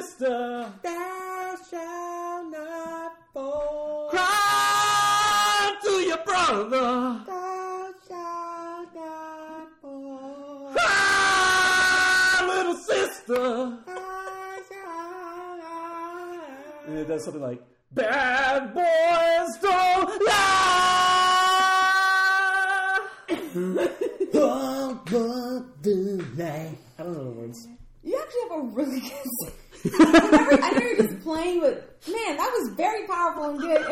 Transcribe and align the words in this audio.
sister, 0.00 0.70
Thou 0.82 1.56
shalt 1.70 2.52
not 2.52 3.12
fall. 3.32 4.10
cry 4.10 5.74
to 5.82 5.90
your 5.90 6.18
brother. 6.18 7.24
Thou 7.26 7.92
shalt 8.06 8.94
not 8.94 9.68
fall. 9.80 10.72
Cry, 10.74 12.46
little 12.46 12.74
sister. 12.76 13.78
Thou 13.86 14.56
shalt 14.68 15.58
not 15.62 16.88
And 16.88 16.98
it 16.98 17.08
does 17.08 17.24
something 17.24 17.42
like, 17.42 17.62
Bad 17.92 18.74
boys 18.74 19.58
don't 19.62 20.26
lie. 20.26 20.66
fall 24.32 24.94
but 25.06 25.82
the 25.82 26.24
night. 26.36 26.78
I 26.98 27.02
don't 27.02 27.14
know 27.14 27.24
the 27.24 27.30
words. 27.30 27.66
You 28.02 28.20
actually 28.20 28.42
have 28.50 28.58
a 28.58 28.62
really 28.76 29.00
good. 29.00 29.52
I 29.84 30.28
never, 30.30 30.62
I 30.62 30.70
never 30.70 31.02
just 31.02 31.22
playing, 31.22 31.60
but 31.60 31.74
man, 32.10 32.36
that 32.36 32.50
was 32.58 32.70
very 32.76 33.06
powerful 33.06 33.44
and 33.50 33.60
good. 33.60 33.86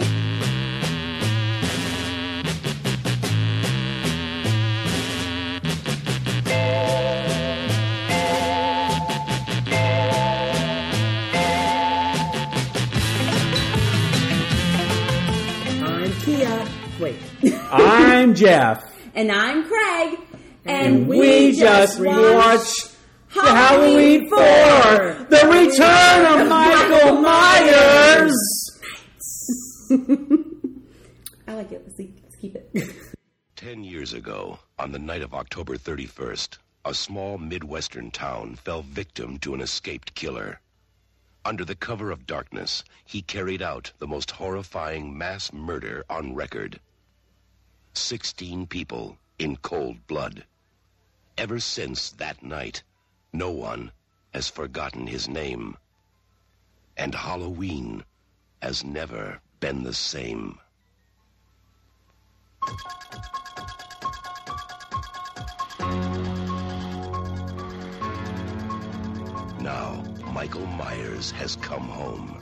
I'm 15.82 16.12
Kia. 16.20 16.66
Wait. 17.00 17.16
I'm 17.70 18.34
Jeff. 18.34 18.90
And 19.16 19.30
I'm 19.30 19.62
Craig, 19.68 20.18
and, 20.64 20.96
And 20.96 21.08
we 21.08 21.52
just 21.52 22.00
watched 22.00 22.83
the 23.44 23.50
Halloween 23.50 24.28
4, 24.28 24.38
The 25.28 25.46
Return 25.46 26.40
of 26.40 26.48
Michael 26.48 27.20
Myers. 27.20 28.38
I 31.46 31.54
like 31.54 31.72
it. 31.72 31.82
Let's, 31.84 31.96
see, 31.96 32.14
let's 32.22 32.36
keep 32.36 32.56
it. 32.56 32.70
Ten 33.56 33.84
years 33.84 34.14
ago, 34.14 34.58
on 34.78 34.92
the 34.92 34.98
night 34.98 35.22
of 35.22 35.34
October 35.34 35.76
31st, 35.76 36.56
a 36.86 36.94
small 36.94 37.36
Midwestern 37.38 38.10
town 38.10 38.56
fell 38.56 38.82
victim 38.82 39.38
to 39.40 39.52
an 39.54 39.60
escaped 39.60 40.14
killer. 40.14 40.60
Under 41.44 41.64
the 41.64 41.74
cover 41.74 42.10
of 42.10 42.26
darkness, 42.26 42.82
he 43.04 43.20
carried 43.20 43.60
out 43.60 43.92
the 43.98 44.06
most 44.06 44.30
horrifying 44.30 45.16
mass 45.16 45.52
murder 45.52 46.04
on 46.08 46.34
record. 46.34 46.80
Sixteen 47.92 48.66
people 48.66 49.18
in 49.38 49.56
cold 49.56 50.06
blood. 50.06 50.44
Ever 51.36 51.60
since 51.60 52.10
that 52.12 52.42
night, 52.42 52.82
no 53.34 53.50
one 53.50 53.90
has 54.32 54.48
forgotten 54.48 55.08
his 55.08 55.28
name. 55.28 55.76
And 56.96 57.12
Halloween 57.12 58.04
has 58.62 58.84
never 58.84 59.40
been 59.58 59.82
the 59.82 59.92
same. 59.92 60.58
Now, 69.60 70.04
Michael 70.32 70.66
Myers 70.66 71.32
has 71.32 71.56
come 71.56 71.88
home. 71.88 72.40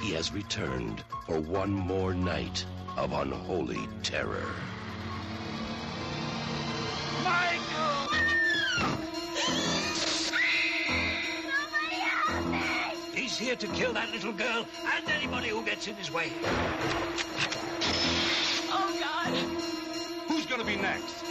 He 0.00 0.12
has 0.12 0.32
returned 0.32 1.04
for 1.26 1.40
one 1.40 1.72
more 1.72 2.14
night 2.14 2.64
of 2.96 3.12
unholy 3.12 3.86
terror. 4.02 4.46
He's 13.36 13.48
here 13.48 13.56
to 13.56 13.66
kill 13.68 13.92
that 13.92 14.10
little 14.12 14.32
girl 14.32 14.64
and 14.94 15.08
anybody 15.10 15.48
who 15.48 15.62
gets 15.62 15.86
in 15.86 15.94
his 15.96 16.10
way. 16.10 16.32
Oh 18.70 18.96
God! 18.98 19.34
Who's 20.26 20.46
gonna 20.46 20.64
be 20.64 20.76
next? 20.76 21.22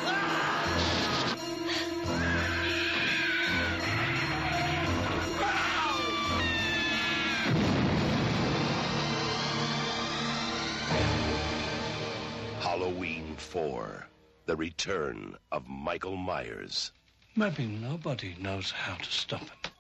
Halloween 12.59 13.35
4 13.35 14.06
The 14.46 14.56
Return 14.56 15.38
of 15.51 15.68
Michael 15.68 16.18
Myers. 16.18 16.91
Maybe 17.35 17.66
nobody 17.66 18.35
knows 18.40 18.69
how 18.69 18.94
to 18.94 19.12
stop 19.12 19.41
him. 19.41 19.72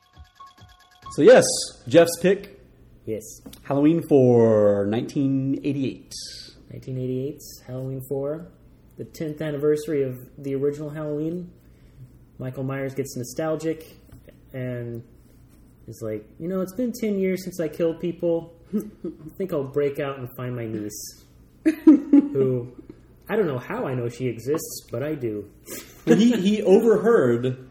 So, 1.15 1.21
yes, 1.21 1.45
Jeff's 1.87 2.19
pick 2.21 2.55
Yes. 3.05 3.23
Halloween 3.63 4.01
4 4.07 4.87
1988. 4.87 6.11
1988's 6.73 7.61
Halloween 7.65 8.01
4, 8.09 8.47
the 8.97 9.05
10th 9.05 9.41
anniversary 9.41 10.03
of 10.03 10.17
the 10.37 10.55
original 10.55 10.89
Halloween. 10.89 11.51
Michael 12.37 12.63
Myers 12.63 12.93
gets 12.95 13.15
nostalgic 13.15 13.85
and 14.51 15.03
is 15.87 16.01
like, 16.03 16.27
you 16.39 16.49
know, 16.49 16.61
it's 16.61 16.73
been 16.73 16.91
10 16.91 17.19
years 17.19 17.43
since 17.43 17.59
I 17.59 17.69
killed 17.69 18.01
people. 18.01 18.53
I 18.75 18.81
think 19.37 19.53
I'll 19.53 19.63
break 19.63 19.99
out 19.99 20.17
and 20.17 20.27
find 20.35 20.55
my 20.55 20.65
niece. 20.65 21.23
who, 21.85 22.73
I 23.29 23.35
don't 23.37 23.47
know 23.47 23.59
how 23.59 23.87
I 23.87 23.93
know 23.93 24.09
she 24.09 24.27
exists, 24.27 24.87
but 24.91 25.01
I 25.01 25.15
do. 25.15 25.49
But 26.05 26.17
he, 26.17 26.33
he 26.41 26.61
overheard 26.63 27.69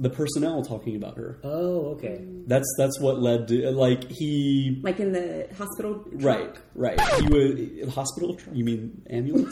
the 0.00 0.10
personnel 0.10 0.62
talking 0.64 0.96
about 0.96 1.16
her. 1.18 1.38
Oh, 1.44 1.92
okay. 1.96 2.24
That's 2.46 2.66
that's 2.78 2.98
what 3.00 3.20
led 3.20 3.46
to 3.48 3.70
like 3.70 4.10
he 4.10 4.80
Like 4.82 4.98
in 4.98 5.12
the 5.12 5.48
hospital. 5.56 6.02
right 6.12 6.56
right 6.74 6.98
he 7.00 7.26
was 7.28 7.94
hospital. 7.94 8.38
You 8.52 8.64
mean 8.64 9.02
ambulance? 9.10 9.50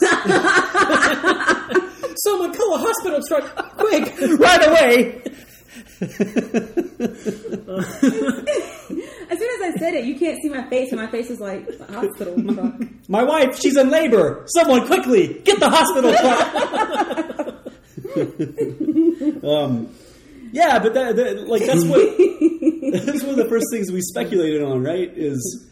Someone 2.23 2.53
call 2.53 2.75
a 2.75 2.79
hospital 2.79 3.21
truck 3.27 3.77
quick, 3.77 4.13
right 4.39 4.67
away. 4.67 5.21
As 6.01 6.17
soon 9.37 9.49
as 9.51 9.61
I 9.61 9.71
said 9.77 9.93
it, 9.93 10.05
you 10.05 10.17
can't 10.17 10.41
see 10.41 10.49
my 10.49 10.67
face, 10.69 10.91
and 10.91 10.99
my 10.99 11.07
face 11.11 11.29
is 11.29 11.39
like 11.39 11.65
hospital 11.89 12.41
truck. 12.53 12.73
My 13.07 13.23
wife, 13.23 13.59
she's 13.59 13.77
in 13.77 13.89
labor. 13.89 14.45
Someone 14.47 14.85
quickly 14.87 15.41
get 15.45 15.59
the 15.59 15.69
hospital 15.69 16.11
truck. 16.13 17.55
um, 19.43 19.89
yeah, 20.51 20.79
but 20.79 20.93
that, 20.93 21.15
that 21.15 21.47
like 21.47 21.65
that's 21.65 21.85
what 21.85 21.99
that's 22.91 23.23
one 23.23 23.31
of 23.31 23.37
the 23.37 23.49
first 23.49 23.65
things 23.71 23.91
we 23.91 24.01
speculated 24.01 24.61
on, 24.61 24.83
right? 24.83 25.11
Is 25.15 25.67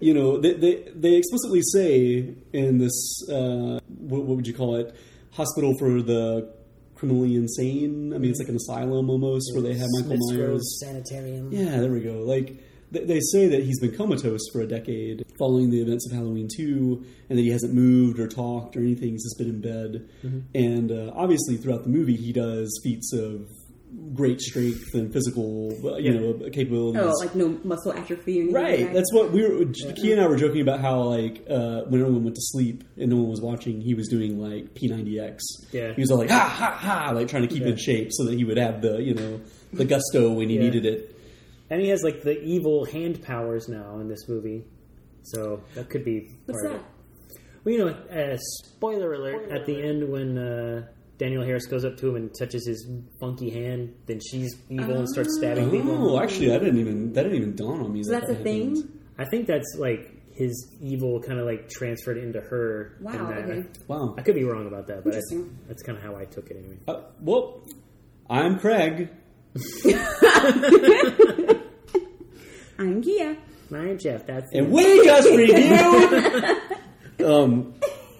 you 0.00 0.14
know 0.14 0.38
they 0.38 0.54
they, 0.54 0.88
they 0.94 1.14
explicitly 1.16 1.60
say 1.72 2.34
in 2.52 2.78
this 2.78 3.28
uh, 3.28 3.80
what, 3.86 4.24
what 4.24 4.36
would 4.36 4.46
you 4.46 4.54
call 4.54 4.76
it 4.76 4.94
hospital 5.32 5.74
for 5.78 6.02
the 6.02 6.52
criminally 6.94 7.34
insane? 7.34 8.12
I 8.14 8.18
mean, 8.18 8.30
it's 8.30 8.38
like 8.38 8.48
an 8.48 8.56
asylum 8.56 9.10
almost 9.10 9.52
where 9.54 9.62
they 9.62 9.74
have 9.74 9.88
Michael 9.92 10.16
Smith's 10.16 10.32
Grove 10.32 10.50
Myers. 10.50 10.80
Sanitarium. 10.80 11.52
Yeah, 11.52 11.80
there 11.80 11.90
we 11.90 12.00
go. 12.00 12.20
Like 12.20 12.62
they 12.92 13.20
say 13.20 13.48
that 13.48 13.62
he's 13.62 13.80
been 13.80 13.96
comatose 13.96 14.42
for 14.52 14.60
a 14.60 14.66
decade 14.66 15.24
following 15.38 15.70
the 15.70 15.80
events 15.80 16.06
of 16.06 16.16
Halloween 16.16 16.46
2 16.54 17.04
and 17.30 17.38
that 17.38 17.42
he 17.42 17.48
hasn't 17.48 17.72
moved 17.72 18.20
or 18.20 18.28
talked 18.28 18.76
or 18.76 18.80
anything. 18.80 19.12
He's 19.12 19.24
just 19.24 19.38
been 19.38 19.48
in 19.48 19.60
bed. 19.60 20.08
And 20.54 20.92
uh, 20.92 21.12
obviously, 21.16 21.56
throughout 21.56 21.84
the 21.84 21.88
movie, 21.88 22.16
he 22.16 22.32
does 22.32 22.78
feats 22.84 23.12
of 23.14 23.48
great 24.14 24.40
strength 24.40 24.94
and 24.94 25.12
physical, 25.12 25.70
uh, 25.86 25.96
you 25.96 26.12
know, 26.12 26.48
capabilities. 26.50 27.02
Oh, 27.02 27.12
like 27.24 27.34
no 27.34 27.58
muscle 27.64 27.92
atrophy 27.92 28.40
or 28.40 28.42
anything. 28.42 28.54
Right. 28.54 28.78
like 28.80 28.86
that? 28.88 28.94
That's 28.94 29.12
what 29.12 29.32
we 29.32 29.42
were. 29.42 29.64
Key 29.72 30.12
and 30.12 30.20
I 30.20 30.26
were 30.26 30.36
joking 30.36 30.60
about 30.62 30.80
how 30.80 31.00
like 31.02 31.44
uh, 31.48 31.82
when 31.88 32.00
everyone 32.00 32.24
went 32.24 32.36
to 32.36 32.42
sleep 32.42 32.84
and 32.96 33.10
no 33.10 33.16
one 33.16 33.28
was 33.28 33.40
watching, 33.40 33.80
he 33.80 33.94
was 33.94 34.08
doing 34.08 34.38
like 34.38 34.74
P90X. 34.74 35.38
Yeah. 35.72 35.92
He 35.94 36.00
was 36.00 36.10
all 36.10 36.18
like 36.18 36.30
ha 36.30 36.48
ha 36.48 36.70
ha, 36.72 37.10
like 37.10 37.28
trying 37.28 37.46
to 37.46 37.48
keep 37.54 37.62
in 37.64 37.76
shape 37.76 38.08
so 38.12 38.24
that 38.24 38.34
he 38.34 38.44
would 38.44 38.56
have 38.58 38.80
the 38.82 39.02
you 39.02 39.14
know 39.14 39.40
the 39.72 39.84
gusto 39.84 40.32
when 40.32 40.48
he 40.48 40.56
Yeah. 40.56 40.62
needed 40.62 40.86
it. 40.86 41.16
And 41.70 41.80
he 41.80 41.88
has 41.88 42.02
like 42.02 42.22
the 42.22 42.38
evil 42.42 42.84
hand 42.84 43.22
powers 43.22 43.68
now 43.68 43.98
in 44.00 44.08
this 44.08 44.28
movie. 44.28 44.64
So 45.22 45.62
that 45.74 45.88
could 45.88 46.04
be 46.04 46.28
What's 46.46 46.60
part 46.62 46.74
of 46.76 46.80
that? 46.80 46.86
it. 46.86 47.40
Well, 47.64 47.74
you 47.74 47.78
know, 47.84 47.88
uh, 47.88 48.36
spoiler 48.38 49.12
alert 49.14 49.50
at 49.52 49.66
the 49.66 49.80
end 49.82 50.08
when 50.10 50.36
uh, 50.36 50.86
Danielle 51.22 51.44
Harris 51.44 51.66
goes 51.66 51.84
up 51.84 51.96
to 51.98 52.08
him 52.08 52.16
and 52.16 52.34
touches 52.36 52.66
his 52.66 52.84
funky 53.20 53.48
hand, 53.50 53.94
then 54.06 54.18
she's 54.20 54.56
evil 54.68 54.96
and 54.98 55.08
starts 55.08 55.36
stabbing 55.38 55.70
people. 55.70 56.10
Oh, 56.16 56.20
actually, 56.20 56.52
I 56.52 56.58
didn't 56.58 56.78
even 56.80 57.12
that 57.12 57.22
didn't 57.22 57.36
even 57.38 57.54
dawn 57.54 57.80
on 57.80 57.92
me. 57.92 58.02
So 58.02 58.10
that 58.10 58.22
that's 58.22 58.32
a 58.32 58.34
that 58.34 58.42
thing. 58.42 58.88
I 59.18 59.24
think 59.26 59.46
that's 59.46 59.76
like 59.78 60.10
his 60.34 60.74
evil 60.80 61.20
kind 61.20 61.38
of 61.38 61.46
like 61.46 61.68
transferred 61.68 62.18
into 62.18 62.40
her. 62.40 62.96
Wow, 63.00 63.12
and 63.12 63.28
that- 63.28 63.48
okay. 63.58 63.68
Wow. 63.86 64.14
I 64.18 64.22
could 64.22 64.34
be 64.34 64.42
wrong 64.42 64.66
about 64.66 64.88
that, 64.88 65.04
but 65.04 65.12
that's, 65.12 65.32
that's 65.68 65.82
kind 65.84 65.96
of 65.96 66.02
how 66.02 66.16
I 66.16 66.24
took 66.24 66.50
it 66.50 66.56
anyway. 66.56 66.78
Uh, 66.88 67.02
well, 67.20 67.62
I'm 68.28 68.58
Craig. 68.58 69.10
I'm 72.78 73.00
Kia. 73.02 73.36
I'm 73.72 73.98
Jeff. 73.98 74.26
That's 74.26 74.52
And 74.52 74.70
we 74.72 75.04
just 75.04 75.28
reviewed. 75.36 77.24
um, 77.24 77.74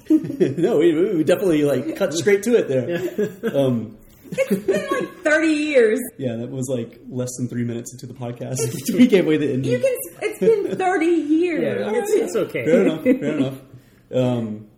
no, 0.59 0.79
we, 0.79 1.15
we 1.17 1.25
definitely 1.25 1.65
like 1.65 1.97
cut 1.97 2.13
straight 2.15 2.43
to 2.45 2.57
it 2.57 2.69
there. 2.69 3.57
Um, 3.57 3.97
It's 4.35 4.65
been 4.65 4.89
like 4.91 5.11
30 5.25 5.47
years. 5.49 6.01
Yeah, 6.17 6.37
that 6.37 6.51
was 6.51 6.67
like 6.69 7.01
less 7.09 7.29
than 7.37 7.49
three 7.49 7.65
minutes 7.65 7.93
into 7.93 8.07
the 8.07 8.15
podcast. 8.15 8.57
we 8.95 9.07
gave 9.07 9.27
away 9.27 9.37
the 9.37 9.53
ending. 9.53 9.73
You 9.73 9.79
can. 9.79 9.95
It's 10.23 10.39
been 10.41 10.75
30 10.77 11.07
years. 11.07 11.63
Yeah, 11.63 11.93
it's, 12.01 12.13
it's 12.13 12.37
okay. 12.37 12.65
Fair 12.65 12.83
enough. 12.83 13.03
Fair 13.03 13.39
enough. 13.39 13.59
Um, 14.15 14.69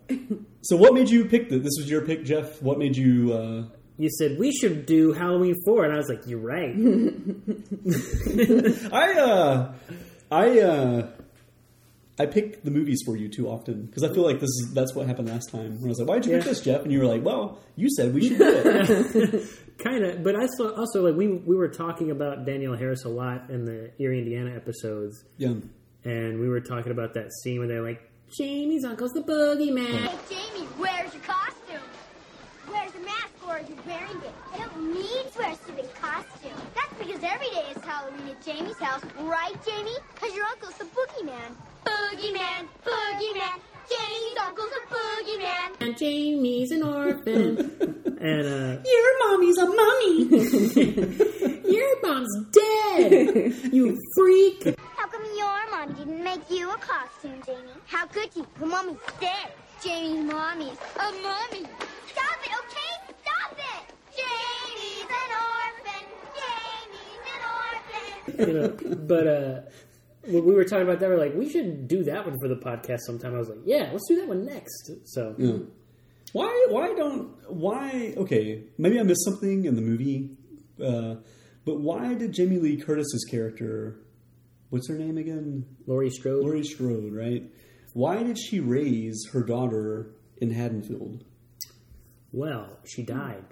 so, 0.63 0.77
what 0.77 0.93
made 0.95 1.09
you 1.09 1.27
pick 1.27 1.49
this? 1.51 1.63
This 1.63 1.75
was 1.79 1.89
your 1.89 2.03
pick, 2.03 2.25
Jeff. 2.25 2.61
What 2.63 2.79
made 2.79 2.97
you? 2.97 3.33
Uh, 3.33 3.65
You 3.97 4.11
said 4.19 4.39
we 4.41 4.51
should 4.53 4.87
do 4.87 5.13
Halloween 5.13 5.55
four, 5.65 5.85
and 5.85 5.95
I 5.95 5.99
was 5.99 6.09
like, 6.09 6.27
"You're 6.27 6.41
right." 6.41 6.75
I 8.93 9.13
uh, 9.21 9.73
I 10.31 10.61
uh, 10.61 11.07
I 12.19 12.27
pick 12.27 12.63
the 12.63 12.71
movies 12.71 13.03
for 13.05 13.17
you 13.17 13.29
too 13.29 13.49
often 13.49 13.87
because 13.87 14.05
I 14.05 14.13
feel 14.13 14.23
like 14.23 14.39
this 14.39 14.51
is 14.51 14.73
that's 14.73 14.95
what 14.95 15.07
happened 15.07 15.29
last 15.29 15.51
time. 15.51 15.81
When 15.81 15.87
I 15.87 15.89
was 15.89 15.99
like, 15.99 16.09
"Why 16.09 16.19
did 16.21 16.27
you 16.27 16.37
pick 16.37 16.45
this, 16.45 16.61
Jeff?" 16.61 16.83
And 16.83 16.93
you 16.93 17.01
were 17.01 17.07
like, 17.07 17.25
"Well, 17.25 17.59
you 17.75 17.89
said 17.91 18.15
we 18.15 18.29
should 18.29 18.39
do 18.39 18.63
it." 18.65 19.49
kind 19.79 20.05
of, 20.05 20.23
but 20.23 20.37
I 20.37 20.47
saw 20.57 20.71
also 20.77 21.05
like 21.05 21.17
we 21.17 21.27
we 21.29 21.57
were 21.57 21.69
talking 21.69 22.13
about 22.13 22.47
Danielle 22.47 22.77
Harris 22.77 23.05
a 23.05 23.09
lot 23.09 23.51
in 23.51 23.65
the 23.65 23.91
Erie, 23.99 24.21
Indiana 24.21 24.55
episodes, 24.55 25.25
yeah. 25.39 25.55
and 26.05 26.39
we 26.39 26.49
were 26.49 26.61
talking 26.61 26.93
about 26.93 27.15
that 27.15 27.33
scene 27.43 27.59
where 27.59 27.67
they're 27.67 27.83
like, 27.83 28.09
"Jamie's 28.39 28.85
uncle's 28.85 29.11
the 29.13 29.23
boogeyman." 29.23 30.07
Hey, 30.07 30.19
Jamie, 30.29 30.67
where's 30.77 31.13
your 31.13 31.23
costume? 31.25 31.83
Where's 32.69 32.93
the 32.93 33.01
mask 33.01 33.33
or 33.45 33.55
are 33.55 33.61
you 33.61 33.77
wearing 33.87 34.23
it? 34.23 34.35
I 34.53 34.59
don't 34.59 34.95
need 34.95 35.33
to 35.33 35.39
wear 35.39 35.51
a 35.51 35.57
civic 35.57 35.93
costume. 35.97 36.61
That's 36.77 36.95
because 36.95 37.23
every 37.25 37.49
day 37.49 37.65
is 37.75 37.83
Halloween 37.83 38.29
at 38.29 38.45
Jamie's 38.45 38.79
house, 38.79 39.03
right, 39.19 39.55
Jamie? 39.67 39.97
Because 40.15 40.35
your 40.35 40.47
uncle's 40.47 40.75
the 40.75 40.85
boogeyman. 40.85 41.57
Boogeyman, 41.85 42.69
boogeyman. 42.85 43.59
Jamie's 43.91 44.39
uncle's 44.41 44.71
a 44.73 44.95
boogeyman. 44.95 45.81
And 45.81 45.97
Jamie's 45.99 46.71
an 46.71 46.83
orphan, 46.83 47.59
and 48.21 48.47
uh, 48.47 48.83
Your 48.85 49.29
mommy's 49.29 49.59
a 49.59 49.67
mummy. 49.67 50.15
your 51.71 52.03
mom's 52.03 52.47
dead. 52.51 53.73
You 53.73 53.99
freak. 54.17 54.75
How 54.97 55.07
come 55.09 55.25
your 55.37 55.71
mom 55.71 55.93
didn't 55.95 56.23
make 56.25 56.51
you 56.51 56.71
a 56.71 56.77
costume, 56.79 57.43
Jamie? 57.45 57.59
How 57.87 58.07
could 58.07 58.33
she? 58.33 58.43
Her 58.59 58.67
mommy's 58.67 58.97
dead. 59.21 59.53
Jamie's 59.83 60.25
mommy's 60.33 60.79
a 60.97 61.13
mummy. 61.23 61.67
Stop 62.13 62.39
it, 62.47 62.53
okay? 62.61 62.93
Stop 63.23 63.59
it! 63.59 63.85
Jamie's 64.17 65.11
an 65.23 65.31
orphan. 65.53 66.05
Jamie's 66.41 67.25
an 67.35 67.43
orphan. 67.61 68.49
you 68.49 68.55
know, 68.55 68.97
but 69.07 69.27
uh, 69.27 69.61
when 70.27 70.45
we 70.45 70.55
were 70.55 70.65
talking 70.65 70.83
about 70.87 71.01
that, 71.01 71.09
we 71.09 71.15
are 71.15 71.19
like, 71.19 71.35
we 71.35 71.49
should 71.51 71.89
do 71.89 72.05
that 72.05 72.27
one 72.27 72.39
for 72.41 72.49
the 72.49 72.57
podcast 72.57 73.01
sometime. 73.01 73.35
I 73.35 73.39
was 73.39 73.49
like, 73.49 73.61
yeah, 73.65 73.91
let's 73.93 74.07
do 74.09 74.17
that 74.17 74.29
one 74.29 74.45
next. 74.45 74.91
So 75.05 75.35
Yeah. 75.39 75.59
Why? 76.33 76.67
Why 76.71 76.95
don't? 76.95 77.31
Why? 77.49 78.15
Okay, 78.17 78.65
maybe 78.77 78.99
I 78.99 79.03
missed 79.05 79.25
something 79.25 79.67
in 79.67 79.77
the 79.77 79.83
movie, 79.83 80.37
uh, 80.85 81.17
but 81.65 81.81
why 81.81 82.15
did 82.15 82.33
Jamie 82.33 82.59
Lee 82.59 82.77
Curtis's 82.77 83.25
character? 83.31 84.01
What's 84.71 84.89
her 84.89 84.99
name 84.99 85.17
again? 85.17 85.65
Laurie 85.87 86.11
Strode. 86.11 86.43
Laurie 86.43 86.65
Strode, 86.65 87.13
right? 87.13 87.45
Why 87.93 88.25
did 88.25 88.37
she 88.37 88.59
raise 88.59 89.29
her 89.33 89.45
daughter 89.45 90.11
in 90.39 90.51
Haddonfield? 90.51 91.23
Well, 92.33 92.79
she 92.85 93.05
died, 93.05 93.45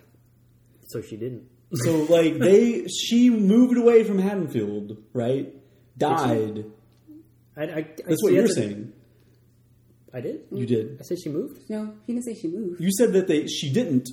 so 0.88 1.00
she 1.00 1.16
didn't. 1.16 1.44
So, 1.74 2.02
like, 2.10 2.38
they 2.38 2.86
she 2.88 3.30
moved 3.30 3.78
away 3.78 4.02
from 4.02 4.18
Haddonfield, 4.18 4.96
right? 5.12 5.54
Died. 6.02 6.64
I, 7.56 7.62
I, 7.62 7.64
I 7.64 7.86
That's 8.06 8.22
what 8.22 8.32
you're 8.32 8.42
that's- 8.48 8.54
saying. 8.56 8.92
I 10.14 10.20
did. 10.20 10.40
You 10.52 10.66
did. 10.66 10.98
I 11.00 11.04
said 11.04 11.18
she 11.22 11.30
moved. 11.30 11.70
no, 11.70 11.94
he 12.06 12.12
didn't 12.12 12.26
say 12.26 12.34
she 12.34 12.48
moved. 12.48 12.80
You 12.82 12.90
said 12.92 13.14
that 13.14 13.28
they 13.28 13.46
she 13.46 13.72
didn't 13.72 14.10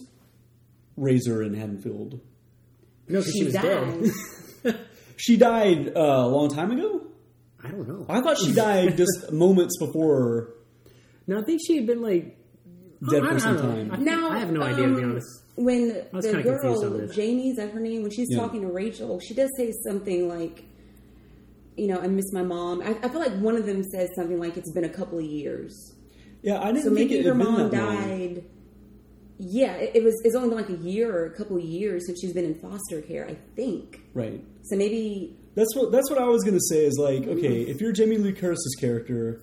raise 0.95 1.27
her 1.27 1.43
in 1.43 1.53
Haddonfield. 1.53 2.21
No, 3.07 3.19
because 3.19 3.25
she, 3.33 3.39
She 3.39 3.43
was 3.45 3.53
died. 3.53 4.11
dead. 4.63 4.79
She 5.17 5.35
died 5.35 5.89
uh, 5.97 5.99
a 5.99 6.27
long 6.29 6.47
time 6.49 6.71
ago. 6.71 7.01
I 7.61 7.67
don't 7.71 7.85
know. 7.89 8.05
I 8.07 8.21
thought 8.21 8.37
she 8.37 8.53
died 8.53 8.95
just 8.95 9.29
moments 9.33 9.77
before 9.77 10.53
no, 11.27 11.37
I 11.39 11.43
think 11.43 11.59
she 11.67 11.75
had 11.75 11.85
been 11.85 12.01
like 12.01 12.37
dead 13.11 13.23
I- 13.25 13.29
I 13.31 13.33
for 13.33 13.39
some 13.41 13.57
time. 13.57 13.91
I, 13.91 13.97
Now, 13.97 14.29
I 14.31 14.39
have 14.39 14.51
no 14.53 14.61
idea 14.63 14.87
to 14.87 14.95
be 14.95 15.03
um, 15.03 15.11
honest. 15.11 15.27
When 15.57 15.89
the 15.89 16.21
kinda 16.21 16.41
confused 16.43 16.83
on 16.85 16.89
girl, 16.91 16.97
this. 17.07 17.15
Jamie's 17.17 17.57
that 17.57 17.71
her 17.71 17.79
name, 17.81 18.01
when 18.03 18.11
she's 18.11 18.27
Yeah. 18.31 18.39
talking 18.39 18.61
to 18.61 18.67
Rachel, 18.69 19.19
she 19.19 19.33
does 19.33 19.49
say 19.57 19.73
something 19.85 20.29
like, 20.29 20.63
you 21.79 21.87
know, 21.87 21.99
I 21.99 22.07
miss 22.07 22.31
my 22.33 22.43
mom. 22.43 22.81
I, 22.81 22.89
I 23.03 23.07
feel 23.09 23.19
like 23.19 23.33
one 23.39 23.55
of 23.55 23.65
them 23.65 23.83
says 23.83 24.09
something 24.15 24.39
like, 24.39 24.57
it's 24.57 24.71
been 24.73 24.83
a 24.85 24.89
couple 24.89 25.17
of 25.17 25.25
years. 25.25 25.95
Yeah, 26.41 26.59
I 26.61 26.67
didn't 26.71 26.83
So 26.83 26.93
think 26.93 27.09
maybe 27.09 27.19
it 27.19 27.25
her 27.25 27.33
had 27.33 27.37
been 27.43 27.53
mom 27.53 27.69
that 27.71 27.83
long. 27.83 27.95
died. 28.07 28.43
Yeah, 29.37 29.73
it, 29.75 29.91
it 29.95 30.03
was. 30.03 30.19
It's 30.25 30.35
only 30.35 30.49
been 30.49 30.57
like 30.57 30.69
a 30.69 30.83
year 30.83 31.15
or 31.15 31.25
a 31.25 31.35
couple 31.37 31.55
of 31.57 31.63
years 31.63 32.05
since 32.05 32.19
she's 32.21 32.33
been 32.33 32.43
in 32.45 32.55
foster 32.55 33.01
care. 33.01 33.25
I 33.27 33.35
think. 33.55 34.01
Right. 34.13 34.43
So 34.63 34.75
maybe 34.75 35.37
That's 35.55 35.73
what 35.75 35.91
that's 35.93 36.09
what 36.09 36.19
I 36.19 36.25
was 36.25 36.43
gonna 36.43 36.59
say. 36.69 36.85
Is 36.85 36.97
like, 36.99 37.21
Mm-hmm. 37.21 37.37
okay, 37.37 37.61
if 37.61 37.79
you're 37.79 37.93
Jamie 37.93 38.17
Lee 38.17 38.33
Curtis's 38.33 38.75
character, 38.79 39.41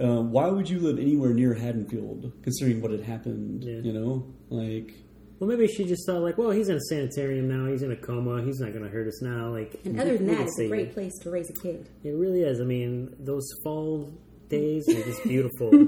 um, 0.00 0.32
why 0.32 0.48
would 0.48 0.68
you 0.70 0.80
live 0.80 0.98
anywhere 0.98 1.34
near 1.34 1.52
Haddonfield, 1.54 2.32
considering 2.42 2.80
what 2.80 2.90
had 2.90 3.02
happened? 3.02 3.64
Yeah. 3.64 3.80
You 3.80 3.92
know, 3.92 4.26
like, 4.48 4.94
Well, 5.38 5.48
maybe 5.48 5.68
she 5.68 5.84
just 5.84 6.04
thought 6.06 6.22
like, 6.22 6.36
well, 6.36 6.50
he's 6.50 6.68
in 6.68 6.76
a 6.76 6.80
sanitarium 6.80 7.46
now. 7.48 7.70
He's 7.70 7.82
in 7.82 7.92
a 7.92 7.96
coma. 7.96 8.42
He's 8.42 8.58
not 8.60 8.72
going 8.72 8.84
to 8.84 8.90
hurt 8.90 9.06
us 9.06 9.22
now. 9.22 9.50
Like, 9.50 9.80
And 9.84 10.00
other 10.00 10.16
than 10.18 10.26
that, 10.28 10.40
it's 10.40 10.58
a 10.58 10.66
great 10.68 10.88
it. 10.88 10.94
place 10.94 11.16
to 11.22 11.30
raise 11.30 11.48
a 11.48 11.52
kid. 11.62 11.88
It 12.02 12.10
really 12.10 12.42
is. 12.42 12.60
I 12.60 12.64
mean, 12.64 13.14
those 13.20 13.48
fall 13.62 14.12
days 14.48 14.88
are 14.88 15.02
just 15.04 15.22
beautiful. 15.24 15.70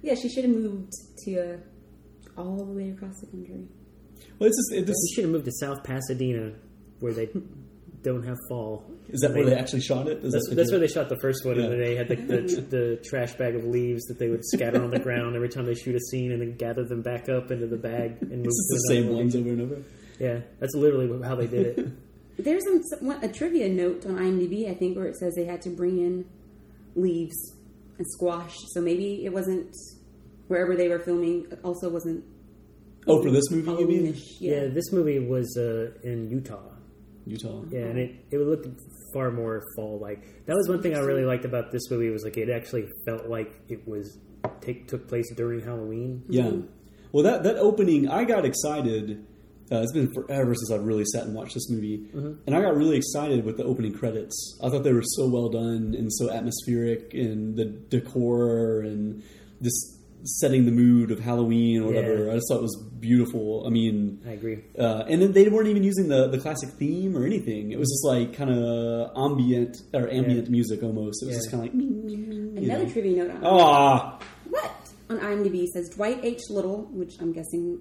Yeah, 0.00 0.14
she 0.14 0.28
should 0.28 0.44
have 0.44 0.54
moved 0.54 0.92
to 1.24 1.54
uh, 1.54 2.40
all 2.40 2.64
the 2.64 2.72
way 2.72 2.90
across 2.90 3.18
the 3.20 3.26
country. 3.26 3.66
well, 4.38 4.48
it's 4.48 4.56
just, 4.56 4.72
it 4.72 4.78
you 4.78 4.84
just 4.86 5.00
should 5.14 5.24
have 5.24 5.32
moved 5.32 5.44
to 5.46 5.52
South 5.52 5.82
Pasadena, 5.82 6.52
where 7.00 7.12
they 7.12 7.28
don't 8.10 8.24
have 8.24 8.36
fall. 8.48 8.84
is 9.08 9.20
that 9.20 9.32
where 9.34 9.44
they 9.44 9.54
actually 9.54 9.80
shot 9.82 10.08
it? 10.08 10.24
Is 10.24 10.32
That's, 10.32 10.48
that 10.48 10.54
that's 10.56 10.70
where 10.70 10.80
they 10.80 10.88
shot 10.88 11.08
the 11.08 11.18
first 11.20 11.44
one, 11.44 11.56
Yeah. 11.56 11.64
and 11.64 11.72
then 11.72 11.80
they 11.80 11.94
had 11.96 12.08
the, 12.08 12.16
the, 12.16 12.60
the 12.76 13.04
trash 13.08 13.34
bag 13.34 13.54
of 13.54 13.64
leaves 13.64 14.04
that 14.06 14.18
they 14.18 14.28
would 14.28 14.44
scatter 14.44 14.82
on 14.82 14.90
the 14.90 14.98
ground 14.98 15.36
every 15.36 15.48
time 15.48 15.66
they 15.66 15.74
shoot 15.74 15.94
a 15.94 16.00
scene, 16.00 16.32
and 16.32 16.40
then 16.42 16.56
gather 16.56 16.84
them 16.84 17.02
back 17.02 17.28
up 17.28 17.50
into 17.50 17.66
the 17.66 17.76
bag 17.76 18.18
and 18.22 18.38
move. 18.38 18.46
It's 18.46 18.84
the 18.88 18.94
same 18.94 19.08
ones 19.14 19.36
over 19.36 19.48
and 19.50 19.60
over. 19.62 19.82
Yeah, 20.18 20.40
that's 20.60 20.74
literally 20.74 21.08
how 21.26 21.34
they 21.36 21.46
did 21.46 21.78
it. 21.78 21.88
There's 22.44 22.64
some, 22.64 22.82
some- 22.82 23.22
a 23.22 23.28
trivia 23.28 23.68
note 23.68 24.06
on 24.06 24.16
IMDb, 24.16 24.68
I 24.70 24.74
think, 24.74 24.96
where 24.96 25.06
it 25.06 25.16
says 25.16 25.34
they 25.34 25.44
had 25.44 25.60
to 25.62 25.70
bring 25.70 25.98
in 25.98 26.24
leaves 26.94 27.36
and 27.98 28.06
squash. 28.10 28.54
So 28.72 28.80
maybe 28.80 29.24
it 29.24 29.32
wasn't 29.32 29.74
wherever 30.46 30.76
they 30.76 30.88
were 30.88 30.98
filming. 31.00 31.46
Also, 31.64 31.88
wasn't. 31.88 32.24
Oh, 33.06 33.22
for 33.22 33.30
this 33.30 33.50
movie, 33.50 33.70
you 33.80 33.88
mean 33.88 34.14
yeah. 34.38 34.52
Yeah. 34.62 34.68
this 34.68 34.92
movie 34.92 35.18
was 35.18 35.56
uh, 35.56 35.90
in 36.02 36.28
Utah. 36.30 36.60
Utah? 37.28 37.62
Yeah, 37.70 37.80
and 37.80 37.98
it 37.98 38.24
it 38.30 38.38
looked 38.38 38.66
far 39.12 39.30
more 39.30 39.62
fall 39.76 39.98
like. 40.00 40.46
That 40.46 40.56
was 40.56 40.68
one 40.68 40.82
thing 40.82 40.94
I 40.94 41.00
really 41.00 41.24
liked 41.24 41.44
about 41.44 41.70
this 41.70 41.90
movie 41.90 42.10
was 42.10 42.24
like 42.24 42.36
it 42.36 42.50
actually 42.50 42.88
felt 43.06 43.26
like 43.26 43.52
it 43.68 43.86
was 43.86 44.18
take 44.60 44.88
took 44.88 45.08
place 45.08 45.30
during 45.34 45.60
Halloween. 45.60 46.24
Yeah. 46.28 46.52
Well, 47.12 47.24
that 47.24 47.42
that 47.44 47.56
opening, 47.56 48.08
I 48.08 48.24
got 48.24 48.44
excited. 48.44 49.26
Uh, 49.70 49.82
it's 49.82 49.92
been 49.92 50.10
forever 50.14 50.54
since 50.54 50.70
I've 50.70 50.86
really 50.86 51.04
sat 51.04 51.24
and 51.24 51.34
watched 51.34 51.52
this 51.52 51.68
movie, 51.68 52.08
and 52.14 52.56
I 52.56 52.62
got 52.62 52.74
really 52.74 52.96
excited 52.96 53.44
with 53.44 53.58
the 53.58 53.64
opening 53.64 53.92
credits. 53.92 54.58
I 54.64 54.70
thought 54.70 54.82
they 54.82 54.94
were 54.94 55.02
so 55.04 55.28
well 55.28 55.50
done 55.50 55.94
and 55.94 56.10
so 56.10 56.30
atmospheric, 56.30 57.12
and 57.12 57.54
the 57.54 57.66
decor 57.66 58.80
and 58.80 59.22
just 59.60 59.97
setting 60.24 60.64
the 60.66 60.72
mood 60.72 61.10
of 61.10 61.20
Halloween 61.20 61.82
or 61.82 61.86
whatever. 61.86 62.26
Yeah. 62.26 62.32
I 62.32 62.34
just 62.36 62.48
thought 62.48 62.58
it 62.58 62.62
was 62.62 62.76
beautiful. 62.98 63.64
I 63.66 63.70
mean, 63.70 64.20
I 64.26 64.32
agree. 64.32 64.64
uh, 64.78 65.04
and 65.08 65.22
then 65.22 65.32
they 65.32 65.48
weren't 65.48 65.68
even 65.68 65.84
using 65.84 66.08
the, 66.08 66.28
the 66.28 66.38
classic 66.38 66.70
theme 66.70 67.16
or 67.16 67.24
anything. 67.24 67.72
It 67.72 67.78
was 67.78 67.88
just 67.88 68.04
like 68.04 68.34
kind 68.36 68.50
of 68.50 69.10
ambient 69.16 69.76
or 69.94 70.08
ambient 70.10 70.44
Yeah. 70.46 70.50
music 70.50 70.82
almost. 70.82 71.22
It 71.22 71.26
was 71.26 71.34
Yeah. 71.36 71.38
just 71.40 71.50
kind 71.50 71.62
of 71.62 71.66
like 71.68 71.74
me, 71.74 71.86
me, 71.86 72.16
me, 72.16 72.64
Another 72.64 72.84
know. 72.84 72.90
trivia 72.90 73.16
note 73.24 73.30
on 73.36 73.40
Ah, 73.44 74.18
what 74.50 74.70
on 75.08 75.18
IMDb 75.20 75.66
says 75.68 75.88
Dwight 75.90 76.20
H. 76.24 76.42
Little, 76.50 76.86
which 76.92 77.14
I'm 77.20 77.32
guessing 77.32 77.80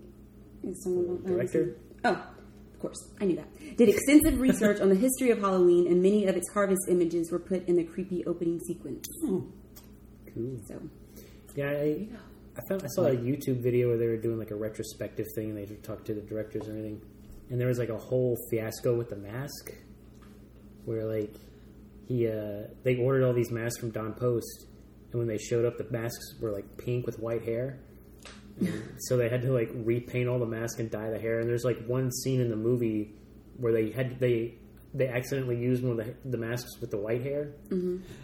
is 0.63 0.81
someone 0.83 1.05
I 1.25 1.27
don't 1.29 1.37
Director? 1.37 1.77
Oh, 2.05 2.11
of 2.11 2.79
course, 2.79 3.09
I 3.19 3.25
knew 3.25 3.35
that. 3.37 3.47
Did 3.77 3.89
extensive 3.89 4.39
research 4.39 4.79
on 4.79 4.89
the 4.89 4.95
history 4.95 5.31
of 5.31 5.39
Halloween, 5.39 5.87
and 5.87 6.01
many 6.01 6.25
of 6.27 6.35
its 6.37 6.47
harvest 6.53 6.81
images 6.89 7.31
were 7.31 7.39
put 7.39 7.67
in 7.67 7.75
the 7.75 7.83
creepy 7.83 8.23
opening 8.25 8.59
sequence. 8.59 9.05
Cool. 9.21 9.47
So 10.67 10.79
Yeah, 11.55 11.69
I, 11.71 12.07
I 12.57 12.61
found 12.67 12.81
I 12.83 12.87
saw 12.87 13.05
a 13.05 13.15
YouTube 13.15 13.61
video 13.61 13.89
where 13.89 13.97
they 13.97 14.07
were 14.07 14.17
doing 14.17 14.39
like 14.39 14.51
a 14.51 14.55
retrospective 14.55 15.27
thing. 15.35 15.51
and 15.51 15.57
They 15.57 15.75
talked 15.75 16.05
to 16.07 16.13
the 16.13 16.21
directors 16.21 16.67
and 16.67 16.77
everything, 16.77 17.01
and 17.49 17.59
there 17.61 17.67
was 17.67 17.77
like 17.77 17.89
a 17.89 17.97
whole 17.97 18.35
fiasco 18.49 18.95
with 18.95 19.09
the 19.09 19.15
mask, 19.15 19.73
where 20.85 21.05
like 21.05 21.35
he 22.07 22.27
uh, 22.27 22.67
they 22.83 22.97
ordered 22.97 23.25
all 23.25 23.33
these 23.33 23.51
masks 23.51 23.79
from 23.79 23.91
Don 23.91 24.13
Post, 24.13 24.65
and 25.11 25.19
when 25.19 25.27
they 25.27 25.37
showed 25.37 25.65
up, 25.65 25.77
the 25.77 25.87
masks 25.91 26.35
were 26.39 26.51
like 26.51 26.77
pink 26.77 27.05
with 27.05 27.19
white 27.19 27.43
hair. 27.43 27.79
And 28.59 28.95
so 29.01 29.17
they 29.17 29.29
had 29.29 29.43
to 29.43 29.51
like 29.51 29.69
repaint 29.73 30.27
all 30.27 30.39
the 30.39 30.47
mask 30.47 30.79
and 30.79 30.89
dye 30.89 31.11
the 31.11 31.19
hair. 31.19 31.39
And 31.39 31.47
there's 31.47 31.63
like 31.63 31.77
one 31.85 32.11
scene 32.11 32.41
in 32.41 32.49
the 32.49 32.55
movie 32.55 33.13
where 33.57 33.71
they 33.71 33.91
had 33.91 34.19
they 34.19 34.55
they 34.97 35.07
accidentally 35.07 35.57
used 35.57 35.83
one 35.83 35.99
of 35.99 36.05
the, 36.05 36.13
the 36.29 36.37
masks 36.37 36.79
with 36.81 36.91
the 36.91 36.97
white 36.97 37.21
hair. 37.21 37.53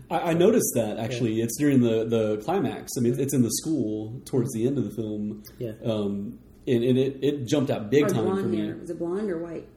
I, 0.09 0.31
I 0.31 0.33
noticed 0.33 0.71
that 0.75 0.97
actually. 0.97 1.39
It's 1.41 1.57
during 1.57 1.81
the, 1.81 2.05
the 2.05 2.41
climax. 2.43 2.91
I 2.97 3.01
mean, 3.01 3.19
it's 3.19 3.33
in 3.33 3.41
the 3.43 3.51
school 3.51 4.21
towards 4.25 4.51
the 4.53 4.67
end 4.67 4.77
of 4.77 4.85
the 4.85 4.91
film. 4.95 5.43
Yeah. 5.59 5.71
Um, 5.85 6.39
and, 6.67 6.83
and 6.83 6.97
it, 6.97 7.19
it 7.21 7.45
jumped 7.45 7.69
out 7.71 7.89
big 7.89 8.05
Or 8.05 8.09
time 8.09 8.25
for 8.35 8.41
me. 8.43 8.57
hair. 8.65 8.75
Was 8.77 8.89
it 8.89 8.97
blonde 8.99 9.29
or 9.29 9.37
white? 9.39 9.67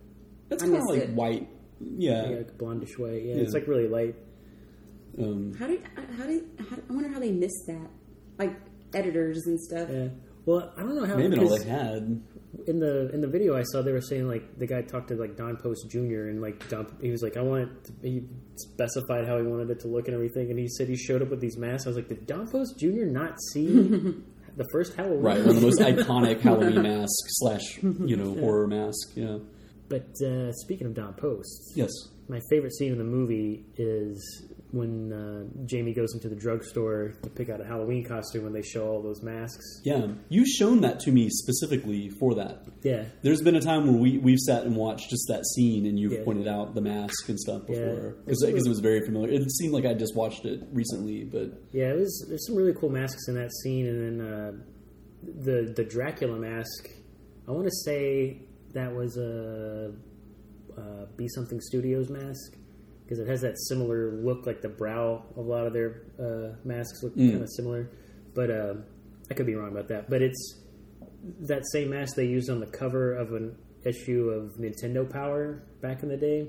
It's 0.51 0.63
kind 0.63 0.77
of 0.77 0.83
like 0.89 0.99
it. 1.01 1.11
white, 1.11 1.49
yeah. 1.81 2.29
Yeah, 2.29 2.37
like 2.37 2.57
blondish 2.59 2.97
way. 2.99 3.23
Yeah, 3.25 3.35
Yeah. 3.37 3.43
it's 3.43 3.55
like 3.55 3.67
really 3.67 3.89
light. 3.89 4.15
Um, 5.19 5.55
How 5.59 5.67
did 5.67 5.83
how 6.19 6.27
did 6.27 6.45
how, 6.71 6.77
I 6.77 6.93
wonder 6.93 7.09
how 7.09 7.19
they 7.19 7.33
missed 7.33 7.65
that? 7.69 7.89
Like 8.39 8.55
editors 8.95 9.43
and 9.47 9.59
stuff. 9.61 9.89
Yeah. 9.91 10.09
Well, 10.45 10.73
I 10.77 10.83
don't 10.83 10.95
know 10.95 11.05
how. 11.07 11.17
maybe 11.17 11.39
all 11.39 11.45
because 11.49 11.65
they 11.65 11.71
had. 11.71 12.23
In 12.67 12.79
the 12.81 13.11
in 13.13 13.21
the 13.21 13.29
video 13.29 13.57
I 13.57 13.63
saw, 13.65 13.83
they 13.83 13.93
were 13.93 14.01
saying 14.01 14.29
like 14.29 14.59
the 14.59 14.67
guy 14.67 14.83
talked 14.83 15.09
to 15.09 15.15
like 15.15 15.37
Don 15.37 15.57
Post 15.57 15.91
Jr. 15.91 16.29
and 16.29 16.41
like 16.41 16.69
Don, 16.69 16.87
he 17.01 17.11
was 17.11 17.23
like, 17.23 17.37
I 17.37 17.43
want 17.43 17.71
he 18.03 18.23
specified 18.57 19.27
how 19.27 19.37
he 19.39 19.43
wanted 19.45 19.71
it 19.71 19.81
to 19.81 19.89
look 19.89 20.07
and 20.09 20.15
everything, 20.15 20.51
and 20.51 20.59
he 20.59 20.69
said 20.69 20.89
he 20.89 20.97
showed 20.97 21.23
up 21.23 21.29
with 21.31 21.41
these 21.41 21.57
masks. 21.57 21.87
I 21.87 21.91
was 21.91 21.97
like, 21.97 22.09
did 22.09 22.27
Don 22.27 22.49
Post 22.49 22.79
Jr. 22.79 23.05
not 23.07 23.37
see 23.53 23.67
the 24.57 24.67
first 24.73 24.95
Halloween? 24.95 25.23
Right, 25.23 25.39
one 25.41 25.51
of 25.51 25.55
the 25.57 25.61
most 25.63 25.81
iconic 25.81 26.41
Halloween 26.41 26.83
mask 26.83 27.13
slash 27.29 27.79
you 27.83 28.17
know 28.17 28.35
horror 28.41 28.67
mask. 28.67 29.13
Yeah. 29.15 29.39
But 29.89 30.09
uh, 30.21 30.53
speaking 30.53 30.87
of 30.89 30.95
Don 30.95 31.15
Post, 31.15 31.73
Yes. 31.77 31.91
my 32.29 32.41
favorite 32.51 32.75
scene 32.75 32.91
in 32.93 32.99
the 32.99 33.05
movie 33.05 33.65
is 33.77 34.45
when 34.73 35.13
uh, 35.13 35.45
Jamie 35.65 35.95
goes 35.95 36.13
into 36.15 36.29
the 36.29 36.35
drugstore 36.35 37.13
to 37.23 37.31
pick 37.31 37.49
out 37.49 37.61
a 37.61 37.65
Halloween 37.65 38.05
costume 38.05 38.45
when 38.45 38.53
they 38.53 38.63
show 38.63 38.89
all 38.89 39.01
those 39.03 39.23
masks. 39.23 39.65
Yeah, 39.85 40.09
you've 40.29 40.49
shown 40.49 40.81
that 40.81 41.01
to 41.01 41.13
me 41.13 41.29
specifically 41.31 42.11
for 42.19 42.35
that. 42.35 42.65
Yeah. 42.83 43.05
There's 43.23 43.41
been 43.43 43.57
a 43.57 43.61
time 43.61 43.87
where 43.87 43.97
we 43.97 44.19
we've 44.19 44.39
sat 44.41 44.65
and 44.65 44.77
watched 44.77 45.09
just 45.11 45.27
that 45.29 45.47
scene, 45.47 45.87
and 45.87 45.99
you've 45.99 46.13
Yeah. 46.13 46.25
pointed 46.25 46.49
out 46.49 46.75
the 46.75 46.81
mask 46.81 47.29
and 47.29 47.39
stuff 47.39 47.67
before 47.67 48.17
because 48.25 48.43
It's- 48.43 48.67
it 48.67 48.69
was 48.69 48.81
very 48.81 49.01
familiar. 49.05 49.33
It 49.33 49.51
seemed 49.53 49.73
like 49.73 49.85
I 49.87 49.95
just 49.95 50.17
watched 50.17 50.45
it 50.45 50.63
recently, 50.73 51.25
but 51.25 51.53
Yeah, 51.73 51.93
it 51.93 51.99
was. 51.99 52.27
There's 52.29 52.47
some 52.47 52.57
really 52.57 52.75
cool 52.75 52.91
masks 52.91 53.29
in 53.29 53.35
that 53.37 53.53
scene, 53.63 53.87
and 53.87 54.21
then 54.21 54.27
uh, 54.27 54.53
the 55.43 55.73
the 55.77 55.85
Dracula 55.85 56.39
mask. 56.39 56.89
I 57.49 57.53
want 57.53 57.65
to 57.67 57.75
say 57.85 58.43
that 58.73 58.95
was 58.95 59.17
a, 59.17 59.93
uh 60.77 61.07
Be 61.17 61.29
Something 61.29 61.61
Studios 61.61 62.11
mask 62.11 62.57
because 63.07 63.21
it 63.21 63.29
has 63.29 63.41
that 63.43 63.57
similar 63.69 64.11
look, 64.11 64.47
like 64.47 64.63
the 64.63 64.69
brow. 64.69 65.23
of 65.31 65.37
A 65.37 65.41
lot 65.41 65.67
of 65.67 65.73
their 65.73 66.03
uh, 66.19 66.57
masks 66.65 67.05
look 67.05 67.15
kind 67.17 67.41
of 67.41 67.49
similar, 67.51 67.89
but 68.35 68.51
uh, 68.51 68.75
I 69.31 69.35
could 69.35 69.47
be 69.47 69.55
wrong 69.55 69.71
about 69.71 69.87
that. 69.89 70.11
But 70.11 70.23
it's 70.23 70.61
that 71.41 71.63
same 71.73 71.91
mask 71.91 72.17
they 72.17 72.27
used 72.27 72.51
on 72.51 72.59
the 72.59 72.67
cover 72.67 73.15
of 73.15 73.33
an 73.33 73.57
issue 73.85 74.31
of 74.31 74.57
Nintendo 74.59 75.09
Power 75.09 75.63
back 75.81 76.03
in 76.03 76.09
the 76.09 76.17
day. 76.17 76.49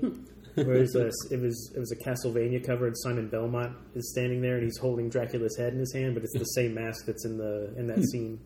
Where 0.54 0.76
it 0.76 0.80
was, 0.80 0.96
a, 0.96 1.06
it 1.30 1.40
was 1.40 1.72
it 1.76 1.78
was 1.78 1.92
a 1.92 1.96
Castlevania 1.96 2.64
cover, 2.66 2.88
and 2.88 2.98
Simon 2.98 3.28
Belmont 3.28 3.76
is 3.94 4.10
standing 4.10 4.42
there, 4.42 4.56
and 4.56 4.64
he's 4.64 4.78
holding 4.78 5.08
Dracula's 5.08 5.56
head 5.56 5.72
in 5.72 5.78
his 5.78 5.94
hand, 5.94 6.14
but 6.14 6.24
it's 6.24 6.36
the 6.36 6.44
same 6.56 6.74
mask 6.74 7.06
that's 7.06 7.24
in 7.24 7.38
the 7.38 7.72
in 7.76 7.86
that 7.86 8.02
scene. 8.10 8.40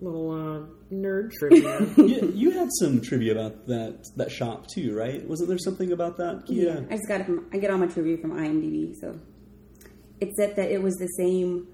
Little 0.00 0.30
uh, 0.30 0.94
nerd 0.94 1.32
trivia. 1.38 1.80
you, 1.96 2.32
you 2.34 2.50
had 2.52 2.68
some 2.78 3.00
trivia 3.00 3.32
about 3.32 3.66
that 3.66 4.04
that 4.16 4.30
shop 4.30 4.66
too, 4.68 4.96
right? 4.96 5.26
Wasn't 5.26 5.48
there 5.48 5.58
something 5.58 5.90
about 5.92 6.16
that? 6.18 6.44
Yeah, 6.46 6.80
I 6.88 6.96
just 6.96 7.08
got 7.08 7.20
it 7.22 7.26
from, 7.26 7.46
I 7.52 7.58
get 7.58 7.70
all 7.70 7.78
my 7.78 7.86
trivia 7.88 8.16
from 8.18 8.32
IMDb. 8.32 8.94
So 9.00 9.18
it 10.20 10.32
said 10.36 10.54
that 10.56 10.70
it 10.70 10.80
was 10.82 10.94
the 10.96 11.08
same 11.08 11.66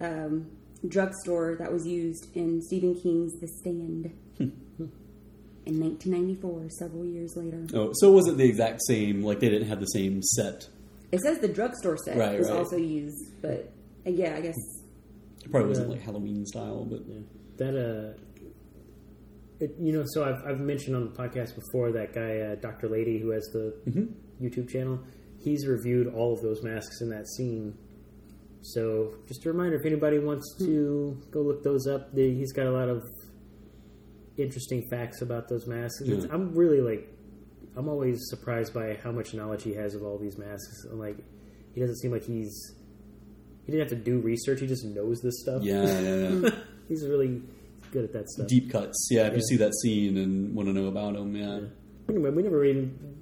um, 0.00 0.46
drugstore 0.86 1.56
that 1.58 1.72
was 1.72 1.86
used 1.86 2.28
in 2.36 2.62
Stephen 2.62 2.94
King's 2.94 3.32
The 3.40 3.48
Stand 3.48 4.12
in 4.38 5.80
1994, 5.80 6.70
several 6.78 7.04
years 7.04 7.34
later. 7.36 7.66
Oh, 7.74 7.90
so 7.94 8.10
it 8.12 8.14
wasn't 8.14 8.38
the 8.38 8.44
exact 8.48 8.80
same. 8.86 9.24
Like 9.24 9.40
they 9.40 9.48
didn't 9.48 9.68
have 9.68 9.80
the 9.80 9.86
same 9.86 10.22
set. 10.22 10.68
It 11.10 11.20
says 11.20 11.38
the 11.40 11.48
drugstore 11.48 11.96
set 12.04 12.16
Right, 12.16 12.38
was 12.38 12.48
right. 12.48 12.58
also 12.58 12.76
used, 12.76 13.40
but 13.42 13.72
uh, 14.06 14.10
yeah, 14.10 14.36
I 14.36 14.40
guess 14.40 14.54
It 15.44 15.50
probably 15.50 15.68
wasn't 15.70 15.90
like 15.90 16.02
Halloween 16.02 16.44
style, 16.46 16.84
but 16.84 17.00
that 17.58 17.74
uh, 17.76 18.20
it, 19.60 19.74
you 19.80 19.92
know, 19.92 20.04
so 20.06 20.24
I've 20.24 20.44
I've 20.46 20.60
mentioned 20.60 20.96
on 20.96 21.04
the 21.04 21.10
podcast 21.10 21.54
before 21.54 21.92
that 21.92 22.12
guy 22.14 22.40
uh, 22.40 22.54
Doctor 22.56 22.88
Lady 22.88 23.18
who 23.18 23.30
has 23.30 23.44
the 23.52 23.74
YouTube 24.40 24.68
channel. 24.70 25.00
He's 25.38 25.66
reviewed 25.66 26.12
all 26.14 26.32
of 26.32 26.42
those 26.42 26.62
masks 26.62 27.00
in 27.00 27.10
that 27.10 27.28
scene. 27.28 27.76
So 28.62 29.14
just 29.28 29.46
a 29.46 29.52
reminder, 29.52 29.76
if 29.78 29.86
anybody 29.86 30.18
wants 30.18 30.56
to 30.58 31.20
go 31.30 31.40
look 31.40 31.62
those 31.62 31.86
up, 31.86 32.12
they, 32.14 32.32
he's 32.34 32.52
got 32.52 32.66
a 32.66 32.70
lot 32.70 32.88
of 32.88 33.04
interesting 34.36 34.82
facts 34.90 35.22
about 35.22 35.48
those 35.48 35.66
masks. 35.66 36.02
Yeah. 36.04 36.26
I'm 36.32 36.52
really 36.54 36.80
like, 36.80 37.08
I'm 37.76 37.88
always 37.88 38.28
surprised 38.28 38.74
by 38.74 38.98
how 39.02 39.12
much 39.12 39.34
knowledge 39.34 39.62
he 39.62 39.74
has 39.74 39.94
of 39.94 40.02
all 40.02 40.18
these 40.18 40.36
masks. 40.36 40.84
And 40.90 40.98
like, 40.98 41.18
he 41.74 41.80
doesn't 41.80 41.96
seem 41.98 42.10
like 42.10 42.24
he's 42.24 42.74
he 43.66 43.72
didn't 43.72 43.88
have 43.88 43.98
to 43.98 44.04
do 44.04 44.20
research. 44.20 44.60
He 44.60 44.66
just 44.66 44.84
knows 44.84 45.20
this 45.20 45.40
stuff. 45.40 45.62
yeah, 45.62 46.00
yeah, 46.00 46.28
yeah. 46.28 46.50
he's 46.88 47.06
really 47.06 47.42
good 47.92 48.04
at 48.04 48.12
that 48.12 48.28
stuff. 48.30 48.48
deep 48.48 48.70
cuts. 48.70 49.08
Yeah, 49.10 49.26
if 49.28 49.34
you 49.34 49.42
see 49.42 49.56
that 49.56 49.72
scene 49.82 50.16
and 50.16 50.54
want 50.54 50.68
to 50.68 50.72
know 50.72 50.86
about 50.88 51.14
him, 51.16 51.34
yeah. 51.36 51.60
Anyway, 52.08 52.30
we 52.30 52.42
never 52.42 52.64
even 52.64 53.16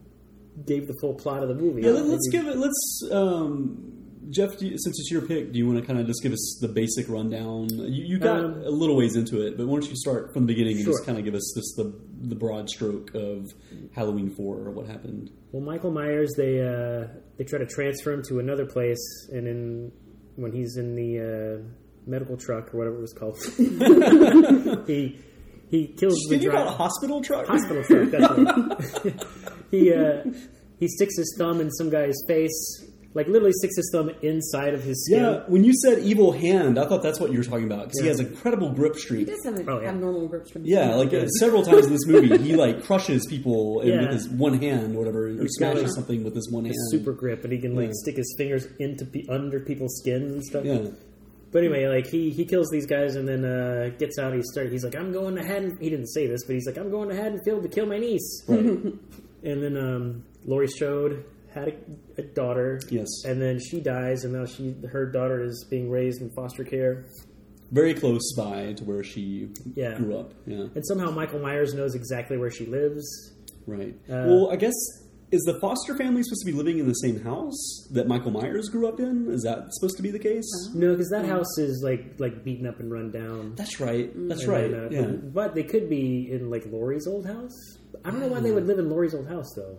gave 0.66 0.87
the 0.87 0.94
full 1.00 1.14
plot 1.14 1.42
of 1.42 1.49
the 1.49 1.54
movie. 1.54 1.83
Yeah, 1.83 1.90
let, 1.90 2.04
us 2.06 2.28
give 2.30 2.47
it. 2.47 2.56
Let's, 2.56 3.02
um, 3.11 3.92
Jeff. 4.30 4.61
You, 4.62 4.71
since 4.78 4.99
it's 5.00 5.11
your 5.11 5.23
pick, 5.23 5.52
do 5.52 5.59
you 5.59 5.66
want 5.66 5.80
to 5.80 5.87
kind 5.87 5.99
of 5.99 6.06
just 6.06 6.23
give 6.23 6.33
us 6.33 6.59
the 6.61 6.68
basic 6.68 7.09
rundown? 7.09 7.68
You, 7.71 8.04
you 8.04 8.18
got 8.18 8.40
Um, 8.44 8.62
a 8.62 8.71
little 8.71 8.97
ways 8.97 9.16
into 9.16 9.47
it, 9.47 9.56
but 9.56 9.66
why 9.66 9.80
don't 9.80 9.88
you 9.90 9.97
start 9.97 10.33
from 10.33 10.42
the 10.42 10.47
beginning 10.47 10.76
and 10.76 10.85
just 10.87 11.04
kind 11.04 11.18
of 11.18 11.25
give 11.25 11.35
us 11.35 11.52
just 11.56 11.76
the 11.76 11.94
the 12.26 12.35
broad 12.35 12.71
stroke 12.71 13.14
of 13.14 13.52
Halloween 13.94 14.30
Four 14.30 14.59
or 14.59 14.71
what 14.71 14.87
happened? 14.87 15.30
Well, 15.52 15.62
Michael 15.62 15.90
Myers, 15.90 16.33
they 16.37 16.61
uh, 16.61 17.09
they 17.37 17.44
try 17.44 17.59
to 17.59 17.66
transfer 17.66 18.12
him 18.12 18.23
to 18.28 18.38
another 18.38 18.64
place, 18.66 19.28
and 19.33 19.47
in 19.47 19.92
when 20.37 20.52
he's 20.52 20.76
in 20.76 20.94
the 20.94 21.21
uh, 21.21 21.68
medical 22.06 22.37
truck 22.37 22.75
or 22.75 22.78
whatever 22.78 22.96
it 22.96 23.00
was 23.00 23.12
called, 23.12 23.38
he 24.87 25.18
he 25.70 25.88
kills 25.88 26.14
the 26.28 26.37
Did 26.37 26.42
you 26.44 26.50
call 26.50 26.62
it 26.62 26.68
a 26.68 26.70
hospital 26.70 27.20
truck? 27.23 27.46
Hospital 27.46 27.82
truck. 27.84 28.11
That's 28.11 29.04
it. 29.04 29.25
he 29.70 29.92
uh, 29.92 30.23
he 30.78 30.88
sticks 30.88 31.16
his 31.16 31.34
thumb 31.38 31.61
in 31.61 31.70
some 31.70 31.88
guy's 31.90 32.14
face, 32.28 32.84
like 33.14 33.26
literally 33.28 33.52
sticks 33.54 33.76
his 33.76 33.88
thumb 33.92 34.11
inside 34.23 34.75
of 34.75 34.82
his 34.84 35.04
skin. 35.06 35.23
Yeah, 35.23 35.42
when 35.49 35.64
you 35.64 35.73
said 35.82 36.00
evil 36.00 36.32
hand, 36.32 36.78
I 36.78 36.87
thought 36.87 37.02
that's 37.02 37.18
what 37.18 37.32
you 37.32 37.38
were 37.38 37.44
talking 37.44 37.64
about 37.64 37.84
because 37.87 38.00
he 38.00 38.06
Yeah. 38.06 38.11
has 38.12 38.20
incredible 38.20 38.70
grip 38.73 38.94
strength. 38.96 39.28
he 39.28 39.34
streak. 39.34 39.37
does 39.37 39.44
have 39.61 39.66
an 39.66 39.68
Oh, 39.75 39.80
yeah. 39.80 39.88
abnormal 39.88 40.28
grip 40.28 40.46
strength. 40.46 40.66
Yeah, 40.68 40.94
like 40.96 41.12
uh, 41.14 41.26
several 41.40 41.62
times 41.64 41.87
in 41.87 41.92
this 41.92 42.06
movie, 42.06 42.37
he 42.38 42.54
like 42.54 42.84
crushes 42.84 43.26
people 43.26 43.80
in, 43.80 43.88
Yeah. 43.88 44.00
with 44.02 44.11
his 44.12 44.28
one 44.28 44.61
hand 44.61 44.94
or 44.94 44.99
whatever, 44.99 45.28
or 45.28 45.34
got, 45.34 45.46
smashes 45.50 45.94
something 45.94 46.23
with 46.23 46.34
his 46.37 46.50
one 46.52 46.64
hand. 46.64 46.76
Super 46.90 47.12
grip, 47.12 47.42
and 47.44 47.52
he 47.52 47.58
can 47.61 47.75
like 47.75 47.87
Yeah. 47.87 47.92
stick 48.02 48.16
his 48.16 48.32
fingers 48.38 48.66
into 48.78 49.06
pe- 49.06 49.26
under 49.28 49.61
people's 49.61 49.96
skin 50.00 50.23
and 50.23 50.44
stuff. 50.44 50.64
Yeah, 50.64 50.88
But 51.54 51.61
anyway, 51.62 51.87
like 51.87 52.06
he, 52.08 52.30
he 52.30 52.44
kills 52.44 52.68
these 52.70 52.84
guys 52.84 53.14
and 53.14 53.26
then 53.28 53.44
uh, 53.44 53.90
gets 53.99 54.18
out. 54.18 54.34
He 54.34 54.42
start. 54.42 54.70
He's 54.73 54.84
like, 54.84 54.96
I'm 54.96 55.12
going 55.12 55.37
to 55.37 55.42
Haddon. 55.46 55.78
He 55.80 55.88
didn't 55.88 56.08
say 56.08 56.26
this, 56.26 56.44
but 56.44 56.54
he's 56.54 56.66
like, 56.66 56.76
I'm 56.76 56.90
going 56.90 57.08
to 57.08 57.14
Haddonfield 57.14 57.62
to 57.62 57.68
kill 57.68 57.87
my 57.87 57.96
niece. 57.96 58.42
and 58.49 58.99
then 59.42 59.76
um, 59.76 60.25
Laurie 60.44 60.66
Strode 60.68 61.25
had 61.54 61.68
a, 61.68 62.20
a 62.20 62.23
daughter. 62.23 62.80
Yes. 62.90 63.06
And 63.25 63.40
then 63.40 63.61
she 63.61 63.80
dies, 63.80 64.25
and 64.25 64.32
now 64.34 64.44
she 64.46 64.75
her 64.90 65.06
daughter 65.11 65.42
is 65.44 65.64
being 65.70 65.88
raised 65.88 66.20
in 66.23 66.30
foster 66.34 66.64
care. 66.64 67.04
very 67.70 67.94
close 67.94 68.34
by 68.37 68.73
to 68.73 68.84
where 68.84 69.04
she 69.04 69.49
Yeah. 69.76 69.94
grew 69.96 70.16
up. 70.18 70.34
Yeah, 70.46 70.66
And 70.75 70.84
somehow 70.87 71.11
Michael 71.12 71.38
Myers 71.40 71.73
knows 71.73 71.94
exactly 71.94 72.37
where 72.37 72.50
she 72.50 72.66
lives. 72.66 73.04
right. 73.66 73.94
Uh, 74.11 74.26
well, 74.26 74.50
I 74.50 74.56
guess 74.56 74.75
is 75.35 75.43
the 75.43 75.59
foster 75.61 75.97
family 75.97 76.23
supposed 76.23 76.43
to 76.47 76.50
be 76.53 76.57
living 76.57 76.79
in 76.79 76.87
the 76.87 76.95
same 76.95 77.21
house 77.23 77.88
that 77.91 78.07
Michael 78.07 78.31
Myers 78.31 78.69
grew 78.69 78.87
up 78.88 79.00
in? 79.00 79.29
Is 79.31 79.43
that 79.43 79.67
supposed 79.75 79.97
to 79.97 80.03
be 80.03 80.11
the 80.11 80.19
case? 80.19 80.45
No, 80.75 80.93
because 80.93 81.09
that 81.11 81.25
house 81.26 81.59
is 81.59 81.83
like 81.85 82.14
like 82.19 82.45
beaten 82.45 82.67
up 82.67 82.79
and 82.81 82.91
run 82.91 83.11
down. 83.11 83.55
That's 83.57 83.81
right. 83.81 84.11
That's 84.29 84.43
And 84.45 84.50
right. 84.53 84.71
then, 84.71 84.81
uh, 84.87 84.88
yeah. 84.91 85.07
But 85.17 85.55
they 85.55 85.64
could 85.64 85.88
be 85.91 86.31
in 86.31 86.50
like 86.50 86.64
Laurie's 86.67 87.07
old 87.07 87.26
house. 87.26 87.57
I 88.05 88.11
don't 88.11 88.21
know 88.21 88.29
why 88.29 88.41
they 88.41 88.53
would 88.53 88.67
live 88.67 88.79
in 88.79 88.88
Laurie's 88.91 89.14
old 89.14 89.29
house 89.29 89.53
though. 89.57 89.79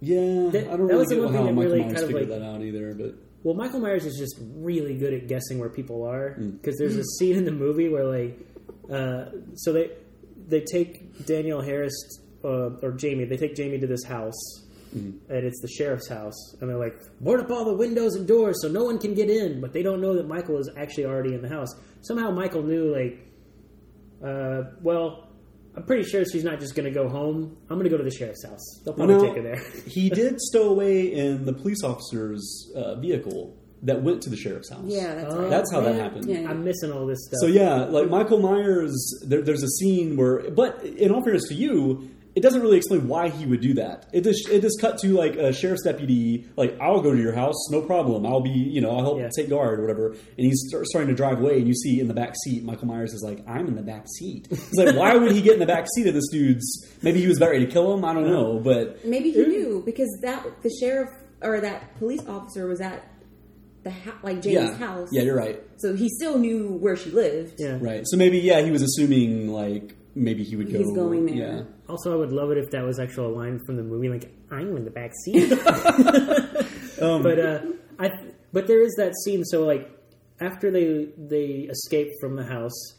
Yeah, 0.00 0.50
That- 0.50 0.64
I 0.68 0.76
don't 0.76 0.86
really 0.86 0.96
was 0.98 1.08
the 1.08 1.14
get 1.16 1.24
one 1.24 1.32
how 1.34 1.42
that 1.44 1.52
Michael 1.54 1.70
really 1.70 1.80
Myers 1.82 1.92
kind 1.92 2.02
of, 2.04 2.08
figured 2.10 2.28
like- 2.30 2.38
that 2.40 2.44
out 2.44 2.62
either. 2.62 2.94
But 2.94 3.14
Well, 3.42 3.54
Michael 3.54 3.80
Myers 3.80 4.04
is 4.04 4.16
just 4.18 4.36
really 4.56 4.96
good 4.96 5.14
at 5.14 5.28
guessing 5.28 5.58
where 5.58 5.68
people 5.70 6.02
are 6.04 6.34
because 6.38 6.76
there's 6.78 6.96
a 6.96 7.04
scene 7.18 7.36
in 7.36 7.44
the 7.44 7.52
movie 7.52 7.88
where 7.88 8.04
like, 8.04 8.38
uh, 8.90 9.26
so 9.54 9.72
they 9.72 9.90
they 10.46 10.60
take 10.60 11.24
Danielle 11.26 11.62
Harris 11.62 11.94
uh, 12.44 12.70
or 12.82 12.92
Jamie, 12.92 13.24
they 13.24 13.36
take 13.36 13.54
Jamie 13.56 13.78
to 13.80 13.86
this 13.86 14.04
house. 14.04 14.60
Mm. 14.94 15.18
And 15.28 15.44
it's 15.44 15.60
the 15.60 15.66
sheriff's 15.66 16.08
house, 16.08 16.54
and 16.60 16.70
they're 16.70 16.78
like, 16.78 16.94
board 17.20 17.40
up 17.40 17.50
all 17.50 17.64
the 17.64 17.74
windows 17.74 18.14
and 18.14 18.28
doors 18.28 18.62
so 18.62 18.68
no 18.68 18.84
one 18.84 18.96
can 18.98 19.12
get 19.12 19.28
in. 19.28 19.60
But 19.60 19.72
they 19.72 19.82
don't 19.82 20.00
know 20.00 20.14
that 20.14 20.28
Michael 20.28 20.56
is 20.58 20.70
actually 20.76 21.06
already 21.06 21.34
in 21.34 21.42
the 21.42 21.48
house. 21.48 21.74
Somehow 22.02 22.30
Michael 22.30 22.62
knew, 22.62 22.94
like, 22.94 23.18
uh, 24.24 24.70
well, 24.82 25.28
I'm 25.76 25.82
pretty 25.82 26.04
sure 26.04 26.24
she's 26.24 26.44
not 26.44 26.60
just 26.60 26.76
going 26.76 26.84
to 26.84 26.92
go 26.94 27.08
home. 27.08 27.56
I'm 27.68 27.76
going 27.76 27.84
to 27.84 27.90
go 27.90 27.96
to 27.96 28.04
the 28.04 28.10
sheriff's 28.14 28.44
house. 28.46 28.80
They'll 28.84 28.94
probably 28.94 29.16
Now, 29.16 29.20
take 29.22 29.36
her 29.36 29.42
there. 29.42 29.62
he 29.88 30.10
did 30.10 30.40
stow 30.40 30.70
away 30.70 31.12
in 31.12 31.44
the 31.44 31.52
police 31.52 31.82
officer's 31.82 32.70
uh, 32.76 32.94
vehicle 32.96 33.56
that 33.82 34.02
went 34.02 34.22
to 34.22 34.30
the 34.30 34.36
sheriff's 34.36 34.70
house. 34.70 34.84
Yeah, 34.86 35.14
that's 35.16 35.34
Oh. 35.34 35.40
right. 35.42 35.50
That's 35.50 35.72
how 35.72 35.80
that 35.80 35.96
happened. 35.96 36.26
Yeah, 36.26 36.38
yeah. 36.42 36.50
I'm 36.50 36.64
missing 36.64 36.90
all 36.92 37.04
this 37.06 37.18
stuff. 37.26 37.40
So 37.40 37.46
yeah, 37.48 37.84
like 37.84 38.08
Michael 38.08 38.38
Myers, 38.40 38.94
there, 39.26 39.42
there's 39.42 39.62
a 39.62 39.68
scene 39.68 40.16
where, 40.16 40.48
but 40.52 40.82
in 40.84 41.10
all 41.10 41.22
fairness 41.22 41.48
to 41.48 41.54
you, 41.54 42.08
it 42.36 42.40
doesn't 42.42 42.60
really 42.62 42.76
explain 42.78 43.06
why 43.06 43.28
he 43.28 43.46
would 43.46 43.60
do 43.60 43.74
that. 43.74 44.06
It 44.12 44.22
just 44.24 44.48
it 44.48 44.60
just 44.60 44.80
cut 44.80 44.98
to 44.98 45.08
like 45.08 45.36
a 45.36 45.52
sheriff's 45.52 45.84
deputy, 45.84 46.46
like 46.56 46.76
I'll 46.80 47.00
go 47.00 47.12
to 47.14 47.20
your 47.20 47.32
house, 47.34 47.54
no 47.70 47.80
problem. 47.80 48.26
I'll 48.26 48.40
be 48.40 48.50
you 48.50 48.80
know 48.80 48.90
I'll 48.90 49.02
help 49.02 49.18
Yeah. 49.18 49.28
take 49.36 49.48
guard 49.48 49.78
or 49.78 49.82
whatever. 49.82 50.08
And 50.08 50.18
he's 50.36 50.64
start, 50.68 50.86
starting 50.86 51.08
to 51.10 51.14
drive 51.14 51.38
away, 51.40 51.58
and 51.58 51.68
you 51.68 51.74
see 51.74 52.00
in 52.00 52.08
the 52.08 52.14
back 52.14 52.34
seat, 52.44 52.64
Michael 52.64 52.88
Myers 52.88 53.12
is 53.12 53.22
like, 53.22 53.46
I'm 53.48 53.66
in 53.68 53.76
the 53.76 53.82
back 53.82 54.06
seat. 54.18 54.48
It's 54.50 54.74
like 54.74 54.96
why 54.96 55.14
would 55.16 55.32
he 55.32 55.42
get 55.42 55.54
in 55.54 55.60
the 55.60 55.66
back 55.66 55.86
seat 55.94 56.06
of 56.08 56.14
this 56.14 56.28
dude's? 56.30 56.86
Maybe 57.02 57.20
he 57.20 57.26
was 57.28 57.36
about 57.36 57.50
ready 57.50 57.66
to 57.66 57.70
kill 57.72 57.94
him. 57.94 58.04
I 58.04 58.12
don't 58.14 58.26
know, 58.26 58.58
but 58.58 59.04
Maybe 59.04 59.30
he 59.30 59.44
knew 59.46 59.82
because 59.86 60.08
that 60.22 60.44
the 60.62 60.70
sheriff 60.80 61.10
or 61.42 61.60
that 61.60 61.96
police 61.98 62.26
officer 62.26 62.66
was 62.66 62.80
at 62.80 63.06
the 63.84 63.90
ha- 63.90 64.18
like 64.22 64.40
Jamie's 64.42 64.70
yeah, 64.70 64.74
house. 64.76 65.10
yeah, 65.12 65.22
you're 65.22 65.36
right. 65.36 65.62
So 65.76 65.94
he 65.94 66.08
still 66.08 66.38
knew 66.38 66.72
where 66.72 66.96
she 66.96 67.10
lived. 67.10 67.60
Yeah. 67.60 67.76
Right. 67.80 68.02
So 68.06 68.16
maybe 68.16 68.38
yeah, 68.38 68.62
he 68.62 68.70
was 68.70 68.80
assuming 68.82 69.50
like 69.50 69.94
maybe 70.14 70.44
he 70.44 70.56
would 70.56 70.70
go. 70.70 70.78
He's 70.78 70.92
going 70.92 71.26
there. 71.26 71.34
Yeah. 71.34 71.62
Also, 71.88 72.12
I 72.12 72.16
would 72.16 72.32
love 72.32 72.50
it 72.50 72.58
if 72.58 72.70
that 72.70 72.84
was 72.84 72.98
actually 72.98 73.32
a 73.32 73.36
line 73.36 73.60
from 73.66 73.76
the 73.76 73.82
movie, 73.82 74.08
like 74.08 74.32
"I'm 74.50 74.76
in 74.76 74.84
the 74.84 74.90
back 74.90 75.12
seat." 75.24 75.52
Um, 77.02 77.24
but 77.24 77.40
uh, 77.40 77.60
I 77.98 78.10
but 78.52 78.66
there 78.68 78.80
is 78.80 78.94
that 78.98 79.14
scene. 79.24 79.44
So 79.44 79.64
like 79.66 79.90
after 80.40 80.70
they 80.70 81.08
they 81.18 81.68
escape 81.68 82.08
from 82.20 82.36
the 82.36 82.44
house, 82.44 82.94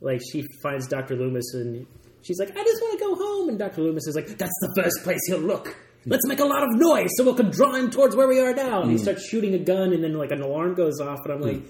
like 0.00 0.20
she 0.32 0.44
finds 0.62 0.88
Doctor 0.88 1.14
Loomis 1.16 1.52
and 1.54 1.86
she's 2.22 2.38
like, 2.38 2.50
"I 2.50 2.64
just 2.64 2.82
want 2.82 2.98
to 2.98 3.04
go 3.04 3.14
home," 3.14 3.48
and 3.50 3.58
Doctor 3.58 3.82
Loomis 3.82 4.06
is 4.06 4.14
like, 4.14 4.26
"That's 4.26 4.58
the 4.60 4.82
first 4.82 5.04
place 5.04 5.20
he'll 5.28 5.38
look." 5.38 5.76
Let's 6.08 6.26
make 6.28 6.38
a 6.38 6.44
lot 6.44 6.62
of 6.62 6.68
noise 6.74 7.10
so 7.16 7.24
we 7.24 7.36
can 7.36 7.50
draw 7.50 7.74
him 7.74 7.90
towards 7.90 8.14
where 8.14 8.28
we 8.28 8.38
are 8.40 8.54
now. 8.54 8.82
And 8.82 8.92
he 8.92 8.98
starts 8.98 9.28
shooting 9.28 9.54
a 9.54 9.58
gun, 9.58 9.92
and 9.92 10.04
then 10.04 10.14
like 10.14 10.30
an 10.30 10.40
alarm 10.40 10.74
goes 10.74 11.00
off, 11.00 11.18
and 11.24 11.32
I'm 11.34 11.40
like, 11.40 11.62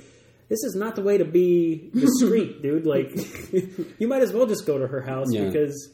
"This 0.48 0.62
is 0.64 0.74
not 0.76 0.94
the 0.96 1.02
way 1.02 1.18
to 1.18 1.24
be 1.24 1.90
discreet, 1.94 2.62
dude. 2.62 2.86
Like, 2.86 3.10
you 3.98 4.08
might 4.08 4.22
as 4.22 4.32
well 4.32 4.46
just 4.46 4.66
go 4.66 4.78
to 4.78 4.86
her 4.86 5.02
house 5.02 5.28
Yeah. 5.32 5.46
because 5.46 5.92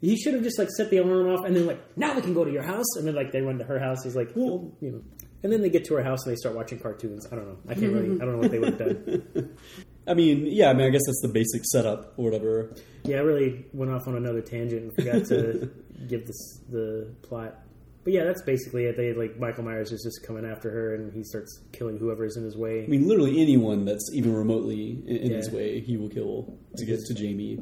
he 0.00 0.16
should 0.16 0.32
have 0.34 0.42
just 0.42 0.58
like 0.58 0.68
set 0.70 0.88
the 0.90 0.96
alarm 0.98 1.28
off 1.28 1.44
and 1.44 1.54
then 1.54 1.66
like 1.66 1.78
now 1.96 2.14
we 2.14 2.22
can 2.22 2.32
go 2.32 2.42
to 2.44 2.50
your 2.50 2.62
house 2.62 2.96
and 2.96 3.06
then 3.06 3.14
like 3.14 3.32
they 3.32 3.40
run 3.42 3.58
to 3.58 3.64
her 3.64 3.78
house. 3.78 4.02
He's 4.04 4.16
like, 4.16 4.30
well, 4.34 4.72
you 4.80 4.90
know, 4.92 5.02
and 5.42 5.52
then 5.52 5.60
they 5.62 5.68
get 5.70 5.84
to 5.86 5.94
her 5.94 6.02
house 6.02 6.24
and 6.24 6.32
they 6.32 6.36
start 6.36 6.54
watching 6.56 6.78
cartoons. 6.78 7.26
I 7.30 7.36
don't 7.36 7.46
know. 7.46 7.58
I 7.68 7.74
can't 7.74 7.92
really. 7.92 8.14
I 8.20 8.24
don't 8.24 8.32
know 8.32 8.38
what 8.38 8.50
they 8.50 8.58
would 8.58 8.78
have 8.78 8.78
done. 8.78 9.56
I 10.06 10.14
mean, 10.14 10.46
yeah. 10.46 10.70
I 10.70 10.72
mean, 10.74 10.86
I 10.86 10.90
guess 10.90 11.02
that's 11.06 11.20
the 11.22 11.28
basic 11.28 11.62
setup 11.66 12.14
or 12.16 12.24
whatever. 12.24 12.74
Yeah, 13.04 13.18
I 13.18 13.20
really 13.20 13.66
went 13.72 13.90
off 13.92 14.08
on 14.08 14.16
another 14.16 14.40
tangent 14.40 14.82
and 14.82 14.94
forgot 14.94 15.26
to 15.26 15.70
give 16.08 16.26
this 16.26 16.60
the 16.70 17.14
plot. 17.22 17.58
But 18.02 18.14
yeah, 18.14 18.24
that's 18.24 18.42
basically 18.42 18.84
it. 18.86 18.96
They 18.96 19.12
like 19.12 19.38
Michael 19.38 19.64
Myers 19.64 19.92
is 19.92 20.02
just 20.02 20.26
coming 20.26 20.44
after 20.50 20.70
her 20.70 20.94
and 20.94 21.12
he 21.12 21.22
starts 21.22 21.60
killing 21.72 21.98
whoever's 21.98 22.36
in 22.36 22.44
his 22.44 22.56
way. 22.56 22.84
I 22.84 22.86
mean, 22.86 23.06
literally 23.06 23.40
anyone 23.42 23.84
that's 23.84 24.10
even 24.14 24.34
remotely 24.34 25.02
in, 25.06 25.16
in 25.16 25.32
his 25.32 25.50
way, 25.50 25.80
he 25.80 25.96
will 25.98 26.08
kill 26.08 26.58
to 26.76 26.86
get 26.86 27.00
to 27.00 27.14
Jamie. 27.14 27.58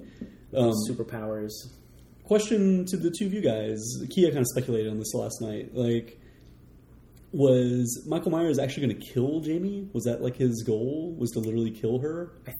Um, 0.56 0.72
Superpowers. 0.88 1.50
question 2.24 2.84
to 2.86 2.96
the 2.96 3.10
two 3.10 3.26
of 3.26 3.34
you 3.34 3.40
guys. 3.40 3.80
Kia 4.10 4.28
kind 4.28 4.40
of 4.40 4.46
speculated 4.46 4.90
on 4.90 4.98
this 4.98 5.12
last 5.12 5.40
night. 5.40 5.74
Like, 5.74 6.20
was 7.32 8.06
Michael 8.06 8.30
Myers 8.30 8.58
actually 8.58 8.86
going 8.86 9.00
to 9.00 9.06
kill 9.12 9.40
Jamie? 9.40 9.88
Was 9.92 10.04
that 10.04 10.22
like 10.22 10.36
his 10.36 10.62
goal? 10.62 11.14
Was 11.18 11.32
to 11.32 11.40
literally 11.40 11.70
kill 11.70 11.98
her? 11.98 12.32
I 12.46 12.52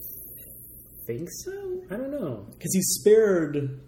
think 1.06 1.28
so? 1.44 1.82
I 1.90 1.96
don't 1.96 2.10
know. 2.10 2.46
Because 2.52 2.74
he 2.74 2.82
spared. 2.82 3.80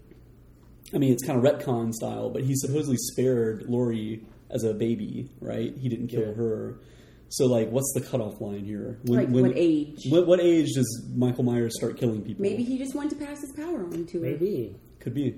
I 0.94 0.99
mean, 0.99 1.12
it's 1.12 1.25
kind 1.25 1.38
of 1.38 1.44
retcon 1.44 1.92
style, 1.92 2.30
but 2.30 2.42
he 2.42 2.54
supposedly 2.54 2.97
spared 2.97 3.64
Laurie 3.68 4.25
as 4.50 4.64
a 4.64 4.75
baby, 4.75 5.30
right? 5.40 5.73
He 5.76 5.88
didn't 5.88 6.09
kill 6.09 6.20
Yeah. 6.28 6.32
her. 6.35 6.80
So, 7.28 7.47
like, 7.47 7.70
what's 7.70 7.92
the 7.94 8.00
cutoff 8.00 8.40
line 8.40 8.64
here? 8.64 8.99
When, 9.04 9.18
Like, 9.20 9.28
what 9.28 9.52
age? 9.54 10.06
What, 10.09 10.26
what 10.26 10.40
age 10.40 10.73
does 10.75 11.06
Michael 11.14 11.44
Myers 11.44 11.76
start 11.76 11.97
killing 11.97 12.23
people? 12.23 12.42
Maybe 12.42 12.64
he 12.64 12.76
just 12.76 12.94
wanted 12.97 13.11
to 13.18 13.25
pass 13.25 13.40
his 13.40 13.52
power 13.52 13.85
on 13.85 14.04
to 14.06 14.18
her. 14.18 14.25
Maybe 14.25 14.75
could 14.99 15.14
be. 15.14 15.37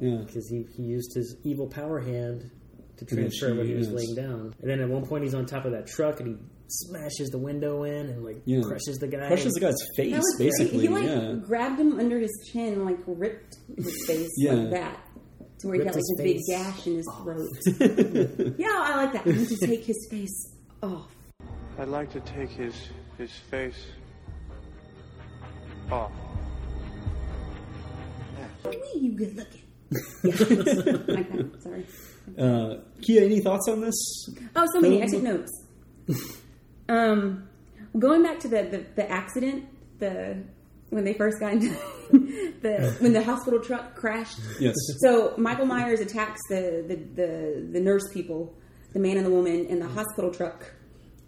Yeah. 0.00 0.18
because 0.26 0.48
he, 0.48 0.64
he 0.76 0.82
used 0.82 1.14
his 1.14 1.36
evil 1.44 1.66
power 1.68 2.00
hand 2.00 2.50
to 2.98 3.04
then 3.04 3.16
transfer 3.24 3.54
what 3.54 3.66
he 3.66 3.74
was 3.74 3.88
yes. 3.88 3.96
laying 3.96 4.14
down. 4.16 4.54
And 4.60 4.70
then 4.70 4.80
at 4.80 4.88
one 4.88 5.06
point 5.06 5.24
he's 5.24 5.34
on 5.34 5.46
top 5.46 5.64
of 5.64 5.72
that 5.72 5.86
truck 5.86 6.20
and 6.20 6.28
he 6.28 6.36
smashes 6.68 7.30
the 7.30 7.38
window 7.38 7.82
in 7.84 8.08
and 8.10 8.24
like 8.24 8.42
Yeah. 8.44 8.62
crushes 8.62 8.98
the 8.98 9.08
guy. 9.08 9.26
Crushes 9.26 9.52
the 9.54 9.60
guy's 9.60 9.76
face, 9.96 10.12
That 10.12 10.34
great. 10.36 10.50
basically. 10.50 10.80
He 10.80 10.88
like 10.88 11.04
yeah. 11.04 11.32
grabbed 11.40 11.80
him 11.80 11.98
under 11.98 12.18
his 12.18 12.30
chin 12.52 12.74
and 12.74 12.84
like 12.84 12.98
ripped 13.06 13.56
his 13.76 14.04
face 14.06 14.28
Yeah. 14.36 14.52
like 14.52 14.70
that. 14.70 15.00
To 15.60 15.66
where 15.66 15.74
he 15.74 15.80
Ripped 15.82 15.94
had 15.96 15.96
like 15.96 16.04
a 16.04 16.22
this 16.22 16.34
big 16.34 16.40
gash 16.48 16.86
in 16.86 16.96
his 16.96 17.08
throat. 17.22 18.54
yeah, 18.58 18.68
I 18.76 18.96
like 18.96 19.12
that. 19.14 19.26
I 19.26 19.30
need 19.32 19.48
to 19.48 19.66
take 19.66 19.84
his 19.84 20.06
face 20.10 20.54
off. 20.82 21.10
I'd 21.78 21.88
like 21.88 22.12
to 22.12 22.20
take 22.20 22.50
his 22.50 22.74
his 23.16 23.32
face 23.50 23.86
off. 25.90 26.12
Wee, 28.64 29.00
you 29.00 29.12
good 29.12 29.36
looking. 29.36 29.62
Yeah. 30.22 31.14
like 31.14 31.32
that. 31.32 31.62
Sorry. 31.62 31.86
Uh, 32.36 32.76
Kia, 33.00 33.24
any 33.24 33.40
thoughts 33.40 33.68
on 33.68 33.80
this? 33.80 34.28
Oh, 34.54 34.66
so 34.72 34.80
many. 34.80 35.02
I 35.02 35.06
took 35.06 35.22
notes. 35.22 35.50
um, 36.88 37.48
going 37.98 38.22
back 38.22 38.40
to 38.40 38.48
the, 38.48 38.62
the, 38.64 38.84
the 38.96 39.10
accident, 39.10 39.66
the 39.98 40.42
when 40.90 41.04
they 41.04 41.12
first 41.12 41.38
got 41.38 41.52
into 41.52 41.68
the 42.62 42.96
when 43.00 43.12
the 43.12 43.22
hospital 43.22 43.60
truck 43.60 43.94
crashed. 43.94 44.38
Yes. 44.58 44.74
So 45.00 45.34
Michael 45.36 45.66
Myers 45.66 46.00
attacks 46.00 46.40
the, 46.48 46.84
the, 46.86 46.96
the, 46.96 47.68
the 47.72 47.80
nurse 47.80 48.08
people, 48.12 48.54
the 48.94 48.98
man 48.98 49.16
and 49.18 49.26
the 49.26 49.30
woman 49.30 49.66
in 49.66 49.80
the 49.80 49.88
hospital 49.88 50.32
truck, 50.32 50.72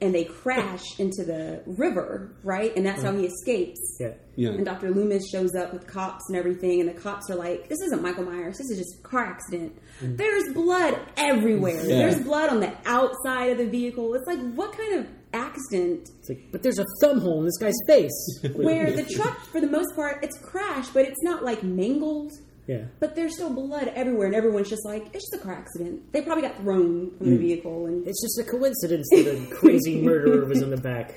and 0.00 0.14
they 0.14 0.24
crash 0.24 0.98
into 0.98 1.24
the 1.24 1.62
river, 1.66 2.34
right? 2.42 2.74
And 2.74 2.86
that's 2.86 3.02
how 3.02 3.12
he 3.12 3.26
escapes. 3.26 3.78
yeah. 4.00 4.12
Yeah. 4.36 4.50
And 4.50 4.64
Dr. 4.64 4.90
Loomis 4.90 5.28
shows 5.30 5.54
up 5.54 5.74
with 5.74 5.86
cops 5.86 6.24
and 6.28 6.38
everything, 6.38 6.80
and 6.80 6.88
the 6.88 6.94
cops 6.98 7.28
are 7.28 7.36
like, 7.36 7.68
"This 7.68 7.80
isn't 7.82 8.00
Michael 8.00 8.24
Myers. 8.24 8.56
This 8.56 8.70
is 8.70 8.78
just 8.78 8.98
a 9.00 9.02
car 9.06 9.26
accident. 9.26 9.76
There's 10.00 10.54
blood 10.54 10.98
everywhere. 11.18 11.74
Yeah. 11.84 11.98
There's 11.98 12.20
blood 12.22 12.48
on 12.48 12.60
the 12.60 12.72
outside 12.86 13.50
of 13.50 13.58
the 13.58 13.68
vehicle. 13.68 14.14
It's 14.14 14.26
like, 14.26 14.38
what 14.54 14.72
kind 14.72 15.00
of 15.00 15.06
accident 15.32 16.08
It's 16.18 16.28
like, 16.28 16.40
but 16.52 16.62
there's 16.62 16.78
a 16.78 16.84
thumb 17.00 17.20
hole 17.20 17.38
in 17.40 17.44
this 17.44 17.58
guy's 17.58 17.78
face. 17.86 18.40
where 18.54 18.90
the 18.94 19.04
truck, 19.04 19.38
for 19.46 19.60
the 19.60 19.66
most 19.68 19.94
part, 19.94 20.22
it's 20.24 20.38
crashed, 20.38 20.92
but 20.94 21.04
it's 21.04 21.22
not 21.22 21.44
like 21.44 21.62
mangled. 21.62 22.32
yeah. 22.66 22.84
But 22.98 23.14
there's 23.14 23.34
still 23.34 23.50
blood 23.52 23.88
everywhere, 23.94 24.26
and 24.26 24.34
everyone's 24.34 24.68
just 24.68 24.84
like, 24.84 25.06
it's 25.14 25.30
just 25.30 25.34
a 25.42 25.44
car 25.44 25.54
accident. 25.54 26.12
They 26.12 26.22
probably 26.22 26.42
got 26.42 26.56
thrown 26.56 27.16
from 27.16 27.30
the 27.30 27.36
vehicle, 27.36 27.86
and 27.86 28.06
It's 28.06 28.20
just 28.22 28.38
a 28.38 28.50
coincidence 28.50 29.08
that 29.10 29.26
a 29.26 29.54
crazy 29.60 30.00
murderer 30.02 30.44
was 30.46 30.62
in 30.62 30.70
the 30.70 30.76
back. 30.76 31.14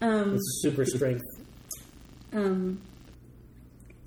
um, 0.00 0.34
It's 0.36 0.60
super 0.62 0.84
strength. 0.84 1.24
Um, 2.32 2.80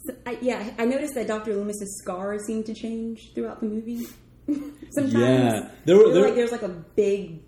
so 0.05 0.13
I, 0.25 0.37
yeah, 0.41 0.71
I 0.77 0.85
noticed 0.85 1.15
that 1.15 1.27
Dr. 1.27 1.53
Loomis's 1.55 1.99
scars 2.01 2.45
seem 2.45 2.63
to 2.63 2.73
change 2.73 3.31
throughout 3.35 3.59
the 3.61 3.67
movie. 3.67 4.05
Sometimes, 4.91 5.13
Yeah. 5.13 5.69
There 5.85 5.97
were- 5.97 6.03
They're 6.05 6.13
there- 6.13 6.23
like 6.23 6.35
there's 6.35 6.51
like 6.51 6.61
a 6.63 6.69
big 6.95 7.39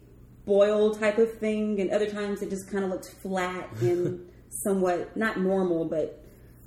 boil 0.45 0.93
type 0.95 1.17
of 1.17 1.37
thing, 1.39 1.79
and 1.81 1.89
other 1.91 2.09
times 2.09 2.41
it 2.41 2.49
just 2.49 2.69
kind 2.71 2.83
of 2.83 2.89
looked 2.91 3.09
flat 3.21 3.69
and 3.81 4.25
somewhat 4.63 5.15
not 5.17 5.39
normal, 5.39 5.85
but 5.85 6.21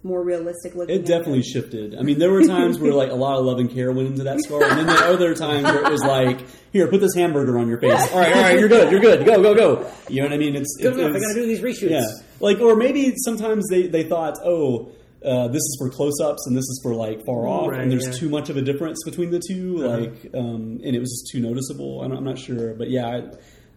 more 0.04 0.22
realistic 0.22 0.74
looking. 0.76 0.94
It 0.94 1.04
definitely 1.06 1.42
shifted. 1.42 1.96
I 1.98 2.02
mean, 2.02 2.18
there 2.20 2.30
were 2.30 2.44
times 2.44 2.78
where 2.78 2.92
like 2.92 3.10
a 3.10 3.14
lot 3.16 3.38
of 3.38 3.44
love 3.44 3.58
and 3.58 3.68
care 3.70 3.90
went 3.92 4.08
into 4.08 4.22
that 4.24 4.40
scar, 4.40 4.62
and 4.62 4.78
then 4.78 4.86
there 4.86 4.96
were 4.96 5.14
other 5.14 5.34
times 5.34 5.64
where 5.64 5.84
it 5.84 5.90
was 5.90 6.02
like, 6.02 6.46
"Here, 6.72 6.86
put 6.86 7.00
this 7.00 7.14
hamburger 7.14 7.58
on 7.58 7.68
your 7.68 7.78
face. 7.80 8.10
All 8.12 8.18
right, 8.20 8.32
all 8.34 8.42
right, 8.42 8.58
you're 8.58 8.68
good, 8.68 8.92
you're 8.92 9.00
good. 9.00 9.24
Go, 9.26 9.42
go, 9.42 9.54
go." 9.54 9.90
You 10.08 10.22
know 10.22 10.28
what 10.28 10.34
I 10.34 10.38
mean? 10.38 10.54
It's 10.54 10.76
Good 10.80 10.94
it, 10.94 11.00
enough. 11.00 11.16
I 11.16 11.20
gotta 11.20 11.34
do 11.34 11.46
these 11.46 11.60
reshoots. 11.60 11.90
Yeah, 11.90 12.06
like 12.40 12.60
or 12.60 12.76
maybe 12.76 13.14
sometimes 13.24 13.66
they 13.68 13.86
they 13.86 14.04
thought, 14.04 14.38
"Oh." 14.44 14.92
Uh, 15.20 15.48
this 15.48 15.56
is 15.56 15.76
for 15.80 15.90
close-ups, 15.90 16.46
and 16.46 16.56
this 16.56 16.62
is 16.62 16.78
for 16.80 16.94
like 16.94 17.26
far 17.26 17.48
off, 17.48 17.70
Right, 17.70 17.80
and 17.80 17.90
there's 17.90 18.06
yeah. 18.06 18.12
too 18.12 18.28
much 18.28 18.50
of 18.50 18.56
a 18.56 18.62
difference 18.62 19.02
between 19.04 19.30
the 19.30 19.40
2 19.40 19.78
Uh-huh. 19.84 19.98
Like, 19.98 20.30
um, 20.32 20.78
and 20.84 20.94
it 20.94 21.00
was 21.00 21.10
just 21.10 21.32
too 21.32 21.40
noticeable. 21.40 22.02
I'm, 22.02 22.12
I'm 22.12 22.22
not 22.22 22.38
sure, 22.38 22.72
but 22.74 22.88
yeah, 22.88 23.04
I, 23.08 23.22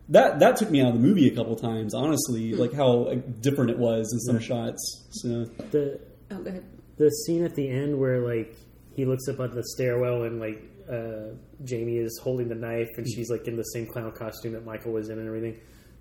that 0.10 0.40
that 0.40 0.58
took 0.58 0.70
me 0.70 0.82
out 0.82 0.90
of 0.90 0.94
the 0.96 1.00
movie 1.00 1.28
a 1.28 1.36
couple 1.36 1.56
times. 1.56 1.94
Honestly, 1.94 2.54
like 2.54 2.74
how 2.74 3.04
uh, 3.04 3.16
different 3.42 3.70
it 3.72 3.78
was 3.78 4.12
in 4.14 4.20
some 4.20 4.40
shots. 4.40 5.08
So 5.12 5.46
The 5.72 6.00
Oh, 6.32 6.38
go 6.42 6.50
ahead. 6.50 6.64
the 6.98 7.10
scene 7.10 7.44
at 7.44 7.56
the 7.56 7.70
end 7.70 7.98
where 8.00 8.20
like 8.20 8.56
he 8.96 9.06
looks 9.06 9.28
up 9.28 9.40
at 9.40 9.54
the 9.54 9.64
stairwell 9.64 10.24
and 10.24 10.40
like 10.40 10.64
uh, 10.90 11.34
Jamie 11.64 11.98
is 11.98 12.20
holding 12.24 12.50
the 12.50 12.56
knife 12.56 12.90
and 12.98 13.08
she's 13.08 13.30
like 13.30 13.48
in 13.48 13.56
the 13.56 13.64
same 13.64 13.86
clown 13.88 14.12
costume 14.12 14.54
that 14.54 14.66
Michael 14.66 14.92
was 14.94 15.10
in 15.10 15.18
and 15.20 15.28
everything, 15.28 15.60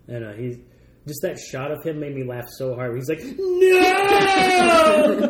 and 0.09 0.25
uh, 0.25 0.33
he's 0.33 0.59
just 1.07 1.23
that 1.23 1.39
shot 1.39 1.71
of 1.73 1.83
him 1.85 1.99
made 2.01 2.15
me 2.15 2.25
laugh 2.25 2.47
so 2.57 2.75
hard. 2.75 2.95
He's 2.95 3.09
like, 3.09 3.23
no, 3.25 3.33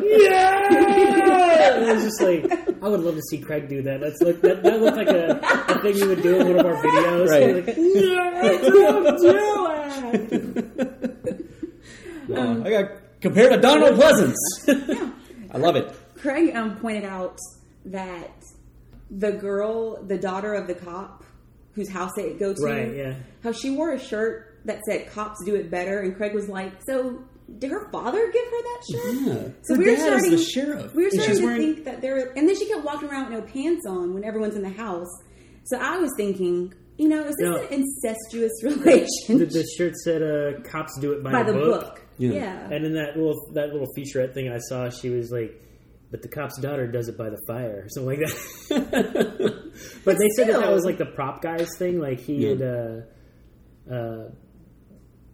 yeah. 0.05 1.77
And 1.77 1.85
I 1.87 1.93
was 1.95 2.03
just 2.05 2.21
like, 2.21 2.83
I 2.83 2.89
would 2.89 3.01
love 3.01 3.15
to 3.15 3.23
see 3.23 3.39
Craig 3.39 3.69
do 3.69 3.83
that. 3.83 4.01
That's 4.01 4.21
like 4.21 4.41
that, 4.43 4.63
that 4.63 4.81
looked 4.81 4.97
like 4.97 5.09
a, 5.09 5.39
a 5.69 5.81
thing 5.83 5.97
you 5.97 6.09
would 6.09 6.23
do 6.23 6.41
in 6.41 6.49
one 6.49 6.59
of 6.61 6.67
our 6.67 6.83
videos. 6.83 7.29
Right. 7.29 7.67
Like, 7.67 7.79
no, 7.79 9.03
don't 9.05 9.21
do 9.21 9.31
it. 12.29 12.37
uh, 12.37 12.63
I 12.65 12.71
got 12.71 12.91
compared 13.21 13.53
to 13.53 13.59
Donald 13.61 13.99
Pleasence. 13.99 14.35
Yeah. 14.67 15.11
I 15.53 15.59
love 15.59 15.77
it. 15.77 15.95
Craig 16.17 16.55
um, 16.55 16.77
pointed 16.77 17.05
out 17.05 17.39
that 17.87 18.31
the 19.11 19.33
girl, 19.33 20.03
the 20.05 20.19
daughter 20.19 20.55
of 20.55 20.67
the 20.67 20.75
cop 20.75 21.25
whose 21.73 21.89
house 21.89 22.11
they 22.17 22.35
go 22.35 22.53
to, 22.53 22.63
Right, 22.63 22.95
yeah. 22.95 23.15
how 23.43 23.53
she 23.53 23.71
wore 23.71 23.93
a 23.93 23.99
shirt 23.99 24.50
that 24.65 24.81
said 24.85 25.09
"Cops 25.11 25.43
do 25.45 25.55
it 25.55 25.71
better," 25.71 26.01
and 26.01 26.15
Craig 26.17 26.35
was 26.35 26.49
like, 26.49 26.73
"So 26.87 27.23
did 27.59 27.71
her 27.71 27.91
father 27.91 28.31
give 28.33 28.45
her 28.45 28.63
that 28.63 28.81
shirt? 28.93 29.15
Yeah. 29.15 29.49
So 29.63 29.75
Her 29.75 29.81
we 29.81 29.91
were 29.91 29.97
dad 29.97 29.99
is 29.99 30.03
starting. 30.03 30.31
the 30.31 30.39
sheriff. 30.45 30.95
We 30.95 31.05
were 31.05 31.11
starting 31.11 31.37
to 31.39 31.45
wearing- 31.45 31.61
think 31.75 31.85
that 31.85 32.01
there, 32.01 32.17
and 32.37 32.49
then 32.49 32.57
she 32.57 32.67
kept 32.69 32.85
walking 32.85 33.09
around 33.09 33.31
with 33.31 33.41
no 33.41 33.53
pants 33.53 33.85
on 33.87 34.15
when 34.15 34.25
everyone's 34.25 34.55
in 34.57 34.63
the 34.63 34.69
house. 34.71 35.09
So 35.65 35.79
I 35.79 35.99
was 35.99 36.11
thinking, 36.17 36.73
you 36.97 37.09
know, 37.09 37.25
is 37.25 37.35
this 37.37 37.49
No. 37.49 37.57
an 37.57 37.67
incestuous 37.73 38.53
relation 38.63 39.39
The, 39.39 39.47
the 39.47 39.65
shirt 39.77 39.95
said, 39.97 40.23
uh, 40.23 40.61
"Cops 40.63 40.99
do 41.01 41.13
it 41.13 41.23
by, 41.25 41.33
by 41.33 41.43
the, 41.43 41.53
the 41.53 41.59
book." 41.59 41.81
book? 41.81 42.03
Yeah. 42.19 42.33
Yeah. 42.33 42.69
And 42.71 42.85
in 42.85 42.93
that 42.95 43.17
little 43.17 43.35
that 43.55 43.71
little 43.73 43.89
featurette 43.97 44.33
thing 44.35 44.49
I 44.51 44.59
saw, 44.59 44.89
she 44.91 45.09
was 45.09 45.31
like, 45.33 45.53
"But 46.11 46.23
the 46.23 46.29
cop's 46.29 46.61
daughter 46.61 46.87
does 46.87 47.09
it 47.09 47.17
by 47.19 47.31
the 47.31 47.41
fire," 47.49 47.85
or 47.85 47.89
something 47.89 48.19
like 48.21 48.29
that. 48.69 49.63
but 50.05 50.19
they 50.19 50.29
said 50.37 50.49
that 50.49 50.61
that 50.61 50.71
was 50.73 50.85
like 50.85 50.99
the 50.99 51.07
prop 51.07 51.43
guy's 51.43 51.69
thing. 51.79 51.99
Like 51.99 52.21
he 52.21 52.35
Yeah. 52.47 52.49
had, 52.51 52.63
uh, 52.63 53.93
uh, 53.95 54.31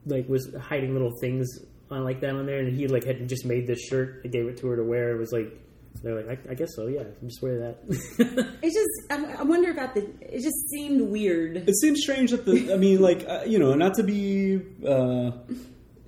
like 0.07 0.29
was 0.29 0.55
hiding 0.61 0.93
little 0.93 1.13
things 1.21 1.47
on 1.91 2.05
like 2.05 2.21
that 2.21 2.31
on 2.31 2.47
there, 2.47 2.59
and 2.59 2.77
he 2.77 2.87
like 2.87 3.05
had 3.05 3.29
just 3.29 3.45
made 3.45 3.67
this 3.67 3.81
shirt 3.81 4.23
and 4.25 4.33
gave 4.33 4.47
it 4.47 4.57
to 4.59 4.67
her 4.69 4.77
to 4.77 4.85
wear. 4.85 5.15
It 5.15 5.19
was 5.19 5.33
like. 5.33 5.63
They're 6.03 6.23
like, 6.23 6.47
I, 6.47 6.51
I 6.51 6.55
guess 6.55 6.69
so, 6.77 6.89
yeah. 6.89 7.05
Just 7.25 7.41
wear 7.41 7.59
that. 7.59 7.79
it 8.63 8.71
just, 8.71 9.11
I, 9.11 9.41
I 9.41 9.43
wonder 9.45 9.71
about 9.71 9.95
the. 9.95 10.03
It 10.21 10.43
just 10.43 10.69
seemed 10.69 11.01
weird. 11.01 11.57
It 11.57 11.75
seems 11.79 12.03
strange 12.03 12.33
that 12.33 12.45
the. 12.45 12.71
I 12.71 12.77
mean, 12.77 13.01
like 13.01 13.25
uh, 13.27 13.45
you 13.47 13.59
know, 13.59 13.73
not 13.73 13.95
to 13.95 14.03
be 14.03 14.61
uh, 14.87 15.31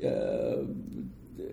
uh, 0.07 0.65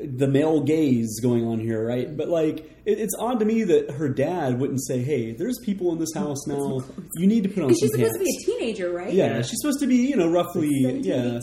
the 0.06 0.28
male 0.28 0.62
gaze 0.62 1.20
going 1.22 1.46
on 1.46 1.60
here, 1.60 1.86
right? 1.86 2.16
But 2.16 2.30
like, 2.30 2.60
it, 2.86 3.00
it's 3.00 3.16
odd 3.20 3.40
to 3.40 3.46
me 3.46 3.64
that 3.64 3.92
her 3.92 4.10
dad 4.10 4.60
wouldn't 4.60 4.84
say, 4.86 5.02
"Hey, 5.02 5.32
there's 5.32 5.58
people 5.64 5.92
in 5.92 6.00
this 6.00 6.14
house 6.16 6.46
now. 6.48 6.82
You 7.16 7.28
need 7.28 7.44
to 7.44 7.50
put 7.50 7.64
on 7.64 7.68
Because 7.70 7.80
some 7.80 7.88
she's 7.90 7.92
supposed 7.96 8.14
to 8.14 8.24
be 8.24 8.30
a 8.30 8.46
teenager, 8.60 8.92
right? 8.92 9.14
yeah, 9.14 9.42
she's 9.42 9.58
supposed 9.62 9.80
to 9.80 9.88
be, 9.88 9.96
you 9.98 10.16
know, 10.16 10.30
roughly, 10.30 10.70
17, 10.84 11.04
yeah. 11.04 11.40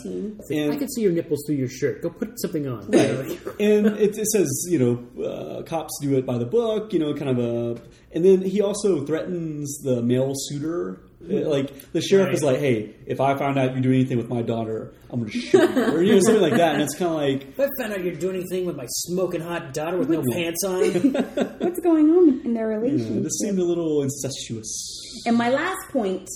18. 0.47 0.71
I 0.73 0.77
can 0.77 0.89
see 0.91 1.03
your 1.03 1.13
nipples 1.13 1.43
through 1.47 1.57
your 1.57 1.69
shirt. 1.69 2.03
Go 2.03 2.11
put 2.11 2.41
something 2.41 2.67
on. 2.69 2.91
You 2.93 2.99
know, 2.99 3.21
like- 3.23 3.61
and 3.61 3.87
it, 3.99 4.17
it 4.19 4.27
says, 4.27 4.49
you 4.69 4.79
know, 4.79 5.25
uh, 5.25 5.63
cops 5.63 5.93
do 6.01 6.17
it 6.17 6.25
by 6.27 6.39
the 6.39 6.47
book, 6.47 6.93
you 6.93 6.99
know, 6.99 7.15
kind 7.15 7.31
of 7.31 7.39
a. 7.39 7.81
And 8.15 8.25
then 8.25 8.43
he 8.43 8.61
also 8.61 9.05
threatens 9.07 9.79
the 9.83 10.03
male 10.03 10.33
suitor. 10.35 11.01
Like 11.29 11.93
the 11.93 12.01
sheriff 12.01 12.35
is 12.35 12.43
like, 12.43 12.59
"Hey, 12.59 12.95
if 13.07 13.21
I 13.21 13.37
find 13.39 13.59
out 13.59 13.75
you 13.77 13.81
do 13.83 13.91
anything 13.91 14.19
with 14.19 14.29
my 14.29 14.43
daughter, 14.43 14.93
I'm 15.11 15.21
going 15.21 15.31
to 15.33 15.39
shoot 15.39 15.61
you," 15.71 15.83
or 15.95 16.03
you 16.03 16.15
know, 16.15 16.21
something 16.21 16.43
like 16.43 16.57
that. 16.57 16.75
And 16.75 16.83
it's 16.83 16.97
kind 16.99 17.11
of 17.13 17.17
like, 17.19 17.49
if 17.49 17.61
I 17.61 17.69
found 17.81 17.93
out 17.93 18.03
you're 18.05 18.15
doing 18.15 18.37
anything 18.37 18.67
with 18.67 18.77
my 18.77 18.87
smoking 18.89 19.41
hot 19.41 19.73
daughter 19.73 19.97
with 19.99 20.11
no 20.11 20.23
pants 20.33 20.65
on, 20.65 20.83
What's 21.61 21.81
going 21.81 22.11
on 22.11 22.41
in 22.45 22.55
their 22.55 22.73
you 22.73 22.77
know, 22.79 22.83
relationship? 22.83 23.23
this 23.23 23.39
seemed 23.41 23.59
a 23.59 23.65
little 23.65 24.03
incestuous. 24.03 25.23
And 25.27 25.37
my 25.37 25.49
last 25.51 25.81
point 25.93 26.29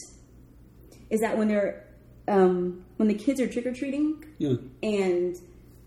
is 1.10 1.20
that 1.20 1.36
when 1.36 1.48
they're 1.48 1.84
um, 2.28 2.84
when 2.96 3.08
the 3.08 3.14
kids 3.14 3.40
are 3.40 3.46
trick 3.48 3.66
or 3.66 3.72
treating 3.72 4.24
Yeah, 4.38 4.54
and 4.82 5.34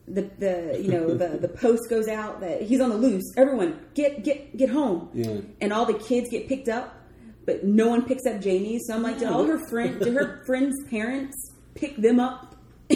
the 0.07 0.23
the 0.39 0.79
you 0.81 0.89
know 0.91 1.13
the 1.13 1.37
the 1.37 1.47
post 1.49 1.89
goes 1.89 2.07
out 2.07 2.41
that 2.41 2.63
he's 2.63 2.79
on 2.81 2.89
the 2.89 2.97
loose, 2.97 3.23
everyone 3.37 3.79
get 3.93 4.23
get 4.23 4.57
get 4.57 4.69
home, 4.69 5.09
Yeah. 5.13 5.37
and 5.61 5.71
all 5.73 5.85
the 5.85 5.93
kids 5.99 6.29
get 6.29 6.47
picked 6.47 6.67
up, 6.69 6.95
but 7.49 7.63
no 7.63 7.87
one 7.87 8.05
picks 8.05 8.27
up 8.27 8.39
Jamie. 8.39 8.77
So 8.85 8.93
I'm 8.93 9.01
like, 9.01 9.17
did 9.17 9.27
all 9.27 9.43
her 9.43 9.57
friend, 9.69 9.99
did 9.99 10.13
her 10.13 10.43
friends' 10.45 10.75
parents 10.87 11.35
pick 11.73 11.95
them 11.97 12.19
up? 12.19 12.55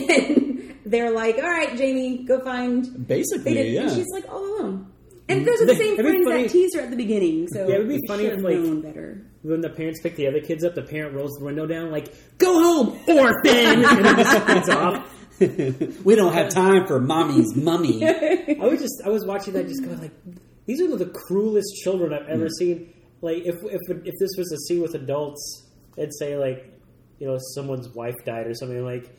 And 0.86 0.92
they're 0.92 1.12
like, 1.12 1.38
all 1.38 1.50
right, 1.50 1.78
Jamie, 1.78 2.26
go 2.26 2.44
find. 2.44 3.08
basically, 3.08 3.54
did, 3.54 3.74
yeah. 3.74 3.82
and 3.84 3.92
she's 3.92 4.10
like 4.12 4.30
all 4.30 4.44
alone. 4.44 4.92
And 5.30 5.40
mm-hmm. 5.40 5.46
those 5.46 5.62
are 5.62 5.66
the 5.66 5.76
same 5.76 5.94
It'd 5.94 6.06
friends 6.06 6.28
funny- 6.28 6.44
that 6.44 6.52
teased 6.52 6.76
her 6.76 6.82
at 6.82 6.90
the 6.90 6.98
beginning. 6.98 7.48
So 7.48 7.68
Yeah, 7.68 7.76
it 7.76 7.78
would 7.80 7.88
be 7.88 7.96
they 7.96 8.08
funny 8.08 8.24
should 8.26 8.34
if, 8.34 8.36
have 8.40 8.44
like- 8.44 8.60
known 8.60 8.82
better. 8.82 9.26
when 9.44 9.62
the 9.62 9.70
parents 9.70 10.02
pick 10.02 10.18
the 10.18 10.28
other 10.28 10.42
kids 10.42 10.66
up, 10.66 10.76
the 10.76 10.82
parent 10.82 11.16
rolls 11.16 11.32
the 11.40 11.46
window 11.46 11.66
down, 11.66 11.90
like, 11.90 12.14
"Go 12.38 12.52
home, 12.62 13.00
orphan!" 13.08 13.40
and 13.48 14.06
then 14.06 14.16
just 14.18 14.44
speeds 14.44 14.70
off. 14.70 16.06
we 16.06 16.16
don't 16.16 16.34
have 16.34 16.50
time 16.50 16.86
for 16.86 17.00
mommy's 17.00 17.56
mummy. 17.56 18.06
I 18.06 18.68
was 18.68 18.82
just, 18.82 19.02
I 19.06 19.10
was 19.10 19.26
watching 19.26 19.54
that, 19.54 19.68
just 19.68 19.84
going 19.84 20.02
like, 20.02 20.12
"These 20.66 20.82
are 20.82 20.96
the 20.98 21.06
cruelest 21.06 21.76
children 21.84 22.14
I've 22.14 22.28
ever 22.28 22.48
mm. 22.48 22.58
seen." 22.60 22.93
Like, 23.24 23.46
if 23.46 23.56
if 23.64 23.82
if 23.90 24.14
this 24.20 24.32
was 24.38 24.52
a 24.52 24.58
scene 24.68 24.82
with 24.82 24.96
adults, 24.96 25.64
it'd 25.96 26.14
say 26.20 26.38
like, 26.38 26.78
you 27.20 27.28
know, 27.28 27.38
someone's 27.56 27.88
wife 27.88 28.16
died 28.26 28.48
or 28.48 28.54
something 28.54 28.84
like, 28.84 29.10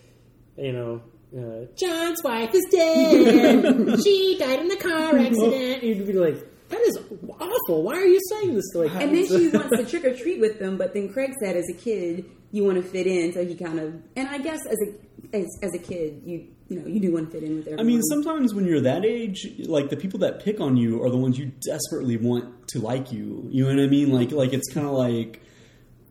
you 0.58 0.72
know. 0.72 1.02
Uh, 1.34 1.64
John's 1.74 2.22
wife 2.22 2.54
is 2.54 2.64
dead. 2.70 3.98
she 4.04 4.36
died 4.38 4.60
in 4.60 4.70
a 4.70 4.76
car 4.76 5.16
accident. 5.16 5.82
You'd 5.82 6.06
be 6.06 6.12
like, 6.12 6.36
"That 6.68 6.80
is 6.82 6.98
awful. 7.40 7.82
Why 7.82 7.94
are 7.94 8.06
you 8.06 8.20
saying 8.28 8.54
this?" 8.54 8.74
Like, 8.74 8.94
And 8.94 9.14
then 9.14 9.26
she 9.26 9.48
wants 9.56 9.74
to 9.76 9.84
trick 9.86 10.04
or 10.04 10.14
treat 10.14 10.38
with 10.38 10.58
them, 10.58 10.76
but 10.76 10.92
then 10.92 11.10
Craig 11.10 11.32
said, 11.42 11.56
as 11.56 11.64
a 11.70 11.74
kid, 11.74 12.26
you 12.52 12.62
want 12.62 12.76
to 12.76 12.82
fit 12.82 13.06
in, 13.06 13.32
so 13.32 13.44
he 13.44 13.56
kind 13.56 13.80
of. 13.80 13.94
And 14.14 14.28
I 14.28 14.38
guess 14.38 14.60
as 14.66 14.76
a 14.86 15.36
as, 15.36 15.46
as 15.62 15.74
a 15.74 15.78
kid, 15.78 16.22
you 16.26 16.46
you 16.68 16.80
know 16.80 16.86
you 16.86 17.00
do 17.00 17.12
want 17.12 17.30
to 17.30 17.32
fit 17.38 17.42
in 17.46 17.56
with 17.56 17.66
everyone. 17.66 17.80
I 17.80 17.82
mean, 17.88 18.02
sometimes 18.02 18.54
when 18.54 18.64
you're 18.64 18.80
that 18.80 19.04
age, 19.04 19.46
like 19.66 19.90
the 19.90 19.96
people 19.96 20.20
that 20.20 20.42
pick 20.44 20.60
on 20.60 20.76
you 20.76 21.02
are 21.02 21.10
the 21.10 21.16
ones 21.18 21.38
you 21.38 21.52
desperately 21.66 22.16
want 22.16 22.68
to 22.68 22.78
like 22.80 23.12
you. 23.12 23.46
You 23.50 23.64
know 23.64 23.74
what 23.74 23.84
I 23.84 23.88
mean? 23.88 24.10
Like, 24.12 24.32
like 24.32 24.52
it's 24.52 24.72
kind 24.72 24.86
of 24.86 24.92
like 24.94 25.42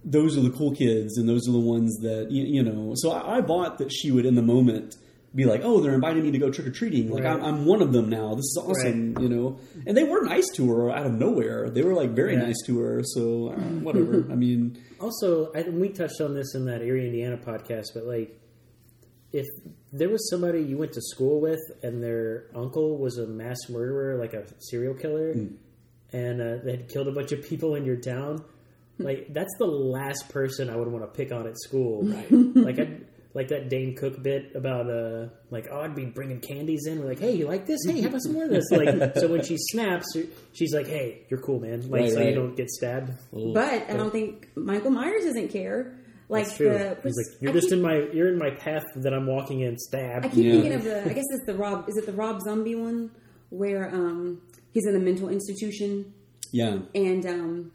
those 0.05 0.37
are 0.37 0.41
the 0.41 0.49
cool 0.51 0.75
kids, 0.75 1.17
and 1.17 1.27
those 1.29 1.47
are 1.47 1.51
the 1.53 1.59
ones 1.59 1.97
that 2.01 2.29
you, 2.29 2.43
you 2.43 2.63
know. 2.63 2.93
So 2.95 3.11
I, 3.11 3.37
I 3.37 3.41
bought 3.41 3.77
that 3.79 3.91
she 3.91 4.11
would, 4.11 4.25
in 4.25 4.35
the 4.35 4.41
moment, 4.41 4.95
be 5.33 5.45
like, 5.45 5.61
"Oh, 5.63 5.79
they're 5.79 5.93
inviting 5.95 6.23
me 6.23 6.31
to 6.31 6.37
go 6.37 6.51
trick 6.51 6.67
or 6.67 6.71
treating. 6.71 7.09
Like, 7.09 7.23
I'm, 7.25 7.41
I'm 7.43 7.65
one 7.65 7.81
of 7.81 7.91
them 7.93 8.09
now. 8.09 8.35
This 8.35 8.43
is 8.45 8.61
awesome." 8.61 9.17
You 9.19 9.29
know, 9.29 9.59
and 9.87 9.95
they 9.97 10.03
were 10.03 10.21
nice 10.23 10.47
to 10.55 10.69
her 10.71 10.91
out 10.91 11.05
of 11.05 11.13
nowhere. 11.13 11.69
They 11.69 11.81
were 11.83 11.93
like 11.93 12.11
very 12.11 12.33
Yeah. 12.33 12.43
nice 12.43 12.61
to 12.67 12.79
her. 12.79 13.01
So 13.03 13.49
uh, 13.49 13.59
whatever. 13.81 14.25
I 14.31 14.35
mean, 14.35 14.77
Also, 14.99 15.51
I, 15.53 15.63
we 15.63 15.89
touched 15.89 16.19
on 16.21 16.33
this 16.35 16.53
in 16.53 16.65
that 16.65 16.81
Erie, 16.81 17.05
Indiana 17.07 17.37
podcast, 17.37 17.87
but 17.95 18.03
like, 18.05 18.37
if 19.33 19.47
there 19.91 20.09
was 20.09 20.29
somebody 20.29 20.61
you 20.61 20.77
went 20.77 20.93
to 20.93 21.01
school 21.01 21.41
with 21.41 21.59
and 21.81 22.01
their 22.03 22.45
uncle 22.55 22.97
was 22.99 23.17
a 23.17 23.25
mass 23.27 23.57
murderer, 23.67 24.17
like 24.17 24.33
a 24.33 24.45
serial 24.59 24.93
killer, 24.93 25.31
and 26.13 26.41
uh, 26.41 26.63
they 26.63 26.71
had 26.77 26.87
killed 26.87 27.07
a 27.07 27.11
bunch 27.11 27.31
of 27.31 27.43
people 27.43 27.73
in 27.75 27.83
your 27.83 27.97
town, 27.97 28.45
like 28.99 29.33
that's 29.33 29.53
the 29.57 29.65
last 29.65 30.29
person 30.29 30.69
I 30.69 30.75
would 30.75 30.87
want 30.87 31.03
to 31.03 31.07
pick 31.07 31.31
on 31.31 31.47
at 31.47 31.57
school. 31.59 32.03
Right? 32.03 32.31
like, 32.31 32.79
I, 32.79 32.97
like 33.33 33.47
that 33.47 33.69
Dane 33.69 33.95
Cook 33.95 34.21
bit 34.21 34.51
about 34.55 34.87
uh, 34.87 35.29
like 35.49 35.67
oh, 35.71 35.81
I'd 35.81 35.95
be 35.95 36.05
bringing 36.05 36.39
candies 36.39 36.85
in. 36.85 36.99
We're 36.99 37.07
like, 37.09 37.19
hey, 37.19 37.35
you 37.35 37.47
like 37.47 37.65
this? 37.65 37.79
Hey, 37.87 38.01
have 38.01 38.15
some 38.21 38.33
more 38.33 38.43
of 38.43 38.51
this. 38.51 38.69
Like, 38.69 39.15
so 39.15 39.27
when 39.27 39.43
she 39.43 39.57
snaps, 39.57 40.15
she's 40.53 40.73
like, 40.75 40.85
hey, 40.85 41.25
you're 41.29 41.41
cool, 41.41 41.59
man. 41.59 41.89
Like, 41.89 42.01
Right, 42.01 42.11
so 42.11 42.19
right. 42.19 42.29
you 42.29 42.35
don't 42.35 42.55
get 42.55 42.69
stabbed. 42.69 43.13
but 43.31 43.89
I 43.89 43.97
don't 43.97 44.11
think 44.11 44.49
Michael 44.55 44.91
Myers 44.91 45.25
doesn't 45.25 45.47
care. 45.49 45.97
Like 46.33 46.45
That's 46.45 46.57
true. 46.57 46.69
the 46.69 46.97
He's 47.03 47.15
like, 47.17 47.41
you're 47.41 47.51
I 47.51 47.53
just 47.53 47.67
keep, 47.69 47.73
in 47.77 47.81
my, 47.81 47.95
you're 48.13 48.27
in 48.27 48.37
my 48.37 48.49
path 48.51 48.83
that 48.95 49.13
I'm 49.13 49.27
walking 49.27 49.61
in. 49.61 49.77
Stab. 49.77 50.25
I 50.25 50.27
keep 50.29 50.43
Yeah. 50.45 50.51
thinking 50.53 50.73
of 50.73 50.83
the. 50.83 51.01
I 51.09 51.13
guess 51.13 51.23
it's 51.31 51.45
the 51.45 51.53
Rob. 51.55 51.87
Is 51.87 51.95
it 51.97 52.05
the 52.05 52.13
Rob 52.13 52.41
Zombie 52.41 52.75
one 52.75 53.11
where 53.49 53.87
um 53.93 54.41
he's 54.71 54.85
in 54.87 54.95
a 54.95 54.99
mental 54.99 55.29
institution 55.29 56.11
yeah. 56.51 56.79
and 56.95 57.25
um 57.25 57.71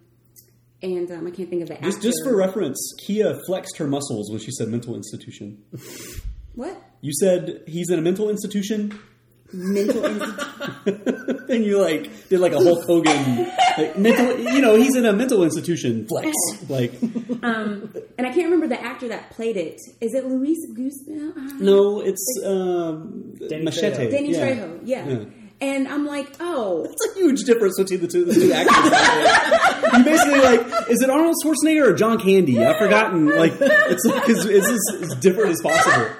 and 0.82 1.10
um 1.12 1.26
I 1.26 1.30
can't 1.30 1.48
think 1.48 1.62
of 1.62 1.68
the 1.68 1.74
actor. 1.74 1.86
Just, 1.86 2.02
just 2.02 2.18
for 2.24 2.36
reference, 2.36 2.78
Kia 2.98 3.38
flexed 3.46 3.76
her 3.78 3.86
muscles 3.86 4.30
when 4.30 4.40
she 4.40 4.50
said 4.50 4.68
mental 4.68 4.94
institution. 4.96 5.62
what 6.54 6.80
You 7.00 7.12
said 7.12 7.62
he's 7.66 7.90
in 7.90 7.98
a 7.98 8.02
mental 8.02 8.28
institution, 8.28 8.98
mental 9.52 10.04
institution. 10.86 11.46
and 11.48 11.64
you 11.64 11.80
like 11.80 12.28
did 12.28 12.40
like 12.40 12.52
a 12.52 12.58
Hulk 12.58 12.84
Hogan, 12.84 13.50
like 13.76 13.98
mental. 13.98 14.38
You 14.38 14.60
know, 14.60 14.76
he's 14.76 14.94
in 14.96 15.06
a 15.06 15.12
mental 15.12 15.42
institution. 15.44 16.06
Flex, 16.06 16.36
like 16.68 16.92
Um, 17.42 17.94
and 18.18 18.26
I 18.26 18.32
can't 18.32 18.44
remember 18.50 18.68
the 18.68 18.80
actor 18.80 19.08
that 19.08 19.30
played 19.30 19.56
it. 19.56 19.80
Is 20.00 20.14
it 20.14 20.26
Luis 20.26 20.58
Guzman? 20.74 21.32
Uh, 21.36 21.52
no, 21.60 22.00
it's 22.00 22.24
um, 22.44 23.36
Danny 23.48 23.64
Machete. 23.64 24.06
Trejo. 24.06 24.10
Danny 24.10 24.32
yeah. 24.32 24.46
Trejo. 24.46 24.80
Yeah. 24.84 25.24
And 25.60 25.88
I'm 25.88 26.06
like, 26.06 26.28
oh, 26.38 26.86
It's 26.88 27.16
a 27.16 27.18
huge 27.18 27.42
difference 27.42 27.76
between 27.78 28.00
the 28.00 28.06
two, 28.06 28.24
the 28.24 28.32
two 28.32 28.52
actors. 28.52 28.76
you 29.98 30.04
basically 30.04 30.38
like, 30.40 30.88
is 30.88 31.02
it 31.02 31.10
Arnold 31.10 31.34
Schwarzenegger 31.44 31.88
or 31.88 31.94
John 31.94 32.20
Candy? 32.20 32.64
I've 32.64 32.76
forgotten. 32.76 33.26
Like, 33.26 33.54
it's 33.60 34.04
like 34.04 34.28
it's, 34.28 34.44
it's 34.44 34.68
as, 34.68 35.02
as 35.02 35.14
different 35.16 35.50
as 35.50 35.60
possible. 35.60 36.10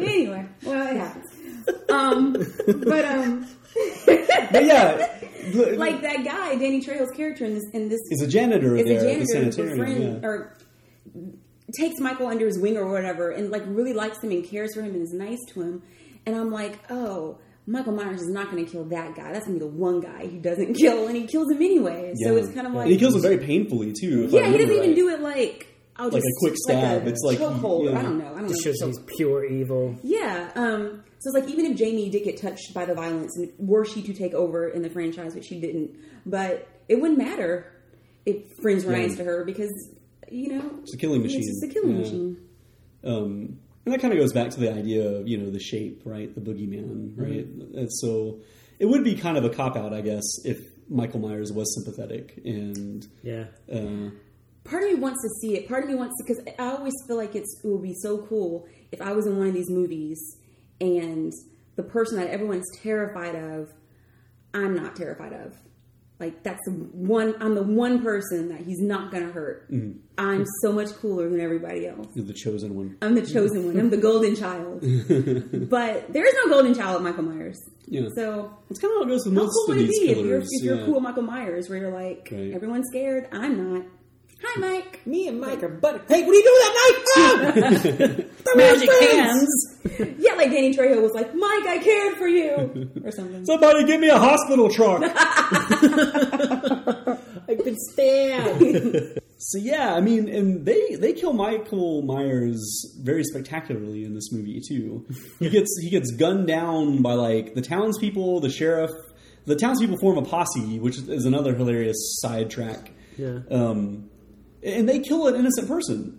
anyway, 0.00 0.46
well, 0.62 0.86
it 0.86 0.96
happens. 0.96 1.19
Um, 1.90 2.32
but 2.66 3.04
um, 3.04 3.46
But 4.06 4.64
yeah, 4.64 5.08
like 5.76 6.02
that 6.02 6.24
guy, 6.24 6.56
Danny 6.56 6.80
Trejo's 6.80 7.10
character 7.16 7.44
in 7.44 7.54
this 7.54 7.64
in 7.72 7.88
this 7.88 8.00
is 8.10 8.22
a 8.22 8.26
janitor 8.26 8.76
is 8.76 8.84
there 8.84 8.98
a 8.98 9.00
janitor, 9.00 9.26
sanitarium. 9.26 9.78
befriend 9.78 10.22
yeah. 10.22 10.28
or 10.28 10.56
takes 11.76 12.00
Michael 12.00 12.26
under 12.26 12.46
his 12.46 12.58
wing 12.58 12.76
or 12.76 12.90
whatever, 12.90 13.30
and 13.30 13.50
like 13.50 13.62
really 13.66 13.92
likes 13.92 14.22
him 14.22 14.30
and 14.30 14.44
cares 14.44 14.74
for 14.74 14.82
him 14.82 14.94
and 14.94 15.02
is 15.02 15.12
nice 15.12 15.38
to 15.50 15.62
him. 15.62 15.82
And 16.26 16.36
I'm 16.36 16.50
like, 16.50 16.78
oh, 16.90 17.38
Michael 17.66 17.94
Myers 17.94 18.20
is 18.20 18.28
not 18.28 18.50
going 18.50 18.64
to 18.64 18.70
kill 18.70 18.84
that 18.86 19.14
guy. 19.14 19.32
That's 19.32 19.46
going 19.46 19.58
to 19.58 19.64
be 19.64 19.70
the 19.70 19.76
one 19.76 20.00
guy 20.00 20.26
he 20.26 20.38
doesn't 20.38 20.74
kill, 20.74 21.06
and 21.06 21.16
he 21.16 21.26
kills 21.26 21.50
him 21.50 21.58
anyway. 21.58 22.14
So 22.24 22.36
it's 22.36 22.52
kind 22.52 22.66
of 22.66 22.72
like, 22.72 22.84
and 22.84 22.92
he 22.92 22.98
kills 22.98 23.14
him 23.14 23.22
very 23.22 23.38
painfully 23.38 23.92
too. 23.98 24.28
yeah, 24.30 24.46
he 24.46 24.58
doesn't 24.58 24.68
remember 24.68 24.82
even 24.82 24.94
do 24.94 25.08
it 25.08 25.20
like. 25.20 25.68
I'll 26.00 26.06
Like 26.10 26.22
just, 26.22 26.26
a 26.26 26.36
quick 26.40 26.54
stab. 26.56 27.06
It's 27.06 27.20
like, 27.24 27.38
chokehold. 27.38 27.90
yeah. 27.90 27.98
I 27.98 28.02
don't 28.02 28.18
know. 28.18 28.32
I 28.34 28.38
don't 28.40 28.48
Just 28.48 28.64
know. 28.66 28.72
shows 28.72 28.82
he's 28.98 29.16
pure 29.16 29.44
evil. 29.44 29.96
Yeah. 30.02 30.50
Um, 30.54 31.02
so 31.18 31.30
it's 31.30 31.34
like 31.46 31.48
even 31.50 31.66
if 31.70 31.76
Jamie 31.76 32.08
did 32.10 32.24
get 32.24 32.40
touched 32.40 32.72
by 32.74 32.84
the 32.86 32.94
violence, 32.94 33.36
and 33.36 33.52
were 33.58 33.84
she 33.84 34.02
to 34.02 34.14
take 34.14 34.32
over 34.34 34.68
in 34.68 34.82
the 34.82 34.88
franchise, 34.90 35.34
which 35.34 35.44
she 35.44 35.60
didn't, 35.60 35.90
but 36.26 36.66
it 36.88 37.00
wouldn't 37.00 37.18
matter 37.18 37.66
if 38.26 38.36
friends 38.62 38.84
were 38.84 38.92
Yeah. 38.92 39.06
nice 39.06 39.16
to 39.18 39.24
her 39.24 39.44
because 39.44 39.70
you 40.30 40.48
know 40.56 40.70
It's 40.82 40.94
a 40.94 40.96
killing 40.96 41.22
machine. 41.22 41.40
It's 41.40 41.60
just 41.60 41.64
a 41.64 41.68
killing 41.68 41.96
Yeah. 41.96 42.02
machine. 42.02 42.36
Um, 43.04 43.58
And 43.86 43.94
that 43.94 44.00
kind 44.00 44.12
of 44.12 44.20
goes 44.20 44.32
back 44.32 44.50
to 44.50 44.60
the 44.60 44.72
idea 44.72 45.08
of 45.08 45.26
you 45.28 45.38
know 45.38 45.50
the 45.50 45.58
shape, 45.60 46.02
right? 46.04 46.32
The 46.34 46.40
boogeyman, 46.40 47.12
right? 47.16 47.46
And 47.46 47.88
so 47.92 48.40
it 48.78 48.86
would 48.86 49.04
be 49.04 49.14
kind 49.14 49.36
of 49.38 49.44
a 49.44 49.50
cop 49.50 49.76
out, 49.76 49.92
I 49.92 50.00
guess, 50.02 50.22
if 50.44 50.58
Michael 50.88 51.20
Myers 51.20 51.50
was 51.52 51.74
sympathetic 51.74 52.40
and 52.44 53.06
Yeah. 53.22 53.46
uh, 53.72 54.10
part 54.70 54.82
of 54.84 54.88
me 54.88 54.94
wants 54.94 55.20
to 55.22 55.28
see 55.40 55.56
it. 55.56 55.68
Part 55.68 55.84
of 55.84 55.90
me 55.90 55.96
wants 55.96 56.14
to 56.18 56.24
because 56.24 56.44
I 56.58 56.76
always 56.76 56.94
feel 57.06 57.16
like 57.16 57.34
it's 57.34 57.60
it 57.64 57.68
would 57.68 57.82
be 57.82 57.94
so 57.94 58.18
cool 58.28 58.66
if 58.92 59.00
I 59.02 59.12
was 59.12 59.26
in 59.26 59.36
one 59.36 59.48
of 59.48 59.54
these 59.54 59.68
movies 59.70 60.18
and 60.80 61.32
the 61.76 61.82
person 61.82 62.16
that 62.18 62.28
everyone's 62.30 62.66
terrified 62.82 63.34
of, 63.34 63.72
I'm 64.54 64.74
not 64.74 64.96
terrified 64.96 65.32
of. 65.32 65.54
Like 66.18 66.42
that's 66.42 66.60
the 66.66 66.72
one. 66.72 67.34
I'm 67.40 67.54
the 67.54 67.62
one 67.62 68.02
person 68.02 68.50
that 68.50 68.60
he's 68.60 68.78
not 68.80 69.10
gonna 69.10 69.32
hurt. 69.32 69.72
Mm-hmm. 69.72 69.98
I'm 70.18 70.44
so 70.60 70.70
much 70.70 70.88
cooler 70.96 71.30
than 71.30 71.40
everybody 71.40 71.86
else. 71.86 72.08
you're 72.14 72.26
the 72.26 72.34
chosen 72.34 72.74
one. 72.74 72.98
I'm 73.00 73.14
the 73.14 73.22
chosen 73.22 73.64
one. 73.64 73.80
I'm 73.80 73.88
the 73.88 73.96
golden 73.96 74.36
child. 74.36 74.80
but 75.70 76.12
there 76.12 76.26
is 76.26 76.34
no 76.44 76.50
golden 76.52 76.74
child 76.74 76.96
at 76.96 77.02
Michael 77.02 77.22
Myers. 77.22 77.58
Yeah. 77.86 78.02
So 78.14 78.54
It's 78.68 78.78
kind 78.78 78.92
of 78.92 78.98
how 78.98 79.02
it 79.04 79.08
goes 79.08 79.24
with 79.24 79.34
how 79.34 79.44
most 79.44 79.54
cool 79.54 79.62
of 79.62 79.68
would 79.78 79.78
it 79.78 79.88
these 79.88 80.00
be 80.00 80.10
if 80.10 80.18
you're 80.26 80.38
if 80.40 80.46
you're 80.62 80.78
yeah. 80.80 80.84
cool 80.84 81.00
Michael 81.00 81.22
Myers, 81.22 81.70
where 81.70 81.78
you're 81.78 81.90
like 81.92 82.28
Right. 82.30 82.52
everyone's 82.52 82.88
scared, 82.90 83.26
I'm 83.32 83.72
not. 83.74 83.86
Hi, 84.42 84.58
Mike. 84.58 85.06
Me 85.06 85.28
and 85.28 85.38
Mike 85.40 85.62
are 85.62 85.68
buddies. 85.68 86.00
Hey, 86.08 86.22
what 86.24 86.30
are 86.30 86.38
you 86.38 86.42
doing 86.42 86.54
with 86.56 86.64
that 86.66 86.74
knife? 86.86 88.26
Ah! 88.46 88.54
Magic 88.56 88.90
hands. 89.00 89.78
yeah, 90.18 90.32
like 90.34 90.50
Danny 90.50 90.74
Trejo 90.74 91.02
was 91.02 91.12
like, 91.12 91.34
Mike, 91.34 91.66
I 91.66 91.78
cared 91.78 92.16
for 92.16 92.26
you, 92.26 92.90
or 93.04 93.10
something. 93.12 93.44
Somebody 93.44 93.84
give 93.84 94.00
me 94.00 94.08
a 94.08 94.18
hospital 94.18 94.70
truck. 94.70 95.02
I've 97.48 97.64
been 97.64 97.76
stabbed. 97.92 99.20
So 99.38 99.58
yeah, 99.58 99.94
I 99.94 100.00
mean, 100.00 100.28
and 100.28 100.64
they 100.66 100.96
they 100.96 101.12
kill 101.12 101.32
Michael 101.32 102.02
Myers 102.02 102.60
very 103.02 103.24
spectacularly 103.24 104.04
in 104.04 104.14
this 104.14 104.32
movie 104.32 104.60
too. 104.66 105.06
He 105.38 105.48
gets 105.50 105.78
he 105.80 105.90
gets 105.90 106.12
gunned 106.12 106.46
down 106.46 107.02
by 107.02 107.14
like 107.14 107.54
the 107.54 107.62
townspeople, 107.62 108.40
the 108.40 108.50
sheriff. 108.50 108.90
The 109.46 109.56
townspeople 109.56 109.96
form 109.98 110.18
a 110.18 110.22
posse, 110.22 110.78
which 110.78 110.98
is 110.98 111.24
another 111.24 111.54
hilarious 111.54 111.96
sidetrack. 112.20 112.90
Yeah. 113.16 113.38
Um, 113.50 114.09
and 114.62 114.88
they 114.88 114.98
kill 115.00 115.26
an 115.26 115.34
innocent 115.36 115.68
person. 115.68 116.18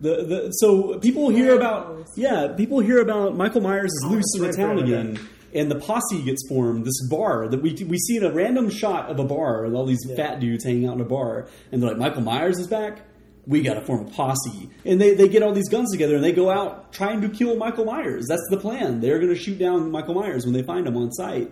The, 0.00 0.24
the 0.24 0.50
so 0.52 0.98
people 0.98 1.28
hear 1.28 1.54
about 1.54 2.06
yeah 2.16 2.48
people 2.56 2.80
hear 2.80 3.00
about 3.00 3.36
Michael 3.36 3.60
Myers 3.60 3.92
is 3.92 4.04
loose 4.08 4.24
in 4.36 4.42
the 4.42 4.52
town 4.52 4.78
again, 4.78 5.18
and 5.54 5.70
the 5.70 5.78
posse 5.78 6.22
gets 6.24 6.46
formed. 6.48 6.84
This 6.84 7.06
bar 7.08 7.46
that 7.48 7.62
we 7.62 7.72
we 7.88 7.98
see 7.98 8.16
in 8.16 8.24
a 8.24 8.32
random 8.32 8.68
shot 8.68 9.10
of 9.10 9.20
a 9.20 9.24
bar 9.24 9.64
with 9.64 9.74
all 9.74 9.86
these 9.86 10.04
fat 10.16 10.40
dudes 10.40 10.64
hanging 10.64 10.86
out 10.88 10.94
in 10.96 11.00
a 11.00 11.04
bar, 11.04 11.46
and 11.70 11.80
they're 11.80 11.90
like 11.90 11.98
Michael 11.98 12.22
Myers 12.22 12.58
is 12.58 12.66
back. 12.66 13.02
We 13.46 13.60
got 13.62 13.74
to 13.74 13.80
form 13.84 14.06
a 14.06 14.10
posse, 14.10 14.70
and 14.84 15.00
they 15.00 15.14
they 15.14 15.28
get 15.28 15.42
all 15.44 15.52
these 15.52 15.68
guns 15.68 15.90
together 15.92 16.14
and 16.16 16.24
they 16.24 16.32
go 16.32 16.50
out 16.50 16.92
trying 16.92 17.20
to 17.22 17.28
kill 17.28 17.56
Michael 17.56 17.84
Myers. 17.84 18.26
That's 18.28 18.46
the 18.50 18.56
plan. 18.56 19.00
They're 19.00 19.18
going 19.18 19.32
to 19.34 19.38
shoot 19.40 19.58
down 19.58 19.90
Michael 19.92 20.14
Myers 20.14 20.44
when 20.44 20.52
they 20.54 20.62
find 20.62 20.86
him 20.86 20.96
on 20.96 21.12
site, 21.12 21.50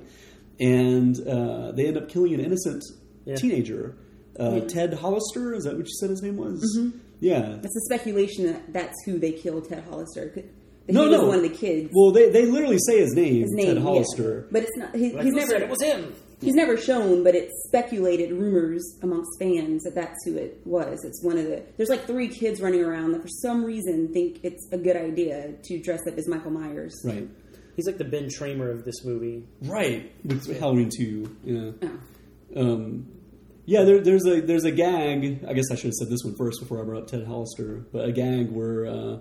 and 0.59 1.17
uh, 1.27 1.73
they 1.73 1.87
end 1.87 1.97
up 1.97 2.09
killing 2.09 2.35
an 2.35 2.41
innocent 2.41 2.83
Yeah. 3.25 3.37
teenager. 3.37 3.97
Uh, 4.41 4.61
Ted 4.67 4.95
Hollister, 4.95 5.55
is 5.55 5.65
that 5.65 5.77
what 5.77 5.87
you 5.87 5.93
said 6.01 6.11
his 6.11 6.23
name 6.23 6.37
was? 6.37 6.77
Mm-hmm. 6.79 6.99
Yeah. 7.21 7.59
That's 7.61 7.77
a 7.77 7.81
speculation 7.83 8.47
that 8.47 8.73
that's 8.73 8.97
who 9.05 9.19
they 9.19 9.33
killed 9.33 9.69
Ted 9.69 9.85
Hollister. 9.89 10.33
That 10.35 10.93
No, 10.95 11.03
he 11.05 11.09
was 11.11 11.21
no. 11.21 11.27
one 11.27 11.37
of 11.37 11.43
the 11.43 11.51
kids. 11.51 11.91
Well, 11.93 12.11
they, 12.13 12.31
they 12.31 12.47
literally 12.47 12.79
say 12.87 13.01
his 13.01 13.13
name, 13.15 13.43
his 13.43 13.53
name, 13.53 13.67
Ted 13.67 13.77
yeah. 13.77 13.83
Hollister. 13.83 14.49
but 14.51 14.63
it's 14.63 14.77
not. 14.77 14.95
He, 14.95 15.13
Like, 15.13 15.25
he's 15.27 15.35
never. 15.35 15.51
said 15.51 15.63
it 15.63 15.69
was 15.69 15.83
him. 15.83 16.15
He's 16.41 16.55
never 16.55 16.79
shown, 16.79 17.23
but 17.23 17.35
it's 17.35 17.53
speculated 17.69 18.33
rumors 18.33 18.97
amongst 19.03 19.29
fans 19.39 19.83
that 19.83 19.95
that's 19.95 20.17
who 20.25 20.39
it 20.39 20.59
was. 20.65 21.05
It's 21.05 21.23
one 21.23 21.37
of 21.37 21.45
the. 21.45 21.63
There's 21.77 21.91
like 21.91 22.07
three 22.07 22.29
kids 22.29 22.63
running 22.63 22.81
around 22.83 23.13
that 23.13 23.21
for 23.21 23.29
some 23.29 23.63
reason 23.63 24.11
think 24.15 24.41
it's 24.43 24.67
a 24.73 24.79
good 24.79 24.97
idea 24.97 25.53
to 25.65 25.79
dress 25.83 26.01
up 26.09 26.17
as 26.17 26.27
Michael 26.27 26.51
Myers. 26.53 26.99
Right. 27.05 27.29
He's 27.77 27.87
like 27.87 27.99
the 27.99 28.05
Ben 28.07 28.29
Tramer 28.29 28.71
of 28.73 28.87
this 28.87 29.05
movie. 29.05 29.45
Right. 29.61 30.11
With 30.25 30.59
Halloween 30.59 30.89
2. 30.97 31.37
Yeah. 31.45 31.89
Oh. 32.57 32.73
Um, 32.73 33.07
yeah, 33.71 33.85
there, 33.85 34.01
there's 34.01 34.27
a 34.27 34.41
there's 34.41 34.65
a 34.65 34.73
gag. 34.73 35.45
I 35.47 35.53
guess 35.53 35.71
I 35.71 35.77
should 35.77 35.87
have 35.87 35.95
said 35.95 36.11
this 36.11 36.25
one 36.25 36.35
first 36.35 36.59
before 36.59 36.81
I 36.81 36.85
brought 36.85 37.03
up 37.03 37.07
Ted 37.07 37.25
Hollister. 37.25 37.85
But 37.93 38.05
a 38.05 38.11
gag 38.11 38.51
where 38.51 38.87
uh, 38.87 39.19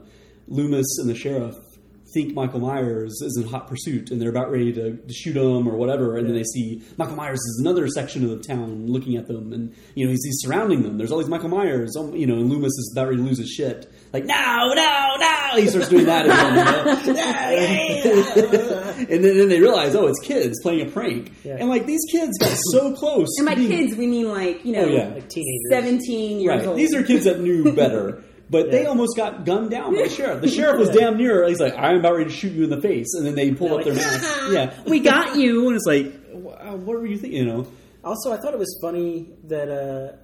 Loomis 0.48 0.98
and 0.98 1.08
the 1.08 1.14
sheriff 1.14 1.56
think 2.16 2.34
Michael 2.34 2.60
Myers 2.60 3.22
is 3.22 3.40
in 3.40 3.48
hot 3.48 3.68
pursuit, 3.68 4.10
and 4.10 4.20
they're 4.20 4.32
about 4.32 4.50
ready 4.50 4.74
to, 4.74 4.98
to 4.98 5.14
shoot 5.14 5.38
him 5.38 5.68
or 5.68 5.76
whatever. 5.76 6.18
And 6.18 6.28
then 6.28 6.34
they 6.34 6.44
see 6.44 6.82
Michael 6.98 7.16
Myers 7.16 7.38
is 7.38 7.60
another 7.62 7.88
section 7.90 8.24
of 8.24 8.32
the 8.32 8.40
town 8.40 8.88
looking 8.88 9.18
at 9.18 9.28
them, 9.28 9.54
and 9.54 9.72
you 9.94 10.06
know 10.06 10.10
he's, 10.10 10.26
he's 10.26 10.40
surrounding 10.42 10.82
them. 10.82 10.98
There's 10.98 11.12
all 11.12 11.20
these 11.20 11.30
Michael 11.30 11.50
Myers, 11.50 11.96
um, 11.96 12.16
you 12.16 12.26
know, 12.26 12.38
and 12.38 12.50
Loomis 12.50 12.74
is 12.74 12.92
about 12.96 13.10
ready 13.10 13.18
to 13.18 13.24
lose 13.24 13.38
his 13.38 13.52
shit. 13.52 13.94
Like 14.12 14.26
no, 14.26 14.74
no, 14.76 15.16
no! 15.20 15.62
He 15.62 15.68
starts 15.68 15.90
doing 15.90 16.06
that 16.06 16.26
again. 16.26 17.06
You 17.08 17.14
know? 17.14 17.16
Yeah, 17.20 17.52
yeah, 17.52 17.96
yeah. 18.36 18.92
and 18.98 19.24
then, 19.24 19.38
then 19.38 19.50
they 19.50 19.60
realize, 19.60 19.94
oh, 19.96 20.08
it's 20.08 20.20
kids 20.20 20.58
playing 20.64 20.88
a 20.88 20.92
prank. 20.92 21.32
Yeah. 21.44 21.58
And 21.60 21.70
like 21.70 21.86
these 21.86 22.02
kids 22.12 22.38
got 22.40 22.58
so 22.72 22.94
close. 22.96 23.28
And 23.38 23.46
by 23.48 23.54
being- 23.56 23.70
kids, 23.70 23.96
we 23.96 24.08
mean 24.08 24.28
like 24.30 24.66
you 24.66 24.74
know, 24.74 24.86
Oh, 24.86 24.88
yeah. 24.88 25.08
Like 25.10 25.30
teenagers. 25.30 25.70
seventeen 25.70 26.40
years 26.40 26.58
right? 26.60 26.68
old. 26.68 26.78
These 26.78 26.96
are 26.96 27.04
kids 27.04 27.26
that 27.26 27.40
knew 27.40 27.72
better. 27.76 28.24
But 28.52 28.72
they 28.72 28.88
almost 28.88 29.16
got 29.16 29.46
gunned 29.46 29.70
down 29.70 29.94
by 29.96 30.02
the 30.02 30.10
sheriff. 30.10 30.42
The 30.42 30.48
sheriff 30.50 30.80
was 30.80 30.90
damn 30.90 31.18
near. 31.18 31.48
He's 31.48 31.60
like, 31.60 31.76
"I'm 31.78 31.98
about 32.00 32.14
ready 32.16 32.32
to 32.32 32.36
shoot 32.36 32.52
you 32.54 32.64
in 32.64 32.72
the 32.72 32.82
face," 32.82 33.14
and 33.14 33.24
then 33.24 33.36
they 33.36 33.52
pull 33.52 33.68
They're 33.70 33.78
up 33.78 33.84
their 33.86 33.94
like, 33.94 34.04
mask. 34.22 34.52
yeah, 34.52 34.74
we 34.88 35.02
got 35.02 35.36
you. 35.36 35.68
And 35.68 35.76
it's 35.76 35.86
like, 35.86 36.16
what 36.32 36.82
were 36.88 37.06
you 37.06 37.18
thinking? 37.20 37.42
You 37.42 37.46
know? 37.46 37.68
Also, 38.04 38.34
I 38.34 38.38
thought 38.38 38.54
it 38.56 38.60
was 38.60 38.76
funny 38.82 39.30
that 39.44 39.70
uh, 39.70 40.16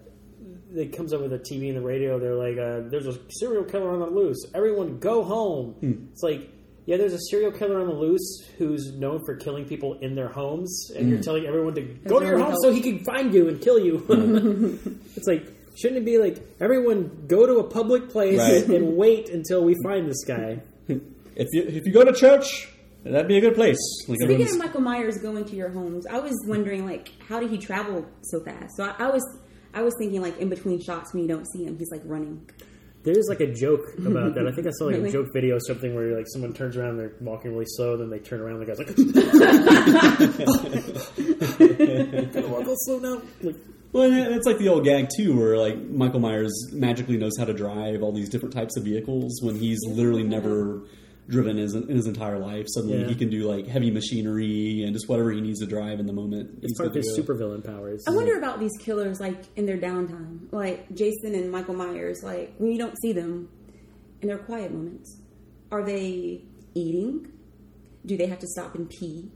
it 0.75 0.95
comes 0.95 1.13
up 1.13 1.21
with 1.21 1.31
the 1.31 1.39
TV 1.39 1.67
and 1.69 1.77
the 1.77 1.81
radio. 1.81 2.19
They're 2.19 2.35
like, 2.35 2.57
uh, 2.57 2.89
"There's 2.89 3.07
a 3.07 3.17
serial 3.29 3.63
killer 3.63 3.91
on 3.91 3.99
the 3.99 4.07
loose. 4.07 4.38
Everyone, 4.53 4.99
go 4.99 5.23
home." 5.23 5.73
Hmm. 5.73 6.07
It's 6.11 6.23
like, 6.23 6.49
yeah, 6.85 6.97
there's 6.97 7.13
a 7.13 7.19
serial 7.29 7.51
killer 7.51 7.79
on 7.79 7.88
the 7.88 7.93
loose 7.93 8.43
who's 8.57 8.93
known 8.93 9.23
for 9.25 9.35
killing 9.35 9.65
people 9.65 9.97
in 9.99 10.15
their 10.15 10.27
homes, 10.27 10.91
and 10.95 11.09
you're 11.09 11.17
hmm. 11.17 11.23
telling 11.23 11.45
everyone 11.45 11.75
to 11.75 11.81
go 11.81 12.19
to 12.19 12.25
your 12.25 12.38
no 12.38 12.43
home 12.43 12.51
help. 12.51 12.63
so 12.63 12.71
he 12.71 12.81
can 12.81 13.03
find 13.03 13.33
you 13.33 13.47
and 13.47 13.61
kill 13.61 13.79
you. 13.79 13.99
Hmm. 13.99 14.99
it's 15.15 15.27
like, 15.27 15.45
shouldn't 15.75 16.01
it 16.01 16.05
be 16.05 16.17
like 16.17 16.38
everyone 16.59 17.25
go 17.27 17.45
to 17.45 17.59
a 17.59 17.63
public 17.63 18.09
place 18.09 18.39
Right. 18.39 18.67
and 18.67 18.95
wait 18.95 19.29
until 19.29 19.63
we 19.63 19.75
find 19.83 20.07
this 20.07 20.23
guy? 20.23 20.61
If 21.38 21.49
you 21.51 21.63
if 21.63 21.85
you 21.85 21.91
go 21.91 22.05
to 22.05 22.13
church, 22.13 22.69
that'd 23.03 23.27
be 23.27 23.38
a 23.38 23.41
good 23.41 23.55
place. 23.55 23.77
Like 24.07 24.19
Speaking 24.19 24.23
everyone's- 24.23 24.53
of 24.53 24.59
Michael 24.59 24.79
Myers 24.79 25.17
going 25.17 25.43
to 25.43 25.55
your 25.57 25.67
homes, 25.69 26.05
I 26.07 26.19
was 26.19 26.33
wondering 26.47 26.85
like 26.85 27.11
how 27.27 27.41
did 27.41 27.49
he 27.49 27.57
travel 27.57 28.05
so 28.21 28.39
fast? 28.39 28.77
So 28.77 28.85
I, 28.85 28.95
I 28.99 29.09
was 29.09 29.21
I 29.75 29.81
was 29.81 29.93
thinking 29.99 30.21
like 30.21 30.39
in 30.39 30.47
between 30.49 30.81
shots 30.81 31.13
when 31.13 31.21
you 31.23 31.27
don't 31.27 31.45
see 31.45 31.65
him, 31.65 31.77
he's 31.77 31.91
like 31.91 32.01
running. 32.05 32.49
There's 33.03 33.27
like 33.29 33.41
a 33.41 33.53
joke 33.53 33.93
about 33.99 34.33
that. 34.33 34.47
I 34.47 34.51
think 34.51 34.65
I 34.65 34.71
saw 34.71 34.85
like 34.85 34.95
a 34.95 35.11
joke 35.17 35.27
video 35.31 35.57
or 35.57 35.59
something 35.59 35.93
where 35.93 36.15
like 36.17 36.25
someone 36.27 36.53
turns 36.53 36.75
around, 36.77 36.97
they're 36.97 37.13
walking 37.19 37.51
really 37.51 37.65
slow, 37.67 37.97
then 37.97 38.09
they 38.09 38.17
turn 38.17 38.39
around, 38.39 38.61
and 38.61 38.65
the 38.65 38.65
guy's 38.65 38.79
like, 38.79 38.88
"Gotta 42.31 42.45
oh. 42.45 42.47
walk 42.57 42.67
all 42.67 42.75
slow 42.77 42.99
now." 42.99 43.21
Like, 43.43 43.57
Well, 43.91 44.11
and 44.11 44.33
it's 44.33 44.47
like 44.47 44.57
the 44.57 44.69
old 44.69 44.85
gag 44.85 45.09
too, 45.15 45.38
where 45.38 45.57
like 45.57 45.77
Michael 45.77 46.21
Myers 46.21 46.53
magically 46.71 47.17
knows 47.17 47.33
how 47.38 47.45
to 47.45 47.53
drive 47.53 48.01
all 48.01 48.11
these 48.11 48.29
different 48.29 48.55
types 48.55 48.77
of 48.77 48.85
vehicles 48.85 49.39
when 49.43 49.55
he's 49.59 49.79
literally 49.85 50.23
never 50.23 50.81
driven 51.27 51.57
his, 51.57 51.73
in 51.73 51.88
his 51.88 52.05
entire 52.07 52.38
life. 52.38 52.65
Suddenly 52.69 53.01
Yeah. 53.01 53.07
he 53.07 53.15
can 53.15 53.29
do 53.29 53.47
like 53.47 53.67
heavy 53.67 53.89
machinery 53.91 54.83
and 54.83 54.93
just 54.93 55.09
whatever 55.09 55.31
he 55.31 55.41
needs 55.41 55.59
to 55.59 55.65
drive 55.65 55.99
in 55.99 56.05
the 56.05 56.13
moment. 56.13 56.51
it's 56.61 56.67
he's 56.71 56.77
part 56.77 56.89
of 56.89 56.95
his 56.95 57.13
to 57.15 57.21
go. 57.23 57.33
supervillain 57.33 57.63
powers. 57.65 58.03
I 58.07 58.11
wonder 58.11 58.38
about 58.38 58.59
these 58.59 58.71
killers 58.79 59.19
like 59.19 59.43
in 59.55 59.65
their 59.65 59.77
downtime, 59.77 60.51
like 60.51 60.93
Jason 60.93 61.33
and 61.35 61.51
Michael 61.51 61.73
Myers. 61.75 62.21
Like 62.23 62.53
when 62.57 62.71
you 62.71 62.77
don't 62.77 62.95
see 63.01 63.11
them 63.13 63.49
in 64.21 64.27
their 64.27 64.38
quiet 64.38 64.71
moments, 64.71 65.19
are 65.71 65.83
they 65.83 66.43
eating? 66.75 67.31
Do 68.05 68.15
they 68.17 68.27
have 68.27 68.39
to 68.39 68.47
stop 68.47 68.75
and 68.75 68.88
pee? 68.88 69.31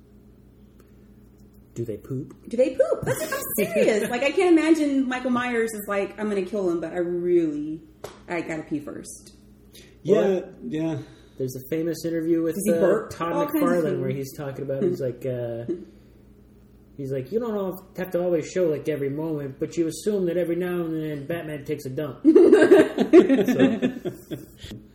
Do 1.75 1.85
they 1.85 1.97
poop? 1.97 2.35
Do 2.49 2.57
they 2.57 2.71
poop? 2.71 3.01
That's 3.03 3.21
I'm 3.33 3.39
serious. 3.73 4.09
like 4.09 4.21
I 4.23 4.31
can't 4.31 4.57
imagine 4.57 5.07
Michael 5.07 5.31
Myers 5.31 5.71
is 5.73 5.85
like 5.87 6.19
I'm 6.19 6.29
gonna 6.29 6.41
kill 6.43 6.69
him, 6.69 6.81
but 6.81 6.91
I 6.93 6.97
really 6.97 7.81
I 8.27 8.41
gotta 8.41 8.63
pee 8.63 8.79
first. 8.79 9.33
Yeah, 10.03 10.41
yeah. 10.63 10.97
There's 11.39 11.55
a 11.55 11.67
famous 11.69 12.05
interview 12.05 12.43
with 12.43 12.57
uh. 12.69 13.07
Todd 13.09 13.31
All 13.33 13.47
McFarlane 13.47 14.01
where 14.01 14.09
he's 14.11 14.35
talking 14.37 14.63
about 14.65 14.83
he's 14.83 14.99
like 15.01 15.25
uh, 15.25 15.63
he's 16.97 17.11
like 17.13 17.31
you 17.31 17.39
don't 17.39 17.79
have 17.97 18.11
to 18.11 18.21
always 18.21 18.51
show 18.51 18.65
like 18.65 18.87
every 18.89 19.09
moment, 19.09 19.57
but 19.59 19.77
you 19.77 19.87
assume 19.87 20.25
that 20.25 20.35
every 20.37 20.57
now 20.57 20.81
and 20.81 21.01
then 21.01 21.25
Batman 21.25 21.63
takes 21.65 21.85
a 21.85 21.89
dump. 21.89 22.19
So- 23.09 23.79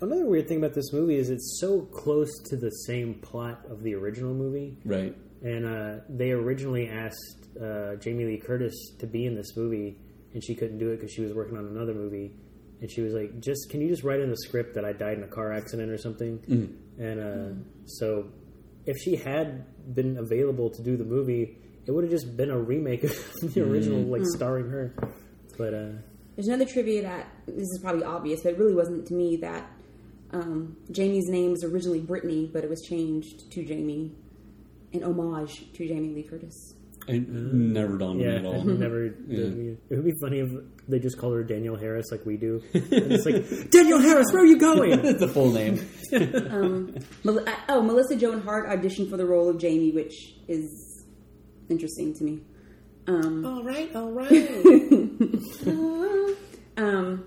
Another 0.01 0.27
weird 0.27 0.47
thing 0.49 0.59
about 0.59 0.75
this 0.75 0.93
movie 0.93 1.17
is 1.17 1.31
it's 1.31 1.59
so 1.61 1.81
close 1.81 2.31
to 2.51 2.57
the 2.57 2.69
same 2.87 3.15
plot 3.15 3.65
of 3.71 3.83
the 3.83 3.95
original 3.95 4.35
movie. 4.35 4.77
Right. 4.85 5.17
And 5.43 5.65
uh, 5.65 6.01
they 6.11 6.33
originally 6.33 6.89
asked 6.89 7.49
uh, 7.61 7.97
Jamie 7.97 8.25
Lee 8.27 8.37
Curtis 8.39 8.75
to 8.99 9.07
be 9.07 9.25
in 9.27 9.35
this 9.35 9.57
movie, 9.57 9.97
and 10.35 10.45
she 10.45 10.55
couldn't 10.55 10.79
do 10.79 10.91
it 10.91 10.97
because 10.97 11.13
she 11.13 11.23
was 11.23 11.33
working 11.33 11.57
on 11.57 11.67
another 11.67 11.95
movie. 11.95 12.33
And 12.85 12.91
she 12.91 13.01
was 13.01 13.15
like, 13.15 13.41
"Just 13.41 13.71
can 13.71 13.81
you 13.81 13.89
just 13.89 14.05
write 14.05 14.21
in 14.21 14.29
the 14.29 14.37
script 14.37 14.75
that 14.75 14.85
I 14.85 14.93
died 14.93 15.17
in 15.17 15.25
a 15.25 15.27
car 15.27 15.55
accident 15.55 15.91
or 15.91 15.97
something?" 15.97 16.39
And 16.99 17.19
uh, 17.19 17.63
so, 17.87 18.27
if 18.85 18.99
she 18.99 19.17
had 19.17 19.65
been 19.95 20.19
available 20.19 20.69
to 20.69 20.83
do 20.83 20.99
the 20.99 21.05
movie, 21.05 21.57
it 21.87 21.91
would 21.93 22.05
have 22.05 22.11
just 22.11 22.37
been 22.37 22.51
a 22.51 22.59
remake 22.59 23.03
of 23.05 23.13
the 23.55 23.63
original, 23.63 24.01
like 24.03 24.21
starring 24.37 24.69
her. 24.69 24.95
But 25.57 25.73
uh, 25.73 25.93
There's 26.37 26.49
another 26.49 26.67
trivia 26.67 27.03
that 27.05 27.27
this 27.47 27.69
is 27.75 27.81
probably 27.83 28.05
obvious, 28.05 28.43
but 28.43 28.53
it 28.53 28.59
really 28.59 28.75
wasn't 28.75 29.07
to 29.07 29.15
me 29.15 29.39
that 29.41 29.65
um, 30.33 30.77
Jamie's 30.91 31.29
name 31.31 31.53
was 31.53 31.65
originally 31.65 32.01
Brittany, 32.01 32.51
but 32.53 32.65
it 32.65 32.69
was 32.69 32.83
changed 32.83 33.51
to 33.53 33.65
Jamie 33.65 34.13
in 34.93 35.03
homage 35.03 35.73
to 35.73 35.89
Jamie 35.89 36.13
Lee 36.13 36.23
Curtis. 36.23 36.75
It 37.07 37.29
never 37.29 37.99
dawned 37.99 38.13
on 38.13 38.19
me 38.19 38.27
at 38.27 38.45
all. 38.47 38.65
never. 38.65 39.05
Yeah. 39.27 39.75
It 39.91 39.97
would 39.97 40.05
be 40.05 40.15
funny 40.23 40.39
if 40.41 40.51
they 40.89 40.99
just 40.99 41.19
called 41.19 41.35
her 41.35 41.45
Danielle 41.45 41.77
Harris 41.77 42.07
like 42.11 42.25
we 42.25 42.37
do. 42.39 42.63
And 42.75 43.13
it's 43.13 43.27
like 43.27 43.71
Danielle 43.71 44.01
Harris, 44.01 44.27
where 44.33 44.43
are 44.43 44.47
you 44.47 44.59
going? 44.59 45.03
the 45.19 45.29
full 45.29 45.53
name. 45.53 45.87
Mel- 47.25 47.45
I- 47.47 47.59
oh, 47.69 47.83
Melissa 47.83 48.17
Joan 48.17 48.41
Hart 48.41 48.69
auditioned 48.69 49.11
for 49.11 49.17
the 49.19 49.27
role 49.27 49.49
of 49.51 49.59
Jamie, 49.59 49.93
which 49.93 50.15
is 50.49 51.05
interesting 51.69 52.15
to 52.15 52.25
me. 52.25 52.41
Um, 53.07 53.45
all 53.45 53.63
right, 53.63 53.95
all 53.95 54.11
right. 54.11 54.33
um, 56.77 57.25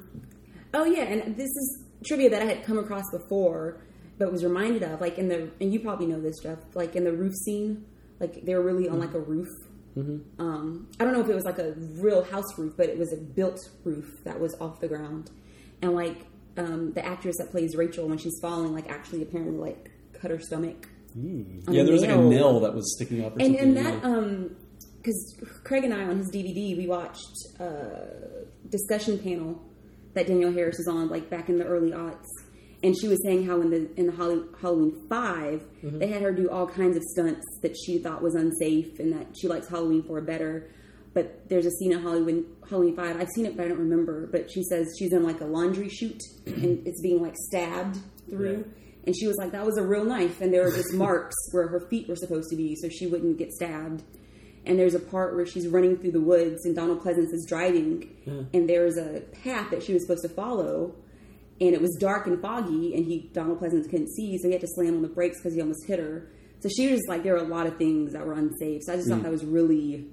oh 0.74 0.86
yeah, 0.86 1.04
and 1.04 1.36
this 1.38 1.50
is 1.50 1.84
trivia 2.06 2.30
that 2.32 2.42
I 2.42 2.46
had 2.46 2.63
come 2.66 2.80
across 2.80 3.04
before, 3.12 3.82
but 4.18 4.32
was 4.32 4.44
reminded 4.44 4.84
of, 4.84 5.02
like 5.02 5.18
in 5.18 5.28
the, 5.28 5.52
and 5.62 5.72
you 5.72 5.80
probably 5.80 6.08
know 6.08 6.20
this, 6.20 6.40
Jeff, 6.42 6.60
like 6.74 6.96
in 6.96 7.04
the 7.04 7.12
roof 7.13 7.34
scene, 7.46 7.86
like 8.20 8.44
they 8.44 8.56
were 8.56 8.63
really 8.63 8.90
on 8.90 9.00
like 9.00 9.13
a 9.13 9.20
roof. 9.20 9.48
Um, 10.40 10.88
I 11.00 11.04
don't 11.04 11.14
know 11.14 11.22
if 11.22 11.30
it 11.30 11.36
was 11.36 11.46
like 11.46 11.60
a 11.60 11.74
real 11.78 12.24
house 12.24 12.58
roof, 12.58 12.74
but 12.78 12.88
it 12.90 12.98
was 12.98 13.14
a 13.14 13.18
built 13.18 13.60
roof 13.84 14.24
that 14.24 14.40
was 14.40 14.56
off 14.60 14.80
the 14.80 14.88
ground, 14.88 15.32
and 15.82 15.94
like 15.94 16.26
um, 16.58 16.94
the 16.94 17.06
actress 17.06 17.38
that 17.38 17.52
plays 17.52 17.76
Rachel 17.76 18.08
when 18.08 18.18
she's 18.18 18.40
falling, 18.42 18.74
like 18.74 18.90
actually 18.90 19.22
apparently 19.22 19.58
like 19.58 19.92
cut 20.14 20.32
her 20.32 20.40
stomach. 20.40 20.88
on 21.68 21.74
Yeah, 21.74 21.84
there 21.84 21.94
was 21.94 22.02
like 22.02 22.12
a 22.12 22.18
nail. 22.18 22.60
that 22.62 22.74
was 22.74 22.96
sticking 22.96 23.26
up 23.26 23.40
and 23.40 23.56
and 23.56 23.78
that 23.78 23.96
yeah. 24.02 24.10
um 24.10 24.56
because 24.98 25.40
Craig 25.64 25.84
and 25.84 25.94
I 25.94 26.04
on 26.04 26.18
his 26.18 26.30
DVD 26.30 26.78
we 26.78 26.86
watched 26.88 27.34
a 27.60 28.46
discussion 28.70 29.18
panel 29.18 29.64
that 30.14 30.28
Danielle 30.28 30.52
Harris 30.52 30.78
was 30.78 30.88
on 30.88 31.10
like 31.10 31.30
back 31.30 31.50
in 31.50 31.58
the 31.58 31.66
early 31.66 31.92
aughts, 31.92 32.28
and 32.84 32.96
she 33.00 33.08
was 33.08 33.22
saying 33.24 33.46
how 33.46 33.60
in 33.62 33.70
the 33.70 33.90
in 34.00 34.08
the 34.08 34.13
Halloween 34.13 35.06
5 35.10 35.62
Mm-hmm. 35.84 36.00
they 36.00 36.08
had 36.08 36.22
her 36.22 36.32
do 36.32 36.50
all 36.50 36.68
kinds 36.68 36.98
of 36.98 37.04
stunts 37.04 37.46
that 37.62 37.76
she 37.86 38.00
thought 38.00 38.22
was 38.22 38.36
unsafe 38.36 39.00
and 39.00 39.13
that 39.13 39.28
she 39.40 39.48
likes 39.48 39.68
Halloween 39.68 40.04
4 40.04 40.22
better. 40.22 40.70
But 41.13 41.48
there's 41.50 41.66
a 41.66 41.72
scene 41.72 41.92
in 41.94 42.02
Halloween 42.02 42.46
Halloween 42.70 42.96
Five. 42.96 43.20
I've 43.20 43.30
seen 43.30 43.46
it, 43.48 43.56
but 43.58 43.66
I 43.66 43.70
don't 43.70 43.80
remember. 43.80 44.28
But 44.28 44.52
she 44.52 44.62
says 44.63 44.96
she's 45.00 45.13
in 45.13 45.24
like 45.24 45.42
a 45.42 45.46
laundry 45.46 45.90
chute 45.90 46.22
and 46.46 46.82
it's 46.88 47.02
being 47.02 47.22
like 47.22 47.34
stabbed 47.50 47.98
through. 48.30 48.66
And 49.06 49.16
she 49.18 49.26
was 49.26 49.38
like, 49.38 49.52
that 49.54 49.66
was 49.66 49.78
a 49.78 49.84
real 49.88 50.04
knife, 50.04 50.42
and 50.42 50.54
there 50.54 50.63
were 50.66 50.72
just 50.72 50.94
marks 50.94 51.34
where 51.54 51.68
her 51.70 51.80
feet 51.90 52.10
were 52.10 52.18
supposed 52.18 52.50
to 52.50 52.58
be, 52.58 52.76
so 52.76 52.90
she 52.90 53.08
wouldn't 53.08 53.38
get 53.38 53.54
stabbed. 53.54 54.04
And 54.66 54.78
there's 54.78 54.96
a 54.96 55.00
part 55.00 55.34
where 55.34 55.46
she's 55.46 55.66
running 55.70 55.96
through 55.98 56.12
the 56.12 56.20
woods, 56.22 56.66
and 56.66 56.76
Donald 56.76 57.02
Pleasence 57.02 57.32
is 57.32 57.46
driving, 57.48 58.13
and 58.54 58.70
there's 58.70 58.98
a 58.98 59.22
path 59.44 59.72
that 59.72 59.82
she 59.82 59.94
was 59.94 60.02
supposed 60.06 60.24
to 60.24 60.30
follow, 60.30 60.94
and 61.60 61.74
it 61.74 61.82
was 61.82 61.96
dark 62.00 62.28
and 62.28 62.41
foggy, 62.41 62.96
and 62.96 63.06
he 63.06 63.30
Donald 63.34 63.60
Pleasence 63.60 63.89
couldn't 63.89 64.10
see, 64.13 64.38
so 64.38 64.48
he 64.48 64.54
had 64.54 64.62
to 64.62 64.67
slam 64.67 64.96
on 64.96 65.02
the 65.02 65.08
brakes 65.08 65.38
because 65.39 65.54
he 65.54 65.62
almost 65.62 65.86
hit 65.88 66.00
her. 66.00 66.30
So 66.60 66.70
she 66.70 66.91
was 66.91 67.02
like, 67.08 67.24
there 67.24 67.34
were 67.34 67.39
a 67.39 67.48
lot 67.48 67.67
of 67.67 67.78
things 67.78 68.13
that 68.13 68.26
were 68.26 68.34
unsafe. 68.34 68.82
So 68.84 68.93
I 68.93 68.96
just 68.96 69.08
thought 69.10 69.17
hmm. 69.17 69.24
that 69.24 69.32
was 69.32 69.46
really 69.46 70.08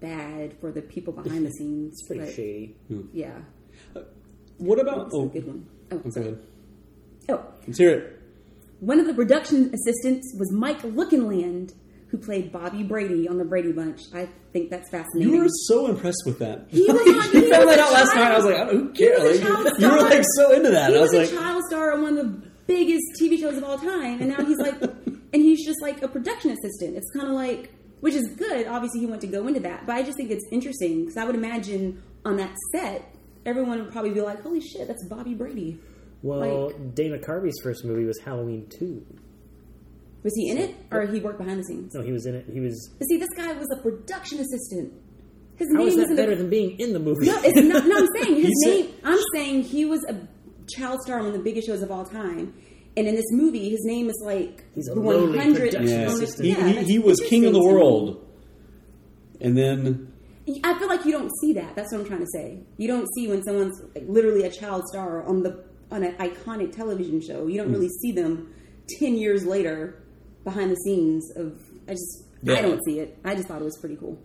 bad 0.00 0.54
for 0.60 0.70
the 0.70 0.82
people 0.82 1.12
behind 1.12 1.46
the 1.46 1.50
scenes. 1.50 2.00
Pretty 2.06 2.24
but, 2.24 2.34
shady. 2.34 2.76
Hmm. 2.88 3.02
Yeah, 3.12 3.38
uh, 3.96 4.00
what 4.58 4.78
about? 4.78 5.04
that's 5.04 5.14
Oh, 5.14 5.24
a 5.24 5.28
good 5.28 5.46
one. 5.46 5.66
Oh, 5.90 5.98
go 5.98 6.10
sorry. 6.10 6.26
ahead. 6.26 6.38
Oh, 7.28 7.44
Let's 7.66 7.78
hear 7.78 7.90
it. 7.90 8.20
One 8.80 9.00
of 9.00 9.06
the 9.06 9.14
production 9.14 9.72
assistants 9.72 10.34
was 10.38 10.52
Mike 10.52 10.82
Lookinland, 10.82 11.72
who 12.14 12.24
played 12.24 12.52
Bobby 12.52 12.82
Brady 12.84 13.28
on 13.28 13.38
the 13.38 13.44
Brady 13.44 13.72
Bunch. 13.72 14.00
I 14.14 14.28
think 14.52 14.70
that's 14.70 14.88
fascinating. 14.90 15.32
You 15.34 15.40
were 15.40 15.48
so 15.66 15.86
impressed 15.88 16.22
with 16.26 16.38
that. 16.38 16.66
He 16.68 16.82
was 16.82 16.90
on- 17.24 17.30
he 17.32 17.46
you 17.46 17.50
found 17.52 17.68
that 17.68 17.78
a 17.78 17.82
out 17.82 17.92
last 17.92 18.14
night. 18.14 18.30
I 18.32 18.36
was 18.36 18.44
like, 18.44 18.54
I 18.54 18.64
don't, 18.64 18.70
who 18.70 18.92
cares? 18.92 19.40
Like, 19.42 19.78
you 19.80 19.90
were 19.90 19.98
like 20.00 20.24
so 20.36 20.52
into 20.52 20.70
that. 20.70 20.90
he 20.90 20.96
I 20.96 21.00
was, 21.00 21.12
was, 21.12 21.30
a 21.30 21.34
like, 21.34 21.42
child 21.44 21.62
star 21.68 21.92
on 21.92 22.02
one 22.02 22.18
of 22.18 22.24
the 22.42 22.48
biggest 22.66 23.04
TV 23.20 23.38
shows 23.38 23.56
of 23.58 23.64
all 23.64 23.78
time, 23.78 24.20
and 24.20 24.28
now 24.28 24.44
he's 24.44 24.58
like, 24.58 24.80
and 24.82 25.34
he's 25.34 25.64
just 25.66 25.82
like 25.82 26.02
a 26.02 26.08
production 26.08 26.50
assistant. 26.52 26.96
It's 26.96 27.10
kind 27.12 27.26
of 27.28 27.34
like, 27.34 27.72
which 28.00 28.14
is 28.14 28.28
good. 28.36 28.66
Obviously, 28.68 29.00
he 29.00 29.06
went 29.06 29.20
to 29.22 29.26
go 29.26 29.46
into 29.48 29.60
that, 29.60 29.86
but 29.86 29.96
I 29.96 30.02
just 30.02 30.16
think 30.16 30.30
it's 30.30 30.44
interesting 30.52 31.00
because 31.00 31.16
I 31.16 31.24
would 31.24 31.34
imagine 31.34 32.02
on 32.24 32.36
that 32.36 32.54
set, 32.72 33.12
everyone 33.44 33.80
would 33.80 33.90
probably 33.92 34.10
be 34.12 34.20
like, 34.20 34.40
"Holy 34.42 34.60
shit, 34.60 34.86
that's 34.86 35.04
Bobby 35.08 35.34
Brady." 35.34 35.78
Well, 36.22 36.66
Like- 36.68 36.94
Dana 36.94 37.18
Carvey's 37.18 37.54
first 37.62 37.84
movie 37.84 38.04
was 38.04 38.18
Halloween 38.20 38.66
Two. 38.78 39.04
Was 40.24 40.34
he 40.34 40.48
in 40.50 40.58
it, 40.58 40.74
or 40.90 41.06
he 41.06 41.20
worked 41.20 41.38
behind 41.38 41.60
the 41.60 41.64
scenes? 41.64 41.94
No, 41.94 42.00
he 42.02 42.10
was 42.10 42.26
in 42.26 42.34
it. 42.34 42.46
He 42.52 42.58
was. 42.58 42.90
But 42.98 43.04
see, 43.08 43.18
this 43.18 43.28
guy 43.36 43.52
was 43.52 43.68
a 43.70 43.76
production 43.82 44.40
assistant. 44.40 44.92
His 45.56 45.68
How 45.72 45.78
name 45.80 45.88
is 45.88 45.94
was 45.96 46.04
that 46.06 46.10
in 46.10 46.16
the 46.16 46.22
better 46.22 46.34
than 46.34 46.50
being 46.50 46.80
in 46.80 46.92
the 46.94 46.98
movie? 46.98 47.26
No, 47.26 47.38
it's 47.44 47.60
not. 47.62 47.86
No, 47.86 47.98
I'm 47.98 48.06
saying 48.22 48.36
his 48.36 48.46
He 48.46 48.52
said- 48.64 48.70
name. 48.86 48.94
I'm 49.04 49.18
saying 49.34 49.62
he 49.64 49.84
was 49.84 50.02
a 50.08 50.16
child 50.74 51.00
star 51.02 51.18
on 51.18 51.26
one 51.26 51.32
of 51.34 51.38
the 51.38 51.44
biggest 51.44 51.66
shows 51.68 51.82
of 51.82 51.90
all 51.92 52.04
time. 52.04 52.54
And 52.96 53.06
in 53.06 53.14
this 53.14 53.30
movie, 53.32 53.68
his 53.70 53.84
name 53.84 54.08
is 54.08 54.20
like 54.24 54.64
He's 54.74 54.88
a 54.88 54.94
the 54.94 55.00
100. 55.00 55.54
production 55.72 55.86
yeah. 55.88 55.94
on 56.08 56.18
the- 56.18 56.24
assistant. 56.24 56.44
He, 56.48 56.50
yeah, 56.54 56.68
he, 56.68 56.84
he 56.94 56.98
was 56.98 57.20
king 57.20 57.44
of 57.44 57.52
the 57.52 57.58
interesting 57.58 57.62
to 57.62 57.68
me. 57.68 57.74
world. 57.74 58.26
And 59.40 59.58
then, 59.58 60.12
I 60.62 60.78
feel 60.78 60.88
like 60.88 61.04
you 61.04 61.12
don't 61.12 61.30
see 61.40 61.52
that. 61.54 61.74
That's 61.76 61.92
what 61.92 62.00
I'm 62.00 62.06
trying 62.06 62.20
to 62.20 62.30
say. 62.32 62.60
You 62.78 62.88
don't 62.88 63.06
see 63.14 63.28
when 63.28 63.42
someone's 63.42 63.80
like, 63.94 64.04
literally 64.08 64.44
a 64.44 64.50
child 64.50 64.84
star 64.88 65.22
on 65.24 65.42
the 65.42 65.64
on 65.90 66.02
an 66.02 66.14
iconic 66.16 66.74
television 66.74 67.20
show. 67.20 67.46
You 67.46 67.58
don't 67.58 67.68
Hmm. 67.68 67.74
really 67.74 67.90
see 68.00 68.12
them 68.12 68.52
ten 68.98 69.16
years 69.16 69.44
later 69.44 70.00
behind 70.44 70.70
the 70.70 70.76
scenes 70.76 71.30
of. 71.36 71.60
I 71.88 71.92
just 71.92 72.24
Yeah. 72.42 72.54
I 72.54 72.62
don't 72.62 72.80
see 72.84 73.00
it. 73.00 73.18
I 73.24 73.34
just 73.34 73.48
thought 73.48 73.60
it 73.60 73.64
was 73.64 73.76
pretty 73.78 73.96
cool. 73.96 74.18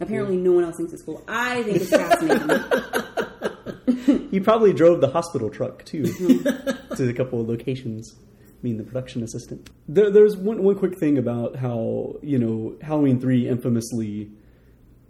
Apparently, 0.00 0.36
no 0.36 0.52
one 0.52 0.64
else 0.64 0.76
thinks 0.76 0.92
it's 0.92 1.02
cool. 1.02 1.24
I 1.26 1.62
think 1.64 1.76
it's 1.78 1.90
fascinating. 1.90 2.50
He 4.30 4.40
probably 4.40 4.72
drove 4.72 5.00
the 5.00 5.08
hospital 5.08 5.50
truck 5.50 5.84
too 5.84 6.02
Mm-hmm. 6.02 6.94
to 6.94 7.08
a 7.08 7.12
couple 7.12 7.40
of 7.40 7.48
locations. 7.48 8.14
I 8.18 8.60
mean, 8.62 8.76
the 8.76 8.84
production 8.84 9.22
assistant. 9.22 9.70
there, 9.88 10.10
there's 10.10 10.36
one, 10.36 10.62
one 10.62 10.76
quick 10.76 10.98
thing 10.98 11.16
about 11.18 11.56
how, 11.56 12.16
you 12.22 12.38
know, 12.38 12.76
Halloween 12.82 13.20
3 13.20 13.48
infamously 13.48 14.30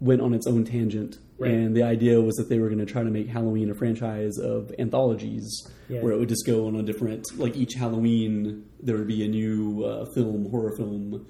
went 0.01 0.21
on 0.21 0.35
its 0.35 0.47
own 0.47 0.65
tangent. 0.65 1.19
Right. 1.39 1.53
And 1.53 1.77
the 1.77 1.83
idea 1.85 2.21
was 2.21 2.35
that 2.37 2.49
they 2.49 2.59
were 2.59 2.67
going 2.69 2.85
to 2.85 2.87
try 2.87 3.03
to 3.05 3.11
make 3.11 3.29
Halloween 3.29 3.71
a 3.71 3.75
franchise 3.75 4.39
of 4.39 4.73
anthologies 4.79 5.49
Yeah. 5.89 6.01
where 6.01 6.13
it 6.13 6.19
would 6.19 6.29
just 6.29 6.45
go 6.47 6.67
on 6.67 6.75
a 6.77 6.83
different, 6.83 7.25
like 7.39 7.57
each 7.57 7.75
Halloween, 7.75 8.65
there 8.81 8.97
would 8.97 9.07
be 9.07 9.25
a 9.25 9.29
new 9.29 9.85
uh, 9.85 10.05
film, 10.15 10.51
horror 10.51 10.77
film. 10.77 11.27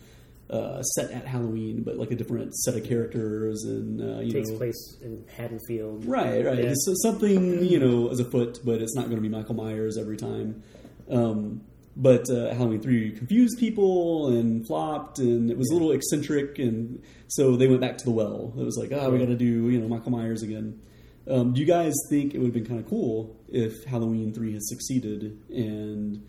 Uh, 0.50 0.80
set 0.82 1.10
at 1.10 1.26
Halloween, 1.26 1.82
but 1.82 1.98
like 1.98 2.10
a 2.10 2.14
different 2.14 2.54
set 2.54 2.74
of 2.74 2.82
characters, 2.82 3.64
and 3.64 4.00
uh, 4.00 4.18
you 4.20 4.32
takes 4.32 4.48
know, 4.48 4.56
place 4.56 4.96
in 5.02 5.22
Haddonfield. 5.36 6.06
Right, 6.06 6.42
right. 6.42 6.64
Yeah. 6.64 6.72
So 6.74 6.94
something 7.02 7.62
you 7.66 7.78
know 7.78 8.08
as 8.08 8.18
a 8.18 8.24
foot, 8.24 8.58
but 8.64 8.80
it's 8.80 8.94
not 8.94 9.10
going 9.10 9.16
to 9.16 9.20
be 9.20 9.28
Michael 9.28 9.56
Myers 9.56 9.98
every 9.98 10.16
time. 10.16 10.62
Um, 11.10 11.60
but 11.98 12.30
uh, 12.30 12.54
Halloween 12.54 12.80
three 12.80 13.10
confused 13.10 13.58
people 13.58 14.28
and 14.28 14.64
flopped, 14.66 15.18
and 15.18 15.50
it 15.50 15.58
was 15.58 15.68
a 15.70 15.72
little 15.72 15.90
eccentric, 15.90 16.58
and 16.58 17.02
so 17.26 17.56
they 17.56 17.66
went 17.66 17.80
back 17.80 17.98
to 17.98 18.04
the 18.04 18.12
well. 18.12 18.54
It 18.56 18.62
was 18.62 18.78
like, 18.78 18.92
oh, 18.92 19.10
we 19.10 19.18
got 19.18 19.26
to 19.26 19.36
do 19.36 19.68
you 19.68 19.80
know 19.80 19.88
Michael 19.88 20.12
Myers 20.12 20.42
again. 20.42 20.80
Um, 21.28 21.52
do 21.52 21.60
you 21.60 21.66
guys 21.66 21.92
think 22.08 22.34
it 22.34 22.38
would 22.38 22.46
have 22.46 22.54
been 22.54 22.66
kind 22.66 22.80
of 22.80 22.88
cool 22.88 23.36
if 23.48 23.84
Halloween 23.84 24.32
three 24.32 24.54
has 24.54 24.68
succeeded 24.68 25.38
and 25.50 26.24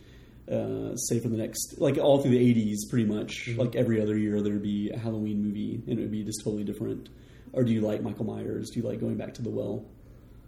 uh, 0.52 0.96
say 0.96 1.20
for 1.20 1.30
the 1.30 1.38
next 1.38 1.76
like 1.78 1.98
all 2.00 2.22
through 2.22 2.32
the 2.32 2.40
eighties, 2.40 2.86
pretty 2.90 3.06
much 3.06 3.50
like 3.56 3.76
every 3.76 4.02
other 4.02 4.18
year 4.18 4.42
there'd 4.42 4.64
be 4.64 4.90
a 4.90 4.98
Halloween 4.98 5.44
movie 5.44 5.84
and 5.88 6.00
it 6.00 6.02
would 6.02 6.12
be 6.12 6.24
just 6.24 6.42
totally 6.44 6.64
different. 6.64 7.10
Or 7.54 7.64
do 7.64 7.72
you 7.72 7.82
like 7.82 8.02
Michael 8.02 8.26
Myers? 8.26 8.72
Do 8.72 8.80
you 8.80 8.88
like 8.88 9.00
going 9.00 9.18
back 9.18 9.36
to 9.36 9.42
the 9.42 9.50
well? 9.50 9.86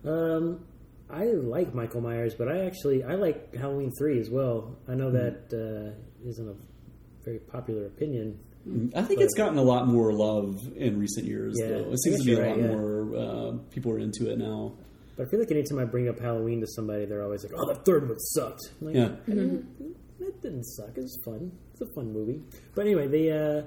Um, 0.04 0.66
I 1.12 1.26
like 1.26 1.74
Michael 1.74 2.02
Myers, 2.02 2.34
but 2.36 2.48
I 2.48 2.66
actually 2.66 3.04
I 3.04 3.16
like 3.16 3.54
Halloween 3.56 3.92
three 3.98 4.20
as 4.20 4.30
well. 4.30 4.78
I 4.88 4.96
know 4.96 5.12
that 5.12 5.52
uh, 5.54 6.28
isn't 6.28 6.48
a 6.48 6.56
very 7.26 7.40
popular 7.40 7.86
opinion. 7.86 8.40
I 8.96 9.02
think 9.02 9.22
it's 9.22 9.34
gotten 9.34 9.58
a 9.58 9.64
lot 9.64 9.88
more 9.88 10.14
love 10.14 10.56
in 10.76 11.00
recent 11.00 11.26
years, 11.26 11.56
Yeah, 11.60 11.68
though. 11.70 11.92
It 11.94 12.00
seems 12.04 12.20
to 12.20 12.26
be 12.26 12.34
a 12.34 12.36
you're 12.36 12.46
lot 12.48 12.52
right, 12.58 12.62
yeah. 12.64 12.76
more 12.76 13.16
uh, 13.16 13.52
people 13.72 13.92
are 13.92 13.98
into 14.00 14.30
it 14.32 14.38
now. 14.38 14.74
But 15.18 15.28
I 15.28 15.30
feel 15.32 15.40
like 15.40 15.50
anytime 15.52 15.80
I 15.80 15.86
bring 15.86 16.08
up 16.08 16.20
Halloween 16.20 16.62
to 16.62 16.68
somebody, 16.68 17.06
they're 17.06 17.24
always 17.24 17.44
like, 17.44 17.54
"Oh, 17.58 17.74
the 17.74 17.80
third 17.84 18.08
one 18.08 18.20
sucked." 18.20 18.62
I'm 18.80 18.88
like, 18.88 18.96
Yeah. 18.96 19.10
I 19.28 19.30
didn't- 19.32 19.96
It 20.20 20.40
didn't 20.44 20.64
suck. 20.66 20.90
It 20.96 21.02
was 21.02 21.20
fun. 21.26 21.52
It's 21.74 21.82
a 21.82 21.88
fun 21.96 22.14
movie. 22.14 22.42
But 22.76 22.86
anyway, 22.86 23.08
they. 23.08 23.32
Uh, 23.32 23.64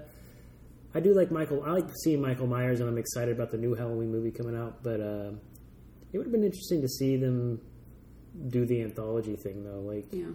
I 0.95 1.01
do 1.01 1.13
like 1.13 1.33
Michael. 1.33 1.65
I 1.65 1.73
like 1.73 1.89
seeing 2.05 2.21
Michael 2.23 2.47
Myers, 2.47 2.79
and 2.79 2.89
I'm 2.89 2.97
excited 2.99 3.35
about 3.35 3.51
the 3.51 3.59
new 3.59 3.75
Halloween 3.75 4.13
movie 4.13 4.31
coming 4.31 4.57
out. 4.57 4.85
But 4.85 5.01
uh, 5.01 5.31
it 6.15 6.19
would 6.19 6.27
have 6.27 6.33
been 6.33 6.45
interesting 6.45 6.81
to 6.81 6.89
see 6.89 7.17
them 7.17 7.61
do 8.49 8.65
the 8.65 8.83
anthology 8.83 9.35
thing, 9.35 9.65
though. 9.65 9.81
Like, 9.81 10.07
yeah. 10.13 10.27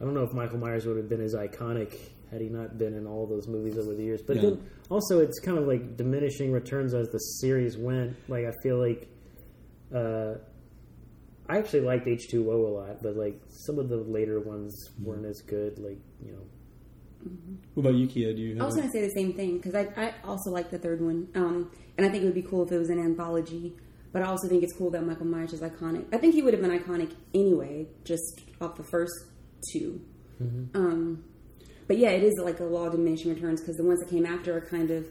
I 0.00 0.04
don't 0.04 0.12
know 0.12 0.24
if 0.24 0.32
Michael 0.32 0.58
Myers 0.58 0.86
would 0.86 0.96
have 0.96 1.08
been 1.08 1.20
as 1.20 1.34
iconic 1.34 1.96
had 2.32 2.40
he 2.40 2.48
not 2.48 2.78
been 2.78 2.94
in 2.94 3.06
all 3.06 3.26
those 3.28 3.46
movies 3.46 3.78
over 3.78 3.94
the 3.94 4.02
years. 4.02 4.22
But 4.22 4.36
Yeah. 4.36 4.42
then 4.42 4.62
also, 4.88 5.20
it's 5.20 5.38
kind 5.38 5.56
of 5.56 5.68
like 5.68 5.96
diminishing 5.96 6.50
returns 6.50 6.94
as 6.94 7.10
the 7.10 7.18
series 7.18 7.78
went. 7.78 8.16
Like 8.28 8.44
I 8.46 8.52
feel 8.62 8.78
like 8.78 9.08
uh, 9.94 10.34
I 11.48 11.58
actually 11.58 11.80
liked 11.82 12.08
H 12.08 12.28
two 12.28 12.50
O 12.50 12.66
a 12.66 12.72
lot, 12.80 13.02
but 13.02 13.16
like 13.16 13.40
some 13.48 13.78
of 13.78 13.88
the 13.88 13.96
later 13.98 14.40
ones 14.40 14.90
weren't 15.02 15.26
as 15.26 15.42
good. 15.42 15.78
Like 15.78 15.98
you 16.24 16.32
know, 16.32 17.30
What 17.74 17.86
about 17.88 17.98
you, 17.98 18.06
Kia? 18.06 18.32
Do 18.32 18.40
you 18.40 18.60
I 18.60 18.64
was 18.64 18.74
going 18.76 18.86
to 18.86 18.92
say 18.92 19.02
the 19.02 19.12
same 19.12 19.32
thing 19.34 19.56
because 19.58 19.74
I, 19.74 19.88
I 19.96 20.14
also 20.24 20.50
like 20.50 20.70
the 20.70 20.78
third 20.78 21.00
one, 21.00 21.28
um, 21.34 21.70
and 21.98 22.06
I 22.06 22.10
think 22.10 22.22
it 22.22 22.26
would 22.26 22.34
be 22.34 22.42
cool 22.42 22.64
if 22.64 22.72
it 22.72 22.78
was 22.78 22.90
an 22.90 22.98
anthology. 23.00 23.76
But 24.12 24.22
I 24.22 24.26
also 24.26 24.48
think 24.48 24.62
it's 24.62 24.72
cool 24.76 24.90
that 24.90 25.04
Michael 25.06 25.26
Myers 25.26 25.52
is 25.52 25.60
iconic. 25.60 26.06
I 26.12 26.18
think 26.18 26.34
he 26.34 26.42
would 26.42 26.52
have 26.54 26.62
been 26.62 26.76
iconic 26.76 27.14
anyway, 27.34 27.86
just 28.04 28.40
off 28.60 28.76
the 28.76 28.84
first 28.84 29.12
2 29.72 30.00
Um, 30.74 31.24
but 31.86 31.98
yeah, 31.98 32.10
it 32.10 32.22
is 32.22 32.34
like 32.42 32.60
a 32.60 32.64
law 32.64 32.86
of 32.86 32.92
diminishing 32.92 33.34
returns 33.34 33.60
because 33.60 33.76
the 33.76 33.84
ones 33.84 34.00
that 34.00 34.08
came 34.08 34.24
after 34.24 34.56
are 34.56 34.60
kind 34.60 34.90
of, 34.90 35.06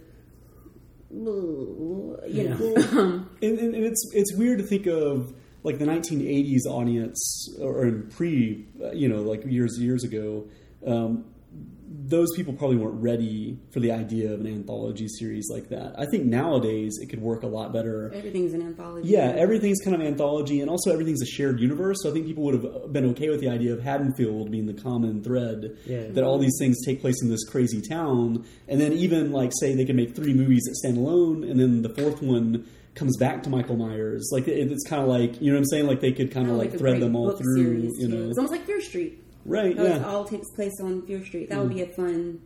you 1.12 2.50
know, 2.50 2.76
um, 2.98 3.30
and, 3.42 3.60
and, 3.60 3.76
and 3.76 3.86
it's 3.86 4.10
it's 4.14 4.34
weird 4.36 4.60
to 4.60 4.66
think 4.66 4.88
of 4.88 5.34
like 5.64 5.78
the 5.78 5.86
1980s 5.86 6.66
audience 6.66 7.50
or 7.60 7.86
in 7.86 8.10
pre, 8.10 8.66
uh, 8.82 8.92
you 8.92 9.10
know, 9.10 9.22
like 9.22 9.44
years 9.46 9.78
years 9.80 10.04
ago. 10.04 10.46
Um, 10.86 11.26
those 11.92 12.28
people 12.36 12.54
probably 12.54 12.78
weren't 12.78 13.02
ready 13.02 13.58
for 13.72 13.80
the 13.80 13.92
idea 13.92 14.32
of 14.32 14.40
an 14.42 14.48
anthology 14.48 15.08
series 15.08 15.50
like 15.52 15.70
that. 15.70 15.96
I 15.98 16.06
think 16.06 16.26
nowadays 16.26 16.98
it 17.02 17.08
could 17.10 17.20
work 17.22 17.42
a 17.42 17.48
lot 17.48 17.74
better. 17.74 18.12
everything's 18.14 18.54
an 18.54 18.62
anthology. 18.62 19.10
Yeah, 19.10 19.34
everything's 19.36 19.80
kind 19.84 19.96
of 19.96 20.02
anthology, 20.02 20.62
and 20.62 20.70
also 20.70 20.92
everything's 20.94 21.22
a 21.22 21.26
shared 21.26 21.60
universe. 21.60 21.98
So 22.04 22.10
I 22.10 22.14
think 22.14 22.28
people 22.28 22.44
would 22.44 22.54
have 22.64 22.94
been 22.94 23.06
okay 23.12 23.30
with 23.30 23.40
the 23.42 23.50
idea 23.50 23.74
of 23.74 23.82
Haddonfield 23.82 24.52
being 24.52 24.68
the 24.68 24.74
common 24.80 25.24
thread. 25.24 25.78
Yeah. 25.86 26.08
That 26.10 26.24
all 26.24 26.38
these 26.38 26.56
things 26.60 26.78
take 26.86 27.02
place 27.02 27.22
in 27.24 27.30
this 27.30 27.44
crazy 27.46 27.82
town, 27.82 28.46
and 28.68 28.80
then 28.80 28.94
even 28.94 29.32
like 29.32 29.52
say 29.60 29.74
they 29.76 29.86
can 29.86 29.96
make 29.96 30.16
three 30.16 30.34
movies 30.34 30.64
that 30.66 30.76
stand 30.76 30.98
alone, 30.98 31.44
and 31.44 31.60
then 31.60 31.82
the 31.82 31.90
fourth 31.90 32.22
one 32.22 32.68
comes 32.96 33.18
back 33.18 33.42
to 33.44 33.50
Michael 33.50 33.78
Myers. 33.78 34.30
Like 34.32 34.48
it's 34.48 34.88
kind 34.88 35.02
of 35.02 35.08
like 35.08 35.42
you 35.42 35.48
know 35.48 35.54
what 35.54 35.60
I'm 35.60 35.66
saying. 35.66 35.88
Like 35.88 36.02
they 36.02 36.12
could 36.12 36.32
kind 36.32 36.46
of 36.48 36.52
Kinda 36.58 36.72
like 36.72 36.78
thread 36.78 37.02
them 37.02 37.16
all 37.16 37.32
through. 37.32 37.56
series, 37.56 37.94
You 38.00 38.08
too. 38.10 38.16
know, 38.16 38.30
it's 38.30 38.38
almost 38.38 38.52
like 38.52 38.66
Fear 38.66 38.82
Street. 38.82 39.24
Right? 39.46 39.76
How 39.78 39.84
it 39.84 39.90
Yeah. 39.90 40.06
all 40.08 40.26
takes 40.26 40.50
place 40.56 40.80
on 40.82 41.02
Fear 41.08 41.24
Street. 41.26 41.50
That 41.50 41.60
would 41.60 41.74
be 41.74 41.82
a 41.82 41.88
fun. 41.88 42.40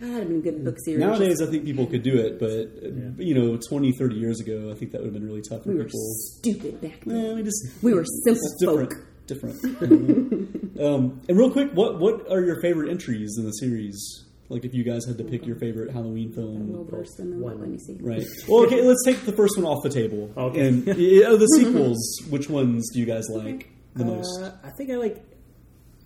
That 0.00 0.10
would 0.10 0.18
have 0.20 0.28
been 0.28 0.38
a 0.38 0.42
good 0.42 0.64
book 0.64 0.76
series. 0.84 1.00
Nowadays, 1.00 1.40
I 1.42 1.46
think 1.46 1.64
people 1.64 1.86
could 1.86 2.02
do 2.04 2.16
it, 2.18 2.38
but 2.38 2.50
uh, 2.50 3.20
you 3.22 3.34
know, 3.34 3.56
20, 3.68 3.92
30 3.92 4.14
years 4.16 4.38
ago, 4.40 4.70
I 4.70 4.74
think 4.74 4.92
that 4.92 4.98
would 5.00 5.06
have 5.06 5.14
been 5.14 5.26
really 5.26 5.42
tough 5.42 5.64
for 5.64 5.70
we 5.70 5.74
were 5.78 5.84
people. 5.84 6.14
stupid 6.38 6.80
back 6.80 7.04
then. 7.04 7.16
Eh, 7.26 7.34
we 7.34 7.42
just 7.42 7.66
We 7.82 7.92
were 7.94 8.04
simple 8.24 8.40
it's 8.44 8.56
different. 8.60 8.92
folk. 8.92 9.04
Different. 9.26 9.60
um, 10.80 11.20
and 11.28 11.36
real 11.36 11.50
quick, 11.50 11.72
what 11.74 11.98
what 12.00 12.30
are 12.30 12.40
your 12.42 12.60
favorite 12.62 12.90
entries 12.90 13.36
in 13.38 13.44
the 13.44 13.50
series? 13.52 14.24
Like, 14.50 14.64
if 14.64 14.72
you 14.72 14.82
guys 14.82 15.04
had 15.04 15.18
to 15.18 15.24
pick 15.24 15.44
your 15.46 15.56
favorite 15.56 15.90
Halloween 15.90 16.32
film, 16.32 16.86
burst 16.88 17.20
in 17.20 17.32
the 17.32 17.36
One. 17.36 17.60
Let 17.60 17.68
me 17.68 17.76
see. 17.78 17.98
right? 18.00 18.24
Well, 18.48 18.64
okay, 18.64 18.80
let's 18.80 19.04
take 19.04 19.20
the 19.26 19.32
first 19.32 19.58
one 19.58 19.66
off 19.66 19.82
the 19.82 19.90
table. 19.90 20.30
Okay. 20.34 20.68
And 20.68 20.86
yeah, 20.96 21.30
the 21.36 21.46
sequels, 21.58 21.98
which 22.30 22.48
ones 22.48 22.88
do 22.94 22.98
you 23.00 23.04
guys 23.04 23.28
like 23.28 23.68
the 23.94 24.06
most? 24.06 24.40
Uh, 24.40 24.52
I 24.64 24.70
think 24.70 24.90
I 24.90 24.96
like. 24.96 25.22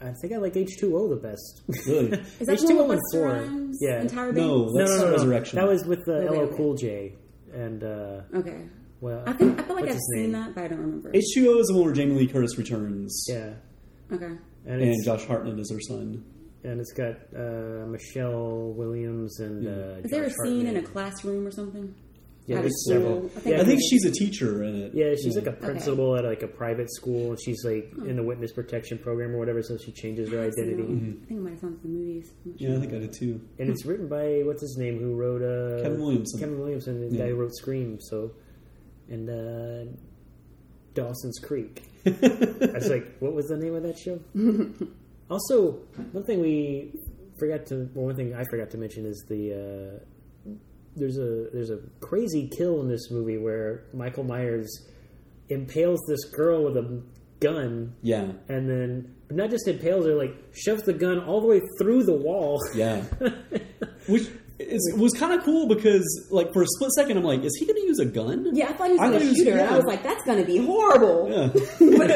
I 0.03 0.13
think 0.21 0.33
I 0.33 0.37
like 0.39 0.57
H 0.57 0.77
two 0.79 0.97
O 0.97 1.09
the 1.09 1.17
best. 1.17 1.63
Really? 1.87 2.11
Is 2.41 2.47
that 2.47 2.59
H2O 2.59 2.77
one 2.77 2.89
with 2.89 2.99
and 2.99 3.01
Busta 3.01 3.13
four. 3.13 3.33
Rhymes? 3.33 3.79
Yeah. 3.81 4.01
And 4.01 4.11
Tyra 4.11 4.35
No, 4.35 4.69
that's 4.77 4.91
no, 4.91 4.97
no, 4.97 5.03
no, 5.03 5.07
no. 5.07 5.13
Resurrection. 5.13 5.57
That 5.59 5.69
was 5.69 5.85
with 5.85 6.05
the 6.05 6.15
Okay, 6.29 6.37
LL 6.39 6.41
okay. 6.43 6.57
Cool 6.57 6.75
J 6.75 7.15
and 7.55 7.85
uh, 7.85 8.21
Okay. 8.35 8.61
well, 9.01 9.23
I 9.27 9.33
think 9.35 9.61
I 9.61 9.65
feel 9.65 9.77
like 9.77 9.85
I've 9.89 9.99
seen 10.15 10.23
name? 10.23 10.33
that, 10.33 10.55
but 10.55 10.65
I 10.65 10.69
don't 10.69 10.79
remember. 10.81 11.11
H2O 11.13 11.61
is 11.61 11.67
the 11.67 11.75
one 11.75 11.85
where 11.85 11.93
Jamie 11.93 12.15
Lee 12.15 12.27
Curtis 12.29 12.57
returns, 12.59 13.27
Yeah, 13.29 13.55
okay. 14.13 14.33
and 14.67 14.83
and 14.83 15.05
Josh 15.05 15.25
Hartnett 15.27 15.59
is 15.59 15.71
her 15.71 15.81
son. 15.81 16.25
and 16.65 16.81
it's 16.81 16.93
got 16.93 17.17
uh, 17.37 17.87
Michelle 17.89 18.73
Williams 18.77 19.39
and 19.41 19.67
uh, 19.67 20.01
Is 20.05 20.11
there 20.11 20.23
a 20.25 20.29
Josh 20.29 20.37
scene 20.45 20.67
in 20.67 20.77
a 20.79 20.83
classroom 20.83 21.47
or 21.47 21.51
something? 21.51 21.95
Yeah, 22.47 22.57
at 22.57 22.59
a 22.59 22.63
there's 22.63 22.85
school? 22.85 22.95
several. 22.95 23.27
I 23.37 23.41
think 23.41 23.57
I 23.61 23.65
think 23.65 23.81
she's 23.89 24.05
a 24.05 24.11
teacher 24.11 24.65
in 24.65 24.75
it. 24.83 24.93
Yeah, 24.95 25.15
she's 25.15 25.37
like 25.37 25.47
a 25.47 25.53
principal 25.53 26.17
at 26.17 26.25
like 26.25 26.43
a 26.43 26.49
private 26.49 26.93
school, 26.93 27.31
and 27.31 27.39
she's 27.41 27.65
like 27.65 27.93
Hmm. 27.93 28.09
in 28.11 28.17
the 28.17 28.23
witness 28.25 28.53
protection 28.53 28.99
program 28.99 29.35
or 29.35 29.39
whatever. 29.39 29.63
So 29.63 29.77
she 29.79 29.93
changes 29.93 30.31
her 30.33 30.41
identity, 30.41 30.83
I 30.83 30.87
think 31.27 31.31
I 31.31 31.35
might 31.35 31.51
have 31.51 31.61
found 31.61 31.79
some 31.81 31.93
movies. 31.93 32.33
I'm 32.45 32.51
not 32.53 32.61
Yeah, 32.61 32.77
I 32.77 32.81
think 32.81 32.93
I 32.95 32.99
did 32.99 33.13
too. 33.13 33.41
and 33.61 33.71
it's 33.71 33.85
written 33.87 34.09
by 34.09 34.43
what's 34.45 34.61
his 34.63 34.77
name 34.77 34.99
who 34.99 35.15
wrote 35.15 35.43
uh, 35.43 35.83
Kevin 35.85 36.01
Williamson. 36.01 36.41
Kevin 36.41 36.59
Williamson, 36.59 37.01
the 37.09 37.17
Yeah. 37.17 37.25
guy 37.25 37.31
who 37.31 37.37
wrote 37.37 37.55
Scream. 37.55 37.99
So, 38.01 38.33
and 39.09 39.29
uh, 39.31 39.93
Dawson's 40.95 41.39
Creek. 41.39 41.83
I 42.05 42.11
was 42.75 42.89
like, 42.89 43.19
what 43.21 43.35
was 43.35 43.47
the 43.47 43.57
name 43.57 43.75
of 43.77 43.83
that 43.85 43.97
show? 43.99 44.19
also, 45.31 45.73
one 46.13 46.25
thing 46.25 46.41
we 46.41 46.93
forgot 47.39 47.67
to, 47.67 47.89
well, 47.95 48.07
one 48.07 48.17
thing 48.17 48.35
I 48.35 48.43
forgot 48.51 48.71
to 48.71 48.79
mention 48.79 49.07
is 49.07 49.25
the 49.29 49.53
uh, 50.01 50.05
there's 50.97 51.19
a 51.19 51.49
there's 51.53 51.71
a 51.71 51.79
crazy 52.01 52.49
kill 52.49 52.81
in 52.83 52.89
this 52.89 53.11
movie 53.11 53.39
where 53.39 53.85
Michael 53.95 54.25
Myers 54.25 54.89
impales 55.49 56.01
this 56.09 56.25
girl 56.31 56.65
with 56.65 56.77
a 56.77 57.03
gun, 57.41 57.95
Yeah, 58.03 58.33
and 58.49 58.69
then 58.69 59.15
but 59.29 59.37
not 59.37 59.51
just 59.51 59.67
impales 59.69 60.07
her, 60.07 60.15
like 60.15 60.35
shoves 60.55 60.83
the 60.85 60.93
gun 60.93 61.19
all 61.21 61.41
the 61.41 61.47
way 61.47 61.61
through 61.79 62.05
the 62.05 62.15
wall. 62.17 62.61
yeah. 62.75 63.03
Which 64.09 64.29
is, 64.69 64.95
was 64.97 65.13
kind 65.13 65.33
of 65.33 65.45
cool 65.45 65.69
because, 65.69 66.29
like, 66.31 66.53
for 66.53 66.63
a 66.63 66.67
split 66.67 66.91
second, 66.93 67.17
I'm 67.17 67.25
like, 67.25 67.43
is 67.43 67.57
he 67.59 67.67
going 67.67 67.81
to 67.81 67.87
use 67.87 67.99
a 67.99 68.05
gun? 68.07 68.51
Yeah, 68.55 68.69
I 68.69 68.73
thought 68.73 68.87
he 68.89 68.93
was 68.95 69.01
going 69.01 69.13
to 69.21 69.27
he 69.27 69.35
shoot 69.35 69.47
her. 69.53 69.59
and 69.59 69.71
I 69.71 69.77
was 69.77 69.85
like, 69.87 70.03
that's 70.03 70.23
going 70.25 70.39
to 70.39 70.45
be 70.45 70.59
horrible. 70.59 71.29
Yeah. 71.31 71.49
but 71.99 72.09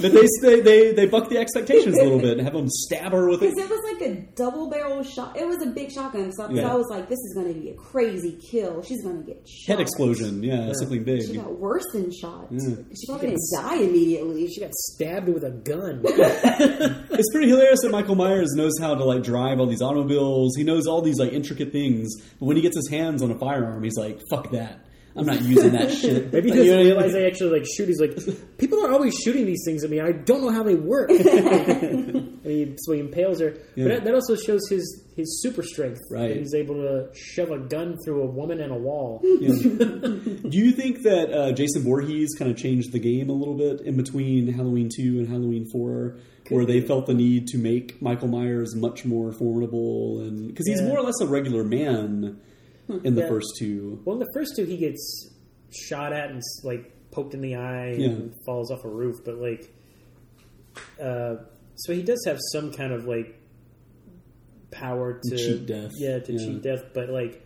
they, 0.00 0.26
they 0.42 0.60
they 0.60 0.92
they 0.92 1.06
buck 1.06 1.28
the 1.28 1.38
expectations 1.38 1.96
a 1.98 2.02
little 2.02 2.18
bit 2.20 2.38
and 2.38 2.40
have 2.42 2.54
him 2.54 2.68
stab 2.68 3.12
her 3.12 3.28
with 3.28 3.42
it. 3.42 3.54
Because 3.54 3.70
it 3.70 3.70
was 3.70 3.92
like 3.92 4.10
a 4.10 4.14
double 4.36 4.70
barrel 4.70 5.02
shot. 5.02 5.36
It 5.36 5.46
was 5.46 5.62
a 5.62 5.66
big 5.70 5.90
shotgun. 5.92 6.32
So, 6.32 6.46
so 6.48 6.52
Yeah. 6.54 6.72
I 6.72 6.74
was 6.74 6.88
like, 6.90 7.08
this 7.08 7.18
is 7.18 7.34
going 7.34 7.52
to 7.52 7.58
be 7.60 7.70
a 7.70 7.74
crazy 7.74 8.38
kill. 8.50 8.82
She's 8.82 9.02
going 9.02 9.20
to 9.20 9.26
get 9.26 9.48
shot. 9.48 9.76
Head 9.76 9.80
explosion, 9.80 10.42
yeah, 10.42 10.72
something 10.74 11.04
big. 11.04 11.26
She 11.26 11.36
got 11.36 11.58
worse 11.58 11.84
than 11.92 12.10
shot. 12.12 12.46
Yeah. 12.50 12.76
She 12.98 13.06
probably 13.06 13.28
didn't 13.28 13.42
die 13.56 13.76
immediately. 13.76 14.48
She 14.48 14.60
got 14.60 14.72
stabbed 14.72 15.28
with 15.28 15.44
a 15.44 15.50
gun. 15.50 16.02
It's 17.20 17.30
pretty 17.32 17.48
hilarious 17.48 17.80
that 17.82 17.90
Michael 17.90 18.14
Myers 18.14 18.52
knows 18.54 18.72
how 18.80 18.94
to 18.94 19.04
like 19.04 19.22
drive 19.22 19.60
all 19.60 19.66
these 19.66 19.82
automobiles. 19.82 20.56
He 20.56 20.64
knows 20.64 20.86
all 20.86 21.02
these 21.02 21.18
like 21.18 21.32
intricate 21.32 21.70
things, 21.72 21.89
but 22.38 22.46
when 22.46 22.56
he 22.56 22.62
gets 22.62 22.76
his 22.76 22.88
hands 22.88 23.22
on 23.22 23.30
a 23.30 23.38
firearm, 23.38 23.82
he's 23.82 23.96
like, 23.96 24.20
"Fuck 24.30 24.50
that! 24.50 24.84
I'm 25.16 25.26
not 25.26 25.42
using 25.42 25.72
that 25.72 25.90
shit." 25.92 26.32
Maybe 26.32 26.50
he 26.50 26.56
You 26.58 26.64
doesn't 26.64 26.76
know, 26.76 26.82
realize 26.84 27.12
they 27.12 27.26
actually 27.26 27.58
like 27.58 27.66
shoot. 27.76 27.88
He's 27.88 28.00
like, 28.00 28.16
people 28.58 28.84
are 28.84 28.92
always 28.92 29.14
shooting 29.14 29.44
these 29.46 29.62
things 29.64 29.82
at 29.84 29.90
me. 29.90 30.00
I 30.00 30.12
don't 30.12 30.42
know 30.42 30.50
how 30.50 30.62
they 30.62 30.74
work. 30.76 31.10
and 31.10 32.40
he, 32.44 32.74
so 32.78 32.92
he 32.92 33.00
impales 33.00 33.40
her. 33.40 33.54
Yeah. 33.74 33.84
But 33.84 33.88
that, 33.88 34.04
that 34.04 34.14
also 34.14 34.36
shows 34.36 34.68
his 34.68 35.04
his 35.16 35.42
super 35.42 35.62
strength. 35.62 36.00
Right. 36.10 36.36
He's 36.36 36.54
able 36.54 36.76
to 36.76 37.08
shove 37.14 37.50
a 37.50 37.58
gun 37.58 37.96
through 38.04 38.22
a 38.22 38.26
woman 38.26 38.60
and 38.60 38.72
a 38.72 38.76
wall. 38.78 39.20
Yeah. 39.24 39.48
Do 39.54 40.48
you 40.56 40.72
think 40.72 41.02
that 41.02 41.30
uh, 41.32 41.52
Jason 41.52 41.82
Voorhees 41.82 42.34
kind 42.38 42.50
of 42.50 42.56
changed 42.56 42.92
the 42.92 42.98
game 42.98 43.28
a 43.28 43.32
little 43.32 43.54
bit 43.56 43.80
in 43.82 43.96
between 43.96 44.52
Halloween 44.52 44.88
2 44.94 45.18
and 45.18 45.28
Halloween 45.28 45.66
4, 45.72 46.16
where 46.50 46.64
they 46.64 46.80
felt 46.80 47.06
the 47.06 47.14
need 47.14 47.48
to 47.48 47.58
make 47.58 48.00
Michael 48.00 48.28
Myers 48.28 48.74
much 48.76 49.04
more 49.04 49.32
formidable? 49.32 50.20
and 50.20 50.48
Because 50.48 50.66
he's 50.66 50.80
Yeah. 50.80 50.88
more 50.88 50.98
or 50.98 51.02
less 51.02 51.20
a 51.20 51.26
regular 51.26 51.64
man 51.64 52.38
in 53.04 53.14
the 53.14 53.22
Yeah. 53.22 53.28
first 53.28 53.48
two. 53.58 54.00
Well, 54.04 54.14
in 54.14 54.20
the 54.20 54.30
first 54.34 54.54
two, 54.56 54.64
he 54.64 54.76
gets 54.76 55.30
shot 55.70 56.12
at 56.12 56.30
and 56.30 56.42
like 56.64 56.92
poked 57.10 57.34
in 57.34 57.40
the 57.40 57.54
eye 57.56 57.92
Yeah. 57.98 58.08
and 58.08 58.32
falls 58.46 58.70
off 58.70 58.84
a 58.84 58.88
roof. 58.88 59.16
But 59.24 59.36
like, 59.38 59.72
uh, 61.00 61.36
so 61.76 61.92
he 61.92 62.02
does 62.02 62.22
have 62.26 62.38
some 62.52 62.72
kind 62.72 62.92
of 62.92 63.04
like 63.06 63.36
power 64.70 65.20
to 65.22 65.36
Cheat 65.36 65.66
death. 65.66 65.92
Yeah, 65.96 66.18
to 66.20 66.32
Yeah. 66.32 66.38
cheat 66.38 66.62
death. 66.62 66.84
But 66.94 67.10
like, 67.10 67.42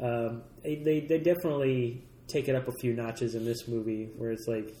um, 0.00 0.42
they, 0.62 0.76
they 0.76 1.00
they 1.00 1.18
definitely 1.18 2.04
take 2.28 2.48
it 2.48 2.54
up 2.54 2.68
a 2.68 2.72
few 2.80 2.92
notches 2.94 3.34
in 3.34 3.44
this 3.44 3.66
movie, 3.68 4.10
where 4.16 4.30
it's 4.32 4.46
like. 4.46 4.74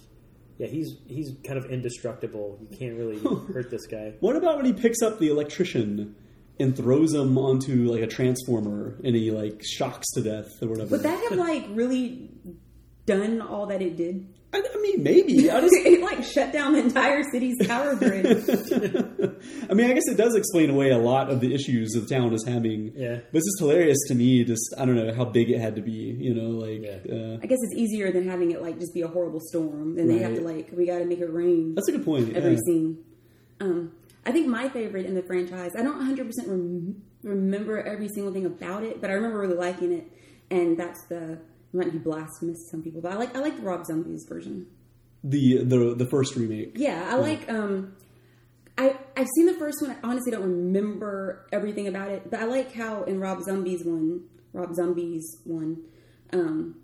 Yeah, 0.58 0.66
he's 0.66 0.94
he's 1.06 1.32
kind 1.46 1.56
of 1.58 1.70
indestructible. 1.70 2.58
You 2.60 2.76
can't 2.76 2.94
really 2.98 3.16
hurt 3.54 3.70
this 3.70 3.86
guy. 3.86 4.12
What 4.20 4.36
about 4.36 4.58
when 4.58 4.66
he 4.66 4.74
picks 4.74 5.00
up 5.00 5.18
the 5.18 5.28
electrician 5.28 6.14
and 6.60 6.76
throws 6.76 7.12
him 7.14 7.36
onto 7.38 7.90
like 7.90 8.02
a 8.02 8.06
transformer 8.06 8.96
and 9.02 9.16
he 9.16 9.30
like 9.30 9.62
shocks 9.64 10.06
to 10.14 10.22
death 10.22 10.48
or 10.62 10.68
whatever? 10.68 10.90
Would 10.90 11.02
that 11.02 11.30
have 11.30 11.38
like 11.48 11.66
really 11.70 12.30
done 13.06 13.40
all 13.40 13.66
that 13.66 13.82
it 13.82 13.96
did? 13.96 14.26
I, 14.52 14.62
I 14.74 14.80
mean, 14.80 15.04
maybe. 15.04 15.48
I 15.48 15.60
just. 15.60 15.74
it 15.86 16.02
like 16.02 16.24
shut 16.24 16.52
down 16.52 16.72
the 16.72 16.80
entire 16.80 17.22
city's 17.32 17.54
power 17.68 17.94
grid. 17.94 18.26
I 19.70 19.74
mean, 19.74 19.88
I 19.88 19.94
guess 19.94 20.08
it 20.08 20.16
does 20.16 20.34
explain 20.34 20.70
away 20.70 20.90
a 20.90 20.98
lot 20.98 21.30
of 21.30 21.40
the 21.40 21.54
issues 21.54 21.90
the 21.90 22.04
town 22.04 22.34
is 22.34 22.44
having. 22.44 22.92
Yeah. 22.96 23.20
But 23.30 23.38
it's 23.38 23.46
just 23.46 23.60
hilarious 23.60 23.98
to 24.08 24.16
me. 24.16 24.42
Just 24.42 24.74
I 24.76 24.84
don't 24.86 24.96
know 24.96 25.14
how 25.14 25.24
big 25.24 25.50
it 25.50 25.60
had 25.60 25.76
to 25.76 25.82
be. 25.82 26.16
You 26.18 26.34
know, 26.34 26.50
like 26.50 26.82
Yeah. 26.82 27.14
uh, 27.14 27.38
I 27.40 27.46
guess 27.46 27.58
it's 27.62 27.76
easier 27.76 28.10
than 28.10 28.28
having 28.28 28.50
it 28.50 28.60
like 28.60 28.80
just 28.80 28.92
be 28.92 29.02
a 29.02 29.08
horrible 29.08 29.40
storm. 29.40 29.94
Then 29.94 30.08
they 30.08 30.18
have 30.18 30.34
to 30.34 30.40
like 30.40 30.70
we 30.76 30.84
got 30.84 30.98
to 30.98 31.04
make 31.04 31.20
it 31.20 31.32
rain 31.32 31.74
that's 31.76 31.88
a 31.88 31.92
good 31.92 32.04
point. 32.04 32.36
every 32.36 32.52
yeah. 32.52 32.58
scene. 32.66 33.04
Um, 33.60 33.92
I 34.24 34.32
think 34.32 34.48
my 34.48 34.68
favorite 34.68 35.06
in 35.06 35.14
the 35.14 35.22
franchise. 35.22 35.72
I 35.76 35.82
don't 35.82 35.96
100 35.96 36.26
percent 36.26 36.48
rem- 36.48 37.02
remember 37.22 37.80
every 37.82 38.08
single 38.08 38.32
thing 38.32 38.46
about 38.46 38.84
it, 38.84 39.00
but 39.00 39.10
I 39.10 39.14
remember 39.14 39.38
really 39.38 39.56
liking 39.56 39.92
it. 39.92 40.10
And 40.50 40.78
that's 40.78 41.06
the 41.08 41.32
it 41.32 41.76
might 41.76 41.92
be 41.92 41.98
blasphemous 41.98 42.64
to 42.64 42.70
some 42.70 42.82
people, 42.82 43.00
but 43.00 43.12
I 43.12 43.16
like 43.16 43.34
I 43.36 43.40
like 43.40 43.56
the 43.56 43.62
Rob 43.62 43.86
Zombies 43.86 44.26
version. 44.28 44.66
The 45.22 45.62
the 45.64 45.94
the 45.94 46.06
first 46.06 46.34
remake. 46.36 46.72
Yeah, 46.76 47.06
I 47.08 47.16
like. 47.16 47.48
Um, 47.48 47.94
I 48.76 48.96
I've 49.16 49.28
seen 49.36 49.46
the 49.46 49.54
first 49.54 49.82
one. 49.82 49.90
I 49.90 49.96
honestly 50.02 50.32
don't 50.32 50.42
remember 50.42 51.46
everything 51.52 51.86
about 51.86 52.10
it, 52.10 52.30
but 52.30 52.40
I 52.40 52.44
like 52.44 52.72
how 52.72 53.04
in 53.04 53.20
Rob 53.20 53.42
Zombie's 53.42 53.84
one, 53.84 54.22
Rob 54.52 54.74
Zombie's 54.74 55.38
one, 55.44 55.82
um, 56.32 56.76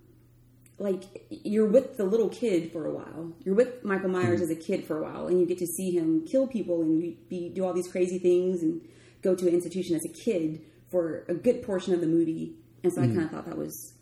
like 0.79 1.05
you're 1.31 1.67
with 1.67 1.97
the 1.97 2.05
little 2.05 2.29
kid 2.29 2.71
for 2.73 2.87
a 2.87 2.93
while. 2.93 3.33
You're 3.45 3.55
with 3.55 3.83
Michael 3.85 4.11
Myers 4.11 4.39
hmm. 4.41 4.45
as 4.45 4.51
a 4.51 4.57
kid 4.57 4.85
for 4.85 4.99
a 4.99 5.03
while, 5.03 5.27
and 5.27 5.41
you 5.41 5.47
get 5.47 5.59
to 5.59 5.67
see 5.67 5.91
him 5.91 6.27
kill 6.27 6.47
people 6.47 6.83
and 6.83 7.01
be, 7.01 7.19
be 7.29 7.49
do 7.49 7.65
all 7.65 7.73
these 7.73 7.89
crazy 7.89 8.19
things 8.19 8.63
and 8.63 8.81
go 9.23 9.35
to 9.35 9.49
an 9.49 9.55
institution 9.55 9.97
as 9.97 10.05
a 10.05 10.09
kid 10.09 10.61
for 10.91 11.25
a 11.29 11.35
good 11.35 11.63
portion 11.63 11.95
of 11.95 12.01
the 12.01 12.07
movie. 12.07 12.57
And 12.85 12.93
so 12.93 13.03
I 13.03 13.07
hmm. 13.07 13.15
kind 13.15 13.25
of 13.25 13.31
thought 13.31 13.47
that 13.47 13.59
was 13.59 13.95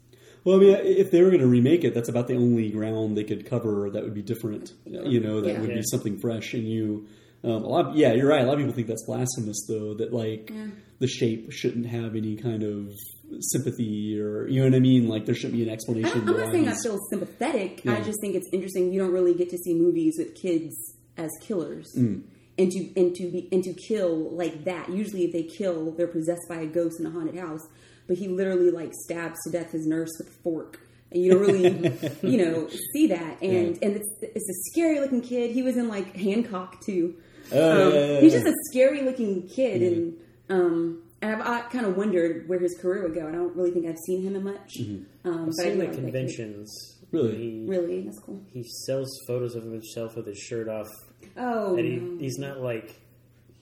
Well, 0.45 0.57
I 0.57 0.61
mean, 0.61 0.77
if 0.83 1.11
they 1.11 1.23
were 1.23 1.31
going 1.31 1.41
to 1.41 1.47
remake 1.47 1.85
it, 1.85 1.95
that's 1.95 2.09
about 2.09 2.27
the 2.29 2.35
only 2.37 2.71
ground 2.71 3.17
they 3.17 3.25
could 3.25 3.47
cover 3.47 3.89
that 3.91 4.03
would 4.03 4.15
be 4.15 4.23
different. 4.23 4.73
You 4.85 5.21
know, 5.21 5.41
that 5.41 5.55
Yeah. 5.55 5.61
would 5.61 5.71
Yeah. 5.71 5.77
be 5.77 5.83
something 5.85 6.19
fresh. 6.19 6.55
And 6.55 6.69
you, 6.69 7.07
um, 7.45 7.63
a 7.65 7.69
lot. 7.69 7.95
yeah, 7.97 8.13
you're 8.15 8.29
right. 8.29 8.43
A 8.43 8.47
lot 8.47 8.55
of 8.55 8.59
people 8.61 8.75
think 8.75 8.89
that's 8.89 9.05
blasphemous, 9.07 9.67
though. 9.69 9.95
That 9.95 10.13
like 10.13 10.51
the 10.99 11.07
shape 11.07 11.53
shouldn't 11.53 11.87
have 11.87 12.17
any 12.17 12.37
kind 12.37 12.63
of 12.63 12.93
sympathy, 13.41 14.19
or 14.21 14.47
you 14.49 14.61
know 14.61 14.69
what 14.69 14.77
I 14.77 14.81
mean. 14.81 15.09
Like 15.09 15.27
there 15.27 15.35
shouldn't 15.35 15.55
be 15.55 15.63
an 15.63 15.69
explanation. 15.69 16.29
I'm 16.29 16.37
not 16.37 16.51
saying 16.53 16.69
I 16.69 16.75
feel 16.83 16.99
sympathetic. 17.11 17.83
I 17.87 18.01
just 18.01 18.19
think 18.21 18.35
it's 18.35 18.49
interesting. 18.53 18.93
You 18.93 19.01
don't 19.01 19.13
really 19.13 19.35
get 19.35 19.51
to 19.51 19.59
see 19.59 19.75
movies 19.75 20.15
with 20.19 20.35
kids 20.35 20.75
as 21.17 21.31
killers, 21.41 21.87
Mm. 21.97 22.23
and 22.59 22.71
to 22.73 23.01
and 23.01 23.15
to 23.17 23.31
be 23.31 23.49
and 23.53 23.63
to 23.65 23.73
kill 23.75 24.31
like 24.37 24.65
that. 24.65 24.89
Usually, 24.91 25.25
if 25.25 25.33
they 25.33 25.43
kill, 25.45 25.93
they're 25.93 26.07
possessed 26.09 26.43
by 26.49 26.57
a 26.57 26.67
ghost 26.67 27.01
in 27.01 27.07
a 27.07 27.11
haunted 27.11 27.37
house. 27.37 27.67
But 28.07 28.19
he 28.19 28.29
literally 28.29 28.71
like 28.71 28.93
stabs 29.05 29.39
to 29.45 29.51
death 29.51 29.73
his 29.73 29.87
nurse 29.87 30.11
with 30.19 30.29
a 30.29 30.43
fork, 30.43 30.79
and 31.11 31.23
you 31.23 31.33
don't 31.33 31.41
really, 31.41 32.11
you 32.23 32.37
know, 32.45 32.69
see 32.93 33.07
that. 33.09 33.41
And 33.43 33.79
and 33.83 33.97
it's 33.97 34.09
it's 34.21 34.49
a 34.49 34.71
scary 34.71 35.01
looking 35.01 35.23
kid. 35.23 35.53
He 35.53 35.63
was 35.63 35.77
in 35.77 35.89
like 35.89 36.15
Hancock 36.17 36.85
too. 36.85 37.15
Oh, 37.53 37.89
Um, 37.89 37.95
yeah, 37.95 38.01
yeah, 38.07 38.21
he's 38.21 38.33
just 38.33 38.47
a 38.47 38.55
scary 38.71 39.03
looking 39.03 39.49
kid, 39.49 39.83
and 39.83 40.15
um, 40.49 41.03
and 41.23 41.33
I've 41.35 41.41
I 41.47 41.61
kind 41.69 41.87
of 41.87 41.97
wondered 41.97 42.49
where 42.49 42.59
his 42.59 42.77
career 42.81 43.03
would 43.03 43.15
go. 43.15 43.27
I 43.29 43.33
don't 43.33 43.55
really 43.57 43.71
think 43.71 43.87
I've 43.87 43.99
seen 44.07 44.23
him 44.23 44.37
in 44.37 44.45
much. 44.45 44.75
Mm-hmm. 44.81 45.29
Um, 45.29 45.41
I've 45.41 45.47
but 45.47 45.53
seen 45.55 45.75
do 45.77 45.83
at 45.83 45.89
like 45.89 45.95
conventions. 45.97 46.91
Really? 47.13 47.37
He, 47.37 47.65
Really, 47.69 48.01
that's 48.03 48.19
cool. 48.21 48.43
he 48.53 48.65
sells 48.87 49.09
photos 49.29 49.55
of 49.55 49.63
himself 49.65 50.17
with 50.17 50.27
his 50.27 50.39
shirt 50.39 50.69
off, 50.69 50.89
Oh, 51.37 51.77
and 51.77 51.87
he, 51.87 51.97
no. 51.97 52.19
he's 52.19 52.39
not 52.39 52.61
like. 52.61 52.95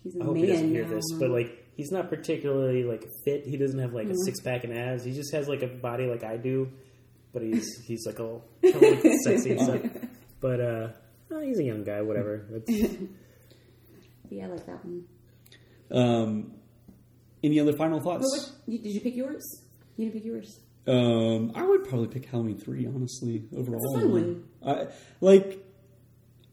he's 0.03 0.17
a 0.17 0.21
I 0.23 0.25
hope 0.25 0.35
man 0.37 0.45
he 0.45 0.51
doesn't 0.51 0.71
hear 0.71 0.85
now. 0.85 0.95
this, 0.95 1.05
but 1.19 1.31
like 1.31 1.67
he's 1.77 1.91
not 1.91 2.09
particularly 2.09 2.85
like 2.85 3.05
fit. 3.25 3.45
He 3.47 3.57
doesn't 3.57 3.79
have 3.79 3.93
like 3.93 4.05
Mm-hmm. 4.07 4.13
a 4.13 4.25
six 4.25 4.41
pack 4.41 4.65
and 4.65 4.73
abs. 4.79 5.05
He 5.05 5.13
just 5.13 5.33
has 5.35 5.49
like 5.49 5.63
a 5.63 5.67
body 5.69 6.07
like 6.07 6.25
I 6.25 6.37
do, 6.37 6.71
but 7.33 7.43
he's 7.43 7.67
he's 7.87 8.07
like 8.07 8.21
all 8.21 8.45
totally 8.63 9.19
sexy 9.25 9.51
and 9.53 9.61
stuff. 9.61 9.81
But 10.41 10.61
uh, 10.61 10.89
oh, 11.31 11.41
he's 11.41 11.61
a 11.61 11.63
young 11.65 11.85
guy. 11.85 12.01
Whatever. 12.03 12.47
That's, 12.51 12.69
yeah, 14.33 14.47
I 14.47 14.49
like 14.49 14.67
that 14.67 14.85
one. 14.85 15.05
Um, 15.91 16.53
any 17.43 17.61
other 17.61 17.73
final 17.73 18.01
thoughts? 18.01 18.25
what, 18.67 18.83
did 18.83 18.91
you 18.91 19.01
pick 19.01 19.17
yours? 19.17 19.63
You 19.97 20.07
didn't 20.07 20.15
pick 20.15 20.25
yours. 20.25 20.61
Um, 20.87 21.53
I 21.55 21.63
would 21.63 21.89
probably 21.89 22.09
pick 22.09 22.27
Halloween 22.27 22.59
three. 22.59 22.87
Honestly, 22.87 23.45
overall, 23.57 23.95
fun 23.95 24.11
one. 24.11 24.45
I 24.65 24.87
like. 25.21 25.65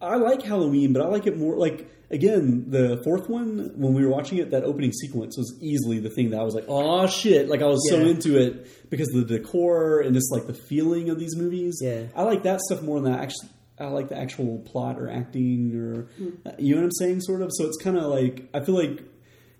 I 0.01 0.15
like 0.15 0.41
Halloween, 0.43 0.93
but 0.93 1.01
I 1.01 1.07
like 1.07 1.27
it 1.27 1.37
more. 1.37 1.57
Like 1.57 1.89
again, 2.11 2.65
the 2.69 3.01
fourth 3.03 3.29
one 3.29 3.71
when 3.75 3.93
we 3.93 4.05
were 4.05 4.11
watching 4.11 4.37
it, 4.37 4.51
that 4.51 4.63
opening 4.63 4.91
sequence 4.91 5.37
was 5.37 5.57
easily 5.61 5.99
the 5.99 6.09
thing 6.09 6.29
that 6.29 6.39
I 6.39 6.43
was 6.43 6.53
like, 6.53 6.65
"Oh 6.67 7.07
shit!" 7.07 7.49
Like 7.49 7.61
I 7.61 7.65
was 7.65 7.89
so 7.89 7.99
into 8.01 8.37
it 8.37 8.89
because 8.89 9.13
of 9.13 9.27
the 9.27 9.37
decor 9.39 10.01
and 10.01 10.13
just 10.13 10.31
like 10.31 10.47
the 10.47 10.53
feeling 10.53 11.09
of 11.09 11.19
these 11.19 11.35
movies. 11.35 11.79
Yeah. 11.81 12.03
I 12.15 12.23
like 12.23 12.43
that 12.43 12.61
stuff 12.61 12.81
more 12.81 12.99
than 12.99 13.11
that. 13.11 13.21
Actually, 13.21 13.49
I 13.79 13.87
like 13.87 14.09
the 14.09 14.17
actual 14.17 14.59
plot 14.59 14.99
or 14.99 15.09
acting 15.09 15.75
or 15.75 16.07
uh, 16.45 16.51
you 16.59 16.75
know 16.75 16.81
what 16.81 16.85
I'm 16.85 16.91
saying, 16.99 17.21
sort 17.21 17.41
of. 17.41 17.49
So 17.53 17.65
it's 17.65 17.77
kind 17.83 17.97
of 17.97 18.05
like 18.05 18.49
I 18.53 18.59
feel 18.59 18.75
like 18.75 19.03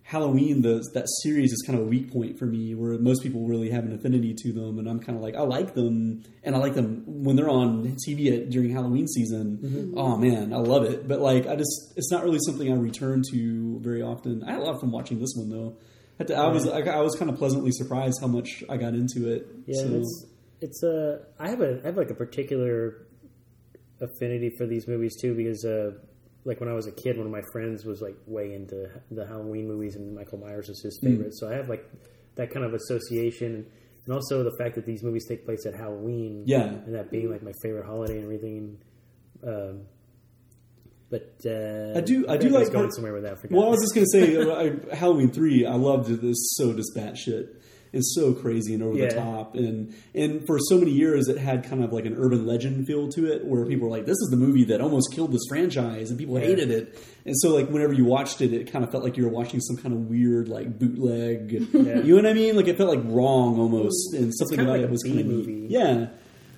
Halloween, 0.03 0.63
the, 0.63 0.83
that 0.95 1.05
series 1.21 1.51
is 1.51 1.61
kind 1.67 1.77
of 1.77 1.85
a 1.85 1.87
weak 1.87 2.11
point 2.11 2.39
for 2.39 2.45
me, 2.45 2.73
where 2.73 2.97
most 2.97 3.21
people 3.21 3.45
really 3.45 3.69
have 3.69 3.83
an 3.85 3.93
affinity 3.93 4.33
to 4.39 4.51
them, 4.51 4.79
and 4.79 4.89
I'm 4.89 4.99
kind 4.99 5.15
of 5.15 5.21
like, 5.23 5.35
I 5.35 5.41
like 5.41 5.75
them, 5.75 6.23
and 6.43 6.55
I 6.55 6.57
like 6.57 6.73
them 6.73 7.03
when 7.05 7.35
they're 7.35 7.47
on 7.49 7.95
TV 8.07 8.33
at, 8.35 8.49
during 8.49 8.71
Halloween 8.71 9.07
season. 9.07 9.93
Oh 9.95 10.17
man, 10.17 10.51
I 10.51 10.57
love 10.57 10.83
it. 10.85 11.07
But 11.07 11.19
like, 11.21 11.45
I 11.45 11.55
just, 11.55 11.93
it's 11.95 12.11
not 12.11 12.23
really 12.23 12.39
something 12.43 12.71
I 12.71 12.75
return 12.75 13.21
to 13.31 13.79
very 13.81 14.01
often. 14.01 14.43
I 14.43 14.53
had 14.53 14.61
a 14.61 14.63
lot 14.63 14.79
from 14.79 14.91
watching 14.91 15.19
this 15.19 15.33
one 15.35 15.49
though. 15.49 15.77
Had 16.17 16.27
to- 16.29 16.35
I 16.37 16.47
was, 16.47 16.67
I, 16.67 16.79
I 16.79 17.01
was 17.01 17.15
kind 17.15 17.29
of 17.29 17.37
pleasantly 17.37 17.71
surprised 17.71 18.17
how 18.19 18.27
much 18.27 18.63
I 18.67 18.77
got 18.77 18.95
into 18.95 19.31
it. 19.31 19.45
yeah, 19.67 19.81
So- 19.83 19.93
it's 19.99 20.25
it's 20.61 20.83
a. 20.83 21.21
I 21.37 21.49
have 21.49 21.61
a 21.61 21.81
I 21.83 21.85
have 21.85 21.97
like 21.97 22.09
a 22.09 22.15
particular 22.15 23.05
affinity 24.01 24.49
for 24.57 24.65
these 24.65 24.87
movies 24.87 25.15
too 25.21 25.33
because 25.35 25.63
uh, 25.65 25.91
like 26.45 26.59
when 26.59 26.69
I 26.69 26.73
was 26.73 26.87
a 26.87 26.91
kid, 26.91 27.17
one 27.17 27.25
of 27.25 27.31
my 27.31 27.41
friends 27.51 27.85
was 27.85 28.01
like 28.01 28.15
way 28.25 28.53
into 28.53 28.89
the 29.11 29.25
Halloween 29.27 29.67
movies, 29.67 29.95
and 29.95 30.15
Michael 30.15 30.37
Myers 30.39 30.67
was 30.69 30.81
his 30.81 30.99
favorite. 31.03 31.33
So 31.37 31.49
I 31.49 31.55
have 31.55 31.67
like 31.69 31.83
that 32.35 32.51
kind 32.51 32.65
of 32.65 32.73
association, 32.73 33.65
and 34.05 34.13
also 34.13 34.43
the 34.43 34.55
fact 34.57 34.75
that 34.75 34.85
these 34.85 35.03
movies 35.03 35.25
take 35.27 35.45
place 35.45 35.65
at 35.65 35.73
Halloween, 35.75 36.43
Yeah. 36.45 36.63
and 36.63 36.95
that 36.95 37.11
being 37.11 37.29
like 37.29 37.43
my 37.43 37.51
favorite 37.61 37.85
holiday 37.85 38.15
and 38.15 38.23
everything. 38.23 38.77
Um, 39.45 39.81
but 41.09 41.35
uh, 41.45 41.97
I 41.97 42.01
do- 42.01 42.25
I 42.29 42.37
feel 42.37 42.49
do 42.49 42.49
like 42.49 42.71
going 42.71 42.85
part- 42.85 42.93
somewhere 42.93 43.13
with 43.13 43.23
that. 43.23 43.33
I. 43.43 43.47
Well, 43.49 43.65
I 43.65 43.69
was 43.69 43.81
just 43.81 43.95
gonna 43.95 44.07
say 44.11 44.37
I, 44.91 44.95
Halloween 44.95 45.31
three. 45.31 45.65
I 45.65 45.73
loved 45.73 46.07
this 46.21 46.37
so 46.55 46.71
just 46.73 46.95
batshit. 46.95 47.49
It's 47.91 48.13
so 48.13 48.33
crazy 48.33 48.75
and 48.75 48.83
over 48.83 48.95
the 48.97 49.09
top, 49.09 49.55
and 49.55 49.95
and 50.13 50.45
for 50.45 50.59
so 50.59 50.77
many 50.77 50.91
years 50.91 51.27
it 51.27 51.37
had 51.39 51.63
kind 51.63 51.83
of 51.83 51.91
like 51.91 52.05
an 52.05 52.15
urban 52.19 52.45
legend 52.45 52.85
feel 52.85 53.09
to 53.09 53.31
it, 53.31 53.43
where 53.45 53.65
people 53.65 53.89
were 53.89 53.97
like, 53.97 54.05
"This 54.05 54.17
is 54.21 54.27
the 54.29 54.37
movie 54.37 54.63
that 54.65 54.79
almost 54.79 55.11
killed 55.11 55.31
this 55.31 55.41
franchise," 55.49 56.11
and 56.11 56.19
people 56.19 56.35
hated 56.35 56.69
it. 56.69 56.97
And 57.25 57.35
so, 57.39 57.49
like, 57.55 57.67
whenever 57.69 57.93
you 57.93 58.05
watched 58.05 58.41
it, 58.41 58.53
it 58.53 58.71
kind 58.71 58.85
of 58.85 58.91
felt 58.91 59.03
like 59.03 59.17
you 59.17 59.23
were 59.23 59.31
watching 59.31 59.59
some 59.59 59.75
kind 59.77 59.93
of 59.95 60.01
weird 60.09 60.49
like 60.49 60.77
bootleg. 60.77 61.51
Yeah. 61.51 61.99
You 62.03 62.15
know 62.15 62.15
what 62.23 62.25
I 62.27 62.33
mean? 62.33 62.55
Like 62.55 62.67
it 62.67 62.77
felt 62.77 62.89
like 62.89 63.01
wrong 63.05 63.59
almost, 63.59 64.13
and 64.13 64.33
something 64.35 64.59
about 64.59 64.73
like 64.73 64.81
it 64.81 64.89
was 64.91 65.01
B 65.03 65.09
kind 65.09 65.21
of 65.21 65.25
movie. 65.25 65.65
Yeah. 65.69 66.07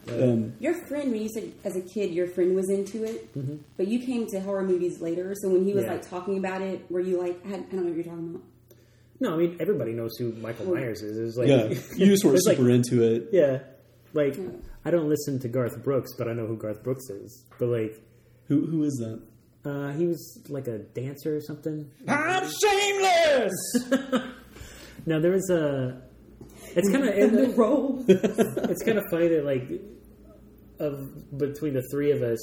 Um, 0.09 0.53
Your 0.59 0.73
friend, 0.73 1.11
when 1.11 1.21
you 1.21 1.29
said 1.29 1.53
as 1.63 1.75
a 1.77 1.81
kid 1.81 2.11
your 2.11 2.27
friend 2.27 2.55
was 2.55 2.69
into 2.69 3.03
it, 3.05 3.29
but 3.77 3.87
you 3.87 3.99
came 3.99 4.25
to 4.31 4.39
horror 4.41 4.63
movies 4.63 4.99
later. 4.99 5.33
So 5.41 5.47
when 5.49 5.63
he 5.63 5.73
was 5.73 5.85
Yeah. 5.85 5.91
like 5.93 6.09
talking 6.09 6.37
about 6.39 6.61
it, 6.61 6.83
were 6.89 6.99
you 6.99 7.19
like, 7.21 7.39
I, 7.45 7.49
I 7.49 7.51
don't 7.57 7.73
know 7.73 7.83
what 7.83 7.95
you're 7.95 8.03
talking 8.03 8.29
about. 8.31 8.41
No, 9.21 9.33
I 9.35 9.37
mean 9.37 9.57
everybody 9.61 9.93
knows 9.93 10.17
who 10.17 10.33
Michael 10.33 10.65
Myers 10.65 11.01
is. 11.01 11.17
It's 11.17 11.37
like 11.37 11.47
yeah, 11.47 11.67
you 11.95 12.07
just 12.11 12.25
were 12.25 12.33
it's 12.35 12.45
like- 12.45 12.57
super 12.57 12.69
into 12.69 13.01
it. 13.03 13.29
Yeah, 13.31 13.59
like 14.13 14.37
I 14.83 14.91
don't 14.91 15.07
listen 15.07 15.39
to 15.39 15.47
Garth 15.47 15.81
Brooks, 15.83 16.11
but 16.17 16.27
I 16.27 16.33
know 16.33 16.45
who 16.47 16.57
Garth 16.57 16.83
Brooks 16.83 17.09
is. 17.09 17.45
But 17.59 17.67
like, 17.69 18.01
Who 18.47 18.65
who 18.65 18.83
is 18.83 18.93
that? 18.97 19.21
uh, 19.69 19.91
he 19.93 20.07
was 20.07 20.41
like 20.49 20.67
a 20.67 20.79
dancer 20.79 21.35
or 21.37 21.41
something. 21.41 21.89
I'm 22.07 22.49
shameless. 22.61 23.53
No, 25.05 25.19
there 25.19 25.31
was 25.31 25.49
a. 25.49 25.99
It's 26.75 26.87
kind 26.91 27.03
of 27.07 27.15
In 27.15 27.35
the 27.35 27.49
role. 27.57 28.05
it's 28.07 28.83
kind 28.83 28.99
of 28.99 29.03
funny 29.09 29.29
that 29.29 29.43
like 29.45 29.67
of 30.79 31.37
between 31.37 31.73
the 31.73 31.81
three 31.91 32.11
of 32.11 32.21
us, 32.21 32.39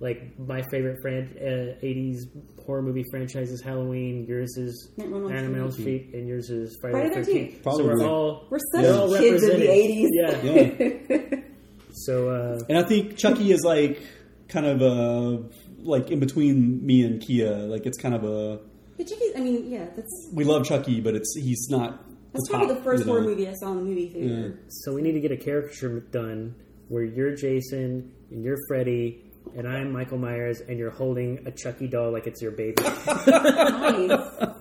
like 0.00 0.38
my 0.38 0.62
favorite 0.70 0.98
fran- 1.02 1.36
uh, 1.40 1.84
'80s 1.84 2.18
horror 2.64 2.82
movie 2.82 3.04
franchise 3.10 3.50
is 3.50 3.62
Halloween. 3.62 4.26
Yours 4.26 4.56
is 4.56 4.90
Nightmare 4.96 5.16
on 5.18 5.22
Elm 5.24 5.32
Animal 5.36 5.54
on 5.54 5.60
Elm 5.62 5.72
Street. 5.72 6.08
Street, 6.08 6.14
and 6.14 6.28
yours 6.28 6.50
is 6.50 6.76
Friday, 6.80 6.92
Friday 6.98 7.08
the 7.14 7.20
the 7.20 7.24
Thirteenth. 7.26 7.62
13th. 7.64 7.76
So 7.76 7.84
we're 7.84 8.06
all 8.06 8.46
We're 8.50 8.58
we're 8.74 8.92
all 9.00 9.08
such 9.10 9.20
kids 9.20 9.42
of 9.44 9.58
the 9.58 9.66
80s. 9.66 10.08
Yeah. 10.12 11.40
So 11.98 12.28
uh, 12.28 12.60
And 12.68 12.76
I 12.76 12.82
think 12.82 13.16
Chucky 13.16 13.50
is 13.52 13.62
like 13.64 14.02
kind 14.48 14.66
of 14.66 14.82
uh 14.82 15.42
like 15.78 16.10
in 16.10 16.20
between 16.20 16.84
me 16.84 17.02
and 17.04 17.22
Kia. 17.22 17.52
Like 17.54 17.86
it's 17.86 17.96
kind 17.96 18.14
of 18.14 18.22
a 18.24 18.60
But 18.98 19.06
Chucky, 19.08 19.34
I 19.34 19.40
mean, 19.40 19.70
yeah, 19.70 19.86
that's 19.96 20.28
we 20.34 20.44
love 20.44 20.66
Chucky, 20.66 21.00
but 21.00 21.14
it's 21.14 21.34
he's 21.34 21.68
not. 21.70 22.04
that's 22.34 22.48
the 22.48 22.50
probably 22.50 22.68
top, 22.68 22.76
the 22.78 22.84
first 22.84 23.00
you 23.00 23.06
know. 23.06 23.12
horror 23.12 23.24
movie 23.24 23.48
I 23.48 23.54
saw 23.54 23.70
in 23.72 23.78
the 23.78 23.82
movie 23.84 24.08
theater. 24.10 24.60
So 24.68 24.92
we 24.92 25.00
need 25.00 25.12
to 25.12 25.20
get 25.20 25.32
a 25.32 25.38
caricature 25.38 26.00
done 26.00 26.54
where 26.88 27.02
you're 27.02 27.34
Jason 27.34 28.12
and 28.30 28.44
you're 28.44 28.58
Freddy 28.68 29.22
and 29.54 29.66
I'm 29.68 29.92
Michael 29.92 30.18
Myers 30.18 30.60
and 30.60 30.78
you're 30.78 30.90
holding 30.90 31.46
a 31.46 31.50
Chucky 31.50 31.86
doll 31.88 32.10
like 32.12 32.26
it's 32.26 32.42
your 32.42 32.52
baby. 32.52 32.82
Nice. 32.82 34.46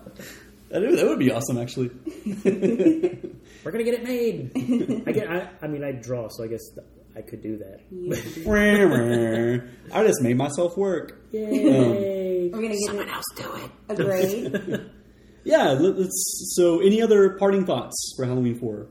That 0.71 0.81
would, 0.81 0.97
that 0.97 1.05
would 1.07 1.19
be 1.19 1.31
awesome, 1.31 1.57
actually. 1.59 1.87
We're 2.43 3.71
gonna 3.71 3.83
get 3.83 3.93
it 3.93 4.03
made. 4.03 4.51
I 5.07 5.11
get. 5.11 5.29
I, 5.31 5.47
I 5.61 5.67
mean, 5.67 5.83
I 5.85 5.91
draw, 5.93 6.27
so 6.27 6.43
I 6.43 6.47
guess 6.47 6.59
I 7.15 7.21
could 7.21 7.41
do 7.41 7.57
that. 7.59 7.81
I 9.93 10.05
just 10.07 10.21
made 10.21 10.35
myself 10.37 10.75
work. 10.75 11.21
Yay! 11.31 12.47
Um, 12.47 12.51
We're 12.51 12.61
gonna 12.63 12.69
get 12.69 12.79
someone 12.87 13.07
else 13.09 13.23
do 13.37 13.55
it. 13.55 13.71
A. 14.69 14.89
Yeah. 15.45 15.67
let- 15.73 15.97
Let's. 15.97 16.53
So, 16.57 16.79
any 16.81 17.01
other 17.01 17.37
parting 17.37 17.65
thoughts 17.65 18.13
for 18.17 18.25
Halloween 18.25 18.59
Four? 18.59 18.89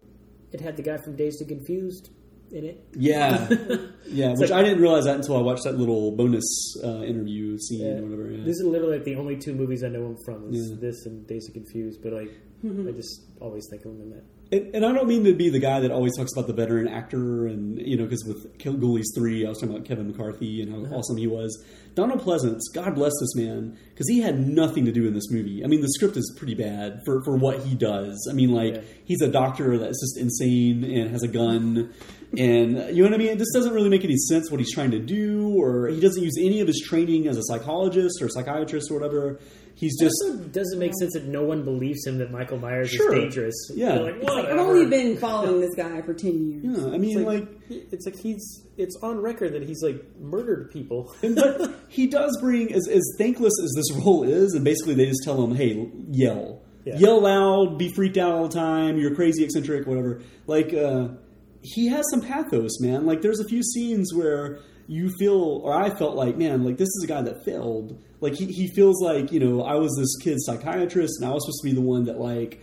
it 0.52 0.60
had 0.60 0.76
the 0.76 0.82
guy 0.82 0.96
from 0.98 1.16
Dazed 1.16 1.40
and 1.40 1.48
Confused 1.50 2.10
in 2.52 2.64
it. 2.64 2.84
Yeah, 2.94 3.48
yeah. 4.06 4.30
Which 4.36 4.50
like- 4.50 4.52
I 4.52 4.62
didn't 4.62 4.80
realize 4.80 5.04
that 5.04 5.16
until 5.16 5.36
I 5.36 5.40
watched 5.42 5.64
that 5.64 5.76
little 5.78 6.12
bonus 6.12 6.44
uh, 6.82 7.02
interview 7.02 7.58
scene 7.58 7.80
Yeah. 7.80 7.92
or 7.98 8.02
whatever. 8.02 8.30
Yeah. 8.30 8.44
This 8.44 8.56
is 8.60 8.64
literally 8.64 8.96
like 8.96 9.04
the 9.04 9.16
only 9.16 9.36
two 9.36 9.54
movies 9.54 9.82
I 9.82 9.88
know 9.88 10.06
him 10.06 10.16
from. 10.24 10.52
Is 10.54 10.70
Yeah. 10.70 10.76
this 10.80 11.06
and 11.06 11.26
Dazed 11.26 11.50
and 11.54 11.64
Confused, 11.64 12.00
but 12.02 12.12
like 12.12 12.30
I 12.64 12.92
just 12.92 13.22
always 13.40 13.66
think 13.70 13.84
of 13.84 13.92
him 13.92 14.00
in 14.02 14.10
that. 14.10 14.24
And, 14.52 14.74
and 14.76 14.86
I 14.86 14.92
don't 14.92 15.08
mean 15.08 15.24
to 15.24 15.34
be 15.34 15.48
the 15.50 15.58
guy 15.58 15.80
that 15.80 15.90
always 15.90 16.16
talks 16.16 16.32
about 16.32 16.46
the 16.46 16.52
veteran 16.54 16.86
actor, 16.88 17.46
and 17.46 17.78
you 17.80 17.96
know, 17.96 18.04
because 18.04 18.24
with 18.24 18.56
Ghoulies 18.58 19.04
three, 19.14 19.44
I 19.44 19.48
was 19.48 19.58
talking 19.58 19.74
about 19.74 19.86
Kevin 19.86 20.06
McCarthy 20.10 20.62
and 20.62 20.86
how 20.86 20.96
awesome 20.96 21.16
he 21.16 21.26
was. 21.26 21.62
Donald 21.94 22.20
Pleasence, 22.22 22.60
God 22.74 22.94
bless 22.94 23.12
this 23.20 23.34
man, 23.36 23.76
because 23.90 24.08
he 24.08 24.20
had 24.20 24.46
nothing 24.48 24.84
to 24.86 24.92
do 24.92 25.06
in 25.06 25.14
this 25.14 25.30
movie. 25.30 25.62
I 25.64 25.68
mean, 25.68 25.80
the 25.80 25.88
script 25.90 26.16
is 26.16 26.34
pretty 26.36 26.54
bad 26.54 27.00
for, 27.04 27.22
for 27.24 27.36
what 27.36 27.62
he 27.64 27.74
does. 27.74 28.26
I 28.30 28.34
mean, 28.34 28.50
like 28.50 28.74
Yeah. 28.74 28.80
he's 29.04 29.22
a 29.22 29.28
doctor 29.28 29.78
that's 29.78 30.00
just 30.00 30.18
insane 30.18 30.82
and 30.84 31.10
has 31.10 31.22
a 31.22 31.28
gun, 31.28 31.92
and 32.38 32.96
you 32.96 33.02
know 33.02 33.10
what 33.10 33.14
I 33.14 33.18
mean. 33.18 33.38
This 33.38 33.52
doesn't 33.52 33.72
really 33.74 33.88
make 33.88 34.04
any 34.04 34.16
sense 34.16 34.50
what 34.50 34.60
he's 34.60 34.72
trying 34.72 34.90
to 34.92 34.98
do, 34.98 35.54
or 35.56 35.88
he 35.88 36.00
doesn't 36.00 36.22
use 36.22 36.34
any 36.40 36.60
of 36.60 36.66
his 36.66 36.80
training 36.86 37.26
as 37.28 37.36
a 37.36 37.42
psychologist 37.44 38.20
or 38.22 38.28
psychiatrist 38.28 38.90
or 38.90 38.94
whatever. 38.94 39.38
he's 39.76 39.98
just 39.98 40.14
also 40.24 40.36
doesn't 40.44 40.78
make 40.78 40.92
sense 41.00 41.14
that 41.14 41.24
no 41.24 41.42
one 41.42 41.64
believes 41.64 42.06
him 42.06 42.18
that 42.18 42.30
Michael 42.30 42.58
Myers 42.58 42.90
Sure. 42.90 43.12
is 43.14 43.20
dangerous. 43.22 43.54
Yeah. 43.74 43.94
Like, 43.98 44.22
Like, 44.22 44.44
I've 44.46 44.58
only 44.58 44.86
been 44.86 45.16
following 45.16 45.60
this 45.60 45.74
guy 45.74 46.00
for 46.02 46.14
ten 46.14 46.62
years. 46.62 46.78
yeah. 46.78 46.94
I 46.94 46.98
mean, 46.98 47.18
It's 47.18 47.26
like, 47.26 47.48
like, 47.70 47.92
it's 47.92 48.06
like 48.06 48.16
he's 48.18 48.62
it's 48.76 48.96
on 49.02 49.20
record 49.20 49.52
that 49.54 49.62
he's 49.62 49.82
like 49.82 50.02
murdered 50.20 50.70
people. 50.70 51.12
but 51.22 51.74
he 51.88 52.06
does 52.06 52.36
bring 52.40 52.72
as 52.72 52.88
as 52.88 53.02
thankless 53.18 53.52
as 53.62 53.72
this 53.76 53.92
role 54.04 54.22
is, 54.24 54.54
and 54.54 54.64
basically 54.64 54.94
they 54.94 55.06
just 55.06 55.22
tell 55.24 55.42
him, 55.44 55.54
"Hey, 55.54 55.88
yell, 56.10 56.62
Yeah. 56.84 56.98
yell 56.98 57.20
loud, 57.22 57.78
be 57.78 57.92
freaked 57.92 58.16
out 58.18 58.32
all 58.32 58.48
the 58.48 58.54
time. 58.54 58.96
You're 58.98 59.14
crazy, 59.14 59.42
eccentric, 59.44 59.86
whatever." 59.86 60.20
Like, 60.46 60.72
uh, 60.74 61.08
he 61.64 61.88
has 61.88 62.04
some 62.10 62.20
pathos, 62.20 62.78
man. 62.80 63.06
Like, 63.06 63.22
there's 63.22 63.40
a 63.40 63.44
few 63.48 63.62
scenes 63.62 64.12
where 64.14 64.60
you 64.86 65.10
feel, 65.18 65.62
or 65.64 65.72
I 65.72 65.88
felt 65.96 66.14
like, 66.14 66.36
man, 66.36 66.62
like 66.62 66.76
this 66.76 66.88
is 66.88 67.02
a 67.04 67.06
guy 67.06 67.22
that 67.22 67.44
failed. 67.44 67.98
Like 68.20 68.34
he 68.34 68.46
he 68.46 68.68
feels 68.68 69.02
like 69.02 69.32
you 69.32 69.40
know 69.40 69.62
I 69.62 69.74
was 69.74 69.94
this 69.98 70.16
kid's 70.22 70.44
psychiatrist, 70.44 71.20
and 71.20 71.28
I 71.28 71.32
was 71.32 71.42
supposed 71.44 71.62
to 71.62 71.68
be 71.70 71.74
the 71.74 71.80
one 71.86 72.04
that 72.04 72.18
like 72.20 72.60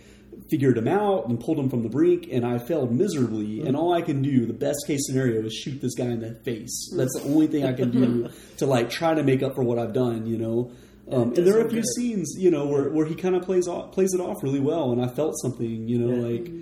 figured 0.50 0.76
him 0.78 0.88
out 0.88 1.28
and 1.28 1.38
pulled 1.40 1.58
him 1.58 1.68
from 1.68 1.82
the 1.82 1.88
brink, 1.88 2.28
and 2.30 2.44
I 2.46 2.58
failed 2.58 2.92
miserably. 2.92 3.62
And 3.66 3.76
all 3.76 3.92
I 3.92 4.02
can 4.02 4.22
do, 4.22 4.46
the 4.46 4.52
best 4.52 4.78
case 4.86 5.00
scenario, 5.06 5.44
is 5.44 5.52
shoot 5.54 5.80
this 5.80 5.94
guy 5.94 6.06
in 6.06 6.20
the 6.20 6.34
face. 6.44 6.90
That's 6.96 7.14
the 7.20 7.24
only 7.24 7.46
thing 7.48 7.64
I 7.64 7.72
can 7.72 7.90
do 7.90 8.28
to 8.58 8.66
like 8.66 8.88
try 8.90 9.14
to 9.14 9.22
make 9.24 9.42
up 9.42 9.54
for 9.56 9.62
what 9.64 9.78
I've 9.80 9.92
done. 9.92 10.26
You 10.26 10.38
know. 10.38 10.72
Um, 11.10 11.34
and 11.34 11.44
there 11.46 11.58
are 11.58 11.66
a 11.66 11.68
few 11.70 11.82
scenes, 11.96 12.36
you 12.38 12.50
know, 12.52 12.66
where, 12.66 12.88
where 12.90 13.04
he 13.04 13.16
kind 13.16 13.34
of 13.34 13.42
plays 13.42 13.66
off, 13.66 13.90
plays 13.92 14.14
it 14.14 14.20
off 14.20 14.40
really 14.42 14.60
well, 14.60 14.92
and 14.92 15.04
I 15.04 15.08
felt 15.08 15.34
something, 15.42 15.88
you 15.88 15.98
know, 15.98 16.14
Yeah. 16.14 16.26
like. 16.28 16.52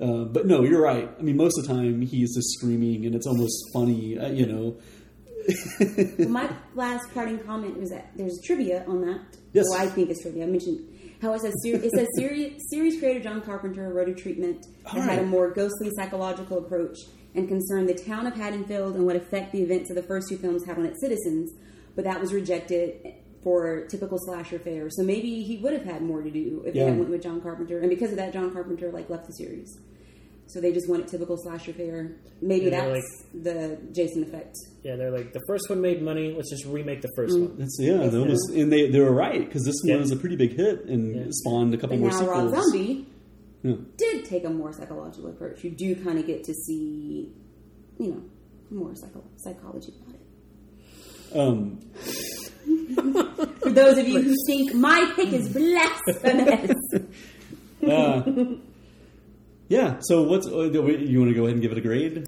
Uh, 0.00 0.24
but 0.24 0.46
no, 0.46 0.62
you're 0.62 0.80
right. 0.80 1.10
I 1.18 1.22
mean, 1.22 1.36
most 1.36 1.58
of 1.58 1.66
the 1.66 1.74
time 1.74 2.00
he's 2.00 2.34
just 2.34 2.48
screaming, 2.58 3.04
and 3.04 3.14
it's 3.14 3.26
almost 3.26 3.70
funny, 3.74 4.18
uh, 4.18 4.30
you 4.30 4.46
know. 4.46 4.76
My 6.26 6.50
last 6.74 7.12
parting 7.12 7.38
comment 7.40 7.78
was 7.78 7.90
that 7.90 8.10
there's 8.16 8.40
trivia 8.44 8.84
on 8.86 9.02
that. 9.02 9.20
Yes. 9.52 9.66
Well, 9.70 9.80
I 9.80 9.86
think 9.86 10.10
it's 10.10 10.22
trivia. 10.22 10.44
I 10.44 10.46
mentioned 10.46 10.86
how 11.20 11.34
it 11.34 11.40
says 11.40 11.52
ser- 11.62 11.76
it 11.76 11.90
says 11.90 12.06
series, 12.16 12.56
series 12.70 12.98
creator 12.98 13.20
John 13.20 13.42
Carpenter 13.42 13.92
wrote 13.92 14.08
a 14.08 14.14
treatment 14.14 14.66
that 14.84 14.94
All 14.94 15.00
had 15.02 15.18
a 15.18 15.26
more 15.26 15.50
ghostly 15.50 15.90
psychological 15.96 16.58
approach 16.58 16.96
and 17.34 17.46
concerned 17.46 17.88
the 17.88 17.94
town 17.94 18.26
of 18.26 18.34
Haddonfield 18.34 18.94
and 18.94 19.04
what 19.04 19.16
effect 19.16 19.52
the 19.52 19.62
events 19.62 19.90
of 19.90 19.96
the 19.96 20.02
first 20.02 20.28
two 20.28 20.38
films 20.38 20.64
had 20.66 20.78
on 20.78 20.86
its 20.86 21.00
citizens, 21.00 21.52
but 21.94 22.04
that 22.04 22.20
was 22.20 22.32
rejected 22.32 23.14
for 23.42 23.86
typical 23.86 24.18
slasher 24.18 24.58
fare. 24.58 24.88
So 24.90 25.02
maybe 25.02 25.42
he 25.42 25.56
would 25.58 25.72
have 25.72 25.84
had 25.84 26.02
more 26.02 26.22
to 26.22 26.30
do 26.30 26.62
if 26.66 26.74
Yeah. 26.74 26.84
they 26.84 26.90
had 26.90 26.98
went 26.98 27.10
with 27.10 27.22
John 27.22 27.40
Carpenter, 27.40 27.78
and 27.78 27.88
because 27.88 28.10
of 28.10 28.16
that, 28.16 28.32
John 28.32 28.52
Carpenter 28.52 28.90
like 28.92 29.08
left 29.08 29.26
the 29.26 29.32
series. 29.32 29.78
So 30.46 30.60
they 30.60 30.72
just 30.72 30.88
wanted 30.88 31.06
typical 31.06 31.36
slasher 31.38 31.72
fare. 31.72 32.16
Maybe 32.42 32.64
Yeah, 32.66 32.70
they're 32.86 32.94
that's 32.94 33.24
the 33.32 33.78
Jason 33.92 34.24
effect. 34.24 34.52
yeah, 34.82 34.96
they're 34.96 35.12
like 35.12 35.32
the 35.32 35.40
first 35.46 35.70
one 35.70 35.80
made 35.80 36.02
money. 36.02 36.34
Let's 36.34 36.50
just 36.50 36.66
remake 36.66 37.02
the 37.02 37.08
first 37.16 37.36
Mm. 37.36 37.40
one. 37.48 37.58
That's 37.58 37.76
yeah, 37.80 38.02
Yes, 38.02 38.12
they 38.12 38.18
almost, 38.18 38.50
and 38.50 38.72
they 38.72 38.90
they 38.90 38.98
were 39.00 39.12
right 39.14 39.44
because 39.46 39.64
this 39.64 39.76
Yeah. 39.84 39.94
one 39.94 40.02
was 40.02 40.10
a 40.10 40.16
pretty 40.16 40.34
big 40.36 40.56
hit 40.56 40.84
and 40.86 41.14
Yeah. 41.14 41.22
spawned 41.30 41.72
a 41.72 41.76
couple 41.78 41.96
But 41.96 42.00
more 42.00 42.10
now 42.10 42.26
Rob 42.28 42.48
sequels. 42.48 42.72
Zombie 42.72 43.06
Yeah. 43.62 43.74
did 43.96 44.24
take 44.24 44.44
a 44.44 44.50
more 44.50 44.72
psychological 44.72 45.30
approach. 45.30 45.62
You 45.62 45.70
do 45.70 45.94
kind 45.94 46.18
of 46.18 46.26
get 46.26 46.42
to 46.44 46.52
see, 46.52 47.30
you 47.98 48.08
know, 48.08 48.22
more 48.70 48.94
psycho- 48.96 49.24
psychology 49.36 49.92
about 50.02 50.14
it. 50.16 51.36
Um, 51.38 51.78
For 53.60 53.70
those 53.70 53.98
of 53.98 54.08
you 54.08 54.20
who 54.20 54.34
think 54.46 54.74
my 54.74 55.12
pick 55.16 55.32
is 55.32 55.48
blasphemous, 55.48 56.76
uh, 57.86 58.22
yeah. 59.68 59.98
So 60.00 60.22
what's 60.24 60.46
uh, 60.46 60.68
do 60.72 60.86
you 60.88 61.20
want 61.20 61.30
to 61.30 61.34
go 61.34 61.44
ahead 61.44 61.54
and 61.54 61.62
give 61.62 61.72
it 61.72 61.78
a 61.78 61.80
grade? 61.80 62.26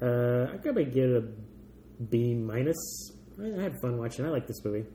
Uh, 0.00 0.52
I 0.52 0.56
gotta 0.56 0.84
give 0.84 1.10
it 1.10 1.16
a 1.16 2.02
B 2.02 2.34
minus. 2.34 3.12
I, 3.40 3.58
I 3.58 3.62
had 3.62 3.80
fun 3.80 3.98
watching. 3.98 4.24
I 4.24 4.28
like 4.28 4.46
this 4.46 4.64
movie. 4.64 4.86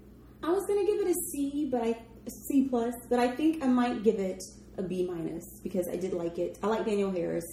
I 0.44 0.52
was 0.52 0.66
gonna 0.68 0.86
give 0.86 1.00
it 1.02 1.08
a 1.08 1.16
C, 1.32 1.68
but 1.72 1.82
I 1.84 1.96
a 2.26 2.30
C 2.30 2.68
plus, 2.70 2.94
but 3.10 3.20
I 3.20 3.30
think 3.36 3.64
I 3.64 3.68
might 3.68 4.04
give 4.04 4.20
it 4.20 4.42
a 4.78 4.84
B 4.84 5.08
minus 5.10 5.60
because 5.64 5.88
I 5.92 5.96
did 5.96 6.14
like 6.14 6.38
it. 6.38 6.58
I 6.64 6.68
like 6.68 6.86
Danielle 6.86 7.12
Harris. 7.12 7.46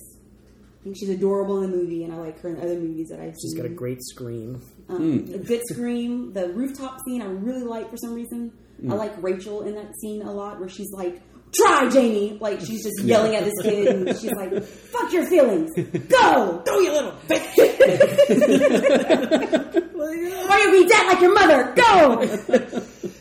I 0.80 0.84
think 0.84 0.96
she's 0.98 1.08
adorable 1.08 1.62
in 1.62 1.70
the 1.70 1.76
movie, 1.76 2.04
and 2.04 2.12
I 2.12 2.16
like 2.16 2.40
her 2.40 2.48
in 2.48 2.58
other 2.58 2.78
movies 2.78 3.08
that 3.08 3.18
I've 3.18 3.32
She's 3.32 3.50
seen. 3.50 3.50
She's 3.52 3.60
got 3.62 3.66
a 3.66 3.74
great 3.74 4.02
scream. 4.02 4.62
Um, 4.88 5.24
A 5.34 5.38
good 5.38 5.62
scream. 5.70 6.32
The 6.32 6.48
rooftop 6.52 6.98
scene 7.06 7.20
I 7.22 7.26
really 7.26 7.64
like 7.64 7.90
for 7.90 7.96
some 7.96 8.14
reason. 8.14 8.52
I 8.90 8.94
like 8.94 9.20
Rachel 9.22 9.62
in 9.62 9.74
that 9.74 9.94
scene 10.00 10.20
a 10.22 10.30
lot 10.30 10.60
where 10.60 10.68
she's 10.68 10.90
like, 10.92 11.22
try 11.54 11.88
Jamie! 11.88 12.36
Like 12.38 12.60
she's 12.60 12.82
just 12.84 13.02
yelling 13.02 13.34
at 13.34 13.42
this 13.44 13.54
kid 13.62 13.88
and 13.88 14.08
she's 14.20 14.32
like, 14.32 14.62
fuck 14.62 15.10
your 15.14 15.26
feelings! 15.26 15.70
Go! 16.08 16.62
Go 16.66 16.78
you 16.80 16.92
little 16.92 17.12
bitch! 17.26 17.56
Or 19.96 20.58
you'll 20.58 20.82
be 20.82 20.88
dead 20.88 21.06
like 21.06 21.20
your 21.20 21.32
mother! 21.34 21.72
Go! 21.74 22.18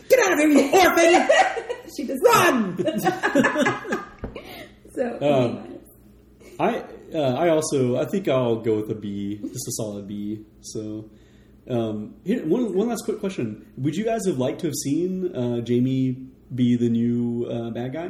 Get 0.10 0.20
out 0.20 0.34
of 0.34 0.40
here, 0.40 0.50
you 0.50 0.72
orphan! 0.72 1.30
she 1.96 2.06
just 2.06 2.22
run! 2.26 2.78
so, 4.94 5.18
Um, 5.22 5.80
I 6.60 6.84
uh, 7.14 7.34
I 7.34 7.50
also 7.50 7.98
I 7.98 8.06
think 8.06 8.28
I'll 8.28 8.58
go 8.58 8.76
with 8.76 8.92
a 8.92 8.96
B, 8.96 9.38
just 9.42 9.68
a 9.68 9.72
solid 9.72 10.08
B. 10.08 10.46
So. 10.62 11.10
Um, 11.70 12.16
here, 12.24 12.46
one 12.46 12.74
one 12.76 12.88
last 12.90 13.04
quick 13.06 13.20
question: 13.20 13.66
Would 13.78 13.96
you 13.96 14.06
guys 14.06 14.26
have 14.28 14.38
liked 14.38 14.62
to 14.62 14.68
have 14.68 14.76
seen 14.76 15.36
uh, 15.36 15.62
Jamie 15.62 16.28
be 16.54 16.76
the 16.76 16.90
new 16.90 17.46
uh, 17.46 17.70
bad 17.72 17.94
guy? 17.94 18.10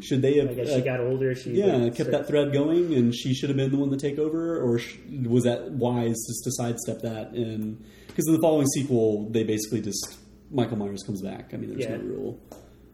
Should 0.00 0.22
they 0.22 0.36
have? 0.38 0.50
I 0.50 0.54
guess 0.54 0.68
uh, 0.70 0.76
she 0.76 0.82
got 0.82 1.00
older. 1.00 1.34
She 1.34 1.50
yeah, 1.54 1.80
kept 1.86 1.94
started- 1.96 2.12
that 2.12 2.28
thread 2.28 2.52
going, 2.52 2.94
and 2.94 3.12
she 3.12 3.34
should 3.34 3.50
have 3.50 3.56
been 3.56 3.72
the 3.72 3.76
one 3.78 3.90
to 3.90 3.96
take 3.96 4.16
over, 4.18 4.60
or 4.60 4.78
sh- 4.78 4.96
was 5.26 5.42
that 5.42 5.72
wise 5.72 6.14
just 6.28 6.44
to 6.44 6.52
sidestep 6.52 7.00
that? 7.02 7.32
And 7.32 7.84
because 8.06 8.26
in 8.28 8.34
the 8.34 8.40
following 8.40 8.68
sequel, 8.68 9.28
they 9.30 9.42
basically 9.42 9.80
just 9.80 10.18
Michael 10.52 10.76
Myers 10.76 11.02
comes 11.02 11.20
back. 11.20 11.50
I 11.52 11.56
mean, 11.56 11.70
there's 11.70 11.82
Yeah. 11.82 11.96
no 11.96 12.04
real 12.04 12.38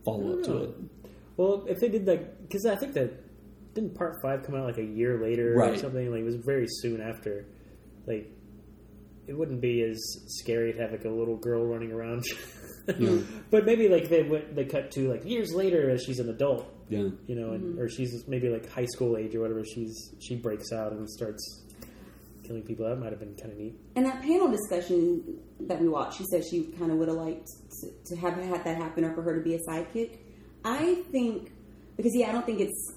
follow 0.04 0.38
up 0.38 0.44
to 0.44 0.62
it. 0.64 0.70
Well, 1.36 1.66
if 1.68 1.80
they 1.80 1.90
did 1.90 2.06
like, 2.06 2.40
because 2.42 2.64
I 2.64 2.74
think 2.76 2.94
that 2.94 3.12
didn't 3.74 3.94
part 3.94 4.22
five 4.22 4.42
come 4.44 4.54
out 4.54 4.64
like 4.64 4.78
a 4.78 4.84
year 4.84 5.20
later 5.22 5.60
or 5.60 5.76
something? 5.76 6.10
Like 6.10 6.20
it 6.20 6.24
was 6.24 6.36
very 6.36 6.66
soon 6.68 7.02
after. 7.02 7.44
Like 8.06 8.30
it 9.26 9.36
wouldn't 9.36 9.60
be 9.60 9.82
as 9.82 9.98
scary 10.26 10.72
to 10.72 10.80
have 10.80 10.92
like 10.92 11.04
a 11.04 11.10
little 11.10 11.36
girl 11.36 11.64
running 11.64 11.92
around. 11.92 12.24
but 13.50 13.64
maybe 13.64 13.88
like 13.88 14.08
they 14.08 14.22
went, 14.22 14.54
they 14.54 14.64
cut 14.64 14.90
to 14.92 15.10
like 15.10 15.24
years 15.24 15.52
later 15.54 15.90
as 15.90 16.02
she's 16.02 16.18
an 16.18 16.28
adult, 16.28 16.70
Yeah, 16.88 17.08
you 17.26 17.34
know, 17.34 17.52
and, 17.52 17.64
mm-hmm. 17.64 17.80
or 17.80 17.88
she's 17.88 18.26
maybe 18.28 18.48
like 18.48 18.70
high 18.70 18.84
school 18.86 19.16
age 19.16 19.34
or 19.34 19.40
whatever. 19.40 19.64
She's 19.64 20.14
she 20.20 20.36
breaks 20.36 20.72
out 20.72 20.92
and 20.92 21.08
starts 21.08 21.62
killing 22.44 22.62
people. 22.62 22.86
That 22.88 22.96
might 22.96 23.10
have 23.10 23.20
been 23.20 23.34
kind 23.34 23.52
of 23.52 23.58
neat. 23.58 23.74
And 23.96 24.06
that 24.06 24.22
panel 24.22 24.50
discussion 24.50 25.38
that 25.60 25.80
we 25.80 25.88
watched, 25.88 26.18
she 26.18 26.24
said 26.30 26.44
she 26.44 26.64
kind 26.78 26.92
of 26.92 26.98
would 26.98 27.08
have 27.08 27.16
liked 27.16 27.48
to, 27.80 28.14
to 28.14 28.20
have 28.20 28.34
had 28.36 28.64
that 28.64 28.76
happen 28.76 29.04
or 29.04 29.14
for 29.14 29.22
her 29.22 29.36
to 29.36 29.42
be 29.42 29.54
a 29.54 29.58
sidekick. 29.68 30.18
I 30.64 31.02
think, 31.10 31.52
because 31.96 32.12
yeah, 32.14 32.28
I 32.28 32.32
don't 32.32 32.46
think 32.46 32.60
it's, 32.60 32.94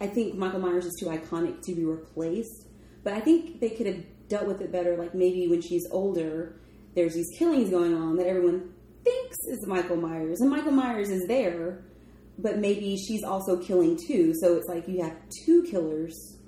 I 0.00 0.06
think 0.06 0.34
Michael 0.34 0.60
Myers 0.60 0.84
is 0.84 0.96
too 0.98 1.06
iconic 1.06 1.62
to 1.62 1.74
be 1.74 1.84
replaced, 1.84 2.66
but 3.04 3.12
I 3.14 3.20
think 3.20 3.60
they 3.60 3.70
could 3.70 3.86
have 3.86 4.04
dealt 4.32 4.46
with 4.46 4.62
it 4.62 4.72
better, 4.72 4.96
like 4.96 5.14
maybe 5.14 5.46
when 5.46 5.60
she's 5.60 5.86
older, 5.90 6.56
there's 6.94 7.12
these 7.14 7.28
killings 7.38 7.68
going 7.68 7.94
on 7.94 8.16
that 8.16 8.26
everyone 8.26 8.72
thinks 9.04 9.36
is 9.48 9.66
Michael 9.66 9.96
Myers, 9.96 10.40
and 10.40 10.48
Michael 10.48 10.72
Myers 10.72 11.10
is 11.10 11.26
there, 11.28 11.84
but 12.38 12.58
maybe 12.58 12.96
she's 12.96 13.22
also 13.24 13.58
killing 13.58 13.98
too, 14.08 14.32
so 14.40 14.56
it's 14.56 14.68
like 14.68 14.88
you 14.88 15.02
have 15.02 15.16
two 15.44 15.62
killers. 15.64 16.38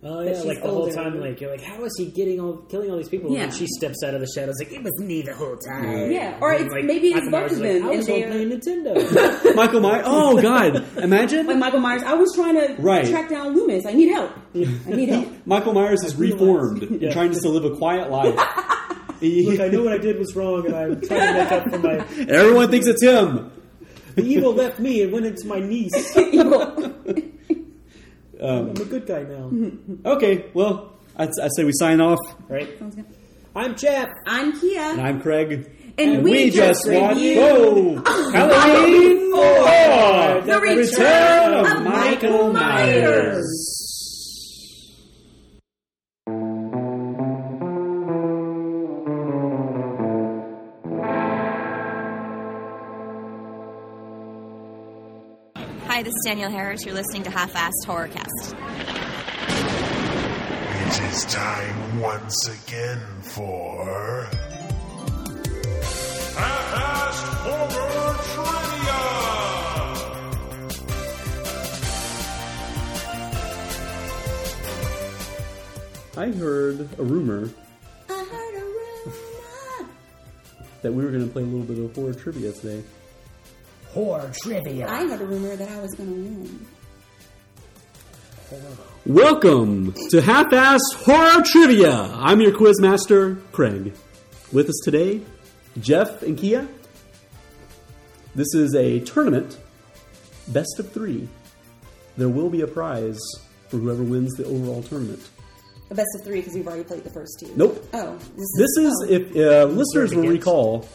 Oh 0.00 0.20
yeah, 0.20 0.40
like 0.42 0.62
the 0.62 0.68
whole 0.68 0.88
time, 0.92 1.20
like 1.20 1.40
you're 1.40 1.50
like, 1.50 1.60
how 1.60 1.82
is 1.82 1.92
he 1.98 2.06
getting 2.06 2.38
all 2.38 2.58
killing 2.70 2.88
all 2.88 2.96
these 2.98 3.08
people? 3.08 3.32
Yeah. 3.32 3.44
And 3.44 3.52
she 3.54 3.66
steps 3.66 3.96
out 4.04 4.14
of 4.14 4.20
the 4.20 4.28
shadows, 4.32 4.54
like 4.60 4.72
it 4.72 4.80
was 4.80 4.96
me 5.00 5.22
the 5.22 5.34
whole 5.34 5.56
time. 5.56 6.12
Yeah, 6.12 6.38
or 6.40 6.52
And, 6.52 6.66
it's, 6.66 6.72
like, 6.72 6.84
maybe 6.84 7.08
it's 7.08 7.28
Michael 7.28 7.30
both 7.32 7.40
Myers 7.40 7.52
of 7.52 7.58
is 7.58 7.80
them, 7.80 7.82
I 7.82 7.88
and 7.90 7.98
was 7.98 8.06
home 8.06 8.20
they're 8.20 8.30
playing 8.30 8.50
Nintendo. 8.50 9.54
Michael 9.56 9.80
Myers. 9.80 10.04
Oh 10.06 10.40
God, 10.40 10.98
imagine 10.98 11.46
like 11.48 11.56
Michael 11.58 11.80
Myers. 11.80 12.02
I 12.04 12.14
was 12.14 12.32
trying 12.36 12.54
to 12.54 12.80
Right. 12.80 13.08
track 13.08 13.28
down 13.28 13.56
Loomis. 13.56 13.86
I 13.86 13.92
need 13.94 14.10
help. 14.12 14.30
I 14.54 14.58
need 14.90 15.08
help. 15.08 15.32
Michael 15.46 15.72
Myers 15.72 16.04
is 16.04 16.14
reformed 16.14 16.82
and 16.84 17.02
Yeah. 17.02 17.12
trying 17.12 17.30
just 17.32 17.42
to 17.42 17.48
live 17.48 17.64
a 17.64 17.74
quiet 17.76 18.08
life. 18.08 18.36
Look, 19.20 19.58
I 19.58 19.66
know 19.66 19.82
what 19.82 19.92
I 19.94 19.98
did 19.98 20.16
was 20.16 20.36
wrong, 20.36 20.64
and 20.64 20.76
I'm 20.76 21.00
trying 21.00 21.34
to 21.34 21.42
make 21.42 21.50
up 21.52 21.70
for 21.70 21.78
my. 21.80 21.96
Everyone 22.32 22.70
thinks 22.70 22.86
it's 22.86 23.02
him. 23.02 23.50
The 24.14 24.22
evil 24.24 24.52
left 24.54 24.78
me 24.78 25.02
and 25.02 25.12
went 25.12 25.26
into 25.26 25.44
my 25.48 25.58
niece. 25.58 26.16
Um, 28.40 28.70
I'm 28.70 28.76
a 28.76 28.84
good 28.84 29.06
guy 29.06 29.22
now, 29.24 29.50
okay, 30.12 30.46
well, 30.54 30.92
I'd, 31.16 31.30
I'd 31.42 31.50
say 31.56 31.64
we 31.64 31.72
sign 31.74 32.00
off. 32.00 32.18
right? 32.48 32.68
I'm 33.56 33.74
Jeff. 33.76 34.08
I'm 34.26 34.58
Kia. 34.60 34.80
And 34.80 35.00
I'm 35.00 35.20
Craig. 35.20 35.68
And 35.98 36.22
we 36.22 36.50
just 36.50 36.86
watched 36.86 37.16
reviewed 37.16 37.38
oh, 38.06 38.30
Halloween 38.32 39.32
4, 39.32 40.46
The 40.46 40.60
Return 40.60 41.54
of 41.66 41.82
Michael 41.82 42.52
Myers. 42.52 43.44
Hi, 43.44 43.77
Danielle 56.28 56.50
Harris. 56.50 56.84
You're 56.84 56.94
listening 56.94 57.22
to 57.22 57.30
Half 57.30 57.54
Assed 57.54 57.86
Horrorcast. 57.86 58.52
It 60.82 61.00
is 61.10 61.24
time 61.24 62.00
once 62.00 62.48
again 62.48 63.00
for. 63.22 64.28
Half 66.36 66.74
Assed 66.84 67.32
Horror 67.46 68.12
Trivia! 68.34 69.00
I 76.18 76.30
heard 76.36 76.90
a 76.98 77.02
rumor. 77.02 77.48
I 78.10 78.12
heard 78.12 78.54
a 78.54 78.64
rumor! 78.66 79.88
that 80.82 80.92
we 80.92 81.02
were 81.02 81.10
going 81.10 81.26
to 81.26 81.32
play 81.32 81.42
a 81.42 81.46
little 81.46 81.64
bit 81.64 81.78
of 81.82 81.94
horror 81.94 82.12
trivia 82.12 82.52
today. 82.52 82.84
Horror 83.92 84.30
trivia. 84.42 84.86
I 84.88 85.02
had 85.02 85.20
a 85.20 85.24
rumor 85.24 85.56
that 85.56 85.68
I 85.68 85.80
was 85.80 85.94
going 85.94 86.08
to 86.08 86.14
win. 86.14 86.66
Welcome 89.06 89.94
to 90.10 90.20
Half-Assed 90.20 90.78
Horror 90.96 91.42
Trivia. 91.44 91.92
I'm 92.14 92.40
your 92.40 92.54
quiz 92.56 92.80
master, 92.80 93.36
Craig. 93.52 93.94
With 94.52 94.68
us 94.68 94.80
today, 94.84 95.22
Jeff 95.80 96.22
and 96.22 96.36
Kia. 96.36 96.68
This 98.34 98.54
is 98.54 98.74
a 98.74 99.00
tournament, 99.00 99.58
best 100.48 100.78
of 100.78 100.92
three. 100.92 101.28
There 102.16 102.28
will 102.28 102.50
be 102.50 102.60
a 102.60 102.66
prize 102.66 103.18
for 103.68 103.78
whoever 103.78 104.02
wins 104.02 104.34
the 104.34 104.44
overall 104.44 104.82
tournament. 104.82 105.28
A 105.90 105.94
best 105.94 106.08
of 106.18 106.24
three 106.24 106.40
because 106.40 106.54
we've 106.54 106.66
already 106.66 106.84
played 106.84 107.04
the 107.04 107.10
first 107.10 107.40
two. 107.40 107.50
Nope. 107.56 107.82
Oh, 107.94 108.18
This 108.36 108.76
is, 108.78 108.92
oh. 109.02 109.06
if 109.08 109.36
uh, 109.36 109.64
listeners 109.72 110.14
will 110.14 110.28
recall, 110.28 110.86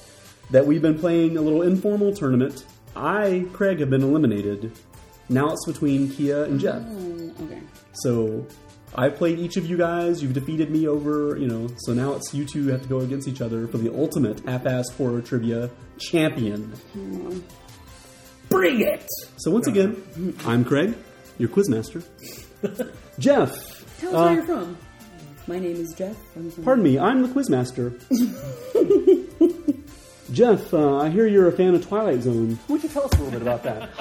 that 0.52 0.66
we've 0.66 0.82
been 0.82 1.00
playing 1.00 1.38
a 1.38 1.41
little 1.41 1.64
informal 1.64 2.14
tournament. 2.14 2.66
I, 2.96 3.46
Craig, 3.54 3.80
have 3.80 3.89
been 3.89 4.04
eliminated. 4.04 4.72
Now 5.30 5.50
it's 5.52 5.66
between 5.66 6.10
Kia 6.12 6.44
and 6.44 6.60
Jeff. 6.60 6.82
Oh, 6.86 7.32
okay. 7.46 7.62
So 7.94 8.46
I 8.96 9.10
played 9.10 9.39
each 9.39 9.58
of 9.58 9.66
you 9.66 9.78
guys. 9.78 10.22
You've 10.22 10.34
defeated 10.34 10.70
me 10.70 10.88
over, 10.88 11.38
you 11.38 11.48
know. 11.48 11.70
So 11.80 11.94
now 11.94 12.14
it's 12.14 12.34
you 12.34 12.46
two 12.46 12.68
have 12.68 12.82
to 12.84 12.88
go 12.88 13.00
against 13.00 13.28
each 13.28 13.41
other 13.41 13.68
for 13.68 13.78
the 13.78 13.94
ultimate 13.94 14.41
half-assed 14.41 14.96
horror 14.98 15.22
trivia 15.22 15.70
champion. 15.98 16.74
Bring 18.50 18.82
it! 18.82 19.08
So 19.38 19.50
once 19.52 19.68
again, 19.68 20.36
I'm 20.46 20.64
Craig, 20.64 20.96
your 21.39 21.50
quizmaster. 21.50 22.04
Jeff, 23.20 23.52
Tell 24.00 24.16
us 24.16 24.16
Uh, 24.16 24.24
where 24.26 24.34
you're 24.34 24.44
from. 24.46 24.78
My 25.48 25.60
name 25.60 25.76
is 25.76 25.94
Jeff. 25.94 26.16
I'm 26.36 26.52
from 26.52 26.64
pardon 26.64 26.84
me, 26.84 27.00
I'm 27.00 27.22
the 27.24 27.28
quizmaster. 27.30 28.00
Jeff, 30.34 30.74
uh, 30.74 30.98
I 30.98 31.10
hear 31.10 31.28
you're 31.28 31.48
a 31.48 31.52
fan 31.52 31.76
of 31.76 31.86
Twilight 31.88 32.22
Zone. 32.24 32.58
Why 32.68 32.76
don't 32.78 32.84
you 32.84 32.90
tell 32.90 33.06
us 33.06 33.14
a 33.14 33.18
little 33.18 33.32
bit 33.32 33.42
about 33.44 33.64
that? 33.64 33.90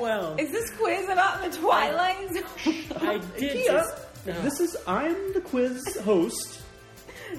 Well, 0.00 0.34
Is 0.38 0.50
this 0.50 0.70
quiz 0.78 1.08
about 1.10 1.42
the 1.42 1.56
Twilight 1.58 2.32
Zone? 2.34 2.74
I 3.00 3.18
did 3.38 3.52
Kia, 3.52 3.64
just. 3.66 4.14
This 4.24 4.60
is 4.60 4.76
I'm 4.86 5.32
the 5.34 5.40
quiz 5.42 5.82
host. 6.04 6.62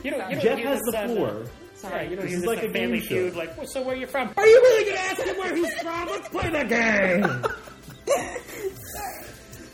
You 0.03 0.11
don't, 0.11 0.29
you 0.29 0.35
don't 0.35 0.43
Jeff 0.43 0.59
has 0.59 0.79
the 0.81 0.97
on, 0.97 1.03
uh, 1.03 1.07
floor. 1.07 1.43
Yeah, 1.83 2.01
you 2.03 2.15
don't 2.15 2.25
This 2.25 2.33
is 2.33 2.39
this 2.41 2.47
like 2.47 2.57
like 2.59 2.69
a 2.69 2.73
Family 2.73 2.99
game 2.99 3.07
show. 3.07 3.15
Feud. 3.29 3.35
Like, 3.35 3.57
well, 3.57 3.65
so 3.67 3.81
where 3.81 3.95
are 3.95 3.97
you 3.97 4.05
from? 4.07 4.31
Are 4.37 4.45
you 4.45 4.61
really 4.61 4.83
going 4.85 4.95
to 4.95 5.01
ask 5.01 5.21
him 5.23 5.37
where 5.37 5.55
he's 5.55 5.73
from? 5.81 6.07
Let's 6.07 6.29
play 6.35 6.49
the 6.49 6.63
game. 6.63 7.25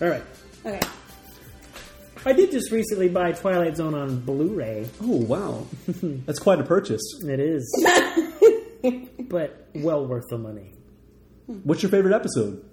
All 0.02 0.08
right. 0.08 0.24
Okay. 0.66 0.88
I 2.26 2.34
did 2.34 2.52
just 2.52 2.72
recently 2.72 3.10
buy 3.10 3.32
Twilight 3.34 3.76
Zone 3.78 3.94
on 3.94 4.20
Blu-ray. 4.22 4.90
Oh 5.02 5.18
wow, 5.18 5.66
that's 6.26 6.40
quite 6.40 6.60
a 6.60 6.64
purchase. 6.64 7.02
It 7.26 7.40
is, 7.40 7.64
but 9.28 9.70
well 9.76 10.06
worth 10.06 10.26
the 10.30 10.38
money. 10.38 10.74
What's 11.46 11.82
your 11.82 11.92
favorite 11.92 12.14
episode? 12.14 12.64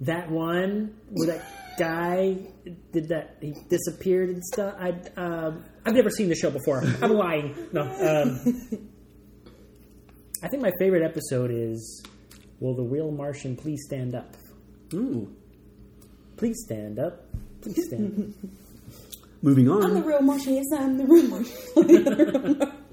That 0.00 0.30
one 0.30 0.94
where 1.10 1.38
that 1.38 1.76
guy 1.78 2.36
did 2.92 3.08
that 3.08 3.36
he 3.40 3.54
disappeared 3.68 4.28
and 4.30 4.44
stuff. 4.44 4.74
I 4.78 4.90
um, 5.16 5.64
I've 5.84 5.94
never 5.94 6.10
seen 6.10 6.28
the 6.28 6.34
show 6.34 6.50
before. 6.50 6.82
I'm 7.02 7.12
lying. 7.12 7.54
No. 7.72 7.82
Um, 7.82 8.90
I 10.42 10.48
think 10.48 10.62
my 10.62 10.72
favorite 10.78 11.02
episode 11.02 11.50
is 11.50 12.02
Will 12.60 12.74
the 12.74 12.82
Real 12.82 13.10
Martian 13.10 13.56
Please 13.56 13.82
Stand 13.86 14.14
Up? 14.14 14.36
Ooh. 14.92 15.34
Please 16.36 16.56
stand 16.64 16.98
up. 16.98 17.26
Please 17.62 17.86
stand 17.86 18.34
up. 18.44 18.50
Moving 19.42 19.68
on. 19.68 19.84
I'm 19.84 19.94
the 19.94 20.02
real 20.02 20.22
Martian. 20.22 20.54
Yes, 20.54 20.66
I'm 20.76 20.96
the 20.98 21.04
real 21.04 21.28
Martian. 21.28 22.72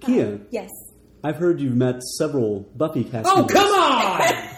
Kia. 0.00 0.40
yes. 0.50 0.68
I've 1.22 1.36
heard 1.36 1.60
you've 1.60 1.76
met 1.76 2.02
several 2.02 2.60
Buffy 2.76 3.04
cast 3.04 3.28
Oh, 3.30 3.36
members. 3.36 3.52
come 3.54 3.70
on! 3.74 4.20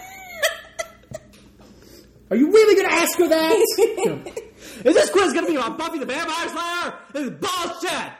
Are 2.31 2.35
you 2.37 2.51
really 2.51 2.75
going 2.75 2.87
to 2.89 2.93
ask 2.95 3.17
her 3.19 3.27
that? 3.27 3.51
Is 4.85 4.95
this 4.95 5.09
quiz 5.11 5.33
going 5.33 5.45
to 5.45 5.51
be 5.51 5.57
about 5.57 5.77
Buffy 5.77 5.99
the 5.99 6.05
Vampire 6.05 6.49
Slayer? 6.49 6.93
This 7.11 7.23
is 7.23 7.29
bullshit! 7.31 8.11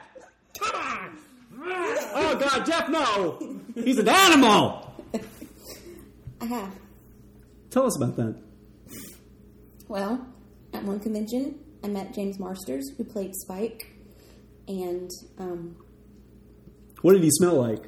Come 0.60 0.74
on! 0.74 1.18
Oh 2.14 2.36
God, 2.38 2.64
Jeff, 2.66 2.88
no! 2.90 3.38
He's 3.74 3.98
an 3.98 4.08
animal! 4.08 4.92
I 6.40 6.44
have. 6.44 6.72
Tell 7.70 7.86
us 7.86 7.96
about 7.96 8.16
that. 8.16 8.36
Well, 9.88 10.26
at 10.74 10.84
one 10.84 11.00
convention, 11.00 11.58
I 11.82 11.88
met 11.88 12.14
James 12.14 12.38
Marsters, 12.38 12.90
who 12.96 13.04
played 13.04 13.34
Spike, 13.34 13.90
and 14.68 15.10
um, 15.38 15.76
What 17.04 17.12
did 17.12 17.22
he 17.22 17.30
smell 17.30 17.56
like? 17.56 17.84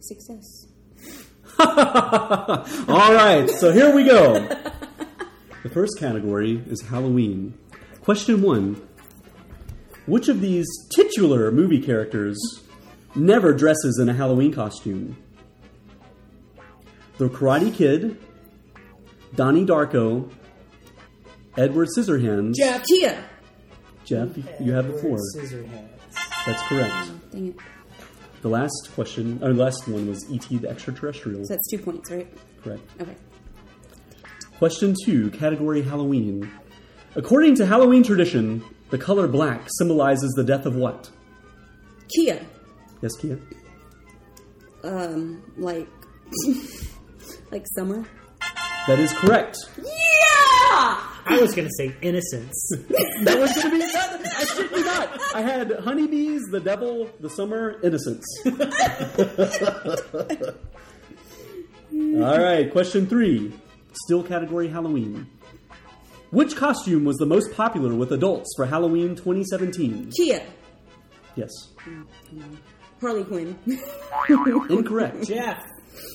success. 0.00 0.66
All 1.60 3.14
right, 3.14 3.48
so 3.48 3.70
here 3.70 3.94
we 3.94 4.02
go. 4.02 4.34
The 5.62 5.68
first 5.68 5.96
category 5.96 6.60
is 6.66 6.82
Halloween. 6.82 7.56
Question 8.02 8.42
one 8.42 8.84
Which 10.06 10.28
of 10.28 10.40
these 10.40 10.66
titular 10.92 11.52
movie 11.52 11.80
characters 11.80 12.36
never 13.14 13.54
dresses 13.54 14.00
in 14.02 14.08
a 14.08 14.12
Halloween 14.12 14.52
costume? 14.52 15.16
The 17.18 17.28
Karate 17.28 17.72
Kid, 17.72 18.18
Donnie 19.36 19.64
Darko, 19.64 20.32
Edward 21.56 21.90
Scissorhands. 21.96 22.54
Jeff. 22.56 22.82
Kia. 22.88 23.28
Jeff, 24.12 24.60
you 24.60 24.72
have 24.72 24.88
the 24.88 24.98
floor. 24.98 25.16
Scissorhands. 25.34 25.88
That's 26.44 26.62
correct. 26.64 27.10
Dang 27.30 27.48
it. 27.48 27.56
The 28.42 28.48
last 28.50 28.90
question, 28.94 29.38
or 29.42 29.54
the 29.54 29.62
last 29.62 29.88
one 29.88 30.06
was 30.06 30.30
E.T. 30.30 30.58
the 30.58 30.68
Extraterrestrial. 30.68 31.46
So 31.46 31.54
that's 31.54 31.70
two 31.70 31.78
points, 31.78 32.10
right? 32.10 32.28
Correct. 32.62 32.82
Okay. 33.00 33.16
Question 34.58 34.94
two, 35.06 35.30
category 35.30 35.80
Halloween. 35.80 36.50
According 37.16 37.54
to 37.54 37.64
Halloween 37.64 38.02
tradition, 38.02 38.62
the 38.90 38.98
color 38.98 39.26
black 39.28 39.66
symbolizes 39.78 40.30
the 40.32 40.44
death 40.44 40.66
of 40.66 40.76
what? 40.76 41.08
Kia. 42.14 42.44
Yes, 43.00 43.16
Kia? 43.16 43.38
Um, 44.84 45.42
like, 45.56 45.88
like 47.50 47.64
summer. 47.74 48.04
That 48.88 48.98
is 48.98 49.10
correct. 49.14 49.56
I 51.26 51.40
was 51.40 51.54
going 51.54 51.68
to 51.68 51.74
say 51.76 51.94
innocence. 52.02 52.72
That 53.22 53.38
was 53.38 53.52
going 53.54 53.70
to 53.70 53.70
be 53.70 53.78
that. 53.78 54.20
I 54.36 54.44
shit 54.44 54.70
you 54.72 54.84
not. 54.84 55.20
I 55.34 55.40
had 55.42 55.72
honeybees, 55.80 56.42
the 56.50 56.60
devil, 56.60 57.08
the 57.20 57.30
summer, 57.30 57.78
innocence. 57.82 58.24
All 61.94 62.38
right, 62.42 62.70
question 62.72 63.06
three. 63.06 63.52
Still 64.04 64.22
category 64.22 64.68
Halloween. 64.68 65.26
Which 66.30 66.56
costume 66.56 67.04
was 67.04 67.18
the 67.18 67.26
most 67.26 67.52
popular 67.54 67.94
with 67.94 68.12
adults 68.12 68.50
for 68.56 68.64
Halloween 68.64 69.14
2017? 69.14 70.10
Kia. 70.16 70.42
Yes. 71.36 71.50
Harley 73.00 73.24
Quinn. 73.24 73.58
Incorrect. 74.70 75.24
Jeff. 75.26 75.62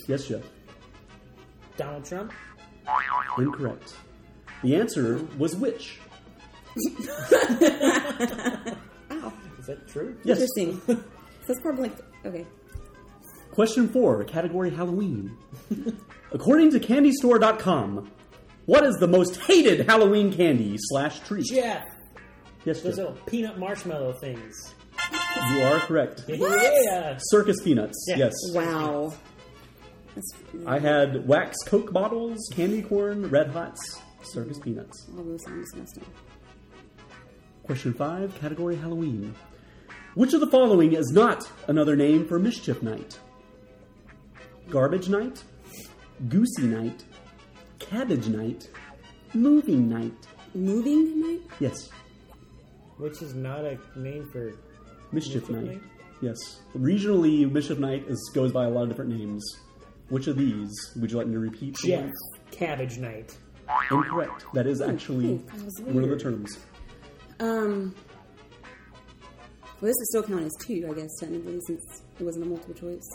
Yes, 0.08 0.28
Jeff. 0.28 0.41
Donald 1.78 2.03
Trump. 2.05 2.34
Incorrect. 3.38 3.93
The 4.64 4.76
answer 4.76 5.20
was 5.38 5.55
which? 5.55 5.99
Ow. 9.12 9.34
Is 9.60 9.66
that 9.68 9.88
true? 9.88 10.18
Yes. 10.24 10.39
Interesting. 10.58 10.82
so 10.88 11.03
that's 11.47 11.62
probably 11.62 11.84
like, 11.89 11.97
okay. 12.26 12.45
Question 13.51 13.89
four, 13.89 14.24
category 14.24 14.70
Halloween. 14.70 15.36
According 16.32 16.72
to 16.72 16.80
CandyStore.com, 16.80 18.12
what 18.66 18.84
is 18.84 18.95
the 18.97 19.08
most 19.08 19.38
hated 19.41 19.86
Halloween 19.88 20.32
candy 20.32 20.76
slash 20.78 21.20
treat? 21.22 21.45
Jeff. 21.45 21.86
Yes, 22.66 22.82
Those 22.82 22.97
Jeff. 22.97 23.05
little 23.08 23.14
peanut 23.26 23.58
marshmallow 23.58 24.14
things. 24.20 24.76
You 25.51 25.62
are 25.64 25.80
correct. 25.80 26.26
Yeah. 26.28 27.18
Circus 27.20 27.58
peanuts. 27.64 28.05
Yeah. 28.10 28.18
Yes. 28.18 28.34
Wow. 28.53 29.14
That's, 30.16 30.34
I 30.66 30.80
had 30.80 31.28
wax 31.28 31.58
Coke 31.66 31.93
bottles, 31.93 32.38
candy 32.53 32.82
corn, 32.82 33.30
red 33.30 33.49
hots, 33.51 34.01
circus 34.32 34.59
peanuts. 34.59 35.07
all 35.17 35.23
those 35.23 35.43
sound 35.43 35.63
disgusting. 35.63 36.05
Question 37.63 37.93
five, 37.93 38.34
category 38.39 38.75
Halloween. 38.75 39.36
Which 40.15 40.34
of 40.34 40.39
the 40.39 40.47
following 40.47 40.93
is 40.93 41.11
not 41.11 41.47
another 41.67 41.95
name 41.95 42.25
for 42.28 42.39
Mischief 42.39 42.82
Night? 42.82 43.19
Garbage 44.69 45.09
Night, 45.09 45.43
Goosey 46.30 46.63
Night, 46.63 47.03
Cabbage 47.80 48.28
Night, 48.28 48.69
Moving 49.34 49.89
Night. 49.89 50.13
Moving 50.55 51.19
night? 51.21 51.41
Yes, 51.59 51.89
Which 52.97 53.21
is 53.21 53.36
not 53.36 53.59
a 53.63 53.78
name 53.95 54.28
for. 54.32 54.53
Mischief 55.11 55.47
Mischief 55.47 55.49
Night. 55.49 55.65
Night? 55.65 55.82
Yes. 56.21 56.38
Regionally, 56.75 57.49
Mischief 57.51 57.78
Night 57.78 58.05
is, 58.07 58.32
goes 58.34 58.51
by 58.51 58.65
a 58.65 58.69
lot 58.69 58.84
of 58.84 58.89
different 58.89 59.11
names. 59.15 59.43
Which 60.09 60.28
of 60.28 60.36
these 60.38 60.71
would 60.99 61.11
you 61.11 61.17
like 61.17 61.28
me 61.28 61.34
to 61.34 61.39
repeat? 61.39 61.78
Yes, 61.84 62.11
Cabbage 62.49 62.97
Night. 62.97 63.38
Incorrect. 63.91 64.45
That 64.53 64.68
is 64.68 64.82
actually 64.82 65.26
Ooh, 65.34 65.43
that 65.80 65.88
one 65.93 66.03
of 66.03 66.09
the 66.09 66.18
terms. 66.18 66.57
Um. 67.39 67.93
Well, 69.80 69.89
this 69.89 69.95
is 70.01 70.09
still 70.09 70.24
count 70.24 70.43
as 70.43 70.53
two, 70.65 70.88
I 70.89 70.93
guess, 70.99 71.11
technically, 71.20 71.59
since 71.68 71.84
it 72.20 72.24
wasn't 72.24 72.45
a 72.45 72.47
multiple 72.47 72.74
choice. 72.74 73.07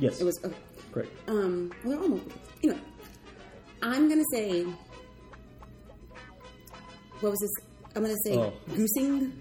Yes. 0.00 0.20
It 0.20 0.24
was. 0.24 0.38
Okay. 0.44 0.56
Correct. 0.92 1.10
Um. 1.28 1.72
Well, 1.84 1.92
they're 1.92 2.00
all 2.02 2.08
multiple 2.08 2.32
choice. 2.32 2.50
Anyway, 2.64 2.80
I'm 3.82 4.08
gonna 4.08 4.24
say. 4.32 4.64
What 7.20 7.30
was 7.30 7.38
this? 7.40 7.50
I'm 7.96 8.02
gonna 8.02 8.14
say 8.24 8.36
Oh. 8.36 8.52
goosing, 8.74 9.32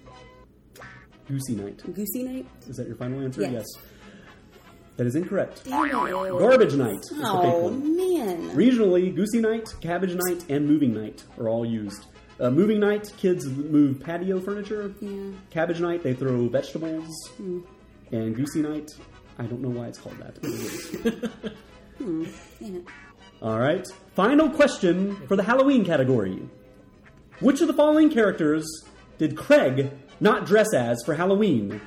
Goosey 1.27 1.55
Night. 1.55 1.81
goosey 1.93 2.23
night. 2.23 2.45
Is 2.67 2.77
that 2.77 2.87
your 2.87 2.95
final 2.95 3.19
answer? 3.21 3.41
Yes. 3.41 3.65
That 4.97 5.05
is 5.07 5.15
incorrect. 5.15 5.63
Garbage 5.69 6.73
Night 6.73 6.99
is 6.99 7.09
the 7.09 7.15
fake 7.15 7.23
Oh 7.25 7.59
one. 7.69 7.95
man. 7.95 8.49
Regionally, 8.51 9.13
Goosey 9.15 9.39
Night, 9.39 9.73
Cabbage 9.79 10.15
Night, 10.15 10.43
and 10.49 10.67
Moving 10.67 10.93
Night 10.93 11.23
are 11.39 11.47
all 11.49 11.65
used. 11.65 12.05
Uh, 12.39 12.49
moving 12.49 12.79
Night, 12.79 13.11
kids 13.17 13.45
move 13.45 13.99
patio 13.99 14.39
furniture. 14.39 14.93
Yeah. 14.99 15.31
Cabbage 15.51 15.79
Night, 15.81 16.03
they 16.03 16.13
throw 16.13 16.47
vegetables. 16.47 17.07
Hmm. 17.37 17.59
And 18.11 18.35
Goosey 18.35 18.61
Night, 18.61 18.91
I 19.37 19.43
don't 19.43 19.61
know 19.61 19.69
why 19.69 19.87
it's 19.87 19.99
called 19.99 20.17
that. 20.19 20.35
but 20.41 20.49
it 20.49 20.59
is. 20.59 21.51
Hmm. 21.97 22.25
It. 22.61 22.85
all 23.41 23.57
right. 23.57 23.87
Final 24.13 24.51
question 24.51 25.15
for 25.27 25.35
the 25.35 25.41
Halloween 25.41 25.83
category. 25.83 26.47
Which 27.39 27.59
of 27.61 27.67
the 27.67 27.73
following 27.73 28.11
characters 28.11 28.65
did 29.17 29.35
Craig 29.35 29.89
not 30.19 30.45
dress 30.45 30.75
as 30.75 31.01
for 31.05 31.15
Halloween? 31.15 31.81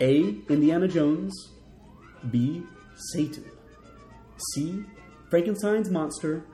A. 0.00 0.36
Indiana 0.48 0.88
Jones. 0.88 1.34
B. 2.30 2.62
Satan. 3.12 3.44
C. 4.54 4.84
Frankenstein's 5.30 5.90
monster. 5.90 6.44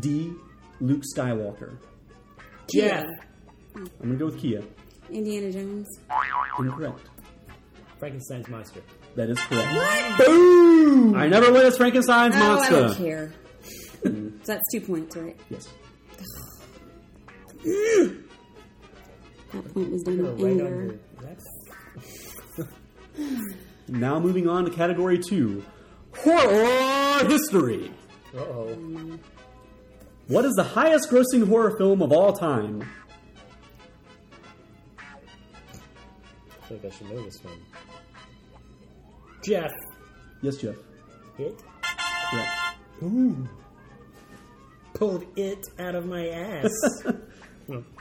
D. 0.00 0.32
Luke 0.80 1.02
Skywalker. 1.16 1.76
Jeff. 2.72 3.04
I'm 3.76 3.86
gonna 4.00 4.14
go 4.16 4.26
with 4.26 4.38
Kia. 4.40 4.62
Indiana 5.10 5.52
Jones. 5.52 5.88
Incorrect. 6.58 7.10
Frankenstein's 7.98 8.48
monster. 8.48 8.80
That 9.16 9.30
is 9.30 9.38
correct. 9.38 9.74
What? 9.74 10.26
Boom! 10.26 11.14
I 11.14 11.28
never 11.28 11.52
went 11.52 11.64
as 11.66 11.76
Frankenstein's 11.76 12.34
oh, 12.36 12.38
monster. 12.38 12.76
I 12.76 12.80
don't 12.80 12.96
care. 12.96 13.32
so 14.02 14.10
that's 14.44 14.62
two 14.72 14.80
points, 14.80 15.16
right? 15.16 15.36
Yes. 15.50 15.68
That 19.52 19.72
point 19.72 19.92
was 19.92 20.02
done 20.02 20.18
in 20.18 20.36
Right 20.36 20.50
anger. 20.50 20.66
under. 20.66 20.98
That's 21.22 21.44
Now 23.88 24.18
moving 24.18 24.48
on 24.48 24.64
to 24.64 24.70
category 24.70 25.18
two, 25.18 25.64
horror 26.16 27.24
history. 27.28 27.92
uh 28.36 28.40
oh. 28.40 29.18
What 30.26 30.44
is 30.46 30.52
the 30.54 30.64
highest 30.64 31.10
grossing 31.10 31.46
horror 31.46 31.76
film 31.76 32.00
of 32.02 32.10
all 32.12 32.32
time? 32.32 32.82
I 34.98 36.66
feel 36.66 36.78
like 36.82 36.86
I 36.92 36.96
should 36.96 37.10
know 37.10 37.22
this 37.22 37.44
one. 37.44 37.54
Jeff. 39.42 39.70
Yes, 40.40 40.56
Jeff. 40.56 40.76
It 41.38 41.62
Correct. 42.30 42.50
Ooh. 43.02 43.46
pulled 44.94 45.24
it 45.36 45.62
out 45.78 45.94
of 45.94 46.06
my 46.06 46.28
ass. 46.28 46.70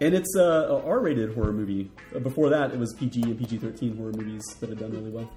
And 0.00 0.14
it's 0.14 0.36
a, 0.36 0.42
a 0.42 0.84
R-rated 0.86 1.34
horror 1.34 1.52
movie. 1.52 1.90
Uh, 2.14 2.18
Before 2.18 2.50
that, 2.50 2.72
it 2.72 2.78
was 2.78 2.92
PG 2.94 3.22
and 3.22 3.38
PG-13 3.38 3.96
horror 3.96 4.12
movies 4.12 4.42
that 4.60 4.68
had 4.68 4.78
done 4.78 4.92
really 4.92 5.10
well. 5.10 5.30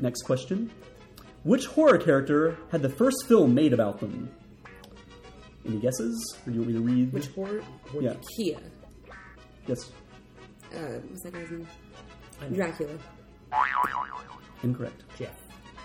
Next 0.00 0.22
question: 0.22 0.70
Which 1.42 1.66
horror 1.66 1.98
character 1.98 2.56
had 2.70 2.82
the 2.82 2.88
first 2.88 3.26
film 3.26 3.54
made 3.54 3.72
about 3.72 3.98
them? 3.98 4.30
Any 5.66 5.78
guesses? 5.80 6.36
Or 6.46 6.50
do 6.50 6.54
you 6.54 6.60
want 6.62 6.68
me 6.72 6.74
to 6.74 6.80
read? 6.80 7.12
Which 7.12 7.26
horror? 7.28 7.62
Yeah. 8.00 8.14
Kia. 8.36 8.58
Yes. 9.66 9.90
Uh, 10.72 11.00
what's 11.08 11.22
that 11.24 11.32
guy's 11.32 11.50
name? 11.50 11.66
Dracula. 12.54 12.92
Incorrect. 14.62 15.02
Jeff. 15.18 15.34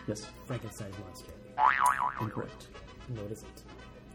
Yes. 0.07 0.27
Frankenstein's 0.45 0.95
monster. 0.99 1.31
Incorrect. 2.21 2.67
No, 3.09 3.23
it 3.23 3.31
isn't. 3.31 3.63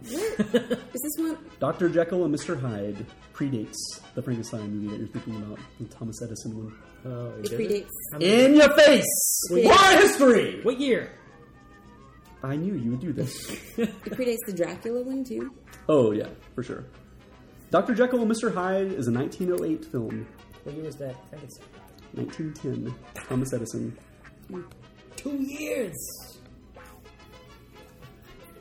Is 0.04 1.00
this 1.02 1.12
one? 1.18 1.38
Dr. 1.60 1.88
Jekyll 1.88 2.24
and 2.24 2.34
Mr. 2.34 2.58
Hyde 2.60 3.04
predates 3.34 3.76
the 4.14 4.22
Frankenstein 4.22 4.70
movie 4.74 4.88
that 4.88 4.98
you're 4.98 5.08
thinking 5.08 5.36
about, 5.36 5.58
the 5.80 5.86
Thomas 5.86 6.20
Edison 6.22 6.56
one. 6.56 6.78
Oh, 7.04 7.30
It 7.38 7.42
does 7.42 7.52
predates. 7.52 7.88
How 8.12 8.18
many- 8.18 8.44
In 8.44 8.54
your 8.54 8.70
face! 8.76 9.40
Wait. 9.50 9.66
Horror 9.66 9.96
history! 10.00 10.60
What 10.62 10.78
year? 10.80 11.10
I 12.42 12.54
knew 12.56 12.74
you 12.74 12.90
would 12.92 13.00
do 13.00 13.12
this. 13.12 13.50
It 13.78 13.90
predates 14.04 14.38
the 14.46 14.52
Dracula 14.52 15.02
one 15.02 15.24
too. 15.24 15.52
oh, 15.88 16.12
yeah, 16.12 16.28
for 16.54 16.62
sure. 16.62 16.84
Dr. 17.70 17.94
Jekyll 17.94 18.22
and 18.22 18.30
Mr. 18.30 18.52
Hyde 18.54 18.92
is 18.92 19.08
a 19.08 19.12
1908 19.12 19.84
film. 19.84 20.26
What 20.64 20.74
year 20.74 20.84
was 20.84 20.96
that? 20.96 21.16
Frankenstein. 21.28 21.66
1910. 22.14 22.94
Thomas 23.28 23.52
Edison. 23.52 23.98
Two 25.16 25.36
years. 25.42 25.94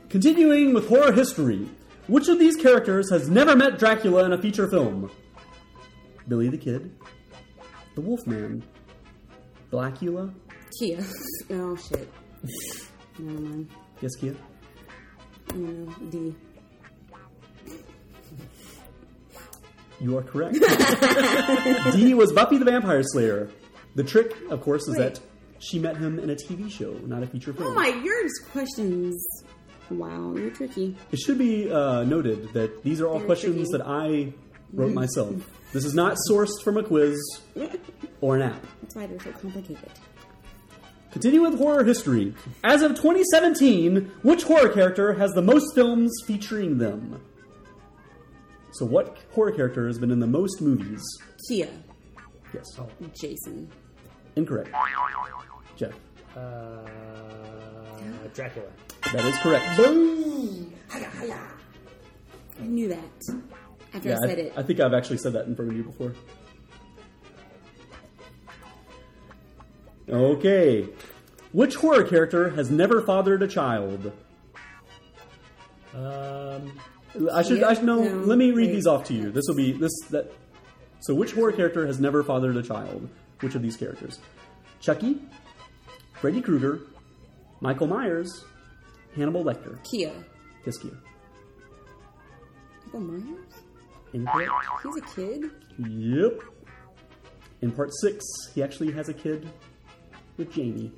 Continuing 0.08 0.72
with 0.72 0.88
horror 0.88 1.12
history, 1.12 1.68
which 2.06 2.28
of 2.28 2.38
these 2.38 2.56
characters 2.56 3.10
has 3.10 3.28
never 3.28 3.54
met 3.54 3.78
Dracula 3.78 4.24
in 4.24 4.32
a 4.32 4.40
feature 4.40 4.66
film? 4.68 5.10
Billy 6.26 6.48
the 6.48 6.56
Kid, 6.56 6.90
the 7.94 8.00
Wolfman, 8.00 8.62
Blackula. 9.70 10.32
Kia. 10.78 11.04
oh 11.50 11.76
shit. 11.76 12.10
Never 13.18 13.40
mind. 13.40 13.70
Yes, 14.00 14.14
Kia. 14.16 14.34
No, 15.54 15.92
D. 16.10 16.34
You 20.00 20.16
are 20.16 20.22
correct. 20.22 20.54
D 21.92 22.14
was 22.14 22.32
Buffy 22.32 22.56
the 22.56 22.64
Vampire 22.64 23.02
Slayer. 23.02 23.50
The 23.94 24.04
trick, 24.04 24.34
of 24.48 24.60
course, 24.62 24.86
is 24.88 24.96
Wait. 24.96 25.14
that 25.14 25.20
she 25.58 25.78
met 25.78 25.96
him 25.96 26.18
in 26.18 26.30
a 26.30 26.34
TV 26.34 26.70
show, 26.70 26.92
not 27.04 27.22
a 27.22 27.26
feature 27.26 27.52
film. 27.52 27.72
Oh 27.72 27.74
my, 27.74 27.88
yours 27.88 28.32
questions. 28.52 29.22
Wow, 29.90 30.34
you're 30.36 30.50
tricky. 30.50 30.96
It 31.12 31.18
should 31.18 31.38
be 31.38 31.70
uh, 31.70 32.04
noted 32.04 32.52
that 32.52 32.82
these 32.82 33.00
are 33.00 33.06
all 33.06 33.14
Very 33.18 33.26
questions 33.26 33.54
tricky. 33.70 33.72
that 33.78 33.86
I 33.86 34.32
wrote 34.72 34.92
myself. 34.92 35.34
This 35.72 35.84
is 35.84 35.94
not 35.94 36.16
sourced 36.30 36.62
from 36.62 36.76
a 36.76 36.82
quiz 36.82 37.18
or 38.20 38.36
an 38.36 38.42
app. 38.42 38.66
That's 38.82 38.94
why 38.94 39.06
they're 39.06 39.20
so 39.20 39.32
complicated. 39.32 39.90
Continue 41.10 41.40
with 41.42 41.56
horror 41.56 41.84
history. 41.84 42.34
As 42.62 42.82
of 42.82 42.90
2017, 42.96 44.12
which 44.22 44.42
horror 44.42 44.68
character 44.68 45.14
has 45.14 45.30
the 45.32 45.40
most 45.42 45.74
films 45.74 46.12
featuring 46.26 46.76
them? 46.78 47.20
So, 48.72 48.84
what 48.84 49.16
horror 49.32 49.52
character 49.52 49.86
has 49.86 49.98
been 49.98 50.10
in 50.10 50.20
the 50.20 50.26
most 50.26 50.60
movies? 50.60 51.02
Kia. 51.48 51.68
Yes. 52.52 52.64
Jason. 53.18 53.70
Incorrect. 54.36 54.70
Jeff. 55.76 55.94
Uh, 56.36 56.86
Dracula. 58.34 58.68
That 59.12 59.24
is 59.24 59.36
correct. 59.38 59.76
Boom! 59.76 60.72
Hiya, 60.92 61.10
hiya. 61.20 61.38
I 62.60 62.64
knew 62.64 62.88
that 62.88 62.98
after 63.94 64.08
Yeah, 64.08 64.16
I 64.22 64.26
said 64.26 64.38
I, 64.38 64.42
it. 64.42 64.52
I 64.56 64.62
think 64.62 64.80
I've 64.80 64.94
actually 64.94 65.18
said 65.18 65.32
that 65.34 65.46
in 65.46 65.54
front 65.54 65.70
of 65.70 65.76
you 65.76 65.84
before. 65.84 66.14
Okay. 70.08 70.86
Which 71.52 71.74
horror 71.76 72.04
character 72.04 72.50
has 72.50 72.70
never 72.70 73.02
fathered 73.02 73.42
a 73.42 73.48
child? 73.48 74.12
Um, 75.94 76.72
I 77.32 77.42
should. 77.42 77.62
I 77.62 77.74
should 77.74 77.84
know. 77.84 78.02
No, 78.02 78.24
let 78.24 78.38
me 78.38 78.50
read 78.50 78.68
wait. 78.68 78.74
these 78.74 78.86
off 78.86 79.04
to 79.04 79.14
you. 79.14 79.30
This 79.30 79.44
will 79.48 79.56
be 79.56 79.72
this 79.72 79.92
that. 80.10 80.32
So, 81.00 81.14
which 81.14 81.32
horror 81.32 81.52
character 81.52 81.86
has 81.86 81.98
never 82.00 82.22
fathered 82.22 82.56
a 82.56 82.62
child? 82.62 83.08
Which 83.40 83.54
of 83.54 83.62
these 83.62 83.76
characters? 83.76 84.18
Chucky, 84.80 85.20
Freddy 86.20 86.40
Krueger, 86.40 86.80
Michael 87.60 87.86
Myers, 87.86 88.44
Hannibal 89.18 89.44
Lecter. 89.44 89.82
Kia. 89.90 90.12
Yes, 90.64 90.78
Kia. 90.78 90.92
Michael 92.86 93.00
Myers? 93.00 93.54
Incorrect. 94.12 94.50
He's 94.82 94.96
a 94.96 95.00
kid? 95.14 95.50
Yep. 95.78 96.42
In 97.60 97.72
part 97.72 97.90
six, 98.00 98.24
he 98.54 98.62
actually 98.62 98.92
has 98.92 99.08
a 99.08 99.14
kid 99.14 99.48
with 100.36 100.52
Jamie. 100.52 100.92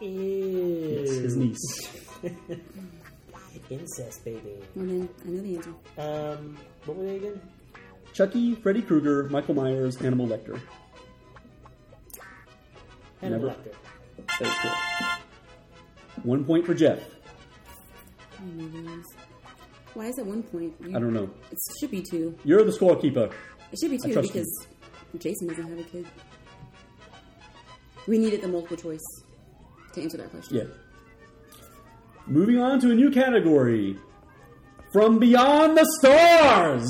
Yes, 0.00 1.10
his 1.10 1.36
niece. 1.36 1.88
incest, 3.70 4.24
baby. 4.24 4.58
Well 4.74 4.86
then, 4.86 5.08
I 5.24 5.28
know 5.28 5.42
the 5.42 5.56
answer. 5.56 5.74
Um, 5.98 6.56
what 6.84 6.96
were 6.96 7.04
they 7.04 7.16
again? 7.16 7.40
Chucky, 8.12 8.54
Freddy 8.56 8.82
Krueger, 8.82 9.28
Michael 9.30 9.54
Myers, 9.54 9.96
Hannibal 9.96 10.26
Lecter. 10.26 10.60
Hannibal 13.20 13.48
Never. 13.48 13.60
Lecter. 13.60 13.74
That 14.38 14.48
is 14.48 14.54
correct. 14.54 15.22
One 16.22 16.44
point 16.44 16.66
for 16.66 16.74
Jeff. 16.74 17.00
I 18.38 18.44
know 18.44 18.82
those. 18.82 19.04
Why 19.94 20.06
is 20.06 20.18
it 20.18 20.26
one 20.26 20.42
point? 20.42 20.74
You- 20.80 20.96
I 20.96 21.00
don't 21.00 21.12
know. 21.12 21.30
It 21.50 21.58
should 21.80 21.90
be 21.90 22.02
two. 22.02 22.36
You're 22.44 22.62
the 22.64 22.72
scorekeeper. 22.72 23.32
It 23.72 23.78
should 23.78 23.90
be 23.90 23.98
two 23.98 24.20
because 24.20 24.66
Jason 25.18 25.48
doesn't 25.48 25.68
have 25.68 25.78
a 25.78 25.82
kid. 25.84 26.06
We 28.06 28.18
needed 28.18 28.42
the 28.42 28.48
multiple 28.48 28.76
choice. 28.76 29.00
to 29.94 30.02
answer 30.02 30.16
that 30.18 30.30
question. 30.30 30.56
Yeah. 30.56 30.64
Moving 32.26 32.58
on 32.58 32.80
to 32.80 32.90
a 32.90 32.94
new 32.94 33.10
category. 33.10 33.98
From 34.92 35.18
Beyond 35.18 35.76
the 35.76 35.84
Stars! 35.98 36.88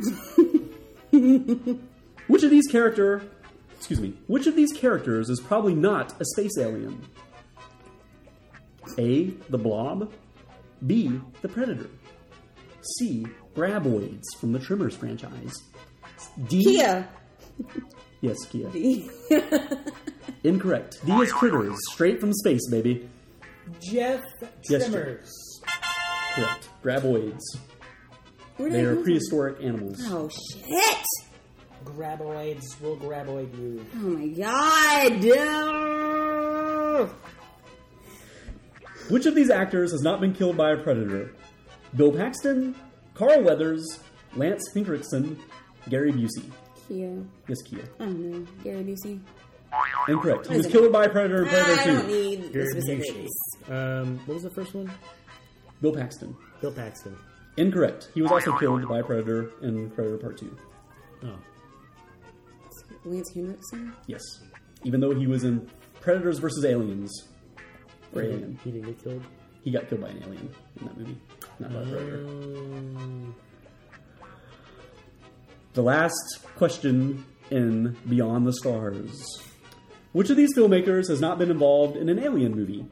which 2.28 2.42
of 2.42 2.50
these 2.50 2.66
character 2.68 3.22
excuse 3.76 4.00
me, 4.00 4.14
which 4.26 4.46
of 4.46 4.56
these 4.56 4.72
characters 4.72 5.28
is 5.30 5.40
probably 5.40 5.74
not 5.74 6.20
a 6.20 6.24
space 6.24 6.56
alien? 6.58 7.02
A. 9.00 9.24
The 9.48 9.58
Blob. 9.58 10.12
B. 10.86 11.20
The 11.40 11.48
Predator. 11.48 11.88
C. 12.98 13.26
Graboids 13.54 14.24
from 14.38 14.52
the 14.52 14.58
Tremors 14.58 14.94
franchise. 14.94 15.54
D. 16.48 16.62
Kia. 16.64 17.08
Yes, 18.20 18.36
Kia. 18.50 18.68
D. 18.68 19.10
Incorrect. 20.44 21.04
D 21.04 21.12
is 21.12 21.32
critters, 21.32 21.76
straight 21.90 22.20
from 22.20 22.32
space, 22.34 22.68
baby. 22.70 23.08
Jeff 23.80 24.22
Yes, 24.68 24.82
Jeff. 24.82 24.90
Tremors. 24.90 25.60
Correct. 26.34 26.68
Graboids. 26.84 27.40
Where 28.56 28.68
did 28.68 28.78
They 28.78 28.82
I 28.82 28.88
are 28.88 28.94
come 28.96 29.04
prehistoric 29.04 29.62
animals. 29.62 29.98
Oh 30.06 30.28
shit! 30.28 31.04
Graboids 31.84 32.78
will 32.80 32.96
graboid 32.98 33.56
you. 33.58 33.84
Oh 33.94 33.98
my 33.98 34.28
god! 34.28 35.22
Which 39.10 39.26
of 39.26 39.34
these 39.34 39.50
actors 39.50 39.90
has 39.90 40.02
not 40.02 40.20
been 40.20 40.32
killed 40.32 40.56
by 40.56 40.70
a 40.70 40.76
predator? 40.76 41.34
Bill 41.96 42.12
Paxton, 42.12 42.76
Carl 43.14 43.42
Weathers, 43.42 43.84
Lance 44.36 44.62
Henriksen, 44.72 45.36
Gary 45.88 46.12
Busey. 46.12 46.48
Kia. 46.86 47.22
Yes, 47.48 47.60
Kia. 47.62 47.82
I 47.98 48.04
don't 48.04 48.30
know. 48.30 48.46
Gary 48.62 48.84
Busey. 48.84 49.20
Incorrect. 50.08 50.46
He 50.48 50.56
was 50.56 50.66
killed 50.66 50.92
by 50.92 51.06
a 51.06 51.08
predator 51.08 51.42
in 51.42 51.48
Predator 51.48 51.72
I 51.80 51.84
2. 51.84 51.92
don't 51.92 52.06
need 52.08 52.42
the 52.44 52.48
Gary 52.50 52.66
specifics. 52.70 53.30
Um, 53.68 54.18
what 54.26 54.34
was 54.34 54.42
the 54.44 54.50
first 54.50 54.74
one? 54.74 54.90
Bill 55.82 55.92
Paxton. 55.92 56.36
Bill 56.60 56.72
Paxton. 56.72 57.16
Incorrect. 57.56 58.10
He 58.14 58.22
was 58.22 58.30
also 58.30 58.56
killed 58.58 58.88
by 58.88 59.00
a 59.00 59.04
predator 59.04 59.50
in 59.62 59.90
Predator 59.90 60.18
Part 60.18 60.38
2. 60.38 60.56
Oh. 61.24 61.38
Lance 63.04 63.30
Henriksen. 63.34 63.92
Yes. 64.06 64.22
Even 64.84 65.00
though 65.00 65.14
he 65.14 65.26
was 65.26 65.42
in 65.44 65.68
Predators 66.00 66.38
versus 66.38 66.64
Aliens. 66.64 67.10
Or 68.14 68.22
Alien. 68.22 68.58
He 68.64 68.70
didn't 68.72 68.86
get 68.86 69.02
killed. 69.04 69.22
He 69.62 69.70
got 69.70 69.88
killed 69.88 70.00
by 70.00 70.08
an 70.08 70.22
alien 70.24 70.50
in 70.80 70.86
that 70.86 70.96
movie. 70.96 71.16
Not 71.58 71.72
by 71.72 71.80
a 71.80 71.86
predator. 71.86 72.26
Um, 72.26 73.34
The 75.74 75.82
last 75.82 76.38
question 76.56 77.24
in 77.50 77.96
Beyond 78.08 78.46
the 78.46 78.52
Stars. 78.54 79.42
Which 80.12 80.30
of 80.30 80.36
these 80.36 80.52
filmmakers 80.56 81.08
has 81.08 81.20
not 81.20 81.38
been 81.38 81.50
involved 81.50 81.96
in 81.96 82.08
an 82.08 82.18
alien 82.18 82.54
movie? 82.56 82.84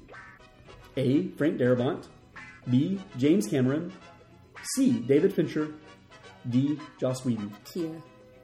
A. 0.96 1.28
Frank 1.36 1.58
Darabont. 1.58 2.06
B. 2.70 3.00
James 3.16 3.46
Cameron. 3.48 3.92
C. 4.76 5.00
David 5.00 5.32
Fincher. 5.34 5.72
D. 6.48 6.78
Joss 7.00 7.24
Whedon. 7.24 7.52
Kia. 7.64 7.90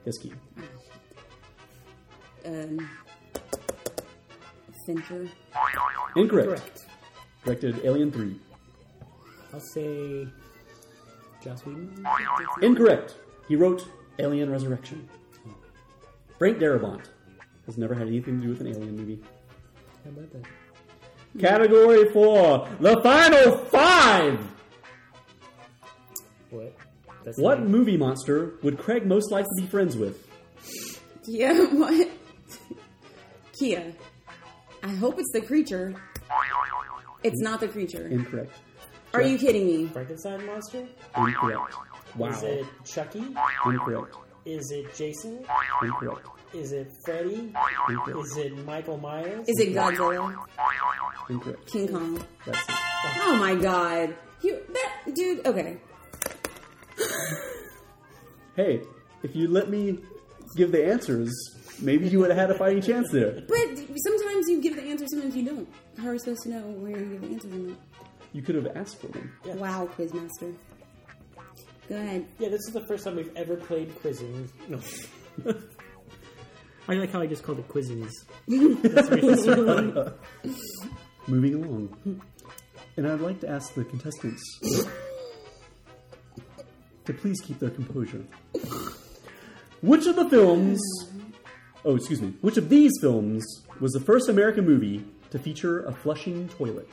Yes, 0.04 0.18
Key. 0.18 0.32
Um. 2.46 2.88
Fincher. 4.86 5.28
Incorrect. 6.16 6.48
correct. 6.48 6.86
Directed 7.44 7.80
Alien 7.84 8.10
3. 8.12 8.36
I'll 9.52 9.60
say 9.60 10.26
Joss 11.42 11.64
Whedon. 11.66 12.04
Incorrect. 12.62 13.16
He 13.48 13.56
wrote 13.56 13.86
Alien 14.18 14.50
Resurrection. 14.50 15.08
Frank 16.38 16.58
Darabont 16.58 17.02
has 17.66 17.78
never 17.78 17.94
had 17.94 18.06
anything 18.08 18.40
to 18.40 18.46
do 18.46 18.50
with 18.50 18.60
an 18.60 18.68
alien 18.68 18.96
movie. 18.96 19.20
How 20.04 20.10
about 20.10 20.32
that? 20.32 20.44
Category 21.40 22.10
4. 22.10 22.68
The 22.80 23.00
final 23.02 23.56
five! 23.66 24.40
What? 26.50 26.76
That's 27.24 27.38
What 27.38 27.60
not- 27.60 27.68
movie 27.68 27.96
monster 27.96 28.54
would 28.62 28.78
Craig 28.78 29.06
most 29.06 29.30
like 29.30 29.44
to 29.44 29.62
be 29.62 29.66
friends 29.66 29.96
with? 29.96 30.28
Kia. 31.24 31.54
What? 31.72 32.10
Kia. 33.58 33.92
I 34.84 34.88
hope 34.88 35.18
it's 35.18 35.32
the 35.32 35.40
creature. 35.40 35.94
It's 37.22 37.40
not 37.40 37.58
the 37.60 37.68
creature. 37.68 38.06
Incorrect. 38.06 38.52
Are 39.14 39.22
you 39.22 39.38
kidding 39.38 39.66
me? 39.66 39.86
Frankenstein 39.86 40.44
monster? 40.44 40.86
Incorrect. 41.16 41.74
Wow. 42.16 42.28
Is 42.28 42.42
it 42.42 42.66
Chucky? 42.84 43.24
Incorrect. 43.64 44.14
Is 44.44 44.70
it 44.70 44.94
Jason? 44.94 45.42
Incorrect. 45.82 46.26
Is 46.52 46.72
it 46.72 46.92
Freddy? 47.06 47.50
Incorrect. 47.88 48.26
Is 48.26 48.36
it 48.36 48.66
Michael 48.66 48.98
Myers? 48.98 49.48
Is 49.48 49.58
it 49.58 49.74
Godzilla? 49.74 50.36
Incorrect. 51.30 51.66
King 51.66 51.88
Kong? 51.88 52.22
That's 52.44 52.58
it. 52.58 52.74
Oh 53.22 53.36
my 53.40 53.54
god. 53.54 54.14
You 54.42 54.60
that 54.74 55.14
dude. 55.14 55.46
Okay. 55.46 55.78
Hey, 58.54 58.82
if 59.22 59.34
you 59.34 59.48
let 59.48 59.70
me 59.70 59.98
give 60.56 60.72
the 60.72 60.84
answers, 60.84 61.32
maybe 61.80 62.08
you 62.08 62.18
would 62.20 62.30
have 62.30 62.38
had 62.38 62.50
a 62.50 62.58
fighting 62.58 62.82
chance 62.82 63.08
there. 63.10 63.42
But 63.46 63.76
sometimes 63.78 64.48
you 64.48 64.60
give 64.60 64.76
the 64.76 64.82
answer, 64.82 65.06
sometimes 65.08 65.36
you 65.36 65.44
don't. 65.44 65.68
How 65.98 66.08
are 66.08 66.12
we 66.12 66.18
supposed 66.18 66.42
to 66.44 66.50
know 66.50 66.60
where 66.60 66.96
you 66.98 67.04
give 67.06 67.20
the 67.20 67.28
answers 67.28 67.52
or 67.52 67.56
not? 67.56 67.78
You 68.32 68.42
could 68.42 68.54
have 68.56 68.66
asked 68.76 69.00
for 69.00 69.08
them. 69.08 69.32
Wow, 69.44 69.88
Quizmaster. 69.96 70.54
Go 71.88 71.96
ahead. 71.96 72.26
Yeah, 72.38 72.48
this 72.48 72.60
is 72.66 72.72
the 72.72 72.84
first 72.88 73.04
time 73.04 73.16
we've 73.16 73.30
ever 73.36 73.56
played 73.56 73.94
quizzing. 74.00 74.50
No. 74.68 74.80
I 76.88 76.94
like 76.94 77.12
how 77.12 77.20
I 77.20 77.26
just 77.26 77.42
called 77.42 77.58
it 77.58 77.68
quizzings. 77.68 78.10
That's 78.48 79.08
really 79.10 79.36
so 79.42 79.66
funny. 79.66 80.10
Moving 81.26 81.54
along. 81.54 82.20
And 82.96 83.06
I'd 83.06 83.20
like 83.20 83.40
to 83.40 83.48
ask 83.48 83.74
the 83.74 83.84
contestants 83.84 84.42
to 87.04 87.12
please 87.12 87.40
keep 87.40 87.58
their 87.58 87.70
composure. 87.70 88.24
Which 89.82 90.06
of 90.06 90.16
the 90.16 90.28
films. 90.28 90.80
Oh, 91.84 91.96
excuse 91.96 92.22
me. 92.22 92.34
Which 92.40 92.56
of 92.56 92.68
these 92.70 92.92
films 93.00 93.44
was 93.78 93.92
the 93.92 94.00
first 94.00 94.28
American 94.28 94.64
movie 94.64 95.04
to 95.30 95.38
feature 95.38 95.84
a 95.84 95.92
flushing 95.92 96.48
toilet? 96.48 96.88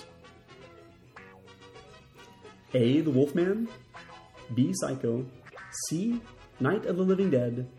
A. 2.73 3.01
The 3.01 3.09
Wolfman. 3.09 3.69
B. 4.53 4.73
Psycho. 4.73 5.25
C. 5.87 6.19
Night 6.59 6.85
of 6.85 6.97
the 6.97 7.03
Living 7.03 7.29
Dead. 7.29 7.69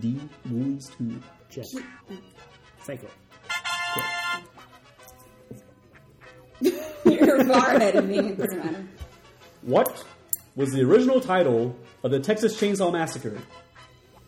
D. 0.00 0.20
Ghoulies 0.46 0.94
2. 0.98 1.20
Jeff. 1.48 1.64
Psycho. 2.82 3.08
You're 7.04 7.44
far 7.44 7.76
ahead 7.76 7.96
of 7.96 8.06
me. 8.06 8.18
It 8.18 8.38
doesn't 8.38 8.58
matter. 8.58 8.86
What 9.62 10.04
was 10.54 10.70
the 10.72 10.82
original 10.82 11.20
title 11.20 11.76
of 12.02 12.10
the 12.10 12.20
Texas 12.20 12.60
Chainsaw 12.60 12.92
Massacre? 12.92 13.38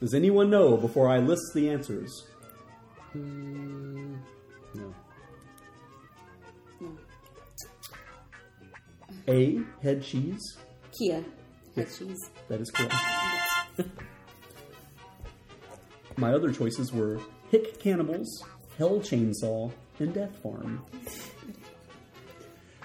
Does 0.00 0.14
anyone 0.14 0.48
know 0.48 0.78
before 0.78 1.08
I 1.08 1.18
list 1.18 1.42
the 1.54 1.68
answers? 1.68 2.26
No. 3.14 4.94
A. 9.28 9.60
Head 9.82 10.02
cheese. 10.02 10.56
Kia. 10.92 11.24
Head 11.76 11.88
cheese. 11.96 12.18
That 12.48 12.60
is 12.60 12.70
correct. 12.70 12.94
My 16.16 16.32
other 16.34 16.52
choices 16.52 16.92
were 16.92 17.18
Hick 17.50 17.78
Cannibals, 17.80 18.44
Hell 18.78 19.00
Chainsaw, 19.00 19.72
and 19.98 20.12
Death 20.14 20.36
Farm. 20.42 20.84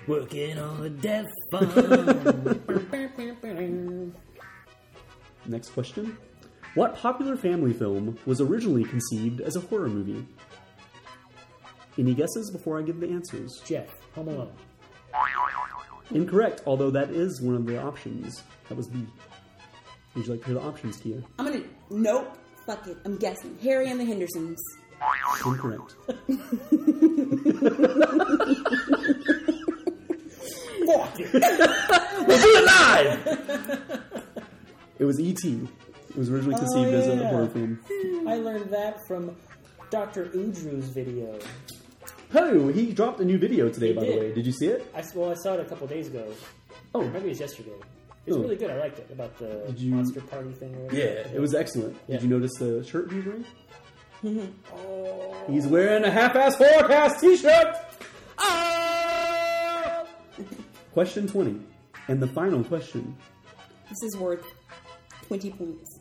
Working 0.07 0.57
on 0.59 0.85
a 0.85 0.89
death 0.89 1.25
farm. 1.51 1.73
Next 5.47 5.69
question. 5.69 6.17
What 6.75 6.95
popular 6.97 7.37
family 7.37 7.73
film 7.73 8.17
was 8.25 8.41
originally 8.41 8.83
conceived 8.83 9.39
as 9.41 9.55
a 9.55 9.61
horror 9.61 9.87
movie? 9.87 10.25
Any 11.97 12.13
guesses 12.13 12.51
before 12.51 12.77
I 12.77 12.81
give 12.81 12.99
the 12.99 13.09
answers? 13.09 13.61
Jeff. 13.65 13.87
Home 14.15 14.27
Alone. 14.27 14.51
Incorrect, 16.11 16.61
although 16.65 16.91
that 16.91 17.09
is 17.11 17.41
one 17.41 17.55
of 17.55 17.65
the 17.65 17.81
options. 17.81 18.43
That 18.67 18.75
was 18.75 18.87
B. 18.87 19.05
Would 20.15 20.25
you 20.27 20.31
like 20.33 20.41
to 20.41 20.45
hear 20.47 20.55
the 20.55 20.61
options, 20.61 20.97
Kia? 20.97 21.23
I'm 21.39 21.45
gonna. 21.45 21.63
Nope. 21.89 22.37
Fuck 22.65 22.87
it. 22.87 22.97
I'm 23.05 23.17
guessing. 23.17 23.57
Harry 23.63 23.89
and 23.89 23.99
the 23.99 24.05
Hendersons. 24.05 24.59
Incorrect. 25.45 25.95
We'll 30.87 32.37
do 32.37 32.57
it 32.57 32.65
live! 33.27 34.01
It 34.99 35.05
was 35.05 35.19
E.T. 35.19 35.67
It 36.15 36.19
was 36.19 36.29
originally 36.29 36.55
conceived 36.57 36.93
Oh, 36.93 36.97
as 36.97 37.07
a 37.07 37.27
horror 37.27 37.47
film. 37.47 37.79
I 38.27 38.35
learned 38.37 38.69
that 38.71 39.05
from 39.05 39.35
Dr. 39.89 40.27
Udru's 40.27 40.87
video. 40.89 41.37
Oh, 42.33 42.69
he 42.69 42.93
dropped 42.93 43.19
a 43.19 43.25
new 43.25 43.37
video 43.37 43.67
today, 43.69 43.87
He 43.89 43.93
by 43.93 44.01
did. 44.05 44.15
the 44.15 44.19
way. 44.19 44.33
Did 44.33 44.45
you 44.45 44.51
see 44.53 44.67
it? 44.67 44.89
I, 44.95 45.03
well, 45.13 45.31
I 45.31 45.35
saw 45.35 45.53
it 45.55 45.59
a 45.59 45.65
couple 45.65 45.87
days 45.87 46.07
ago. 46.07 46.25
Oh. 46.93 47.03
Maybe 47.03 47.25
it 47.25 47.29
was 47.29 47.39
yesterday. 47.41 47.71
It 48.25 48.29
was 48.31 48.37
Oh. 48.37 48.41
really 48.41 48.55
good. 48.55 48.71
I 48.71 48.77
liked 48.79 48.97
it 48.99 49.09
about 49.11 49.37
the 49.37 49.63
Did 49.67 49.79
you- 49.79 49.93
monster 49.95 50.21
party 50.21 50.51
thing. 50.53 50.73
Or 50.75 50.85
whatever. 50.85 51.35
It 51.35 51.39
was 51.41 51.53
excellent. 51.53 51.97
Yeah. 52.07 52.15
Did 52.17 52.23
you 52.23 52.29
notice 52.29 52.51
the 52.57 52.83
shirt 52.83 53.11
he 53.11 53.17
was 53.17 53.25
wearing? 53.25 53.45
He's 55.49 55.67
wearing 55.67 56.03
a 56.05 56.09
half-ass 56.11 56.55
forecast 56.55 57.19
T-shirt. 57.19 57.75
Ah! 58.39 60.05
question 60.93 61.27
twenty, 61.27 61.59
and 62.07 62.21
the 62.21 62.27
final 62.27 62.63
question. 62.63 63.15
This 63.89 64.01
is 64.03 64.17
worth 64.17 64.43
20 65.27 65.51
points. 65.51 65.94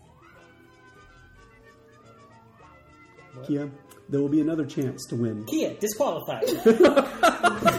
Kia, 3.47 3.70
there 4.09 4.20
will 4.20 4.28
be 4.28 4.40
another 4.40 4.64
chance 4.66 5.05
to 5.09 5.16
win. 5.16 5.45
Kia, 5.47 5.74
disqualified. 5.74 6.45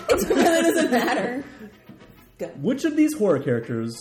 It 0.08 0.30
really 0.30 0.62
doesn't 0.62 0.92
matter. 0.92 1.44
Which 2.62 2.86
of 2.86 2.96
these 2.96 3.14
horror 3.18 3.40
characters 3.40 3.96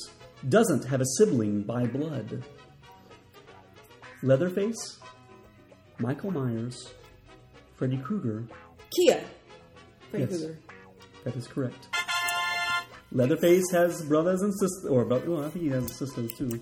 doesn't 0.49 0.85
have 0.85 1.01
a 1.01 1.05
sibling 1.19 1.63
by 1.63 1.87
blood? 1.87 2.45
Leatherface, 4.23 4.99
Michael 5.99 6.31
Myers, 6.31 6.93
Freddy 7.77 7.99
Krueger. 7.99 8.45
Kia. 8.97 9.23
Freddy 10.11 10.25
Yes. 10.31 10.39
Krueger. 10.39 10.59
That 11.25 11.37
is 11.37 11.47
correct. 11.47 11.89
Leatherface 13.13 13.65
has 13.73 14.03
brothers 14.05 14.43
and 14.43 14.53
sisters, 14.55 14.87
or 14.91 15.05
bro- 15.05 15.23
well, 15.27 15.45
I 15.45 15.51
think 15.51 15.65
he 15.65 15.71
has 15.71 15.93
sisters 15.93 16.31
too. 16.37 16.61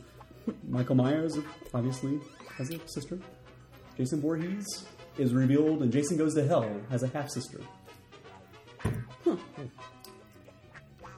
Michael 0.68 0.96
Myers 0.96 1.38
obviously 1.72 2.20
has 2.59 2.70
a 2.70 2.78
sister. 2.88 3.18
Jason 3.96 4.20
Voorhees 4.20 4.84
is 5.19 5.35
revealed, 5.35 5.83
and 5.83 5.93
Jason 5.93 6.17
Goes 6.17 6.35
to 6.35 6.47
Hell 6.47 6.69
has 6.91 7.03
a 7.03 7.09
half 7.09 7.31
sister. 7.31 7.61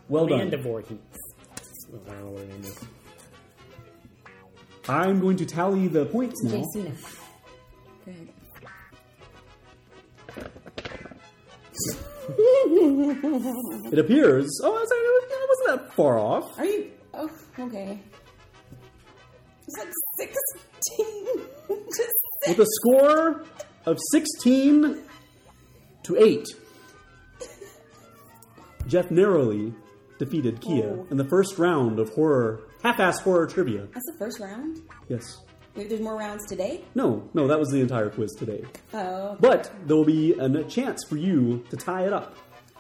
Well 0.09 0.27
done. 0.27 0.41
Amanda 0.41 0.59
Voorhees. 0.59 0.99
I 1.89 2.11
don't 2.13 2.21
know 2.21 2.31
what 2.31 2.43
her 2.43 2.47
name 2.49 2.63
is. 2.63 2.79
I'm 4.89 5.21
going 5.21 5.37
to 5.39 5.47
tally 5.47 5.89
the 5.89 6.05
points 6.07 6.43
now. 6.43 6.51
Jacina. 6.51 6.95
Go 8.05 8.11
ahead. 8.13 8.29
It 13.93 13.99
appears. 13.99 14.61
Oh, 14.63 14.77
it 14.77 15.49
wasn't 15.49 15.89
that 15.89 15.95
far 15.95 16.19
off. 16.19 16.59
Are 16.59 16.65
you? 16.65 16.91
Oh, 17.13 17.31
okay. 17.59 17.99
It's 19.67 19.79
like 19.79 19.89
16. 20.19 20.57
With 22.49 22.59
a 22.59 22.67
score 22.67 23.45
of 23.87 23.99
16 24.13 25.03
to 26.05 26.17
8, 26.17 26.47
Jeff 28.87 29.11
narrowly 29.11 29.73
defeated 30.19 30.61
Kia 30.61 30.99
Oh. 31.01 31.07
in 31.11 31.17
the 31.17 31.25
first 31.25 31.59
round 31.59 31.99
of 31.99 32.11
horror, 32.11 32.61
half-ass 32.83 33.21
horror 33.21 33.47
trivia. 33.47 33.87
That's 33.93 34.07
the 34.13 34.19
first 34.19 34.41
round? 34.41 34.81
Yes. 35.09 35.23
There's 35.75 36.01
more 36.01 36.17
rounds 36.17 36.47
today? 36.49 36.85
No, 36.95 37.29
no, 37.35 37.49
that 37.49 37.59
was 37.59 37.69
the 37.71 37.81
entire 37.81 38.09
quiz 38.11 38.33
today. 38.39 38.65
Oh. 38.93 39.37
But 39.41 39.73
there 39.87 39.97
will 39.97 40.05
be 40.05 40.33
a 40.35 40.63
chance 40.65 41.03
for 41.09 41.17
you 41.17 41.65
to 41.71 41.77
tie 41.77 42.07
it 42.07 42.13
up. 42.13 42.37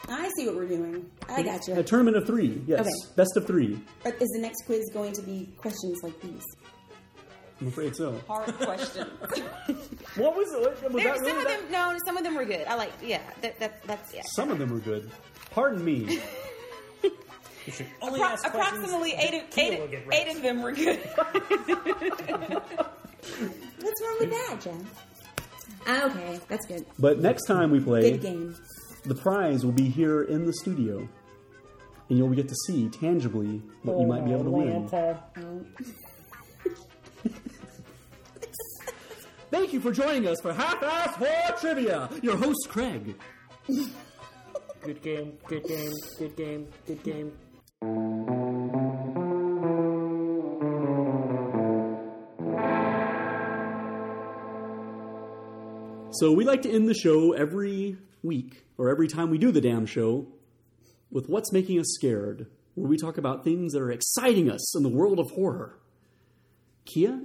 I 0.09 0.31
see 0.37 0.47
what 0.47 0.57
we're 0.57 0.69
doing. 0.69 1.11
I 1.29 1.43
got 1.43 1.67
you. 1.67 1.75
A 1.75 1.83
tournament 1.83 2.17
of 2.19 2.27
three, 2.27 2.63
yes. 2.67 2.81
Okay. 2.81 3.15
Best 3.17 3.37
of 3.37 3.47
three. 3.47 3.81
But 4.05 4.21
is 4.21 4.29
the 4.35 4.41
next 4.41 4.65
quiz 4.67 4.85
going 4.93 5.13
to 5.15 5.23
be 5.23 5.49
questions 5.57 5.99
like 6.03 6.21
these? 6.21 6.43
I'm 7.65 7.69
afraid 7.69 7.97
so. 7.97 8.21
Hard 8.29 8.53
question. 8.59 9.09
What 10.17 10.37
was 10.37 10.53
it? 10.53 10.61
Was 10.61 10.79
There- 10.81 10.91
that 11.13 11.21
really 11.21 11.29
some 11.29 11.39
of 11.39 11.45
that- 11.45 11.61
them, 11.63 11.73
no, 11.73 11.97
some 12.05 12.17
of 12.19 12.23
them 12.23 12.35
were 12.37 12.45
good. 12.45 12.67
I 12.69 12.75
like, 12.77 12.93
yeah, 13.03 13.21
that, 13.41 13.59
that, 13.59 13.83
that's, 13.85 14.15
yeah. 14.15 14.21
Some 14.37 14.51
of 14.51 14.59
them 14.61 14.71
were 14.71 14.79
good. 14.79 15.11
Pardon 15.51 15.85
me. 15.85 16.03
Only 18.03 18.21
Appro- 18.21 18.25
ask 18.31 18.45
questions 18.51 18.85
approximately 18.85 19.13
eight 19.15 19.35
of, 19.43 19.59
eight, 19.59 19.81
of- 19.81 20.07
right. 20.07 20.27
eight 20.29 20.37
of 20.37 20.43
them 20.43 20.63
were 20.63 20.71
good. 20.73 20.99
What's 23.81 24.03
wrong 24.03 24.17
with 24.21 24.31
that, 24.31 24.61
Jen? 24.61 24.87
Ah, 25.87 26.05
okay, 26.11 26.39
that's 26.49 26.67
good. 26.67 26.85
But 26.99 27.19
next 27.21 27.47
time 27.47 27.71
we 27.71 27.81
play, 27.81 28.11
Good 28.13 28.21
game. 28.23 28.57
the 29.07 29.15
prize 29.17 29.65
will 29.65 29.73
be 29.73 29.89
here 29.89 30.23
in 30.23 30.45
the 30.47 30.53
studio. 30.53 31.09
And 32.11 32.19
you'll 32.19 32.29
get 32.31 32.49
to 32.49 32.55
see 32.67 32.89
tangibly 32.91 33.63
what 33.83 33.99
you 33.99 34.07
might 34.07 34.25
be 34.27 34.33
able 34.33 34.45
to 34.45 34.51
win. 34.51 34.87
Thank 39.55 39.73
you 39.73 39.79
for 39.79 39.93
joining 39.93 40.27
us 40.27 40.41
for 40.43 40.53
Half-Ass 40.53 41.15
Horror 41.15 41.57
Trivia. 41.61 42.11
Your 42.23 42.37
host, 42.37 42.67
Craig. 42.69 43.15
Good 43.69 45.01
game, 45.01 45.39
good 45.47 45.63
game, 45.63 45.93
good 46.19 46.37
game, 46.37 46.69
good 46.85 47.03
game. 47.05 47.33
So 56.15 56.33
we 56.33 56.45
like 56.45 56.63
to 56.63 56.73
end 56.73 56.89
the 56.89 56.95
show 56.95 57.33
every 57.33 57.97
week, 58.25 58.65
or 58.77 58.91
every 58.91 59.07
time 59.07 59.31
we 59.31 59.39
do 59.39 59.53
the 59.53 59.61
damn 59.61 59.87
show, 59.87 60.27
with 61.13 61.29
What's 61.29 61.53
Making 61.53 61.79
Us 61.79 61.87
Scared, 61.95 62.49
where 62.75 62.89
we 62.89 62.97
talk 62.97 63.19
about 63.19 63.45
things 63.45 63.73
that 63.75 63.83
are 63.83 63.93
exciting 63.93 64.51
us 64.51 64.77
in 64.77 64.83
the 64.83 64.89
world 64.89 65.21
of 65.21 65.31
horror. 65.31 65.79
Kia, 66.87 67.21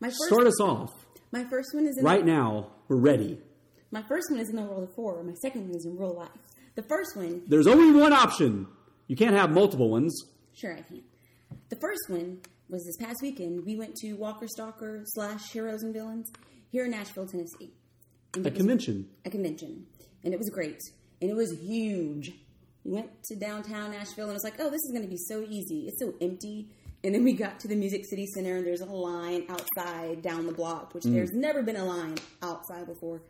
My 0.00 0.08
first, 0.08 0.18
start 0.26 0.48
us 0.48 0.60
off. 0.60 1.04
My 1.32 1.44
first 1.44 1.74
one 1.74 1.86
is 1.86 1.98
in 1.98 2.04
Right 2.04 2.24
the, 2.24 2.30
now, 2.32 2.68
we're 2.88 2.96
ready. 2.96 3.38
My 3.90 4.02
first 4.02 4.30
one 4.30 4.40
is 4.40 4.48
in 4.50 4.56
the 4.56 4.62
world 4.62 4.82
of 4.88 4.94
horror. 4.94 5.22
My 5.22 5.34
second 5.34 5.68
one 5.68 5.76
is 5.76 5.84
in 5.86 5.96
real 5.96 6.14
life. 6.14 6.28
The 6.74 6.82
first 6.82 7.16
one, 7.16 7.42
There's 7.48 7.66
only 7.66 7.98
one 7.98 8.12
option. 8.12 8.66
You 9.08 9.16
can't 9.16 9.34
have 9.34 9.50
multiple 9.50 9.90
ones. 9.90 10.14
sure 10.54 10.74
I 10.76 10.82
can. 10.82 11.02
The 11.70 11.76
first 11.76 12.00
one 12.08 12.38
was 12.68 12.84
this 12.84 12.96
past 12.98 13.20
weekend. 13.22 13.64
We 13.64 13.76
went 13.76 13.94
to 13.96 14.12
Walker 14.14 14.46
Stalker 14.48 15.02
slash 15.06 15.50
Heroes 15.52 15.82
and 15.82 15.92
Villains 15.94 16.30
here 16.70 16.84
in 16.84 16.90
Nashville, 16.90 17.26
Tennessee. 17.26 17.72
And 18.34 18.46
A 18.46 18.50
convention. 18.50 19.08
a 19.24 19.30
convention, 19.30 19.86
and 20.22 20.34
it 20.34 20.38
was 20.38 20.50
great, 20.50 20.78
and 21.22 21.30
it 21.30 21.34
was 21.36 21.50
huge. 21.62 22.32
We 22.84 22.92
went 22.92 23.08
to 23.24 23.36
downtown 23.36 23.90
Nashville, 23.92 24.24
and 24.24 24.32
it 24.32 24.34
was 24.34 24.44
like, 24.44 24.56
oh, 24.60 24.68
this 24.70 24.82
is 24.82 24.90
going 24.92 25.02
to 25.02 25.08
be 25.08 25.16
so 25.16 25.42
easy. 25.48 25.86
It's 25.88 25.98
so 25.98 26.12
empty. 26.20 26.68
And 27.04 27.14
then 27.14 27.22
we 27.22 27.32
got 27.32 27.60
to 27.60 27.68
the 27.68 27.76
Music 27.76 28.04
City 28.04 28.26
Center, 28.26 28.56
and 28.56 28.66
there's 28.66 28.80
a 28.80 28.86
line 28.86 29.44
outside 29.48 30.20
down 30.20 30.46
the 30.46 30.52
block, 30.52 30.94
which 30.94 31.04
Mm. 31.04 31.12
there's 31.12 31.32
never 31.32 31.62
been 31.62 31.76
a 31.76 31.84
line 31.84 32.16
outside 32.42 32.86
before. 32.86 33.22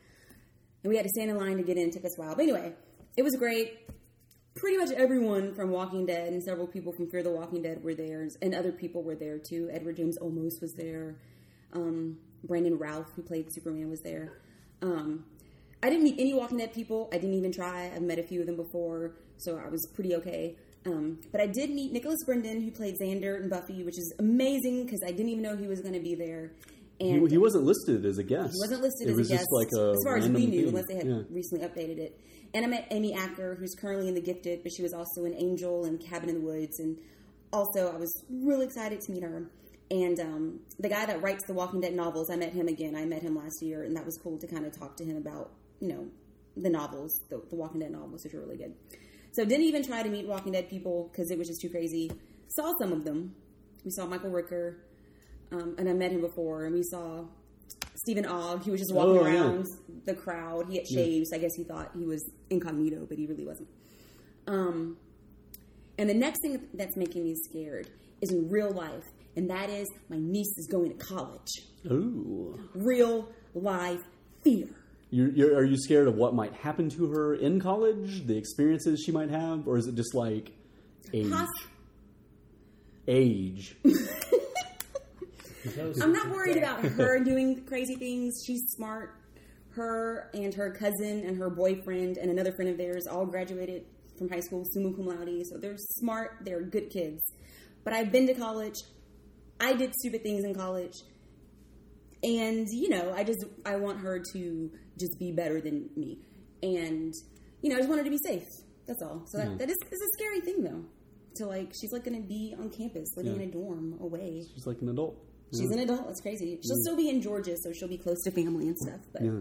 And 0.82 0.90
we 0.90 0.96
had 0.96 1.04
to 1.04 1.10
stand 1.10 1.30
in 1.30 1.36
line 1.36 1.58
to 1.58 1.62
get 1.62 1.76
in. 1.76 1.88
It 1.88 1.92
took 1.92 2.04
us 2.04 2.16
a 2.16 2.20
while. 2.20 2.34
But 2.34 2.44
anyway, 2.44 2.72
it 3.16 3.22
was 3.22 3.36
great. 3.36 3.78
Pretty 4.54 4.78
much 4.78 4.90
everyone 4.92 5.54
from 5.54 5.70
Walking 5.70 6.06
Dead 6.06 6.32
and 6.32 6.42
several 6.42 6.66
people 6.66 6.92
from 6.92 7.08
Fear 7.10 7.22
the 7.24 7.30
Walking 7.30 7.62
Dead 7.62 7.84
were 7.84 7.94
there, 7.94 8.26
and 8.40 8.54
other 8.54 8.72
people 8.72 9.02
were 9.02 9.14
there 9.14 9.38
too. 9.38 9.68
Edward 9.70 9.96
James 9.96 10.18
Olmos 10.18 10.60
was 10.62 10.74
there. 10.74 11.16
Um, 11.74 12.18
Brandon 12.44 12.78
Routh, 12.78 13.12
who 13.14 13.22
played 13.22 13.52
Superman, 13.52 13.90
was 13.90 14.00
there. 14.00 14.40
Um, 14.80 15.26
I 15.82 15.90
didn't 15.90 16.04
meet 16.04 16.18
any 16.18 16.32
Walking 16.34 16.58
Dead 16.58 16.72
people. 16.72 17.08
I 17.12 17.18
didn't 17.18 17.34
even 17.34 17.52
try. 17.52 17.92
I've 17.94 18.02
met 18.02 18.18
a 18.18 18.22
few 18.22 18.40
of 18.40 18.46
them 18.46 18.56
before, 18.56 19.12
so 19.36 19.58
I 19.58 19.68
was 19.68 19.86
pretty 19.94 20.14
okay. 20.16 20.56
Um, 20.86 21.18
but 21.32 21.40
I 21.40 21.46
did 21.46 21.70
meet 21.70 21.92
Nicholas 21.92 22.18
Brendon, 22.24 22.62
who 22.62 22.70
played 22.70 22.94
Xander 23.02 23.36
and 23.36 23.50
Buffy, 23.50 23.82
which 23.84 23.98
is 23.98 24.14
amazing 24.18 24.84
because 24.84 25.00
I 25.06 25.10
didn't 25.10 25.28
even 25.28 25.42
know 25.42 25.56
he 25.56 25.66
was 25.66 25.80
going 25.80 25.94
to 25.94 26.00
be 26.00 26.14
there. 26.14 26.52
And 27.00 27.22
he, 27.28 27.34
he 27.34 27.38
wasn't 27.38 27.64
listed 27.64 28.04
as 28.06 28.18
a 28.18 28.24
guest. 28.24 28.54
he 28.54 28.60
wasn't 28.60 28.82
listed 28.82 29.08
it 29.08 29.10
as 29.12 29.16
was 29.16 29.30
a 29.30 29.34
guest, 29.34 29.42
just 29.42 29.52
like 29.52 29.68
a 29.76 29.90
as 29.90 29.98
far 30.04 30.16
as 30.16 30.28
we 30.28 30.46
knew, 30.46 30.60
thing. 30.60 30.68
unless 30.68 30.86
they 30.88 30.96
had 30.96 31.06
Yeah. 31.06 31.22
recently 31.30 31.66
updated 31.66 31.98
it. 31.98 32.18
And 32.54 32.64
I 32.64 32.68
met 32.68 32.88
Amy 32.90 33.14
Acker, 33.14 33.56
who's 33.60 33.74
currently 33.74 34.08
in 34.08 34.14
The 34.14 34.22
Gifted, 34.22 34.62
but 34.62 34.72
she 34.74 34.82
was 34.82 34.92
also 34.94 35.24
an 35.24 35.34
Angel 35.34 35.84
in 35.84 35.98
Cabin 35.98 36.30
in 36.30 36.36
the 36.36 36.40
Woods. 36.40 36.78
And 36.80 36.98
also, 37.52 37.92
I 37.92 37.96
was 37.98 38.10
really 38.30 38.64
excited 38.66 39.00
to 39.02 39.12
meet 39.12 39.22
her. 39.22 39.50
And 39.90 40.18
um, 40.20 40.60
the 40.78 40.88
guy 40.88 41.06
that 41.06 41.22
writes 41.22 41.44
the 41.46 41.54
Walking 41.54 41.80
Dead 41.80 41.94
novels, 41.94 42.30
I 42.30 42.36
met 42.36 42.52
him 42.52 42.68
again. 42.68 42.96
I 42.96 43.04
met 43.04 43.22
him 43.22 43.36
last 43.36 43.62
year, 43.62 43.82
and 43.84 43.94
that 43.96 44.04
was 44.04 44.18
cool 44.22 44.38
to 44.38 44.46
kind 44.46 44.64
of 44.66 44.78
talk 44.78 44.96
to 44.96 45.04
him 45.04 45.16
about, 45.16 45.50
you 45.80 45.88
know, 45.88 46.06
the 46.56 46.68
novels, 46.70 47.12
the, 47.30 47.40
the 47.50 47.56
Walking 47.56 47.80
Dead 47.80 47.90
novels, 47.92 48.24
which 48.24 48.34
are 48.34 48.40
really 48.40 48.56
good. 48.56 48.74
So 49.38 49.44
didn't 49.44 49.66
even 49.66 49.84
try 49.84 50.02
to 50.02 50.08
meet 50.08 50.26
Walking 50.26 50.50
Dead 50.52 50.68
people 50.68 51.10
because 51.12 51.30
it 51.30 51.38
was 51.38 51.46
just 51.46 51.60
too 51.60 51.68
crazy. 51.68 52.10
Saw 52.48 52.72
some 52.80 52.90
of 52.92 53.04
them. 53.04 53.36
We 53.84 53.92
saw 53.92 54.04
Michael 54.04 54.30
Rooker, 54.32 54.78
um, 55.52 55.76
and 55.78 55.88
I 55.88 55.92
met 55.92 56.10
him 56.10 56.20
before, 56.22 56.64
and 56.64 56.74
we 56.74 56.82
saw 56.82 57.22
Steven 58.02 58.26
Ogg. 58.26 58.64
He 58.64 58.72
was 58.72 58.80
just 58.80 58.92
walking 58.92 59.18
Oh, 59.18 59.26
yeah. 59.28 59.44
around 59.44 59.66
the 60.06 60.14
crowd. 60.14 60.66
He 60.68 60.78
had 60.78 60.86
Yeah. 60.90 61.02
shaves. 61.04 61.32
I 61.32 61.38
guess 61.38 61.54
he 61.54 61.62
thought 61.62 61.92
he 61.96 62.04
was 62.04 62.28
incognito, 62.50 63.06
but 63.08 63.16
he 63.16 63.26
really 63.26 63.46
wasn't. 63.46 63.68
Um, 64.48 64.96
and 65.98 66.10
the 66.10 66.14
next 66.14 66.40
thing 66.42 66.66
that's 66.74 66.96
making 66.96 67.22
me 67.22 67.36
scared 67.48 67.88
is 68.20 68.32
in 68.32 68.48
real 68.48 68.72
life, 68.72 69.04
and 69.36 69.48
that 69.50 69.70
is 69.70 69.86
my 70.08 70.18
niece 70.18 70.52
is 70.56 70.66
going 70.66 70.90
to 70.90 70.96
college. 70.96 71.52
Ooh. 71.86 72.58
Real 72.74 73.28
life 73.54 74.02
fear. 74.42 74.66
You're, 75.10 75.30
you're, 75.30 75.56
are 75.56 75.64
you 75.64 75.76
scared 75.78 76.06
of 76.06 76.16
what 76.16 76.34
might 76.34 76.52
happen 76.54 76.90
to 76.90 77.10
her 77.12 77.34
in 77.34 77.60
college, 77.60 78.26
the 78.26 78.36
experiences 78.36 79.02
she 79.04 79.12
might 79.12 79.30
have, 79.30 79.66
or 79.66 79.78
is 79.78 79.86
it 79.86 79.94
just 79.94 80.14
like 80.14 80.52
age? 81.14 81.32
Age. 83.06 83.76
I'm 86.02 86.12
not 86.12 86.30
worried 86.30 86.56
about 86.58 86.80
her 86.80 87.22
doing 87.24 87.64
crazy 87.64 87.96
things. 87.96 88.42
She's 88.46 88.62
smart. 88.76 89.14
Her 89.70 90.30
and 90.34 90.52
her 90.54 90.70
cousin 90.72 91.24
and 91.26 91.36
her 91.38 91.50
boyfriend 91.50 92.16
and 92.18 92.30
another 92.30 92.52
friend 92.52 92.70
of 92.70 92.76
theirs 92.76 93.06
all 93.06 93.24
graduated 93.26 93.84
from 94.18 94.28
high 94.28 94.40
school 94.40 94.64
summa 94.74 94.92
cum 94.94 95.06
laude. 95.06 95.46
So 95.46 95.56
they're 95.58 95.76
smart. 95.76 96.38
They're 96.42 96.62
good 96.62 96.90
kids. 96.90 97.22
But 97.84 97.92
I've 97.92 98.10
been 98.12 98.26
to 98.26 98.34
college. 98.34 98.74
I 99.60 99.72
did 99.74 99.94
stupid 99.94 100.22
things 100.22 100.44
in 100.44 100.54
college. 100.54 100.94
and 102.22 102.66
you 102.70 102.88
know, 102.88 103.12
I 103.14 103.24
just 103.24 103.44
I 103.64 103.76
want 103.76 104.00
her 104.00 104.22
to 104.32 104.70
just 104.98 105.18
be 105.18 105.32
better 105.32 105.60
than 105.60 105.88
me, 105.96 106.18
and 106.62 107.12
you 107.62 107.70
know, 107.70 107.76
I 107.76 107.78
just 107.78 107.88
wanted 107.90 108.04
to 108.04 108.10
be 108.10 108.18
safe. 108.24 108.46
That's 108.86 109.02
all. 109.02 109.22
So 109.26 109.38
that, 109.38 109.48
Yeah. 109.50 109.56
that 109.58 109.68
is, 109.70 109.76
is 109.90 110.00
a 110.00 110.08
scary 110.16 110.40
thing 110.40 110.62
though. 110.62 110.84
To 111.36 111.46
like, 111.46 111.72
she's 111.78 111.92
like 111.92 112.04
going 112.04 112.20
to 112.20 112.26
be 112.26 112.54
on 112.58 112.70
campus, 112.70 113.08
living 113.16 113.34
Yeah. 113.36 113.42
in 113.42 113.48
a 113.50 113.52
dorm 113.52 113.96
away. 114.00 114.44
She's 114.54 114.66
like 114.66 114.80
an 114.80 114.88
adult. 114.88 115.16
She's 115.52 115.70
an 115.70 115.78
adult. 115.80 116.08
It's 116.10 116.20
crazy. 116.20 116.58
She'll 116.62 116.76
Yeah. 116.76 116.82
still 116.82 116.96
be 116.96 117.08
in 117.10 117.20
Georgia, 117.22 117.54
so 117.62 117.72
she'll 117.72 117.88
be 117.88 117.98
close 117.98 118.20
to 118.24 118.30
family 118.30 118.66
and 118.68 118.76
stuff. 118.78 119.00
But 119.12 119.22
yeah. 119.24 119.40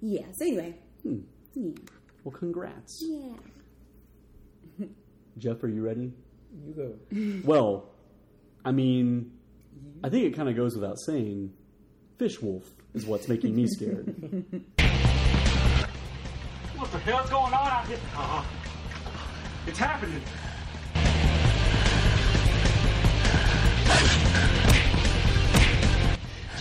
Yeah. 0.00 0.26
So 0.36 0.46
anyway, 0.46 0.78
Hmm. 1.02 1.18
yeah, 1.54 1.72
Well, 2.24 2.32
congrats. 2.32 3.02
yeah. 3.06 3.34
Jeff, 5.38 5.62
are 5.62 5.68
you 5.68 5.82
ready? 5.82 6.12
You 6.66 6.72
go. 6.74 7.42
Well, 7.44 7.90
I 8.64 8.72
mean, 8.72 9.32
I 10.02 10.08
think 10.08 10.24
it 10.24 10.34
kind 10.36 10.48
of 10.48 10.56
goes 10.56 10.74
without 10.74 10.98
saying. 11.00 11.52
Fish 12.18 12.40
Wolf 12.40 12.64
is 12.96 13.04
what's 13.04 13.28
making 13.28 13.54
me 13.54 13.66
scared. 13.66 14.14
What 16.76 16.92
the 16.92 16.98
hell's 16.98 17.30
going 17.30 17.54
on 17.54 17.66
out 17.66 17.86
here? 17.86 17.98
Uh, 18.14 18.44
it's 19.66 19.78
happening. 19.78 20.20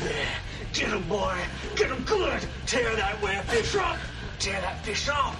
Yeah, 0.01 0.27
get 0.71 0.87
him, 0.87 1.03
boy. 1.09 1.37
Get 1.75 1.89
him 1.91 2.01
good. 2.05 2.47
Tear 2.65 2.95
that 2.95 3.21
where 3.21 3.41
fish 3.43 3.75
up. 3.75 3.97
Tear 4.39 4.61
that 4.61 4.85
fish 4.85 5.09
up. 5.09 5.35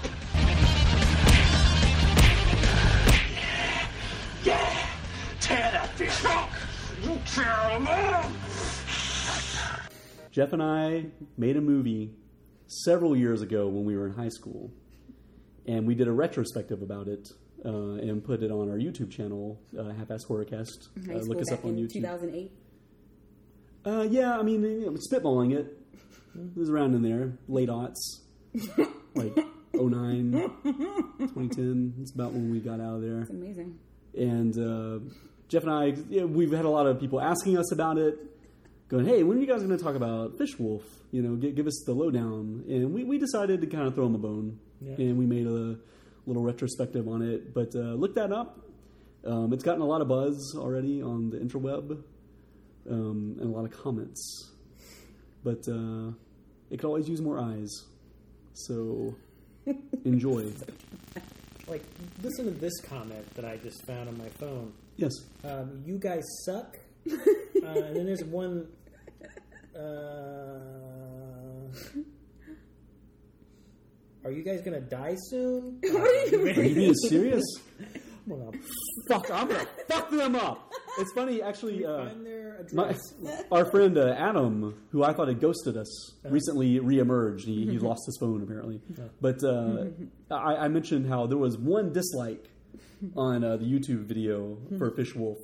Yeah, 3.34 3.88
yeah. 4.44 4.88
Tear 5.40 5.72
that 5.72 5.90
fish 5.96 6.26
up. 6.26 6.50
You 7.02 7.18
tear 7.26 7.70
him 7.70 7.88
up. 7.88 8.32
Jeff 10.36 10.52
and 10.52 10.62
I 10.62 11.06
made 11.38 11.56
a 11.56 11.62
movie 11.62 12.12
several 12.68 13.16
years 13.16 13.42
ago 13.42 13.70
when 13.70 13.86
we 13.86 13.96
were 13.96 14.06
in 14.06 14.12
high 14.12 14.28
school, 14.28 14.70
and 15.66 15.88
we 15.88 15.96
did 15.96 16.10
a 16.10 16.12
retrospective 16.12 16.82
about 16.82 17.08
it 17.08 17.30
uh, 17.64 17.70
and 17.70 18.22
put 18.22 18.44
it 18.44 18.52
on 18.52 18.70
our 18.70 18.76
YouTube 18.78 19.10
channel, 19.10 19.62
uh, 19.80 19.94
Half-Ass 19.94 20.26
Horrorcast. 20.26 20.90
High 21.08 21.14
Uh, 21.14 21.20
look 21.20 21.40
us 21.40 21.54
up 21.54 21.64
on 21.64 21.78
YouTube. 21.78 21.94
2008. 21.94 22.52
Uh, 23.86 24.02
yeah, 24.10 24.38
I 24.38 24.44
mean, 24.44 24.62
spitballing 25.10 25.54
it. 25.54 25.78
It 26.36 26.58
was 26.58 26.70
around 26.70 26.96
in 26.96 27.02
there, 27.02 27.38
late 27.48 27.70
aughts, 27.70 27.94
like 29.16 29.38
09, 29.74 30.32
2010. 30.34 31.94
It's 32.02 32.14
about 32.14 32.34
when 32.34 32.52
we 32.52 32.60
got 32.60 32.82
out 32.82 32.96
of 32.96 33.02
there. 33.02 33.22
It's 33.22 33.30
amazing. 33.30 33.80
And 34.18 34.58
uh, 34.58 35.00
Jeff 35.48 35.64
and 35.64 35.72
I, 35.72 35.94
yeah, 36.10 36.26
we've 36.26 36.52
had 36.52 36.66
a 36.66 36.70
lot 36.70 36.88
of 36.88 37.00
people 37.00 37.22
asking 37.22 37.58
us 37.58 37.72
about 37.72 37.98
it, 37.98 38.35
going, 38.90 39.06
"Hey, 39.06 39.24
when 39.24 39.38
are 39.38 39.42
you 39.42 39.48
guys 39.48 39.64
going 39.64 39.76
to 39.78 39.84
talk 39.84 39.96
about 39.96 40.38
Fish 40.38 40.58
Wolf? 40.60 40.84
You 41.12 41.22
know, 41.22 41.36
give, 41.36 41.56
give 41.56 41.68
us 41.68 41.84
the 41.86 41.94
lowdown." 41.94 42.64
And 42.68 42.94
we, 42.94 43.04
we 43.04 43.18
decided 43.18 43.62
to 43.62 43.68
kind 43.68 43.88
of 43.88 43.96
throw 43.96 44.06
him 44.06 44.16
a 44.16 44.20
bone, 44.20 44.60
Yeah. 44.82 44.96
and 44.98 45.18
we 45.18 45.26
made 45.26 45.48
a 45.48 45.78
little 46.26 46.44
retrospective 46.44 47.08
on 47.08 47.22
it. 47.22 47.54
But 47.54 47.76
uh, 47.76 47.94
look 47.96 48.16
that 48.16 48.32
up. 48.32 48.60
Um, 49.26 49.54
it's 49.54 49.64
gotten 49.64 49.82
a 49.82 49.86
lot 49.86 50.02
of 50.02 50.08
buzz 50.08 50.56
already 50.56 51.02
on 51.02 51.30
the 51.32 51.38
interweb, 51.38 51.92
um, 52.90 53.38
and 53.40 53.54
a 53.54 53.56
lot 53.58 53.66
of 53.66 53.72
comments. 53.72 54.52
But 55.44 55.68
uh, 55.68 56.12
it 56.70 56.78
could 56.80 56.86
always 56.86 57.08
use 57.10 57.22
more 57.22 57.40
eyes. 57.40 57.70
So 58.54 59.16
enjoy. 60.06 60.52
Like, 61.68 61.84
listen 62.22 62.46
to 62.46 62.52
this 62.52 62.80
comment 62.82 63.34
that 63.36 63.46
I 63.46 63.58
just 63.58 63.84
found 63.88 64.08
on 64.10 64.18
my 64.18 64.30
phone. 64.30 64.72
Yes. 64.98 65.12
Um, 65.44 65.82
you 65.86 65.98
guys 65.98 66.24
suck. 66.46 66.78
Uh, 67.12 67.16
and 67.64 67.96
then 67.96 68.06
there's 68.06 68.24
one. 68.24 68.68
Uh, 69.76 70.60
are 74.24 74.32
you 74.32 74.44
guys 74.44 74.62
gonna 74.62 74.82
die 74.82 75.16
soon? 75.30 75.80
Are 75.86 76.64
you 76.64 76.76
being 76.76 76.94
serious? 76.96 77.44
I'm 78.28 78.40
gonna 78.40 78.58
fuck, 79.08 79.30
I'm 79.32 79.48
gonna 79.48 79.68
fuck 79.88 80.10
them 80.10 80.36
up. 80.36 80.72
It's 80.98 81.12
funny, 81.14 81.42
actually. 81.44 81.86
Uh, 81.86 82.10
my, 82.74 82.96
our 83.52 83.70
friend 83.70 83.98
uh, 83.98 84.16
Adam, 84.18 84.74
who 84.92 85.04
I 85.04 85.14
thought 85.14 85.28
had 85.28 85.40
ghosted 85.42 85.78
us, 85.78 86.14
recently 86.24 86.80
reemerged. 86.80 87.42
He, 87.46 87.66
he 87.68 87.78
lost 87.78 88.04
his 88.08 88.18
phone 88.20 88.42
apparently. 88.42 88.82
But 89.22 89.44
uh, 89.44 89.88
I, 90.32 90.56
I 90.56 90.68
mentioned 90.70 91.08
how 91.08 91.28
there 91.28 91.38
was 91.38 91.58
one 91.58 91.92
dislike 91.94 92.46
on 93.16 93.44
uh, 93.44 93.58
the 93.58 93.66
YouTube 93.66 94.06
video 94.06 94.58
for 94.78 94.90
Fish 94.92 95.14
Wolf. 95.14 95.38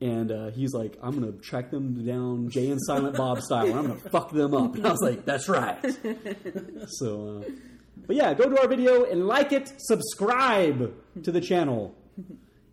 And 0.00 0.30
uh, 0.30 0.50
he's 0.50 0.74
like, 0.74 0.96
I'm 1.02 1.18
going 1.18 1.32
to 1.32 1.38
track 1.40 1.70
them 1.70 2.04
down 2.06 2.50
Jay 2.50 2.70
and 2.70 2.80
Silent 2.80 3.16
Bob 3.16 3.40
style. 3.42 3.66
and 3.66 3.74
I'm 3.78 3.86
going 3.88 4.00
to 4.00 4.10
fuck 4.10 4.30
them 4.30 4.54
up. 4.54 4.76
And 4.76 4.86
I 4.86 4.90
was 4.92 5.00
like, 5.02 5.24
that's 5.24 5.48
right. 5.48 5.78
So, 6.88 7.42
uh, 7.44 7.50
but 8.06 8.16
yeah, 8.16 8.32
go 8.34 8.48
to 8.48 8.60
our 8.60 8.68
video 8.68 9.04
and 9.04 9.26
like 9.26 9.52
it, 9.52 9.72
subscribe 9.78 10.94
to 11.24 11.32
the 11.32 11.40
channel, 11.40 11.94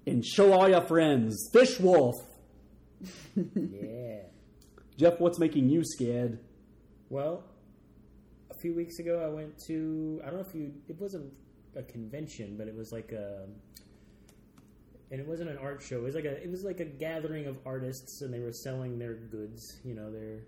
and 0.06 0.24
show 0.24 0.54
all 0.54 0.70
your 0.70 0.82
friends. 0.82 1.50
Fish 1.52 1.80
Wolf. 1.80 2.16
yeah. 3.36 4.20
Jeff, 4.98 5.20
what's 5.20 5.40
making 5.40 5.68
you 5.70 5.84
scared? 5.84 6.40
Well, 7.10 7.44
a 8.50 8.54
few 8.62 8.74
weeks 8.74 9.00
ago, 9.00 9.22
I 9.26 9.28
went 9.28 9.58
to. 9.68 10.22
I 10.24 10.28
don't 10.30 10.40
know 10.40 10.46
if 10.48 10.56
you. 10.56 10.72
It 10.88 11.00
wasn't 11.00 11.34
a 11.76 11.84
convention, 11.84 12.56
but 12.58 12.68
it 12.68 12.76
was 12.76 12.92
like 12.92 13.12
a. 13.12 13.48
And 15.12 15.20
it 15.22 15.28
wasn't 15.28 15.50
an 15.52 15.58
art 15.60 15.82
show. 15.84 15.98
It 15.98 16.04
was 16.04 16.16
like 16.16 16.26
a. 16.26 16.42
It 16.44 16.50
was 16.50 16.64
like 16.64 16.80
a 16.80 16.86
gathering 16.86 17.46
of 17.46 17.58
artists, 17.66 18.22
and 18.22 18.34
they 18.34 18.40
were 18.40 18.52
selling 18.52 18.98
their 18.98 19.14
goods. 19.14 19.78
You 19.86 19.94
know, 19.94 20.12
their 20.12 20.40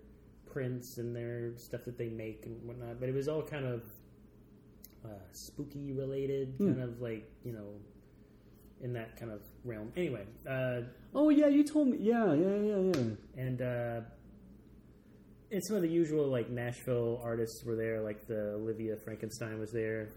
prints 0.46 0.98
and 0.98 1.14
their 1.14 1.56
stuff 1.56 1.84
that 1.84 1.96
they 1.96 2.08
make 2.08 2.44
and 2.46 2.60
whatnot. 2.66 2.98
But 2.98 3.08
it 3.08 3.14
was 3.14 3.28
all 3.28 3.42
kind 3.42 3.64
of 3.66 3.82
uh, 5.04 5.08
spooky 5.32 5.92
related, 5.92 6.54
Hmm. 6.58 6.72
kind 6.72 6.82
of 6.82 7.00
like 7.00 7.30
you 7.44 7.52
know, 7.52 7.68
in 8.80 8.92
that 8.94 9.16
kind 9.16 9.30
of 9.30 9.40
realm. 9.64 9.92
Anyway, 9.96 10.24
uh, 10.48 10.80
Oh 11.14 11.28
yeah, 11.30 11.46
you 11.46 11.62
told 11.64 11.88
me. 11.88 11.98
Yeah, 12.00 12.34
yeah, 12.34 12.56
yeah, 12.56 12.92
yeah. 12.94 13.10
and 13.42 13.62
uh, 13.62 14.00
and 15.52 15.64
some 15.64 15.76
of 15.76 15.82
the 15.82 15.88
usual 15.88 16.26
like 16.26 16.50
Nashville 16.50 17.20
artists 17.22 17.64
were 17.64 17.76
there, 17.76 18.00
like 18.00 18.26
the 18.26 18.54
Olivia 18.54 18.96
Frankenstein 18.96 19.58
was 19.58 19.70
there, 19.70 20.08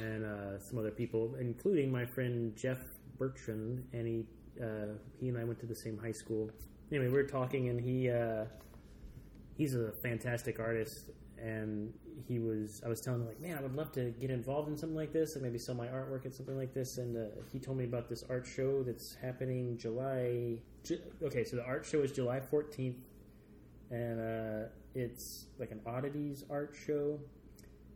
and 0.00 0.24
uh, 0.24 0.58
some 0.60 0.78
other 0.78 0.90
people, 0.92 1.34
including 1.40 1.90
my 1.90 2.04
friend 2.06 2.56
Jeff 2.56 2.78
Bertrand, 3.18 3.84
and 3.92 4.06
he 4.06 4.24
uh, 4.62 4.94
he 5.18 5.28
and 5.28 5.38
I 5.38 5.44
went 5.44 5.58
to 5.60 5.66
the 5.66 5.74
same 5.74 5.98
high 5.98 6.12
school. 6.12 6.50
Anyway, 6.90 7.06
we 7.06 7.14
were 7.14 7.22
talking, 7.24 7.68
and 7.68 7.80
he 7.80 8.10
uh, 8.10 8.44
he's 9.56 9.74
a 9.74 9.92
fantastic 9.92 10.60
artist, 10.60 11.10
and 11.40 11.92
he 12.28 12.38
was 12.38 12.82
I 12.84 12.88
was 12.88 13.00
telling 13.00 13.22
him 13.22 13.28
like, 13.28 13.40
man, 13.40 13.56
I 13.58 13.62
would 13.62 13.74
love 13.74 13.92
to 13.92 14.10
get 14.20 14.30
involved 14.30 14.68
in 14.68 14.76
something 14.76 14.96
like 14.96 15.12
this, 15.12 15.34
and 15.34 15.42
maybe 15.42 15.58
sell 15.58 15.74
my 15.74 15.86
artwork 15.86 16.26
at 16.26 16.34
something 16.34 16.56
like 16.56 16.74
this. 16.74 16.98
And 16.98 17.16
uh, 17.16 17.30
he 17.52 17.58
told 17.58 17.78
me 17.78 17.84
about 17.84 18.08
this 18.08 18.24
art 18.28 18.46
show 18.46 18.82
that's 18.82 19.16
happening 19.22 19.78
July. 19.78 20.58
Ju- 20.84 21.00
okay, 21.22 21.44
so 21.44 21.56
the 21.56 21.64
art 21.64 21.86
show 21.86 22.00
is 22.00 22.12
July 22.12 22.40
fourteenth, 22.40 22.98
and 23.90 24.20
uh, 24.20 24.68
it's 24.94 25.46
like 25.58 25.70
an 25.70 25.80
oddities 25.86 26.44
art 26.50 26.76
show, 26.86 27.18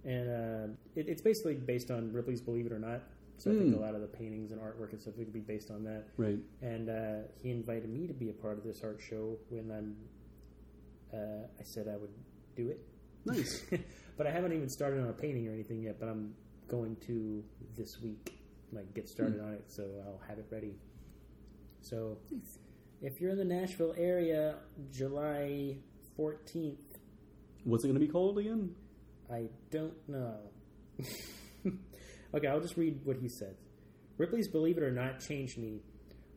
and 0.05 0.29
uh, 0.31 0.75
it, 0.95 1.09
it's 1.09 1.21
basically 1.21 1.55
based 1.55 1.91
on 1.91 2.13
Ripley's 2.13 2.41
Believe 2.41 2.67
It 2.67 2.73
or 2.73 2.79
Not. 2.79 3.03
So 3.39 3.51
I 3.51 3.55
think 3.55 3.75
Hmm. 3.75 3.83
a 3.83 3.85
lot 3.85 3.95
of 3.95 4.01
the 4.01 4.07
paintings 4.07 4.51
and 4.53 4.61
artwork 4.61 4.93
and 4.93 5.01
stuff 5.01 5.15
would 5.19 5.33
be 5.33 5.41
based 5.41 5.71
on 5.71 5.85
that. 5.85 6.09
Right. 6.17 6.39
And 6.63 6.89
uh, 6.89 7.29
he 7.43 7.51
invited 7.51 7.91
me 7.91 8.07
to 8.07 8.15
be 8.15 8.31
a 8.31 8.33
part 8.33 8.57
of 8.59 8.65
this 8.65 8.83
art 8.83 9.01
show 9.01 9.39
when 9.51 9.71
I'm. 9.71 9.97
Uh, 11.13 11.47
I 11.61 11.63
said 11.63 11.87
I 11.89 11.97
would 11.97 12.11
do 12.57 12.69
it. 12.71 12.81
Nice. 13.27 13.65
but 14.17 14.27
I 14.27 14.31
haven't 14.31 14.53
even 14.53 14.69
started 14.69 15.01
on 15.03 15.09
a 15.09 15.13
painting 15.13 15.47
or 15.49 15.53
anything 15.53 15.83
yet. 15.83 16.01
But 16.01 16.09
I'm 16.09 16.35
going 16.69 16.97
to 17.07 17.45
this 17.77 18.01
week, 18.01 18.39
like 18.73 18.93
get 18.95 19.09
started 19.09 19.39
Hmm. 19.41 19.47
on 19.49 19.53
it, 19.55 19.65
so 19.69 19.85
I'll 20.07 20.21
have 20.29 20.39
it 20.39 20.47
ready. 20.51 20.75
So, 21.83 22.19
if 23.03 23.21
you're 23.21 23.31
in 23.31 23.37
the 23.39 23.45
Nashville 23.45 23.95
area, 23.99 24.57
July 24.91 25.77
14th, 26.19 26.79
What's 27.65 27.85
it 27.85 27.89
going 27.89 27.95
to 28.01 28.05
be 28.07 28.11
called 28.11 28.39
again? 28.39 28.75
I 29.31 29.49
don't 29.71 29.97
know. 30.09 30.39
okay, 32.37 32.47
I'll 32.47 32.61
just 32.61 32.77
read 32.77 33.01
what 33.05 33.17
he 33.17 33.29
said. 33.29 33.57
Ripley's 34.19 34.49
Believe 34.49 34.79
It 34.79 34.83
or 34.83 34.91
Not 34.91 35.21
changed 35.21 35.59
me. 35.59 35.81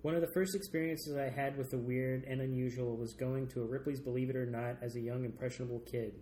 One 0.01 0.15
of 0.15 0.21
the 0.21 0.31
first 0.33 0.55
experiences 0.55 1.17
I 1.17 1.29
had 1.29 1.57
with 1.57 1.71
the 1.71 1.77
weird 1.77 2.23
and 2.23 2.41
unusual 2.41 2.95
was 2.95 3.13
going 3.13 3.47
to 3.49 3.61
a 3.61 3.65
Ripley's 3.65 3.99
Believe 3.99 4.29
It 4.29 4.35
or 4.35 4.45
Not 4.45 4.77
as 4.81 4.95
a 4.95 4.99
young, 4.99 5.25
impressionable 5.25 5.79
kid. 5.79 6.13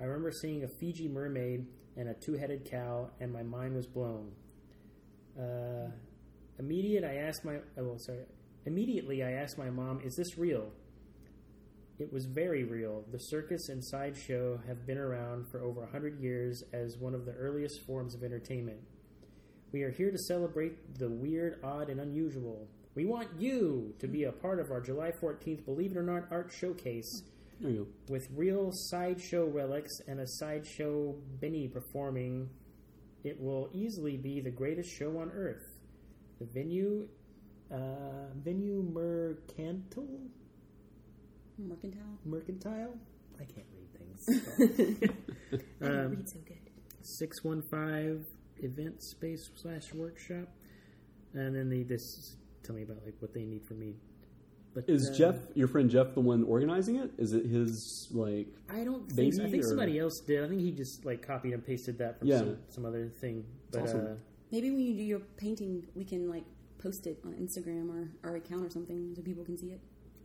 I 0.00 0.04
remember 0.04 0.30
seeing 0.30 0.64
a 0.64 0.68
Fiji 0.80 1.08
mermaid 1.08 1.66
and 1.96 2.08
a 2.08 2.14
two 2.14 2.34
headed 2.34 2.70
cow, 2.70 3.10
and 3.20 3.32
my 3.32 3.42
mind 3.42 3.74
was 3.74 3.86
blown. 3.86 4.32
Uh, 5.38 5.90
immediate, 6.58 7.04
I 7.04 7.16
asked 7.16 7.44
my 7.44 7.56
oh, 7.76 7.96
sorry. 7.98 8.24
Immediately, 8.64 9.22
I 9.22 9.32
asked 9.32 9.58
my 9.58 9.70
mom, 9.70 10.00
"Is 10.04 10.14
this 10.16 10.38
real?" 10.38 10.70
It 11.98 12.12
was 12.12 12.26
very 12.26 12.62
real. 12.62 13.04
The 13.10 13.18
circus 13.18 13.68
and 13.68 13.84
sideshow 13.84 14.60
have 14.68 14.86
been 14.86 14.98
around 14.98 15.50
for 15.50 15.60
over 15.62 15.82
a 15.82 15.90
hundred 15.90 16.20
years 16.20 16.62
as 16.72 16.96
one 16.96 17.14
of 17.14 17.24
the 17.26 17.32
earliest 17.32 17.84
forms 17.86 18.14
of 18.14 18.22
entertainment. 18.22 18.78
We 19.72 19.82
are 19.82 19.90
here 19.90 20.10
to 20.10 20.18
celebrate 20.18 20.98
the 20.98 21.08
weird, 21.10 21.60
odd, 21.62 21.90
and 21.90 22.00
unusual. 22.00 22.66
We 22.94 23.04
want 23.04 23.28
you 23.38 23.94
to 23.98 24.08
be 24.08 24.24
a 24.24 24.32
part 24.32 24.58
of 24.60 24.70
our 24.70 24.80
July 24.80 25.12
14th 25.22 25.64
Believe 25.64 25.92
It 25.92 25.98
or 25.98 26.02
Not 26.02 26.24
art 26.30 26.50
showcase. 26.52 27.22
There 27.60 27.70
you 27.70 27.88
With 28.08 28.28
real 28.34 28.70
sideshow 28.72 29.46
relics 29.46 29.92
and 30.06 30.20
a 30.20 30.26
sideshow 30.26 31.14
Benny 31.40 31.68
performing, 31.68 32.48
it 33.24 33.38
will 33.40 33.68
easily 33.72 34.16
be 34.16 34.40
the 34.40 34.50
greatest 34.50 34.90
show 34.90 35.18
on 35.18 35.30
earth. 35.32 35.62
The 36.38 36.46
venue, 36.46 37.08
uh, 37.70 38.32
venue 38.42 38.82
Mercantile, 38.92 40.30
Mercantile. 41.58 42.18
Mercantile. 42.24 42.94
I 43.40 43.44
can't 43.44 43.66
read 43.74 43.92
things. 43.98 45.12
I 45.82 45.86
don't 45.88 45.98
Um, 46.06 46.10
read 46.10 46.28
so 46.28 46.38
good. 46.46 46.56
Six 47.02 47.42
one 47.42 47.62
five 47.70 48.24
event 48.62 49.02
space 49.02 49.50
slash 49.56 49.92
workshop, 49.94 50.48
and 51.34 51.54
then 51.54 51.68
they 51.68 51.82
just 51.84 52.36
tell 52.62 52.74
me 52.74 52.82
about 52.82 52.98
like 53.04 53.14
what 53.20 53.32
they 53.34 53.44
need 53.44 53.64
from 53.66 53.80
me. 53.80 53.94
But. 54.74 54.88
Is 54.88 55.08
uh, 55.10 55.14
Jeff 55.14 55.36
your 55.54 55.68
friend 55.68 55.88
Jeff 55.90 56.14
the 56.14 56.20
one 56.20 56.44
organizing 56.44 56.96
it? 56.96 57.10
Is 57.18 57.32
it 57.32 57.46
his 57.46 58.08
like? 58.12 58.48
I 58.68 58.84
don't 58.84 59.10
think. 59.10 59.34
So. 59.34 59.44
I 59.44 59.50
think 59.50 59.64
or- 59.64 59.68
somebody 59.68 59.98
else 59.98 60.20
did. 60.20 60.44
I 60.44 60.48
think 60.48 60.60
he 60.60 60.72
just 60.72 61.04
like 61.04 61.26
copied 61.26 61.54
and 61.54 61.64
pasted 61.64 61.98
that 61.98 62.18
from 62.18 62.28
Yeah. 62.28 62.38
some, 62.38 62.56
some 62.68 62.84
other 62.84 63.08
thing. 63.20 63.44
But 63.70 63.82
awesome. 63.82 64.00
uh, 64.06 64.14
Maybe 64.50 64.70
when 64.70 64.80
you 64.80 64.94
do 64.94 65.02
your 65.02 65.20
painting, 65.36 65.86
we 65.94 66.04
can 66.04 66.28
like 66.28 66.44
post 66.78 67.06
it 67.06 67.18
on 67.24 67.32
Instagram 67.34 67.90
or 67.90 68.08
our 68.28 68.36
account 68.36 68.64
or 68.64 68.70
something 68.70 69.12
so 69.14 69.22
people 69.22 69.44
can 69.44 69.58
see 69.58 69.68
it. 69.72 69.80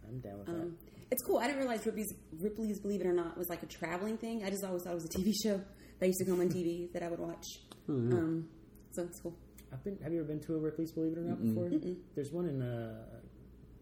I'm 0.07 0.19
down 0.19 0.39
with 0.39 0.49
Um, 0.49 0.77
it's 1.11 1.21
cool. 1.23 1.37
I 1.37 1.47
didn't 1.47 1.59
realize 1.59 1.85
Ripley's, 1.85 2.13
Ripley's 2.39 2.79
Believe 2.79 3.01
It 3.01 3.07
or 3.07 3.13
Not 3.13 3.37
was 3.37 3.49
like 3.49 3.63
a 3.63 3.65
traveling 3.65 4.17
thing. 4.17 4.43
I 4.43 4.49
just 4.49 4.63
always 4.63 4.83
thought 4.83 4.91
it 4.91 4.95
was 4.95 5.05
a 5.05 5.09
TV 5.09 5.33
show 5.43 5.61
that 5.99 6.05
used 6.07 6.19
to 6.19 6.25
come 6.25 6.39
on 6.39 6.49
TV 6.49 6.91
that 6.93 7.03
I 7.03 7.09
would 7.09 7.19
watch. 7.19 7.59
Yeah. 7.87 7.93
Um, 7.93 8.47
so 8.91 9.03
it's 9.03 9.19
cool. 9.21 9.35
I've 9.71 9.83
been. 9.83 9.97
Have 10.03 10.13
you 10.13 10.19
ever 10.19 10.27
been 10.27 10.39
to 10.41 10.55
a 10.55 10.59
Ripley's 10.59 10.91
Believe 10.91 11.13
It 11.13 11.17
or 11.19 11.21
Not 11.21 11.39
Mm-mm. 11.39 11.47
before? 11.49 11.69
Mm-mm. 11.69 11.97
There's 12.15 12.31
one 12.31 12.45
in 12.45 12.61
uh, 12.61 12.93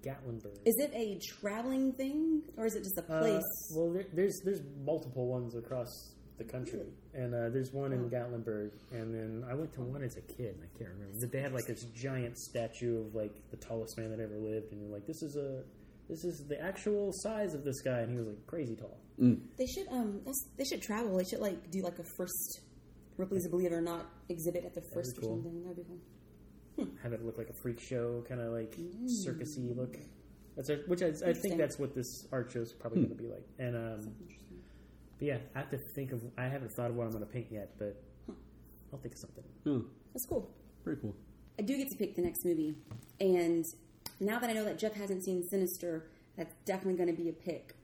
Gatlinburg. 0.02 0.58
Is 0.66 0.76
it 0.80 0.92
a 0.94 1.20
traveling 1.40 1.94
thing 1.94 2.42
or 2.58 2.66
is 2.66 2.76
it 2.76 2.84
just 2.84 2.98
a 2.98 3.04
place? 3.04 3.44
Uh, 3.44 3.76
well, 3.76 3.94
there, 3.94 4.06
there's 4.14 4.42
there's 4.44 4.62
multiple 4.86 5.28
ones 5.28 5.56
across 5.56 6.16
the 6.38 6.44
country, 6.44 6.88
and 7.14 7.36
uh, 7.36 7.50
there's 7.50 7.72
one 7.72 7.94
in 7.94 8.10
Gatlinburg, 8.10 8.72
and 8.92 9.14
then 9.14 9.46
I 9.50 9.54
went 9.54 9.74
to 9.74 9.82
one 9.82 10.02
as 10.04 10.18
a 10.18 10.22
kid, 10.22 10.56
and 10.56 10.64
I 10.64 10.78
can't 10.78 10.90
remember. 10.90 11.18
But 11.20 11.32
they 11.32 11.42
had 11.42 11.54
like 11.54 11.68
this 11.68 11.84
giant 11.94 12.38
statue 12.38 13.02
of 13.02 13.14
like 13.14 13.36
the 13.52 13.58
tallest 13.58 13.98
man 13.98 14.10
that 14.12 14.20
ever 14.20 14.38
lived, 14.38 14.72
and 14.72 14.82
you're 14.82 14.92
like, 14.92 15.06
this 15.06 15.22
is 15.22 15.36
a 15.36 15.64
this 16.10 16.24
is 16.24 16.46
the 16.48 16.60
actual 16.62 17.12
size 17.14 17.54
of 17.54 17.64
this 17.64 17.82
guy, 17.82 18.00
and 18.00 18.12
he 18.12 18.18
was 18.18 18.28
like 18.28 18.48
crazy 18.48 18.76
tall. 18.76 18.98
they 19.20 19.68
should 19.68 19.88
um, 19.92 20.22
they 20.58 20.64
should 20.64 20.82
travel. 20.82 21.18
They 21.18 21.26
should 21.26 21.40
like 21.42 21.70
do 21.70 21.84
like 21.84 22.00
a 22.00 22.04
first 22.18 22.62
Ripley's 23.22 23.48
Believe 23.48 23.68
It 23.72 23.74
or 23.74 23.82
Not 23.82 24.06
exhibit 24.30 24.66
at 24.66 24.74
the 24.74 24.82
first 24.82 25.16
be 25.16 25.20
or 25.22 25.30
cool. 25.30 25.36
something. 25.38 25.62
That'd 25.64 25.78
be 25.78 25.84
cool. 25.84 26.88
Have 27.04 27.14
it 27.14 27.24
look 27.26 27.38
like 27.38 27.50
a 27.50 27.54
freak 27.54 27.80
show, 27.80 28.24
kind 28.28 28.42
of 28.42 28.52
like 28.54 28.76
Mm. 28.76 29.06
circusy 29.06 29.76
look. 29.76 29.98
That's 30.56 30.70
a, 30.70 30.78
which 30.88 31.02
I, 31.02 31.08
I 31.26 31.34
think 31.34 31.58
that's 31.58 31.78
what 31.80 31.94
this 31.96 32.28
art 32.32 32.52
show 32.52 32.62
is 32.62 32.74
probably 32.74 33.02
Hmm. 33.04 33.06
going 33.08 33.18
to 33.18 33.24
be 33.24 33.30
like. 33.30 33.48
And 33.60 33.76
um, 33.76 34.16
but 35.18 35.28
yeah, 35.28 35.38
I 35.56 35.60
have 35.60 35.70
to 35.72 35.78
think 35.78 36.12
of. 36.12 36.22
I 36.38 36.46
haven't 36.48 36.72
thought 36.72 36.90
of 36.90 36.96
what 36.96 37.06
I'm 37.06 37.12
going 37.12 37.24
to 37.26 37.30
paint 37.32 37.48
yet, 37.52 37.78
but 37.78 38.02
I'll 38.92 39.00
think 39.00 39.14
of 39.14 39.20
something. 39.20 39.44
Yeah, 39.64 39.80
That's 40.14 40.26
cool. 40.26 40.50
Pretty 40.84 41.00
cool. 41.02 41.16
I 41.60 41.62
do 41.62 41.78
get 41.78 41.90
to 41.92 41.96
pick 41.96 42.16
the 42.16 42.22
next 42.24 42.44
movie, 42.44 42.76
and 43.20 43.66
now 44.20 44.40
that 44.40 44.50
I 44.50 44.54
know 44.54 44.66
that 44.66 44.80
Jeff 44.80 44.94
hasn't 44.94 45.24
seen 45.24 45.48
Sinister, 45.48 46.08
that's 46.36 46.56
definitely 46.66 46.96
going 46.96 47.16
to 47.16 47.22
be 47.22 47.30
a 47.30 47.34
pick 47.34 47.76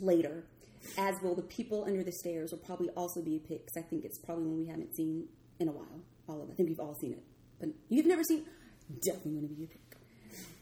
later. 0.00 0.44
As 0.98 1.14
will 1.22 1.34
the 1.34 1.42
people 1.42 1.84
under 1.84 2.02
the 2.02 2.12
stairs 2.12 2.52
will 2.52 2.58
probably 2.58 2.90
also 2.90 3.22
be 3.22 3.36
a 3.36 3.40
pick 3.40 3.66
because 3.66 3.76
I 3.76 3.82
think 3.82 4.04
it's 4.04 4.18
probably 4.18 4.44
one 4.44 4.58
we 4.58 4.66
haven't 4.66 4.94
seen 4.94 5.28
in 5.58 5.68
a 5.68 5.72
while. 5.72 6.00
All 6.28 6.42
of 6.42 6.48
it. 6.48 6.52
I 6.52 6.54
think 6.56 6.68
we've 6.70 6.80
all 6.80 6.94
seen 7.00 7.12
it, 7.12 7.22
but 7.60 7.68
you've 7.88 8.06
never 8.06 8.22
seen. 8.22 8.44
Definitely 9.04 9.32
going 9.32 9.48
to 9.48 9.54
be 9.54 9.64
a 9.64 9.66
pick. 9.66 9.80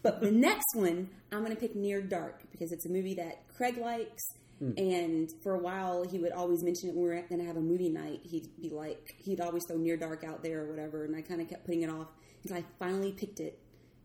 But 0.02 0.20
the 0.20 0.30
next 0.30 0.74
one, 0.74 1.08
I'm 1.30 1.44
going 1.44 1.54
to 1.54 1.60
pick 1.60 1.76
Near 1.76 2.02
Dark 2.02 2.42
because 2.50 2.72
it's 2.72 2.86
a 2.86 2.88
movie 2.88 3.14
that 3.14 3.46
Craig 3.56 3.78
likes. 3.78 4.22
Hmm. 4.58 4.72
And 4.76 5.28
for 5.42 5.54
a 5.54 5.58
while, 5.58 6.04
he 6.08 6.18
would 6.18 6.32
always 6.32 6.62
mention 6.62 6.88
it 6.88 6.94
when 6.94 7.04
we 7.04 7.10
were 7.10 7.22
going 7.22 7.40
to 7.40 7.46
have 7.46 7.56
a 7.56 7.60
movie 7.60 7.88
night. 7.88 8.20
He'd 8.24 8.48
be 8.60 8.70
like, 8.70 9.14
he'd 9.18 9.40
always 9.40 9.62
throw 9.68 9.76
Near 9.76 9.96
Dark 9.96 10.24
out 10.24 10.42
there 10.42 10.62
or 10.62 10.70
whatever. 10.70 11.04
And 11.04 11.14
I 11.14 11.22
kind 11.22 11.40
of 11.40 11.48
kept 11.48 11.64
putting 11.64 11.82
it 11.82 11.90
off 11.90 12.08
until 12.42 12.58
I 12.58 12.64
finally 12.78 13.12
picked 13.12 13.40
it. 13.40 13.61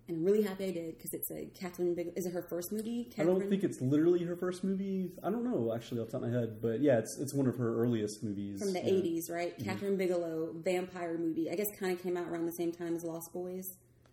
And 0.08 0.18
I'm 0.18 0.24
really 0.24 0.42
happy 0.42 0.66
I 0.66 0.72
did 0.72 0.98
because 0.98 1.14
it's 1.14 1.30
a 1.32 1.50
Kathryn 1.60 1.94
Bigelow. 1.96 2.14
Is 2.16 2.26
it 2.26 2.32
her 2.34 2.42
first 2.50 2.72
movie? 2.72 3.10
I 3.18 3.24
don't 3.24 3.48
think 3.50 3.64
it's 3.64 3.82
literally 3.82 4.24
her 4.24 4.38
first 4.38 4.64
movie. 4.64 5.12
I 5.22 5.30
don't 5.30 5.44
know 5.44 5.74
actually 5.76 6.00
off 6.00 6.08
the 6.08 6.14
top 6.14 6.24
of 6.24 6.32
my 6.32 6.40
head, 6.40 6.62
but 6.62 6.80
yeah, 6.82 6.98
it's 7.00 7.18
it's 7.20 7.34
one 7.34 7.46
of 7.48 7.58
her 7.58 7.82
earliest 7.82 8.24
movies 8.24 8.60
from 8.62 8.72
the 8.74 8.80
Yeah. 8.80 8.86
80s, 8.90 9.30
right? 9.30 9.58
Mhm. 9.60 9.66
Kathryn 9.66 9.98
Bigelow, 9.98 10.54
vampire 10.64 11.18
movie. 11.18 11.52
I 11.52 11.56
guess 11.56 11.68
kind 11.78 11.92
of 11.92 12.02
came 12.02 12.16
out 12.16 12.28
around 12.30 12.46
the 12.46 12.54
same 12.54 12.72
time 12.72 12.96
as 12.96 13.04
Lost 13.04 13.34
Boys. 13.34 13.66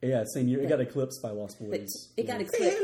Yeah, 0.03 0.25
same 0.35 0.49
year. 0.49 0.61
It 0.63 0.69
got 0.69 0.81
eclipsed 0.81 1.23
by 1.23 1.31
Lost 1.31 1.59
But 1.61 1.71
Boys. 1.81 2.09
it 2.17 2.27
got 2.27 2.41
Yeah. 2.41 2.47
eclipsed. 2.47 2.79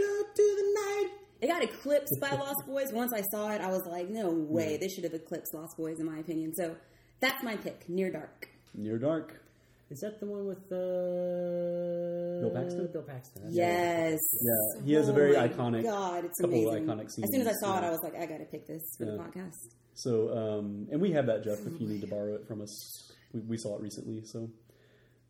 It 1.43 1.47
got 1.49 1.63
eclipsed 1.65 2.21
by 2.21 2.31
Lost 2.37 2.67
Boys. 2.67 2.93
Once 2.93 3.13
I 3.15 3.23
saw 3.33 3.51
it, 3.51 3.61
I 3.63 3.71
was 3.71 3.83
like, 3.87 4.09
no 4.11 4.31
way. 4.31 4.73
Yeah. 4.73 4.77
They 4.79 4.89
should 4.89 5.05
have 5.05 5.15
eclipsed 5.15 5.55
Lost 5.55 5.77
Boys, 5.77 5.99
in 5.99 6.07
my 6.07 6.19
opinion. 6.19 6.55
So 6.55 6.77
that's 7.21 7.43
my 7.43 7.57
pick, 7.57 7.89
Near 7.89 8.11
Dark. 8.13 8.49
Near 8.75 8.99
Dark. 8.99 9.43
Is 9.91 10.01
that 10.01 10.21
the 10.21 10.27
one 10.27 10.47
with 10.47 10.59
uh, 10.71 12.41
Bill 12.41 12.51
Paxton? 12.55 12.89
Bill 12.93 13.03
Paxton. 13.03 13.43
that's 13.43 13.55
Yes. 13.55 14.19
Yeah, 14.41 14.85
he 14.85 14.93
has 14.93 15.09
a 15.09 15.13
very 15.13 15.37
Oh 15.37 15.49
iconic. 15.49 15.83
God, 15.83 16.25
it's 16.25 16.41
couple 16.41 16.57
amazing. 16.69 16.87
iconic 16.87 17.11
scenes. 17.11 17.25
As 17.29 17.31
soon 17.33 17.41
as 17.41 17.49
I 17.49 17.53
saw 17.61 17.79
it. 17.79 17.85
I 17.85 17.91
was 17.91 17.99
like, 18.05 18.15
I 18.15 18.27
got 18.27 18.39
to 18.39 18.45
pick 18.45 18.67
this 18.69 18.83
for 18.97 19.05
the 19.07 19.13
podcast. 19.19 19.57
So, 19.95 20.31
um, 20.37 20.87
and 20.93 21.01
we 21.01 21.11
have 21.13 21.27
that, 21.27 21.43
Jeff. 21.43 21.59
If 21.67 21.81
you 21.81 21.89
need 21.89 22.01
to 22.03 22.07
borrow 22.07 22.35
it 22.35 22.47
from 22.47 22.63
us, 22.63 23.11
we, 23.33 23.41
we 23.41 23.57
saw 23.57 23.77
it 23.77 23.83
recently. 23.83 24.23
So, 24.25 24.49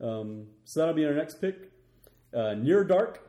um, 0.01 0.47
so 0.65 0.81
that'll 0.81 0.95
be 0.95 1.07
our 1.07 1.15
next 1.15 1.41
pick. 1.41 1.57
Uh, 2.35 2.53
Near 2.55 2.85
Dark, 2.85 3.21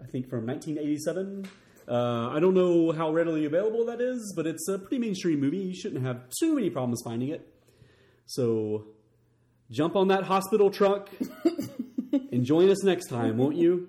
I 0.00 0.06
think 0.06 0.30
from 0.30 0.46
1987. 0.46 1.48
Uh, 1.88 2.28
I 2.28 2.38
don't 2.38 2.54
know 2.54 2.92
how 2.92 3.10
readily 3.10 3.44
available 3.44 3.84
that 3.86 4.00
is, 4.00 4.32
but 4.36 4.46
it's 4.46 4.68
a 4.68 4.78
pretty 4.78 4.98
mainstream 4.98 5.40
movie. 5.40 5.58
You 5.58 5.74
shouldn't 5.74 6.04
have 6.04 6.28
too 6.38 6.54
many 6.54 6.70
problems 6.70 7.02
finding 7.04 7.30
it. 7.30 7.46
So, 8.26 8.84
jump 9.70 9.96
on 9.96 10.08
that 10.08 10.24
hospital 10.24 10.70
truck 10.70 11.08
and 12.32 12.44
join 12.44 12.68
us 12.70 12.82
next 12.82 13.06
time, 13.08 13.38
won't 13.38 13.56
you? 13.56 13.88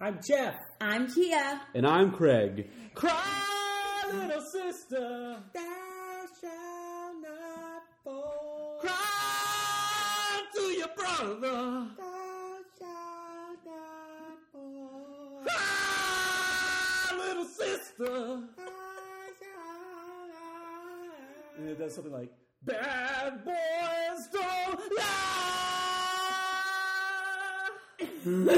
I'm 0.00 0.20
Jeff. 0.26 0.56
I'm 0.80 1.12
Kia. 1.12 1.60
And 1.74 1.86
I'm 1.86 2.12
Craig. 2.12 2.68
Cry, 2.94 4.04
little 4.12 4.42
sister. 4.52 5.36
Thou 5.52 6.24
shalt 6.40 7.16
not 7.22 7.82
fall. 8.04 8.78
Cry 8.80 10.42
to 10.54 10.62
your 10.62 10.88
brother. 10.96 11.88
Thou 11.96 12.58
shalt 12.78 13.58
not 13.66 14.38
fall. 14.52 15.42
Cry, 15.44 17.26
little 17.26 17.44
sister. 17.44 18.40
And 21.58 21.68
it 21.68 21.78
does 21.78 21.94
something 21.94 22.12
like, 22.12 22.30
Bad 22.64 23.44
boys 23.44 23.77
lie. 28.32 28.54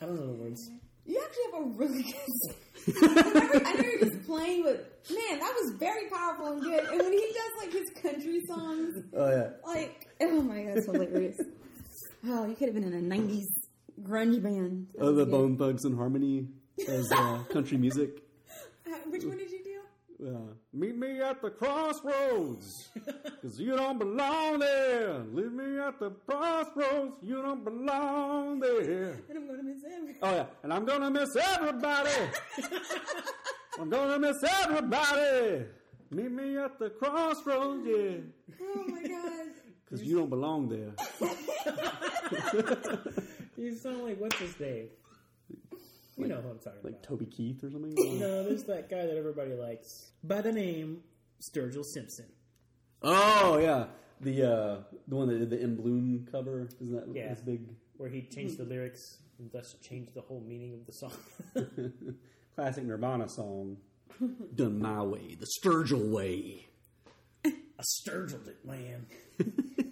I 0.00 0.06
don't 0.06 0.16
know 0.16 0.26
the 0.26 0.32
words. 0.42 0.70
You 1.06 1.20
actually 1.24 1.44
have 1.52 1.62
a 1.62 1.64
really 1.70 2.02
good. 2.02 3.02
I 3.66 3.72
know 3.74 3.82
you're 3.82 3.98
just 4.10 4.26
playing, 4.26 4.62
but 4.64 5.00
man, 5.10 5.38
that 5.40 5.54
was 5.60 5.72
very 5.78 6.06
powerful 6.08 6.52
and 6.52 6.62
good. 6.62 6.84
And 6.84 6.98
when 6.98 7.12
he 7.12 7.32
does 7.34 7.52
like 7.64 7.72
his 7.72 7.90
country 8.02 8.40
songs, 8.46 9.02
Oh, 9.14 9.30
yeah. 9.30 9.50
like 9.66 10.08
oh 10.20 10.42
my 10.42 10.62
god, 10.62 10.76
it's 10.78 10.86
hilarious. 10.86 11.40
Oh, 12.26 12.46
you 12.46 12.54
could 12.54 12.68
have 12.68 12.74
been 12.74 12.84
in 12.84 12.94
a 12.94 13.16
'90s 13.16 13.46
grunge 14.02 14.42
band. 14.42 14.88
That 14.94 15.02
Oh, 15.02 15.12
the 15.12 15.24
good. 15.24 15.30
Bone 15.32 15.56
Thugs 15.56 15.84
and 15.84 15.96
Harmony 15.96 16.48
as 16.88 17.10
uh, 17.12 17.42
country 17.50 17.76
music. 17.78 18.22
Uh, 18.86 18.90
which 19.08 19.24
one 19.24 19.36
did 19.38 19.50
you? 19.50 19.59
Uh, 20.22 20.52
meet 20.74 20.94
me 20.96 21.22
at 21.22 21.40
the 21.40 21.48
crossroads, 21.48 22.90
cause 23.42 23.58
you 23.58 23.74
don't 23.74 23.98
belong 23.98 24.58
there. 24.58 25.24
Leave 25.32 25.52
me 25.52 25.78
at 25.78 25.98
the 25.98 26.10
crossroads, 26.28 27.16
you 27.22 27.40
don't 27.40 27.64
belong 27.64 28.60
there. 28.60 29.16
And 29.30 29.38
I'm 29.38 29.46
gonna 29.46 29.62
miss 29.62 29.82
him. 29.82 30.16
Oh 30.20 30.30
yeah, 30.30 30.44
and 30.62 30.74
I'm 30.74 30.84
gonna 30.84 31.10
miss 31.10 31.34
everybody. 31.36 32.10
I'm 33.80 33.88
gonna 33.88 34.18
miss 34.18 34.44
everybody. 34.62 35.64
Meet 36.10 36.32
me 36.32 36.58
at 36.58 36.78
the 36.78 36.90
crossroads, 36.90 37.86
yeah, 37.86 38.56
Oh 38.60 38.84
my 38.88 39.02
god. 39.02 39.46
cause 39.88 40.02
you 40.02 40.18
don't 40.18 40.28
belong 40.28 40.68
there. 40.68 40.92
You 43.56 43.74
sound 43.74 44.04
like 44.04 44.20
what's 44.20 44.36
his 44.38 44.60
name? 44.60 44.88
You 46.20 46.28
know 46.28 46.40
who 46.40 46.50
I'm 46.50 46.58
talking 46.58 46.80
Like 46.82 46.92
about. 46.94 47.02
Toby 47.02 47.26
Keith 47.26 47.62
or 47.64 47.70
something. 47.70 47.94
No, 48.20 48.44
there's 48.44 48.64
that 48.64 48.88
guy 48.90 49.06
that 49.06 49.16
everybody 49.16 49.52
likes 49.54 50.10
by 50.22 50.40
the 50.40 50.52
name 50.52 51.02
Sturgill 51.42 51.84
Simpson. 51.84 52.26
Oh 53.02 53.58
yeah, 53.58 53.86
the 54.20 54.42
uh, 54.44 54.76
the 55.08 55.16
one 55.16 55.28
that 55.28 55.38
did 55.38 55.50
the 55.50 55.60
In 55.60 55.76
Bloom 55.76 56.26
cover. 56.30 56.68
Isn't 56.80 56.94
that 56.94 57.14
Yeah. 57.14 57.30
his 57.30 57.40
big 57.40 57.68
Where 57.96 58.08
he 58.10 58.22
changed 58.22 58.58
the 58.58 58.64
lyrics 58.64 59.18
and 59.38 59.50
thus 59.52 59.74
changed 59.82 60.14
the 60.14 60.20
whole 60.20 60.40
meaning 60.46 60.74
of 60.74 60.86
the 60.86 60.92
song. 60.92 61.12
classic 62.54 62.84
Nirvana 62.84 63.28
song? 63.28 63.78
Done 64.54 64.78
my 64.80 65.02
way, 65.02 65.34
the 65.38 65.46
Sturgill 65.46 66.10
way. 66.10 66.66
I 67.46 67.82
sturgilled 67.82 68.46
it, 68.48 68.58
man. 68.66 69.06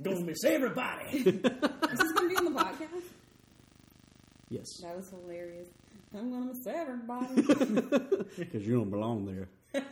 Gonna 0.03 0.21
miss 0.21 0.45
everybody. 0.45 1.07
Is 1.17 1.25
this 1.25 2.13
gonna 2.13 2.29
be 2.29 2.37
on 2.37 2.45
the 2.45 2.51
podcast? 2.51 3.05
Yes. 4.51 4.67
That 4.83 4.95
was 4.97 5.09
hilarious. 5.09 5.69
I'm 6.17 6.31
gonna 6.31 6.47
miss 6.47 6.67
everybody. 6.67 7.43
Because 8.39 8.67
you 8.67 8.75
don't 8.77 8.91
belong 8.91 9.27
there. 9.27 9.49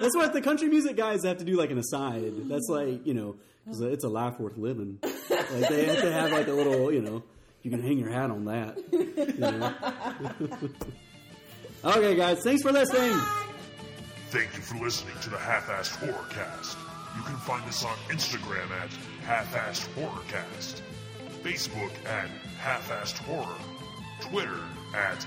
That's 0.00 0.16
what 0.16 0.32
the 0.32 0.40
country 0.40 0.68
music 0.68 0.96
guys 0.96 1.24
have 1.24 1.38
to 1.38 1.44
do, 1.44 1.56
like 1.56 1.70
an 1.70 1.78
aside. 1.78 2.32
That's 2.48 2.68
like 2.68 3.06
you 3.06 3.14
know, 3.14 3.36
'cause 3.66 3.80
it's 3.80 4.04
a 4.04 4.08
life 4.08 4.38
worth 4.40 4.56
living. 4.56 4.98
Like 5.02 5.68
they 5.68 5.84
have 5.86 6.00
to 6.00 6.12
have 6.12 6.32
like 6.32 6.48
a 6.48 6.52
little, 6.52 6.90
you 6.92 7.02
know, 7.02 7.22
you 7.62 7.70
can 7.70 7.82
hang 7.82 7.98
your 7.98 8.10
hat 8.10 8.30
on 8.30 8.44
that. 8.46 8.78
you 8.90 9.34
know? 9.38 9.74
okay, 11.96 12.14
guys, 12.16 12.42
thanks 12.42 12.62
for 12.62 12.72
listening. 12.72 13.16
Thank 14.30 14.54
you 14.56 14.62
for 14.62 14.82
listening 14.82 15.14
to 15.22 15.30
the 15.30 15.38
Half-Assed 15.38 15.96
Horrorcast. 15.98 16.76
You 17.16 17.22
can 17.24 17.36
find 17.36 17.64
us 17.68 17.84
on 17.84 17.94
Instagram 18.08 18.70
at 18.80 18.90
Half-Assed 19.26 19.86
Horrorcast, 19.94 20.80
Facebook 21.42 21.90
at 22.06 22.28
Half-Assed 22.58 23.18
Horror, 23.18 23.58
Twitter 24.20 24.58
at 24.94 25.26